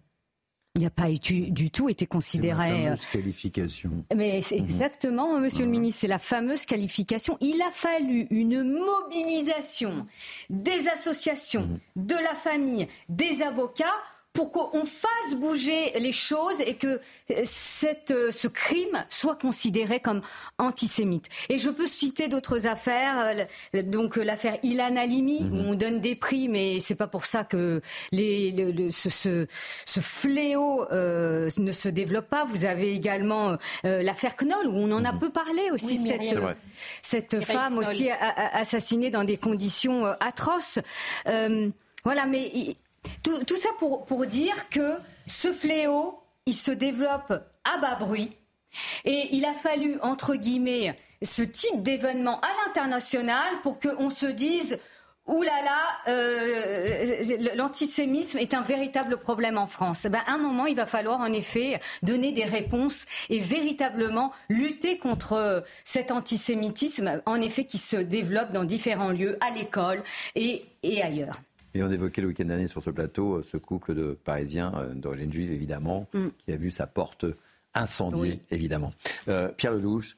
Il 0.74 0.84
n'a 0.84 0.90
pas 0.90 1.10
du 1.10 1.70
tout 1.70 1.90
été 1.90 2.06
considéré. 2.06 2.84
La 2.84 2.96
fameuse 2.96 3.06
qualification. 3.12 3.90
Mais 4.16 4.40
c'est 4.40 4.56
mhm. 4.56 4.64
exactement, 4.64 5.38
Monsieur 5.38 5.66
le 5.66 5.70
Ministre, 5.70 6.00
c'est 6.00 6.08
la 6.08 6.18
fameuse 6.18 6.64
qualification. 6.64 7.36
Il 7.42 7.60
a 7.60 7.70
fallu 7.70 8.26
une 8.30 8.62
mobilisation 8.62 10.06
des 10.48 10.88
associations, 10.88 11.68
mhm. 11.96 12.06
de 12.06 12.14
la 12.14 12.34
famille, 12.34 12.88
des 13.10 13.42
avocats 13.42 13.84
pour 14.32 14.50
qu'on 14.50 14.84
fasse 14.84 15.34
bouger 15.36 15.92
les 15.98 16.12
choses 16.12 16.60
et 16.62 16.74
que 16.74 17.00
euh, 17.30 17.42
cette, 17.44 18.12
euh, 18.12 18.30
ce 18.30 18.48
crime 18.48 19.04
soit 19.10 19.36
considéré 19.36 20.00
comme 20.00 20.22
antisémite. 20.58 21.28
Et 21.50 21.58
je 21.58 21.68
peux 21.68 21.86
citer 21.86 22.28
d'autres 22.28 22.66
affaires, 22.66 23.46
euh, 23.74 23.82
donc 23.82 24.16
l'affaire 24.16 24.56
Ilan 24.62 24.96
Halimi, 24.96 25.40
où 25.40 25.56
mhm. 25.56 25.66
on 25.66 25.74
donne 25.74 26.00
des 26.00 26.14
prix, 26.14 26.48
mais 26.48 26.80
c'est 26.80 26.94
pas 26.94 27.06
pour 27.06 27.26
ça 27.26 27.44
que 27.44 27.82
les, 28.10 28.52
le, 28.52 28.88
ce, 28.90 29.10
ce, 29.10 29.46
ce, 29.84 30.00
fléau 30.00 30.86
ne 30.90 31.72
se 31.72 31.88
développe 31.88 32.28
pas. 32.28 32.44
Vous 32.44 32.64
avez 32.64 32.92
également 32.94 33.56
l'affaire 33.84 34.34
Knoll, 34.36 34.66
où 34.66 34.76
on 34.76 34.92
en 34.92 35.04
a 35.04 35.12
mhm. 35.12 35.18
peu 35.18 35.30
parlé 35.30 35.70
aussi, 35.72 35.98
cette, 35.98 36.34
cette 37.02 37.44
femme 37.44 37.78
aussi 37.78 38.10
assassinée 38.10 39.10
dans 39.10 39.24
des 39.24 39.36
conditions 39.36 40.06
atroces. 40.20 40.78
voilà, 42.04 42.26
mais 42.26 42.76
tout, 43.22 43.56
ça 43.56 43.70
pour, 43.78 44.26
dire 44.26 44.68
que 44.70 44.96
ce 45.26 45.52
fléau, 45.52 46.20
il 46.46 46.54
se 46.54 46.70
développe 46.70 47.32
à 47.64 47.78
bas 47.78 47.96
bruit. 47.96 48.36
Et 49.04 49.28
il 49.32 49.44
a 49.44 49.52
fallu, 49.52 49.98
entre 50.02 50.34
guillemets, 50.34 50.96
ce 51.22 51.42
type 51.42 51.82
d'événement 51.82 52.40
à 52.40 52.48
l'international 52.66 53.60
pour 53.62 53.78
qu'on 53.78 54.10
se 54.10 54.26
dise 54.26 54.78
Ouh 55.28 55.42
là 55.42 55.62
là, 55.62 56.02
l'antisémisme 57.54 58.38
est 58.38 58.54
un 58.54 58.62
véritable 58.62 59.18
problème 59.18 59.56
en 59.56 59.68
France. 59.68 60.08
Ben, 60.10 60.20
à 60.26 60.32
un 60.32 60.38
moment, 60.38 60.66
il 60.66 60.74
va 60.74 60.84
falloir 60.84 61.20
en 61.20 61.32
effet 61.32 61.80
donner 62.02 62.32
des 62.32 62.44
réponses 62.44 63.06
et 63.30 63.38
véritablement 63.38 64.32
lutter 64.48 64.98
contre 64.98 65.62
cet 65.84 66.10
antisémitisme, 66.10 67.22
en 67.24 67.40
effet, 67.40 67.66
qui 67.66 67.78
se 67.78 67.96
développe 67.96 68.50
dans 68.50 68.64
différents 68.64 69.12
lieux, 69.12 69.38
à 69.40 69.50
l'école 69.50 70.02
et 70.34 70.64
ailleurs. 70.82 71.40
Et 71.74 71.82
on 71.82 71.90
évoquait 71.90 72.20
le 72.20 72.28
week-end 72.28 72.44
dernier 72.44 72.66
sur 72.66 72.82
ce 72.82 72.90
plateau 72.90 73.36
euh, 73.36 73.46
ce 73.50 73.56
couple 73.56 73.94
de 73.94 74.16
Parisiens 74.24 74.72
euh, 74.76 74.94
d'origine 74.94 75.32
juive, 75.32 75.52
évidemment, 75.52 76.06
mm. 76.12 76.28
qui 76.44 76.52
a 76.52 76.56
vu 76.56 76.70
sa 76.70 76.86
porte 76.86 77.24
incendiée, 77.74 78.40
évidemment. 78.50 78.92
Euh, 79.28 79.48
Pierre 79.48 79.72
Lelouch, 79.72 80.16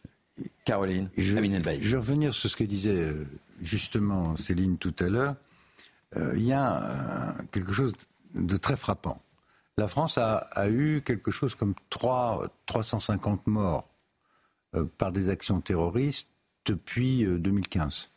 Caroline, 0.65 1.09
je, 1.17 1.37
Amine 1.37 1.63
Je 1.81 1.91
vais 1.91 1.97
revenir 1.97 2.35
sur 2.35 2.51
ce 2.51 2.57
que 2.57 2.65
disait 2.65 3.09
justement 3.63 4.37
Céline 4.37 4.79
tout 4.79 4.95
à 4.99 5.05
l'heure. 5.05 5.37
Il 6.17 6.45
y 6.45 6.53
a 6.53 7.37
quelque 7.53 7.73
chose 7.73 7.93
de 8.35 8.57
très 8.57 8.77
frappant. 8.77 9.23
La 9.77 9.87
France 9.87 10.19
a, 10.19 10.37
a 10.37 10.69
eu 10.69 11.03
quelque 11.03 11.31
chose 11.31 11.55
comme 11.55 11.75
3, 11.91 12.49
350 12.67 13.47
morts 13.47 13.89
par 14.99 15.13
des 15.13 15.29
actions 15.29 15.61
terroristes 15.61 16.29
depuis 16.65 17.25
2015. 17.25 18.11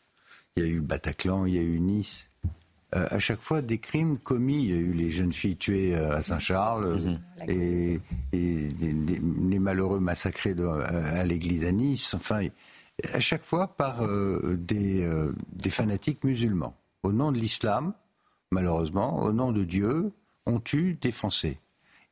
Il 0.56 0.64
y 0.64 0.66
a 0.66 0.68
eu 0.68 0.80
Bataclan, 0.80 1.46
il 1.46 1.54
y 1.54 1.58
a 1.58 1.62
eu 1.62 1.78
Nice, 1.78 2.27
euh, 2.94 3.06
à 3.10 3.18
chaque 3.18 3.42
fois 3.42 3.60
des 3.60 3.78
crimes 3.78 4.16
commis. 4.16 4.64
Il 4.64 4.70
y 4.70 4.72
a 4.72 4.76
eu 4.76 4.92
les 4.92 5.10
jeunes 5.10 5.32
filles 5.32 5.56
tuées 5.56 5.94
euh, 5.94 6.16
à 6.16 6.22
Saint-Charles 6.22 6.98
mhm. 6.98 7.20
et, 7.46 8.00
les 8.32 9.58
malheureux 9.58 10.00
massacrés 10.00 10.54
à, 10.58 11.24
l'église 11.24 11.66
à 11.66 11.72
Nice. 11.72 12.14
Enfin, 12.14 12.46
à 13.12 13.20
chaque 13.20 13.42
fois 13.42 13.76
par 13.76 14.02
euh, 14.02 14.56
des, 14.58 15.06
des, 15.52 15.70
fanatiques 15.70 16.24
musulmans. 16.24 16.74
Au 17.02 17.12
nom 17.12 17.30
de 17.30 17.38
l'islam, 17.38 17.92
malheureusement, 18.50 19.20
au 19.20 19.32
nom 19.32 19.52
de 19.52 19.64
Dieu, 19.64 20.10
on 20.46 20.58
tue 20.58 20.94
des 20.94 21.10
Français. 21.10 21.58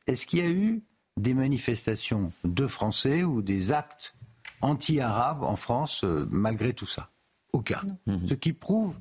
Est-ce 0.05 0.27
qu'il 0.27 0.39
y 0.39 0.43
a 0.43 0.49
eu 0.49 0.83
des 1.17 1.33
manifestations 1.33 2.31
de 2.43 2.67
Français 2.67 3.23
ou 3.23 3.41
des 3.41 3.71
actes 3.71 4.15
anti-arabes 4.61 5.43
en 5.43 5.55
France 5.55 6.05
malgré 6.29 6.73
tout 6.73 6.85
ça? 6.85 7.09
Aucun. 7.51 7.81
Ce 8.27 8.35
qui 8.35 8.53
prouve 8.53 8.97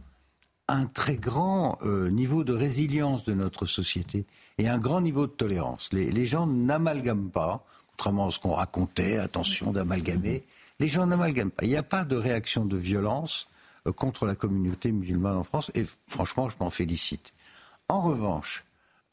un 0.68 0.86
très 0.86 1.16
grand 1.16 1.78
euh, 1.82 2.10
niveau 2.10 2.44
de 2.44 2.52
résilience 2.52 3.24
de 3.24 3.34
notre 3.34 3.66
société 3.66 4.24
et 4.58 4.68
un 4.68 4.78
grand 4.78 5.00
niveau 5.00 5.26
de 5.26 5.32
tolérance. 5.32 5.90
Les, 5.92 6.26
gens 6.26 6.46
n'amalgament 6.46 7.30
pas, 7.30 7.64
contrairement 7.90 8.28
à 8.28 8.30
ce 8.30 8.38
qu'on 8.38 8.52
racontait, 8.52 9.18
attention 9.18 9.72
d'amalgamer, 9.72 10.44
les 10.80 10.88
gens 10.88 11.06
n'amalgament 11.06 11.50
pas. 11.50 11.64
Il 11.64 11.68
n'y 11.68 11.76
a 11.76 11.82
pas 11.82 12.04
de 12.04 12.16
réaction 12.16 12.64
de 12.64 12.76
violence 12.76 13.48
euh, 13.86 13.92
contre 13.92 14.26
la 14.26 14.34
communauté 14.34 14.90
musulmane 14.92 15.36
en 15.36 15.44
France 15.44 15.70
et 15.74 15.84
franchement, 16.08 16.48
je 16.48 16.56
m'en 16.58 16.70
félicite. 16.70 17.32
En 17.88 18.00
revanche, 18.00 18.64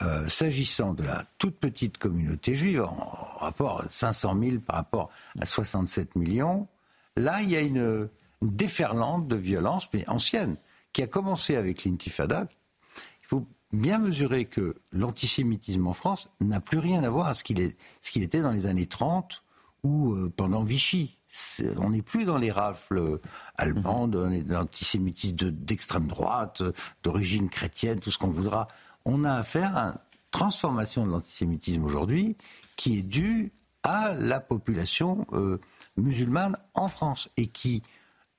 euh, 0.01 0.27
s'agissant 0.27 0.93
de 0.93 1.03
la 1.03 1.23
toute 1.37 1.55
petite 1.55 1.97
communauté 1.97 2.55
juive, 2.55 2.81
en 2.81 3.37
rapport 3.39 3.81
à 3.81 3.87
500 3.87 4.37
000 4.41 4.57
par 4.59 4.77
rapport 4.77 5.09
à 5.39 5.45
67 5.45 6.15
millions, 6.15 6.67
là, 7.15 7.41
il 7.41 7.51
y 7.51 7.55
a 7.55 7.61
une, 7.61 8.09
déferlante 8.41 9.27
de 9.27 9.35
violence, 9.37 9.87
mais 9.93 10.07
ancienne, 10.09 10.57
qui 10.93 11.01
a 11.01 11.07
commencé 11.07 11.55
avec 11.55 11.83
l'intifada. 11.83 12.47
Il 13.23 13.27
faut 13.27 13.47
bien 13.71 13.97
mesurer 13.97 14.45
que 14.45 14.75
l'antisémitisme 14.91 15.87
en 15.87 15.93
France 15.93 16.29
n'a 16.39 16.61
plus 16.61 16.77
rien 16.77 17.03
à 17.03 17.09
voir 17.09 17.27
à 17.27 17.33
ce 17.33 17.43
qu'il 17.43 17.59
était 18.23 18.41
dans 18.41 18.51
les 18.51 18.67
années 18.67 18.85
30 18.85 19.43
ou 19.83 20.13
euh, 20.13 20.31
pendant 20.35 20.63
Vichy. 20.63 21.17
on 21.77 21.89
n'est 21.89 22.03
plus 22.03 22.25
dans 22.25 22.37
les 22.37 22.51
rafles 22.51 23.19
allemandes, 23.57 24.11
dans 24.11 24.29
l'antisémitisme 24.47 25.51
d'extrême 25.51 26.07
droite, 26.07 26.61
d'origine 27.01 27.49
chrétienne, 27.49 27.99
tout 27.99 28.11
ce 28.11 28.19
qu'on 28.19 28.29
voudra. 28.29 28.67
On 29.05 29.23
a 29.23 29.33
affaire 29.33 29.75
à 29.75 29.85
une 29.87 29.97
transformation 30.31 31.05
de 31.05 31.11
l'antisémitisme 31.11 31.83
aujourd'hui 31.83 32.37
qui 32.75 32.99
est 32.99 33.03
due 33.03 33.51
à 33.81 34.13
la 34.13 34.39
population 34.39 35.25
euh, 35.33 35.59
musulmane 35.97 36.57
en 36.73 36.87
France 36.87 37.29
et 37.35 37.47
qui 37.47 37.83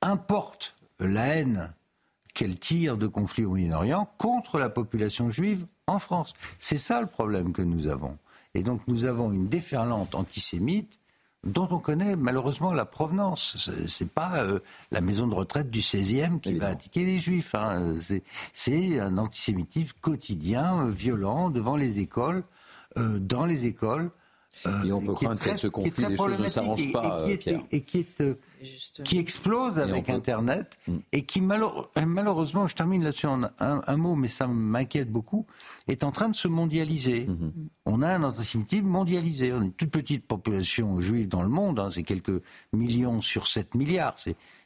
importe 0.00 0.76
la 1.00 1.26
haine 1.26 1.74
qu'elle 2.34 2.58
tire 2.58 2.96
de 2.96 3.06
conflits 3.06 3.44
au 3.44 3.50
Moyen-Orient 3.50 4.08
contre 4.18 4.58
la 4.58 4.68
population 4.68 5.30
juive 5.30 5.66
en 5.86 5.98
France. 5.98 6.34
C'est 6.58 6.78
ça 6.78 7.00
le 7.00 7.06
problème 7.06 7.52
que 7.52 7.62
nous 7.62 7.86
avons. 7.86 8.18
Et 8.54 8.62
donc 8.62 8.82
nous 8.86 9.04
avons 9.04 9.32
une 9.32 9.46
déferlante 9.46 10.14
antisémite 10.14 10.98
dont 11.44 11.68
on 11.70 11.78
connaît 11.78 12.16
malheureusement 12.16 12.72
la 12.72 12.84
provenance. 12.84 13.70
C'est 13.86 14.08
pas 14.08 14.38
euh, 14.38 14.60
la 14.90 15.00
maison 15.00 15.26
de 15.26 15.34
retraite 15.34 15.70
du 15.70 15.80
16e 15.80 16.40
qui 16.40 16.54
va 16.54 16.68
attaquer 16.68 17.04
les 17.04 17.18
juifs. 17.18 17.54
Hein. 17.54 17.94
C'est 18.52 18.98
un 18.98 19.18
antisémitisme 19.18 19.92
quotidien, 20.00 20.86
euh, 20.86 20.90
violent, 20.90 21.50
devant 21.50 21.76
les 21.76 22.00
écoles, 22.00 22.44
euh, 22.96 23.18
dans 23.18 23.44
les 23.44 23.66
écoles. 23.66 24.10
et 24.84 24.92
on 24.92 25.00
peut 25.00 25.14
craindre 25.14 25.40
que 25.40 25.58
ce 25.58 25.66
conflit, 25.66 26.06
les 26.08 26.16
choses 26.16 26.38
ne 26.38 26.48
s'arrangent 26.48 26.92
pas, 26.92 27.26
et 27.28 27.82
qui 27.82 27.98
est 27.98 28.22
qui 29.04 29.18
explose 29.18 29.78
avec 29.78 30.08
Internet 30.08 30.78
mm. 30.86 30.96
et 31.12 31.22
qui 31.24 31.40
malheureusement, 31.40 32.66
je 32.66 32.74
termine 32.74 33.02
là-dessus 33.02 33.26
en 33.26 33.42
un, 33.58 33.96
mot, 33.96 34.14
mais 34.14 34.28
ça 34.28 34.46
m'inquiète 34.46 35.10
beaucoup, 35.10 35.46
est 35.88 36.04
en 36.04 36.10
train 36.10 36.28
de 36.28 36.36
se 36.36 36.48
mondialiser. 36.48 37.26
Mm-hmm. 37.26 37.52
On 37.86 38.02
a 38.02 38.08
un 38.08 38.22
antisémitisme 38.22 38.86
mondialisé. 38.86 39.52
On 39.52 39.60
a 39.60 39.64
une 39.64 39.72
toute 39.72 39.90
petite 39.90 40.26
population 40.26 41.00
juive 41.00 41.28
dans 41.28 41.42
le 41.42 41.48
monde, 41.48 41.78
hein. 41.80 41.90
c'est 41.92 42.02
quelques 42.02 42.42
millions 42.72 43.20
sur 43.20 43.46
7 43.46 43.74
milliards. 43.74 44.16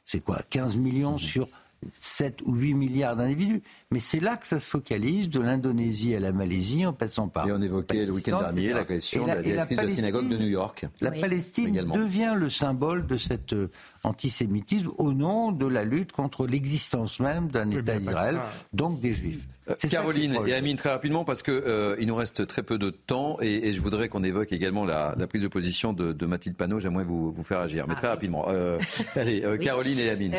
C'est 0.04 0.20
quoi? 0.20 0.40
15 0.50 0.76
millions 0.76 1.16
mm-hmm. 1.16 1.18
sur 1.18 1.48
7 1.92 2.42
ou 2.44 2.54
8 2.54 2.74
milliards 2.74 3.16
d'individus. 3.16 3.62
Mais 3.90 4.00
c'est 4.00 4.20
là 4.20 4.36
que 4.36 4.46
ça 4.46 4.60
se 4.60 4.68
focalise, 4.68 5.30
de 5.30 5.40
l'Indonésie 5.40 6.14
à 6.14 6.20
la 6.20 6.30
Malaisie, 6.30 6.84
en 6.84 6.92
passant 6.92 7.28
par. 7.28 7.48
Et 7.48 7.52
on 7.52 7.62
évoquait 7.62 8.04
le 8.04 8.12
week-end 8.12 8.38
dernier 8.40 8.74
l'agression 8.74 9.22
de 9.22 9.28
la 9.28 9.42
directrice 9.42 9.78
de 9.78 9.82
la 9.84 9.88
synagogue 9.88 10.28
de 10.28 10.36
New 10.36 10.48
York. 10.48 10.86
La 11.00 11.10
Palestine 11.10 11.72
devient 11.94 12.34
le 12.36 12.50
symbole 12.50 13.06
de 13.06 13.16
cet 13.16 13.54
euh, 13.54 13.70
antisémitisme 14.04 14.90
au 14.98 15.14
nom 15.14 15.52
de 15.52 15.66
la 15.66 15.84
lutte 15.84 16.12
contre 16.12 16.46
l'existence 16.46 17.18
même 17.18 17.48
d'un 17.48 17.70
État 17.70 17.98
d'Israël, 17.98 18.38
donc 18.74 19.00
des 19.00 19.14
Juifs. 19.14 19.46
Euh, 19.70 19.74
Caroline 19.90 20.38
et 20.46 20.54
Amine, 20.54 20.76
très 20.76 20.90
rapidement, 20.90 21.24
parce 21.24 21.42
qu'il 21.42 21.52
euh, 21.54 21.96
il 21.98 22.06
nous 22.06 22.14
reste 22.14 22.46
très 22.46 22.62
peu 22.62 22.78
de 22.78 22.90
temps, 22.90 23.38
et, 23.40 23.72
je 23.72 23.80
voudrais 23.80 24.08
qu'on 24.08 24.24
évoque 24.24 24.52
également 24.52 24.84
la, 24.84 25.14
prise 25.28 25.42
de 25.42 25.48
position 25.48 25.92
de, 25.92 26.26
Mathilde 26.26 26.56
Panot. 26.56 26.80
J'aimerais 26.80 27.04
vous, 27.04 27.32
vous 27.32 27.44
faire 27.44 27.60
agir, 27.60 27.86
mais 27.86 27.94
ah 27.96 27.98
très 27.98 28.08
rapidement. 28.08 28.46
Euh, 28.48 28.78
allez, 29.16 29.42
Caroline 29.60 29.98
et 29.98 30.10
Amine. 30.10 30.34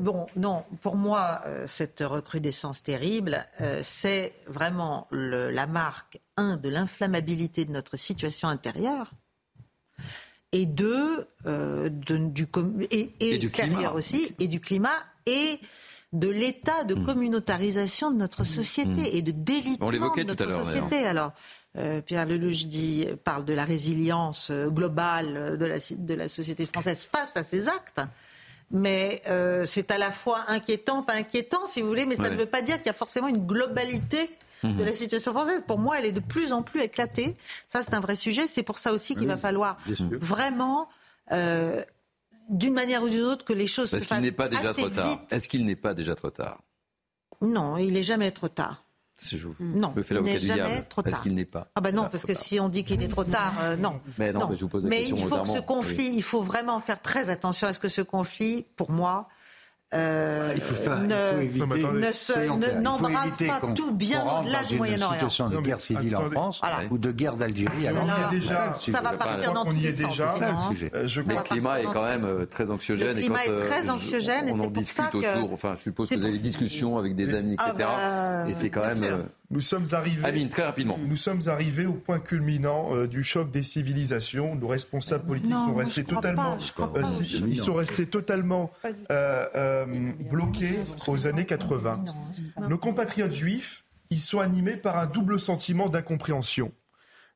bon, 0.00 0.26
non, 0.36 0.64
pour 0.80 0.96
moi, 0.96 1.40
cette 1.66 2.02
recrudescence 2.06 2.71
terrible, 2.80 3.44
c'est 3.82 4.32
vraiment 4.46 5.06
la 5.10 5.66
marque, 5.66 6.20
un, 6.38 6.56
de 6.56 6.68
l'inflammabilité 6.70 7.66
de 7.66 7.72
notre 7.72 7.98
situation 7.98 8.48
intérieure, 8.48 9.10
et 10.52 10.64
deux, 10.64 11.26
du, 11.90 12.46
et, 12.90 13.12
et, 13.20 13.38
du 13.38 13.50
climat 13.50 13.90
aussi, 13.90 14.34
et 14.38 14.48
du 14.48 14.60
climat, 14.60 14.96
et 15.26 15.58
de 16.12 16.28
l'état 16.28 16.84
de 16.84 16.94
hmm. 16.94 17.06
communautarisation 17.06 18.10
de 18.10 18.16
notre 18.16 18.44
société 18.44 18.90
hmm. 18.90 19.10
et 19.12 19.22
de 19.22 19.30
délitement 19.30 19.90
de 19.90 20.22
notre 20.24 20.64
société. 20.64 21.06
Alors, 21.06 21.32
euh, 21.78 22.02
Pierre 22.02 22.26
Lelouch 22.26 22.66
dit, 22.66 23.06
parle 23.24 23.46
de 23.46 23.54
la 23.54 23.64
résilience 23.64 24.50
euh, 24.50 24.68
globale 24.68 25.56
de 25.56 25.64
la, 25.64 25.76
de 25.90 26.14
la 26.14 26.28
société 26.28 26.66
française 26.66 27.08
face 27.10 27.36
à 27.36 27.42
ces 27.42 27.66
actes. 27.68 28.02
Mais 28.72 29.20
euh, 29.28 29.66
c'est 29.66 29.90
à 29.90 29.98
la 29.98 30.10
fois 30.10 30.40
inquiétant, 30.48 31.02
pas 31.02 31.14
inquiétant, 31.14 31.66
si 31.66 31.82
vous 31.82 31.88
voulez, 31.88 32.06
mais 32.06 32.16
ça 32.16 32.30
ne 32.30 32.36
veut 32.36 32.46
pas 32.46 32.62
dire 32.62 32.78
qu'il 32.78 32.86
y 32.86 32.90
a 32.90 32.94
forcément 32.94 33.28
une 33.28 33.46
globalité 33.46 34.30
de 34.64 34.82
la 34.82 34.94
situation 34.94 35.32
française. 35.32 35.62
Pour 35.66 35.78
moi, 35.78 35.98
elle 35.98 36.06
est 36.06 36.12
de 36.12 36.20
plus 36.20 36.52
en 36.52 36.62
plus 36.62 36.80
éclatée. 36.80 37.36
Ça, 37.68 37.82
c'est 37.82 37.94
un 37.94 38.00
vrai 38.00 38.16
sujet. 38.16 38.46
C'est 38.46 38.62
pour 38.62 38.78
ça 38.78 38.92
aussi 38.92 39.14
qu'il 39.14 39.28
va 39.28 39.36
falloir 39.36 39.76
vraiment 40.12 40.88
d'une 42.48 42.74
manière 42.74 43.02
ou 43.02 43.08
d'une 43.08 43.22
autre 43.22 43.44
que 43.44 43.52
les 43.52 43.66
choses 43.66 43.90
se 43.90 43.98
fassent 43.98 44.18
qu'il 44.18 44.26
n'est 44.26 44.32
pas 44.32 44.48
déjà 44.48 44.74
trop 44.74 44.88
tard 44.88 45.18
Est-ce 45.30 45.48
qu'il 45.48 45.64
n'est 45.64 45.76
pas 45.76 45.94
déjà 45.94 46.14
trop 46.14 46.30
tard? 46.30 46.62
Non, 47.40 47.76
il 47.76 47.92
n'est 47.92 48.02
jamais 48.02 48.30
trop 48.30 48.48
tard. 48.48 48.81
Si 49.16 49.38
je 49.38 49.48
non, 49.60 49.94
il 49.96 50.16
n'est 50.22 50.40
jamais 50.40 50.82
trop 50.82 51.02
tard. 51.02 51.12
Est-ce 51.12 51.22
qu'il 51.22 51.34
n'est 51.34 51.44
pas. 51.44 51.68
Ah 51.74 51.80
ben 51.80 51.94
non, 51.94 52.08
parce 52.10 52.24
que 52.24 52.34
si 52.34 52.58
on 52.58 52.68
dit 52.68 52.82
qu'il 52.82 53.02
est 53.02 53.08
trop 53.08 53.24
tard, 53.24 53.52
euh, 53.62 53.76
non. 53.76 54.00
Mais 54.18 54.32
non, 54.32 54.48
Mais 54.48 54.56
je 54.56 54.62
vous 54.62 54.68
pose 54.68 54.84
la 54.84 54.90
mais 54.90 55.08
il 55.08 55.16
faut 55.16 55.38
que 55.38 55.48
ce 55.48 55.60
conflit, 55.60 56.10
il 56.14 56.22
faut 56.22 56.42
vraiment 56.42 56.80
faire 56.80 57.00
très 57.00 57.28
attention 57.28 57.68
à 57.68 57.72
ce 57.72 57.78
que 57.78 57.88
ce 57.88 58.02
conflit, 58.02 58.66
pour 58.76 58.90
moi, 58.90 59.28
euh, 59.94 60.52
il 60.54 60.62
faut 60.62 60.74
faire, 60.74 61.00
n'embrasse 62.80 63.36
pas 63.46 63.60
tout 63.74 63.92
bien 63.92 64.24
au-delà 64.24 64.64
du 64.64 64.76
Moyen-Orient. 64.76 65.08
Une 65.08 65.14
situation 65.14 65.48
de 65.50 65.60
guerre 65.60 65.80
civile 65.80 66.16
en 66.16 66.30
France 66.30 66.60
ou 66.90 66.98
de 66.98 67.12
guerre 67.12 67.36
d'Algérie. 67.36 67.86
déjà, 68.30 68.76
ça 68.78 69.00
va 69.00 69.12
partir 69.12 69.52
dans 69.52 69.64
tous 69.64 69.76
les 69.76 69.92
sens. 69.92 70.20
Euh, 70.94 71.08
le 71.08 71.42
climat 71.42 71.80
est 71.80 71.84
quand 71.84 72.04
même 72.04 72.24
euh, 72.24 72.46
très 72.46 72.70
anxiogène. 72.70 73.16
Le 73.16 73.22
climat 73.22 73.44
est 73.44 73.66
très 73.68 73.90
anxiogène 73.90 74.48
et 74.48 74.52
c'est 74.52 74.70
pour 74.70 74.84
ça 74.84 75.10
que... 75.12 75.52
Enfin, 75.52 75.74
je 75.76 75.82
suppose 75.82 76.08
que 76.08 76.14
vous 76.14 76.24
avez 76.24 76.32
des 76.32 76.38
discussions 76.38 76.98
avec 76.98 77.14
des 77.14 77.34
amis, 77.34 77.54
etc. 77.54 77.88
Ah 77.88 78.44
et 78.48 78.54
c'est 78.54 78.70
quand 78.70 78.86
même... 78.86 79.26
Nous 79.52 79.60
sommes 79.60 79.86
arrivés. 79.92 80.48
très 80.48 80.64
rapidement. 80.64 80.98
Nous 80.98 81.16
sommes 81.16 81.42
arrivés 81.46 81.84
au 81.84 81.92
point 81.92 82.18
culminant 82.18 82.96
euh, 82.96 83.06
du 83.06 83.22
choc 83.22 83.50
des 83.50 83.62
civilisations. 83.62 84.54
Nos 84.54 84.66
responsables 84.66 85.26
politiques 85.26 85.52
sont 85.52 85.74
restés 85.74 86.04
totalement. 86.04 86.56
Euh, 86.96 87.02
ils 87.46 87.58
sont 87.58 87.74
restés 87.74 88.06
totalement 88.06 88.70
euh, 89.10 89.84
bloqués 90.30 90.78
aux 91.06 91.26
années 91.26 91.44
80. 91.44 92.04
Nos 92.68 92.78
compatriotes 92.78 93.32
juifs, 93.32 93.84
ils 94.08 94.20
sont 94.20 94.40
animés 94.40 94.76
par 94.76 94.98
un 94.98 95.06
double 95.06 95.38
sentiment 95.38 95.90
d'incompréhension. 95.90 96.72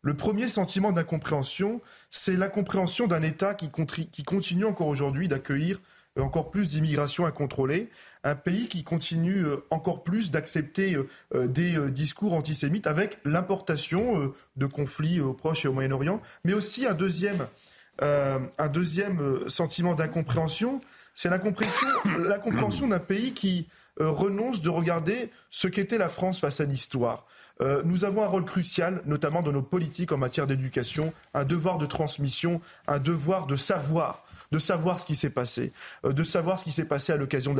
Le 0.01 0.15
premier 0.15 0.49
sentiment 0.49 0.93
d'incompréhension, 0.93 1.83
c'est 2.11 2.37
l'incompréhension 2.37 3.07
d'un 3.09 3.23
État 3.23 3.55
qui, 3.55 3.69
qui 4.11 4.23
continue 4.23 4.65
encore 4.65 4.89
aujourd'hui 4.89 5.29
d'accueillir 5.29 5.81
encore 6.23 6.51
plus 6.51 6.71
d'immigration 6.71 7.27
incontrôlée, 7.27 7.91
un 8.27 8.35
pays 8.35 8.67
qui 8.67 8.83
continue 8.83 9.45
euh, 9.45 9.65
encore 9.71 10.03
plus 10.03 10.33
d'accepter 10.33 10.95
euh, 10.95 11.09
euh, 11.35 11.47
des 11.47 11.79
discours 11.91 12.35
antisémites 12.35 12.89
avec 12.89 13.19
l'importation 13.25 14.33
de 14.57 14.67
conflits 14.67 15.21
au 15.21 15.33
Proche 15.33 15.65
et 15.65 15.69
au 15.69 15.73
Moyen-Orient, 15.73 16.21
mais 16.45 16.53
aussi 16.53 16.87
un 16.87 16.95
deuxième, 16.95 17.47
un 18.01 18.69
deuxième 18.69 19.49
sentiment 19.49 19.95
d'incompréhension, 19.95 20.81
c'est 21.15 21.31
l'incompréhension 21.31 22.89
d'un 22.89 22.99
pays 22.99 23.33
qui 23.33 23.67
renonce 23.99 24.63
de 24.63 24.69
regarder 24.69 25.31
ce 25.51 25.69
qu'était 25.69 25.99
la 25.99 26.09
France 26.09 26.41
face 26.41 26.61
à 26.61 26.65
l'histoire. 26.65 27.27
nous 27.85 28.05
avons 28.05 28.23
un 28.23 28.27
rôle 28.27 28.45
crucial, 28.45 29.03
notamment 29.07 29.43
dans 29.43 29.53
nos 29.53 29.63
politiques 29.63 30.13
en 30.13 30.19
matière 30.19 30.47
d'éducation, 30.47 31.13
un 31.35 31.45
devoir 31.45 31.79
de 31.79 31.87
transmission, 31.87 32.61
un 32.87 32.99
devoir 32.99 33.47
de 33.47 33.57
savoir 33.57 34.26
de 34.53 34.59
savoir 34.59 35.01
ce 35.01 35.07
qui 35.07 35.17
s'est 35.17 35.31
passé, 35.31 35.73
euh, 36.05 36.13
de 36.13 36.25
savoir 36.25 36.59
ce 36.59 36.65
qui 36.65 36.73
s'est 36.73 36.85
passé 36.85 37.13
à 37.13 37.17
l'occasion 37.17 37.55
de 37.55 37.59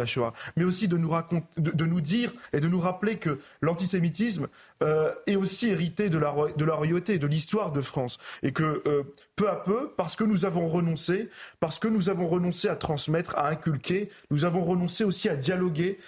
mais 0.57 0.65
aussi 0.65 0.89
de 0.89 0.97
nous, 0.97 1.11
raconter, 1.11 1.47
de, 1.59 1.85
nous 1.85 2.01
dire 2.01 2.33
et 2.53 2.61
de 2.61 2.69
nous 2.69 2.81
rappeler 2.81 3.17
que 3.17 3.41
l'antisémitisme 3.61 4.49
euh, 4.83 5.13
est 5.27 5.37
aussi 5.37 5.69
hérité 5.69 6.11
de 6.11 6.19
la, 6.19 6.35
de 6.57 6.65
la 6.65 6.75
royauté, 6.75 7.19
de 7.19 7.27
l'histoire 7.27 7.73
de 7.73 7.81
France, 7.81 8.19
et 8.43 8.53
que 8.53 8.83
euh, 8.87 9.03
peu 9.37 9.49
à 9.49 9.57
peu, 9.57 9.91
parce 9.97 10.17
que 10.17 10.25
nous 10.25 10.45
avons 10.45 10.69
renoncé, 10.69 11.29
parce 11.61 11.79
que 11.79 11.89
nous 11.89 12.09
avons 12.09 12.27
renoncé 12.27 12.69
à 12.69 12.77
transmettre, 12.77 13.37
à 13.37 13.49
inculquer, 13.49 14.11
nous 14.31 14.45
avons 14.45 14.65
renoncé 14.65 15.05
aussi 15.05 15.29
à 15.29 15.37
dialoguer, 15.37 15.99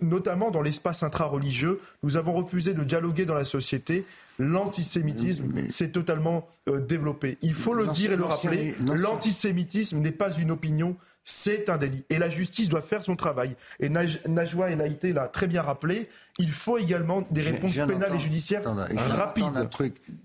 notamment 0.00 0.50
dans 0.50 0.62
l'espace 0.62 1.02
intra-religieux, 1.02 1.80
nous 2.02 2.16
avons 2.16 2.32
refusé 2.32 2.74
de 2.74 2.82
dialoguer 2.82 3.26
dans 3.26 3.34
la 3.34 3.44
société, 3.44 4.04
l'antisémitisme 4.40 5.68
s'est 5.68 5.90
totalement 5.90 6.48
euh, 6.68 6.80
développé. 6.80 7.38
Il 7.42 7.54
faut 7.54 7.74
le 7.74 7.86
dire 7.88 8.12
et 8.12 8.16
le 8.16 8.24
rappeler, 8.24 8.74
l'antisémitisme 8.86 9.98
n'est 9.98 10.10
pas 10.10 10.32
une 10.32 10.50
opinion, 10.50 10.96
c'est 11.24 11.68
un 11.68 11.76
délit. 11.76 12.04
Et 12.10 12.18
la 12.18 12.30
justice 12.30 12.68
doit 12.68 12.82
faire 12.82 13.02
son 13.02 13.16
travail. 13.16 13.56
Et 13.78 13.88
Najwa 13.88 14.70
et 14.70 14.76
Naïté 14.76 15.12
l'a 15.12 15.28
très 15.28 15.46
bien 15.46 15.62
rappelé, 15.62 16.08
il 16.38 16.50
faut 16.50 16.78
également 16.78 17.22
des 17.30 17.42
réponses 17.42 17.76
pénales 17.76 18.14
et 18.14 18.18
judiciaires 18.18 18.62
rapides. 18.64 19.44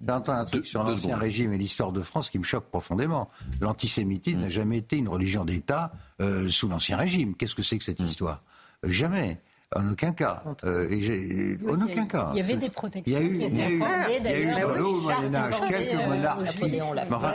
J'entends 0.06 0.34
un 0.34 0.46
truc, 0.46 0.66
sur 0.66 0.84
l'Ancien 0.84 1.18
Régime 1.18 1.54
et 1.54 1.58
l'histoire 1.58 1.92
de 1.92 2.02
France 2.02 2.30
qui 2.30 2.40
me 2.40 2.44
choque 2.44 2.66
profondément. 2.70 3.30
L'antisémitisme 3.62 4.40
n'a 4.40 4.48
mm. 4.48 4.50
jamais 4.50 4.78
été 4.78 4.98
une 4.98 5.10
religion 5.10 5.46
d'État 5.46 5.92
euh, 6.22 6.48
sous 6.50 6.68
l'Ancien 6.68 6.98
Régime. 6.98 7.36
Qu'est-ce 7.36 7.56
que 7.56 7.64
c'est 7.64 7.78
que 7.78 7.84
cette 7.84 8.02
mm. 8.02 8.06
histoire? 8.06 8.44
Jamais. 8.84 9.42
En 9.76 9.92
aucun 9.92 10.14
cas. 10.14 10.42
Euh, 10.64 11.58
en 11.68 11.82
aucun 11.82 12.06
cas. 12.06 12.30
Il 12.34 12.38
y 12.38 12.42
avait 12.42 12.56
des 12.56 12.70
protections. 12.70 13.04
Il 13.06 13.14
y 13.14 13.16
a 13.18 13.22
eu, 13.22 13.36
il 13.36 13.58
y 13.58 13.62
a 13.62 13.70
eu, 13.70 13.84
il 14.10 14.26
y 14.26 14.28
a 14.28 14.40
eu 14.40 14.62
dans 14.62 14.74
le 14.74 14.86
haut 14.86 15.02
Moyen 15.02 15.36
Âge 15.36 15.56
quelques 15.70 16.00
euh, 16.00 16.08
monarchies. 16.08 16.82
enfin, 17.12 17.34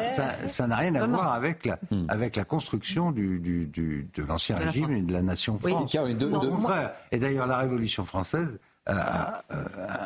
ça 0.48 0.66
n'a 0.66 0.76
rien 0.76 0.94
à 0.94 1.06
voir 1.06 1.34
avec 1.34 1.66
la, 1.66 1.78
hmm. 1.90 2.06
avec 2.08 2.36
la 2.36 2.44
construction 2.44 3.12
du, 3.12 3.38
du, 3.40 3.66
du 3.66 4.08
de 4.14 4.24
l'ancien 4.24 4.56
régime 4.56 4.90
et 4.90 5.02
de 5.02 5.12
la 5.12 5.22
nation 5.22 5.58
France. 5.58 5.94
Oui, 6.02 6.14
de, 6.14 6.26
Au 6.26 6.40
contraire. 6.40 6.92
Et 7.12 7.18
d'ailleurs, 7.18 7.46
la 7.46 7.58
Révolution 7.58 8.04
française 8.04 8.58
a, 8.86 9.42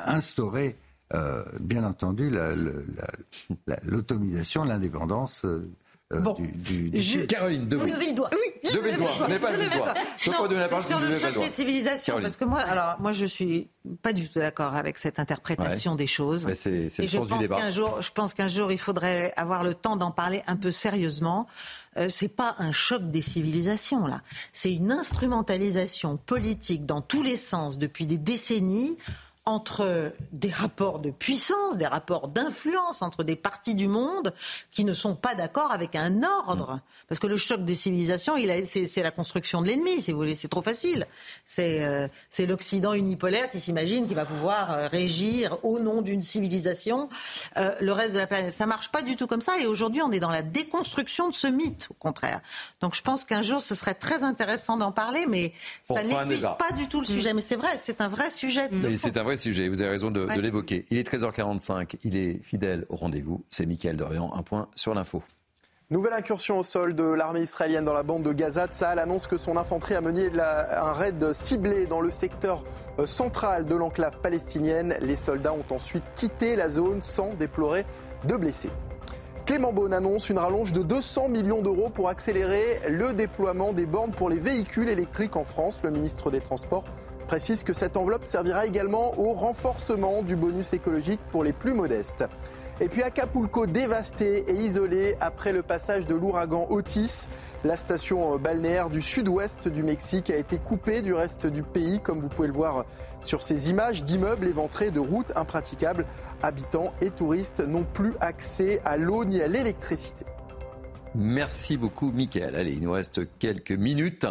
instauré, 0.06 0.77
euh, 1.15 1.44
bien 1.61 1.85
entendu, 1.85 2.32
l'autonomisation, 3.85 4.65
l'indépendance. 4.65 5.44
Euh, 5.44 5.70
euh, 6.12 6.20
bon, 6.20 6.36
du, 6.39 6.90
du, 6.90 7.26
Caroline, 7.26 7.66
Vous 7.74 7.86
levez 7.86 8.09
le 8.09 8.14
doigt. 8.14 8.28
Oui, 8.32 8.70
levez 8.74 8.93
le 8.93 8.98
doigt. 8.98 9.09
Pas 9.40 9.52
le. 9.52 9.62
Je 9.62 10.31
peux 10.31 10.36
pas 10.36 10.48
donner 10.48 10.60
la 10.60 10.68
parole 10.68 10.85
sur 10.85 11.01
le 11.01 11.18
choc 11.18 11.40
des 11.40 11.48
civilisations, 11.48 12.20
parce 12.20 12.36
que 12.36 12.44
moi, 12.44 12.60
alors 12.60 12.97
moi, 13.01 13.12
je 13.12 13.24
suis 13.24 13.70
pas 14.02 14.12
du 14.12 14.28
tout 14.28 14.39
d'accord 14.39 14.74
avec 14.74 14.98
cette 14.98 15.18
interprétation 15.18 15.94
des 15.94 16.06
choses. 16.06 16.47
Mais 16.47 16.55
c'est, 16.55 16.90
c'est 16.90 17.02
le 17.02 17.09
sens 17.09 17.28
du 17.28 17.39
débat. 17.39 17.70
Jour, 17.70 18.02
je 18.02 18.10
pense 18.10 18.35
qu'un 18.35 18.48
jour, 18.48 18.70
il 18.70 18.78
faudrait 18.78 19.32
avoir 19.36 19.64
le 19.64 19.74
temps 19.74 19.97
d'en 19.97 20.10
parler 20.10 20.43
un 20.47 20.56
peu 20.56 20.72
sérieusement. 20.72 21.47
Euh, 21.97 22.09
c'est 22.10 22.35
pas 22.35 22.56
un 22.59 22.72
choc 22.72 23.10
des 23.10 23.22
civilisations 23.22 24.09
là, 24.09 24.20
c'est 24.52 24.72
une 24.72 24.90
instrumentalisation 24.90 26.16
politique 26.16 26.86
dans 26.86 27.01
tous 27.01 27.22
les 27.22 27.36
sens 27.36 27.78
depuis 27.78 28.09
des 28.09 28.18
décennies 28.18 28.98
entre 29.46 30.12
des 30.32 30.50
rapports 30.50 31.00
de 31.00 31.10
puissance, 31.10 31.76
des 31.76 31.86
rapports 31.86 32.28
d'influence 32.28 33.02
entre 33.02 33.24
des 33.24 33.36
parties 33.36 33.74
du 33.74 33.88
monde 33.88 34.32
qui 34.70 34.84
ne 34.84 34.94
sont 34.94 35.14
pas 35.14 35.34
d'accord 35.34 35.70
avec 35.70 35.96
un 35.96 36.22
ordre. 36.22 36.80
Parce 37.08 37.18
que 37.18 37.26
le 37.26 37.36
choc 37.36 37.64
des 37.64 37.74
civilisations, 37.74 38.34
c'est 38.64 39.02
la 39.02 39.10
construction 39.10 39.60
de 39.60 39.66
l'ennemi, 39.66 40.00
si 40.00 40.12
vous 40.12 40.18
voulez. 40.18 40.34
C'est 40.34 40.48
trop 40.48 40.62
facile. 40.62 41.06
C'est 41.44 41.84
euh, 41.84 42.08
l'Occident 42.38 42.94
unipolaire 42.94 43.50
qui 43.50 43.60
s'imagine 43.60 44.06
qu'il 44.06 44.16
va 44.16 44.24
pouvoir 44.24 44.72
euh, 44.72 44.88
régir 44.88 45.58
au 45.62 45.78
nom 45.78 46.00
d'une 46.00 46.22
civilisation 46.22 47.10
euh, 47.58 47.72
le 47.80 47.92
reste 47.92 48.14
de 48.14 48.18
la 48.18 48.26
planète. 48.26 48.52
Ça 48.52 48.64
marche 48.64 48.90
pas 48.90 49.02
du 49.02 49.16
tout 49.16 49.26
comme 49.26 49.42
ça. 49.42 49.58
Et 49.60 49.66
aujourd'hui, 49.66 50.00
on 50.00 50.10
est 50.12 50.20
dans 50.20 50.30
la 50.30 50.42
déconstruction 50.42 51.28
de 51.28 51.34
ce 51.34 51.46
mythe, 51.46 51.88
au 51.90 51.94
contraire. 51.94 52.40
Donc 52.80 52.94
je 52.94 53.02
pense 53.02 53.24
qu'un 53.24 53.42
jour, 53.42 53.60
ce 53.60 53.74
serait 53.74 53.94
très 53.94 54.22
intéressant 54.22 54.78
d'en 54.78 54.92
parler, 54.92 55.26
mais 55.28 55.52
ça 55.82 56.02
n'épuise 56.02 56.48
pas 56.58 56.72
du 56.72 56.88
tout 56.88 57.00
le 57.00 57.06
sujet. 57.06 57.34
Mais 57.34 57.42
c'est 57.42 57.56
vrai, 57.56 57.76
c'est 57.76 58.00
un 58.00 58.08
vrai 58.08 58.30
sujet. 58.30 58.70
C'est 58.96 59.18
un 59.18 59.34
vrai 59.35 59.43
sujet, 59.43 59.69
vous 59.69 59.82
avez 59.82 59.90
raison 59.90 60.11
de, 60.11 60.27
de 60.27 60.40
l'évoquer. 60.40 60.86
Il 60.90 60.98
est 60.98 61.12
13h45, 61.12 61.97
il 62.05 62.16
est 62.16 62.43
fidèle 62.43 62.86
au 62.89 62.97
rendez-vous. 62.97 63.44
C'est 63.51 63.66
Mickaël 63.66 63.97
Dorian, 63.97 64.32
un 64.35 64.43
point 64.43 64.69
sur 64.77 64.94
l'info. 64.94 65.23
Nouvelle 65.90 66.12
incursion 66.12 66.59
au 66.59 66.62
sol 66.62 66.94
de 66.94 67.02
l'armée 67.02 67.43
israélienne 67.43 67.85
dans 67.85 67.93
la 67.93 68.05
bande 68.05 68.23
de 68.23 68.32
Gaza. 68.32 68.66
Tsahal 68.69 68.98
annonce 68.98 69.27
que 69.27 69.36
son 69.36 69.56
infanterie 69.56 69.94
a 69.94 70.01
mené 70.01 70.31
un 70.39 70.93
raid 70.93 71.32
ciblé 71.32 71.86
dans 71.86 72.01
le 72.01 72.11
secteur 72.11 72.65
euh, 72.98 73.06
central 73.06 73.66
de 73.66 73.74
l'enclave 73.74 74.19
palestinienne. 74.20 74.97
Les 75.01 75.16
soldats 75.16 75.52
ont 75.52 75.74
ensuite 75.74 76.05
quitté 76.15 76.56
la 76.56 76.70
zone 76.70 77.02
sans 77.02 77.35
déplorer 77.35 77.85
de 78.27 78.36
blessés. 78.36 78.70
Clément 79.47 79.73
Beaune 79.74 79.93
annonce 79.93 80.31
une 80.31 80.39
rallonge 80.39 80.73
de 80.73 80.82
200 80.82 81.28
millions 81.28 81.61
d'euros 81.61 81.90
pour 81.90 82.09
accélérer 82.09 82.81
le 82.89 83.12
déploiement 83.12 83.74
des 83.74 83.85
bornes 83.85 84.12
pour 84.12 84.31
les 84.31 84.39
véhicules 84.39 84.89
électriques 84.89 85.36
en 85.36 85.44
France. 85.44 85.81
Le 85.82 85.90
ministre 85.90 86.31
des 86.31 86.40
Transports 86.40 86.85
précise 87.24 87.64
que 87.64 87.74
cette 87.74 87.96
enveloppe 87.96 88.26
servira 88.26 88.66
également 88.66 89.18
au 89.18 89.32
renforcement 89.32 90.22
du 90.22 90.36
bonus 90.36 90.72
écologique 90.72 91.20
pour 91.30 91.44
les 91.44 91.52
plus 91.52 91.74
modestes. 91.74 92.24
Et 92.80 92.88
puis 92.88 93.02
Acapulco 93.02 93.66
dévasté 93.66 94.51
et 94.51 94.55
isolé 94.55 95.16
après 95.20 95.52
le 95.52 95.62
passage 95.62 96.06
de 96.06 96.14
l'ouragan 96.14 96.66
Otis. 96.70 97.28
La 97.64 97.76
station 97.76 98.36
balnéaire 98.36 98.90
du 98.90 99.01
sud-ouest 99.01 99.68
du 99.68 99.84
Mexique 99.84 100.28
a 100.30 100.36
été 100.36 100.59
coupée 100.59 101.01
du 101.01 101.14
reste 101.14 101.46
du 101.46 101.62
pays, 101.62 102.01
comme 102.01 102.20
vous 102.20 102.28
pouvez 102.28 102.48
le 102.48 102.55
voir 102.55 102.84
sur 103.20 103.42
ces 103.42 103.70
images 103.70 104.02
d'immeubles 104.02 104.48
éventrés, 104.48 104.90
de 104.90 104.98
routes 104.98 105.32
impraticables. 105.36 106.05
Habitants 106.42 106.92
et 107.01 107.10
touristes 107.10 107.60
n'ont 107.60 107.84
plus 107.84 108.14
accès 108.20 108.80
à 108.84 108.96
l'eau 108.96 109.24
ni 109.24 109.40
à 109.40 109.46
l'électricité. 109.46 110.26
Merci 111.16 111.76
beaucoup, 111.76 112.10
Mickaël. 112.10 112.56
Allez, 112.56 112.72
il 112.72 112.82
nous 112.82 112.90
reste 112.90 113.20
quelques 113.38 113.70
minutes 113.70 114.26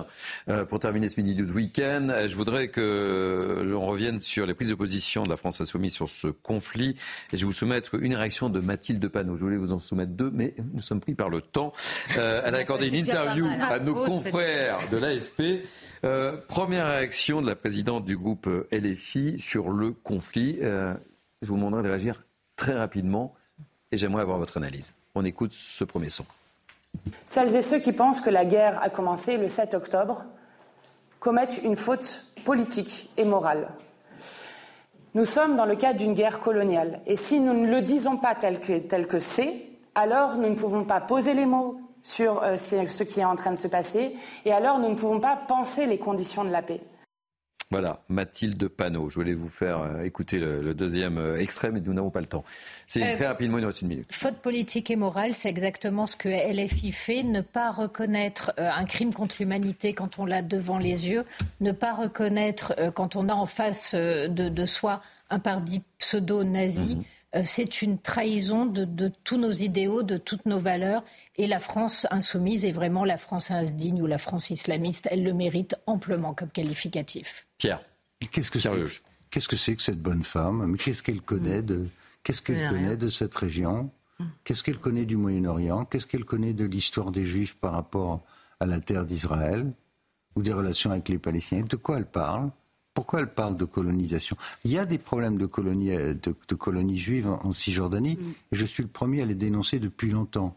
euh, 0.50 0.66
pour 0.66 0.80
terminer 0.80 1.08
ce 1.08 1.20
mini 1.20 1.34
12 1.34 1.52
week-end. 1.54 2.14
Je 2.28 2.36
voudrais 2.36 2.68
que 2.68 3.62
l'on 3.66 3.86
revienne 3.86 4.20
sur 4.20 4.46
les 4.46 4.54
prises 4.54 4.70
de 4.70 4.76
position 4.76 5.24
de 5.24 5.30
la 5.30 5.38
France 5.38 5.62
insoumise 5.62 5.94
sur 5.94 6.10
ce 6.10 6.28
conflit. 6.28 6.96
Et 7.32 7.38
je 7.38 7.42
vais 7.42 7.46
vous 7.46 7.54
soumettre 7.54 7.96
une 7.96 8.16
réaction 8.16 8.50
de 8.50 8.60
Mathilde 8.60 9.08
Panot. 9.08 9.38
Je 9.38 9.44
voulais 9.44 9.56
vous 9.56 9.72
en 9.72 9.80
soumettre 9.80 10.12
deux, 10.12 10.30
mais 10.34 10.56
nous 10.74 10.82
sommes 10.82 11.00
pris 11.00 11.16
par 11.16 11.30
le 11.30 11.40
temps. 11.40 11.72
Euh, 12.18 12.42
elle 12.46 12.56
a 12.56 12.58
accordé 12.60 12.90
une 12.90 12.96
interview 12.96 13.48
à 13.48 13.80
nos 13.80 13.94
confrères 13.94 14.80
de 14.90 14.98
l'AFP. 14.98 15.66
Euh, 16.04 16.36
première 16.50 16.88
réaction 16.88 17.40
de 17.40 17.48
la 17.48 17.56
présidente 17.56 18.04
du 18.04 18.18
groupe 18.18 18.50
LFI 18.74 19.40
sur 19.40 19.70
le 19.70 19.92
conflit. 19.92 20.58
je 20.62 21.48
vous 21.48 21.56
demanderai 21.56 21.84
de 21.84 21.88
réagir 21.88 22.26
très 22.58 22.74
rapidement 22.74 23.34
et 23.94 23.98
j'aimerais 23.98 24.24
avoir 24.24 24.38
votre 24.38 24.58
analyse. 24.58 24.94
On 25.16 25.24
écoute 25.24 25.54
ce 25.54 25.86
premier 25.86 26.10
son. 26.10 26.26
Celles 27.26 27.56
et 27.56 27.62
ceux 27.62 27.80
qui 27.80 27.94
pensent 27.94 28.22
que 28.22 28.30
la 28.30 28.46
guerre 28.46 28.82
a 28.82 28.90
commencé 28.90 29.38
le 29.38 29.48
7 29.48 29.74
octobre 29.74 30.26
commettent 31.20 31.62
une 31.64 31.76
faute 31.76 32.26
politique 32.46 33.10
et 33.18 33.26
morale. 33.26 33.70
Nous 35.16 35.26
sommes 35.26 35.56
dans 35.56 35.66
le 35.66 35.76
cadre 35.76 36.00
d'une 36.00 36.14
guerre 36.14 36.40
coloniale 36.40 37.02
et 37.06 37.16
si 37.16 37.40
nous 37.40 37.54
ne 37.54 37.70
le 37.70 37.82
disons 37.82 38.18
pas 38.18 38.36
tel 38.36 38.60
que 38.60 39.20
c'est, 39.20 39.62
alors 39.96 40.38
nous 40.38 40.50
ne 40.50 40.56
pouvons 40.56 40.86
pas 40.86 41.02
poser 41.02 41.34
les 41.34 41.46
mots 41.46 41.80
sur 42.02 42.44
euh, 42.44 42.58
ce 42.58 43.04
qui 43.04 43.20
est 43.20 43.26
en 43.26 43.36
train 43.36 43.52
de 43.52 43.58
se 43.58 43.68
passer 43.68 44.16
et 44.46 44.52
alors 44.52 44.80
nous 44.80 44.90
ne 44.90 44.96
pouvons 44.96 45.20
pas 45.20 45.36
penser 45.36 45.86
les 45.86 45.98
conditions 45.98 46.44
de 46.44 46.50
la 46.50 46.62
paix. 46.62 46.82
Voilà, 47.74 48.04
Mathilde 48.08 48.68
Panot. 48.68 49.10
Je 49.10 49.16
voulais 49.16 49.34
vous 49.34 49.50
faire 49.50 49.82
euh, 49.82 50.04
écouter 50.04 50.38
le, 50.38 50.76
deuxième 50.76 51.18
euh, 51.18 51.40
extrait, 51.40 51.72
mais 51.72 51.82
nous 51.82 51.94
n'avons 51.94 52.12
pas 52.12 52.22
le 52.22 52.28
temps. 52.28 52.44
C'est 52.94 53.02
euh, 53.02 53.16
très 53.16 53.28
rapidement, 53.28 53.58
il 53.58 53.62
nous 53.62 53.68
reste 53.68 53.82
une 53.82 53.88
minute. 53.88 54.12
Faute 54.12 54.38
politique 54.38 54.92
et 54.92 54.96
morale, 54.96 55.34
c'est 55.34 55.50
exactement 55.50 56.06
ce 56.06 56.16
que 56.16 56.30
LFI 56.30 56.92
fait. 56.92 57.24
Ne 57.24 57.42
pas 57.42 57.72
reconnaître 57.72 58.54
un 58.58 58.86
crime 58.86 59.14
contre 59.14 59.38
l'humanité 59.40 59.94
quand 59.94 60.20
on 60.20 60.26
l'a 60.26 60.44
devant 60.44 60.78
les 60.78 61.10
yeux. 61.10 61.26
Ne 61.60 61.72
pas 61.72 61.96
reconnaître 61.96 62.76
quand 62.94 63.16
on 63.16 63.30
a 63.30 63.34
en 63.34 63.48
face 63.48 63.96
de, 63.96 64.66
soi 64.68 65.02
un 65.32 65.40
parti 65.40 65.82
pseudo-nazi. 65.98 66.98
Mhm. 66.98 67.04
Euh, 67.36 67.42
c'est 67.44 67.82
une 67.82 67.98
trahison 67.98 68.68
de, 68.68 69.12
tous 69.24 69.38
nos 69.38 69.52
idéaux, 69.52 70.04
de 70.04 70.18
toutes 70.18 70.46
nos 70.46 70.60
valeurs. 70.60 71.04
Et 71.38 71.48
la 71.48 71.60
France 71.60 72.06
insoumise 72.12 72.64
est 72.64 72.72
vraiment 72.72 73.06
la 73.06 73.18
France 73.18 73.50
indigne 73.50 74.04
ou 74.04 74.06
la 74.06 74.20
France 74.20 74.52
islamiste. 74.52 75.08
Elle 75.10 75.24
le 75.24 75.34
mérite 75.34 75.76
amplement 75.88 76.36
comme 76.36 76.50
qualificatif. 76.50 77.48
Pierre. 77.58 77.82
Qu'est-ce 78.32 78.52
que 78.52 78.60
c'est 79.58 79.76
que 79.76 79.82
cette 79.82 80.00
bonne 80.00 80.22
femme? 80.22 80.68
Mais 80.68 80.78
qu'est-ce 80.78 81.02
qu'elle 81.02 81.22
connaît 81.22 81.64
de 81.64 81.88
Qu'est-ce 82.24 82.42
qu'elle 82.42 82.70
connaît 82.70 82.98
de 82.98 83.10
cette 83.10 83.36
région 83.36 83.92
Qu'est-ce 84.44 84.64
qu'elle 84.64 84.78
connaît 84.78 85.06
du 85.06 85.18
Moyen-Orient 85.18 85.86
Qu'est-ce 85.86 86.08
qu'elle 86.08 86.26
connaît 86.26 86.54
de 86.54 86.66
l'histoire 86.66 87.12
des 87.12 87.26
Juifs 87.26 87.56
par 87.56 87.74
rapport 87.74 88.24
à 88.60 88.66
la 88.66 88.80
terre 88.80 89.06
d'Israël 89.06 89.72
ou 90.36 90.42
des 90.42 90.54
relations 90.54 90.92
avec 90.92 91.10
les 91.10 91.18
Palestiniens 91.18 91.66
De 91.66 91.76
quoi 91.76 91.98
elle 91.98 92.06
parle 92.06 92.50
pourquoi 92.94 93.22
elle 93.22 93.34
parle 93.34 93.58
de 93.58 93.66
colonisation 93.66 94.38
Il 94.66 94.72
y 94.72 94.78
a 94.78 94.86
des 94.86 95.00
problèmes 95.00 95.38
de 95.38 95.48
colonie, 95.48 95.90
de, 95.96 96.56
colonie 96.56 96.98
juive 96.98 97.28
en, 97.28 97.52
Cisjordanie, 97.52 98.18
mm. 98.18 98.34
et 98.52 98.56
je 98.56 98.66
suis 98.68 98.84
le 98.84 98.90
premier 98.90 99.24
à 99.24 99.26
les 99.26 99.36
dénoncer 99.36 99.80
depuis 99.80 100.12
longtemps. 100.12 100.56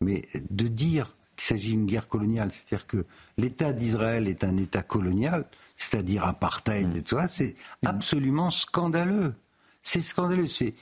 Mais 0.00 0.22
de 0.50 0.68
dire 0.68 1.16
qu'il 1.36 1.46
s'agit 1.46 1.70
d'une 1.70 1.86
guerre 1.86 2.06
coloniale, 2.06 2.52
c'est-à-dire 2.52 2.86
que 2.86 3.04
l'État 3.38 3.72
d'Israël 3.72 4.28
est 4.28 4.44
un 4.44 4.56
État 4.56 4.82
colonial, 4.82 5.46
c'est-à-dire 5.76 6.24
apartheid 6.24 6.94
mm. 6.94 6.96
et 6.96 7.02
tout 7.02 7.16
ça, 7.16 7.26
c'est 7.26 7.56
mm. 7.82 7.86
absolument 7.88 8.50
scandaleux. 8.50 9.34
C'est 9.82 10.00
scandaleux. 10.00 10.46
C'est, 10.46 10.74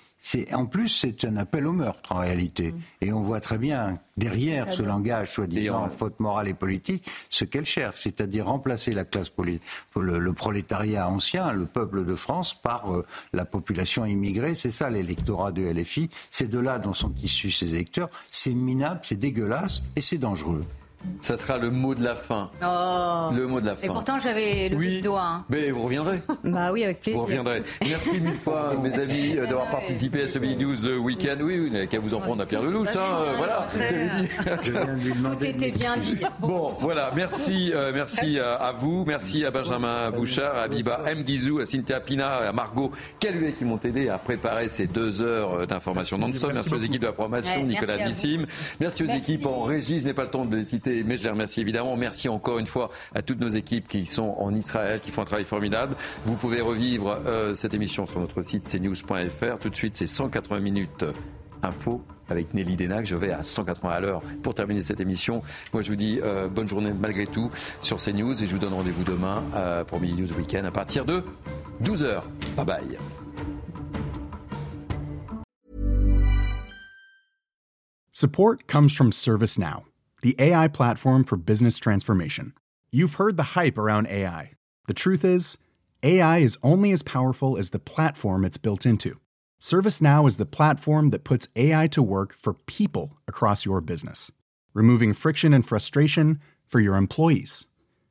en 0.52 0.66
plus, 0.66 0.88
c'est 0.88 1.24
un 1.24 1.36
appel 1.36 1.66
au 1.66 1.72
meurtre 1.72 2.12
en 2.12 2.18
réalité. 2.18 2.72
Mm. 2.72 2.80
Et 3.00 3.12
on 3.12 3.22
voit 3.22 3.40
très 3.40 3.58
bien 3.58 3.98
derrière 4.16 4.72
ce 4.72 4.82
langage 4.82 5.32
soi-disant 5.32 5.88
faute 5.88 6.20
morale 6.20 6.48
et 6.48 6.54
politique 6.54 7.04
ce 7.30 7.44
qu'elle 7.44 7.64
cherche, 7.64 8.02
c'est-à-dire 8.02 8.46
remplacer 8.46 8.92
la 8.92 9.04
classe 9.04 9.30
politique, 9.30 9.62
le, 9.96 10.32
prolétariat 10.32 11.08
ancien, 11.08 11.52
le 11.52 11.66
peuple 11.66 12.04
de 12.04 12.14
France, 12.14 12.54
par 12.54 12.92
euh, 12.92 13.04
la 13.32 13.44
population 13.44 14.04
immigrée. 14.04 14.54
C'est 14.54 14.70
ça 14.70 14.90
l'électorat 14.90 15.52
de 15.52 15.62
LFI. 15.62 16.10
C'est 16.30 16.48
de 16.48 16.58
là 16.58 16.78
dont 16.78 16.92
sont 16.92 17.12
issus 17.22 17.50
ces 17.50 17.74
électeurs. 17.74 18.10
C'est 18.30 18.54
minable, 18.54 19.00
c'est 19.02 19.18
dégueulasse 19.18 19.82
et 19.96 20.00
c'est 20.00 20.18
dangereux. 20.18 20.64
Ça 21.20 21.36
sera 21.36 21.56
le 21.56 21.70
mot 21.70 21.94
de 21.94 22.02
la 22.02 22.16
fin. 22.16 22.50
Oh. 22.62 23.30
Le 23.34 23.46
mot 23.46 23.60
de 23.60 23.66
la 23.66 23.76
fin. 23.76 23.86
Et 23.86 23.88
pourtant, 23.88 24.18
j'avais 24.18 24.68
le 24.68 24.76
oui, 24.76 25.02
doigt. 25.02 25.22
Hein. 25.22 25.44
Mais 25.50 25.70
vous 25.70 25.82
reviendrez. 25.82 26.20
bah 26.44 26.72
oui, 26.72 26.82
avec 26.82 27.00
plaisir. 27.00 27.20
Vous 27.20 27.26
reviendrez. 27.26 27.62
Merci 27.80 28.20
mille 28.20 28.34
fois, 28.34 28.74
mes 28.82 28.92
amis, 28.98 29.36
euh, 29.38 29.46
d'avoir 29.46 29.70
participé 29.70 30.22
à 30.22 30.28
ce 30.28 30.38
Mini 30.38 30.64
News 30.64 30.86
Weekend. 30.98 31.40
Oui, 31.42 31.58
vous 31.58 31.72
n'avez 31.72 31.86
qu'à 31.86 32.00
vous 32.00 32.14
en 32.14 32.20
prendre 32.20 32.42
à 32.42 32.46
Pierre 32.46 32.62
Lelouch. 32.62 32.88
Hein, 32.96 33.34
voilà, 33.36 33.66
j'avais 33.72 34.22
dit. 34.22 35.12
Tout 35.38 35.46
était 35.46 35.70
bien 35.70 35.96
dit. 35.96 36.18
Bon, 36.40 36.72
voilà. 36.80 37.12
Merci, 37.14 37.72
euh, 37.72 37.92
merci 37.94 38.38
à, 38.40 38.72
vous. 38.76 39.04
Merci 39.06 39.44
à 39.44 39.50
Benjamin 39.52 40.10
Bouchard, 40.10 40.56
à 40.56 40.66
Biba 40.66 41.02
M. 41.06 41.22
Guizou, 41.22 41.60
à 41.60 41.66
Cynthia 41.66 42.00
Pina, 42.00 42.48
à 42.48 42.52
Margot 42.52 42.90
Caluet 43.20 43.52
qui 43.52 43.64
m'ont 43.64 43.80
aidé 43.84 44.08
à 44.08 44.18
préparer 44.18 44.68
ces 44.68 44.88
deux 44.88 45.20
heures 45.20 45.66
d'information 45.68 46.18
non-stop. 46.18 46.52
Merci 46.52 46.74
aux 46.74 46.78
équipes 46.78 47.02
de 47.02 47.06
la 47.06 47.12
promotion, 47.12 47.62
Nicolas 47.64 48.06
Nissim. 48.06 48.42
Merci 48.80 49.04
aux 49.04 49.06
équipes 49.06 49.46
en 49.46 49.62
régie. 49.62 50.00
Je 50.00 50.04
n'ai 50.04 50.14
pas 50.14 50.24
le 50.24 50.30
temps 50.30 50.44
de 50.44 50.56
les 50.56 50.64
citer 50.64 50.91
mais 51.04 51.16
je 51.16 51.22
les 51.22 51.30
remercie 51.30 51.60
évidemment. 51.60 51.96
Merci 51.96 52.28
encore 52.28 52.58
une 52.58 52.66
fois 52.66 52.90
à 53.14 53.22
toutes 53.22 53.40
nos 53.40 53.48
équipes 53.48 53.88
qui 53.88 54.06
sont 54.06 54.34
en 54.38 54.54
Israël, 54.54 55.00
qui 55.00 55.10
font 55.10 55.22
un 55.22 55.26
travail 55.26 55.44
formidable. 55.44 55.96
Vous 56.24 56.36
pouvez 56.36 56.60
revivre 56.60 57.18
euh, 57.26 57.54
cette 57.54 57.74
émission 57.74 58.06
sur 58.06 58.20
notre 58.20 58.42
site 58.42 58.64
cnews.fr. 58.64 59.58
Tout 59.60 59.70
de 59.70 59.76
suite, 59.76 59.96
c'est 59.96 60.06
180 60.06 60.60
minutes 60.60 61.04
info 61.62 62.02
avec 62.28 62.54
Nelly 62.54 62.76
Denac. 62.76 63.06
Je 63.06 63.16
vais 63.16 63.32
à 63.32 63.42
180 63.42 63.90
à 63.90 64.00
l'heure 64.00 64.22
pour 64.42 64.54
terminer 64.54 64.82
cette 64.82 65.00
émission. 65.00 65.42
Moi, 65.72 65.82
je 65.82 65.90
vous 65.90 65.96
dis 65.96 66.20
euh, 66.22 66.48
bonne 66.48 66.68
journée 66.68 66.92
malgré 66.98 67.26
tout 67.26 67.50
sur 67.80 67.98
CNews 67.98 68.42
et 68.42 68.46
je 68.46 68.52
vous 68.52 68.58
donne 68.58 68.74
rendez-vous 68.74 69.04
demain 69.04 69.44
euh, 69.54 69.84
pour 69.84 70.00
Midi 70.00 70.20
News 70.20 70.32
Weekend 70.36 70.66
à 70.66 70.70
partir 70.70 71.04
de 71.04 71.22
12h. 71.84 72.22
Bye 72.56 72.66
bye. 72.66 72.98
Support 78.14 78.66
comes 78.68 78.88
from 78.88 79.10
ServiceNow, 79.10 79.84
the 80.22 80.34
AI 80.38 80.68
platform 80.68 81.24
for 81.24 81.36
business 81.36 81.78
transformation. 81.78 82.54
You've 82.90 83.14
heard 83.14 83.36
the 83.36 83.54
hype 83.54 83.76
around 83.76 84.06
AI. 84.06 84.52
The 84.86 84.94
truth 84.94 85.24
is, 85.24 85.58
AI 86.02 86.38
is 86.38 86.58
only 86.62 86.90
as 86.92 87.02
powerful 87.02 87.56
as 87.56 87.70
the 87.70 87.78
platform 87.78 88.44
it's 88.44 88.56
built 88.56 88.86
into. 88.86 89.20
ServiceNow 89.60 90.26
is 90.26 90.36
the 90.38 90.46
platform 90.46 91.10
that 91.10 91.24
puts 91.24 91.48
AI 91.54 91.86
to 91.88 92.02
work 92.02 92.34
for 92.34 92.54
people 92.54 93.12
across 93.28 93.64
your 93.64 93.80
business, 93.80 94.32
removing 94.74 95.12
friction 95.12 95.52
and 95.52 95.66
frustration 95.66 96.40
for 96.66 96.80
your 96.80 96.96
employees, 96.96 97.66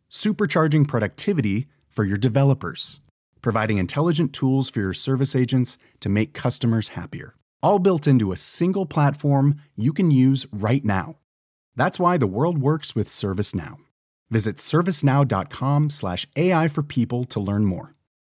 supercharging 0.10 0.88
productivity 0.88 1.68
for 1.90 2.06
your 2.06 2.18
developers, 2.18 3.00
providing 3.42 3.78
intelligent 3.78 4.32
tools 4.32 4.70
for 4.70 4.80
your 4.80 4.94
service 4.94 5.36
agents 5.36 5.78
to 6.00 6.10
make 6.10 6.34
customers 6.34 6.90
happier 6.90 7.36
all 7.64 7.80
built 7.80 8.08
into 8.08 8.32
a 8.32 8.38
single 8.38 8.86
platform 8.86 9.62
you 9.76 9.94
can 9.94 10.12
use 10.12 10.46
right 10.52 10.84
now. 10.84 11.18
That's 11.76 12.00
why 12.00 12.18
the 12.18 12.28
world 12.28 12.60
works 12.60 12.96
with 12.96 13.08
ServiceNow. 13.08 13.78
Visit 14.30 14.58
servicenow.com/ai 14.58 16.68
for 16.68 16.84
people 16.84 17.24
to 17.26 17.40
learn 17.40 17.66
more. 17.66 17.96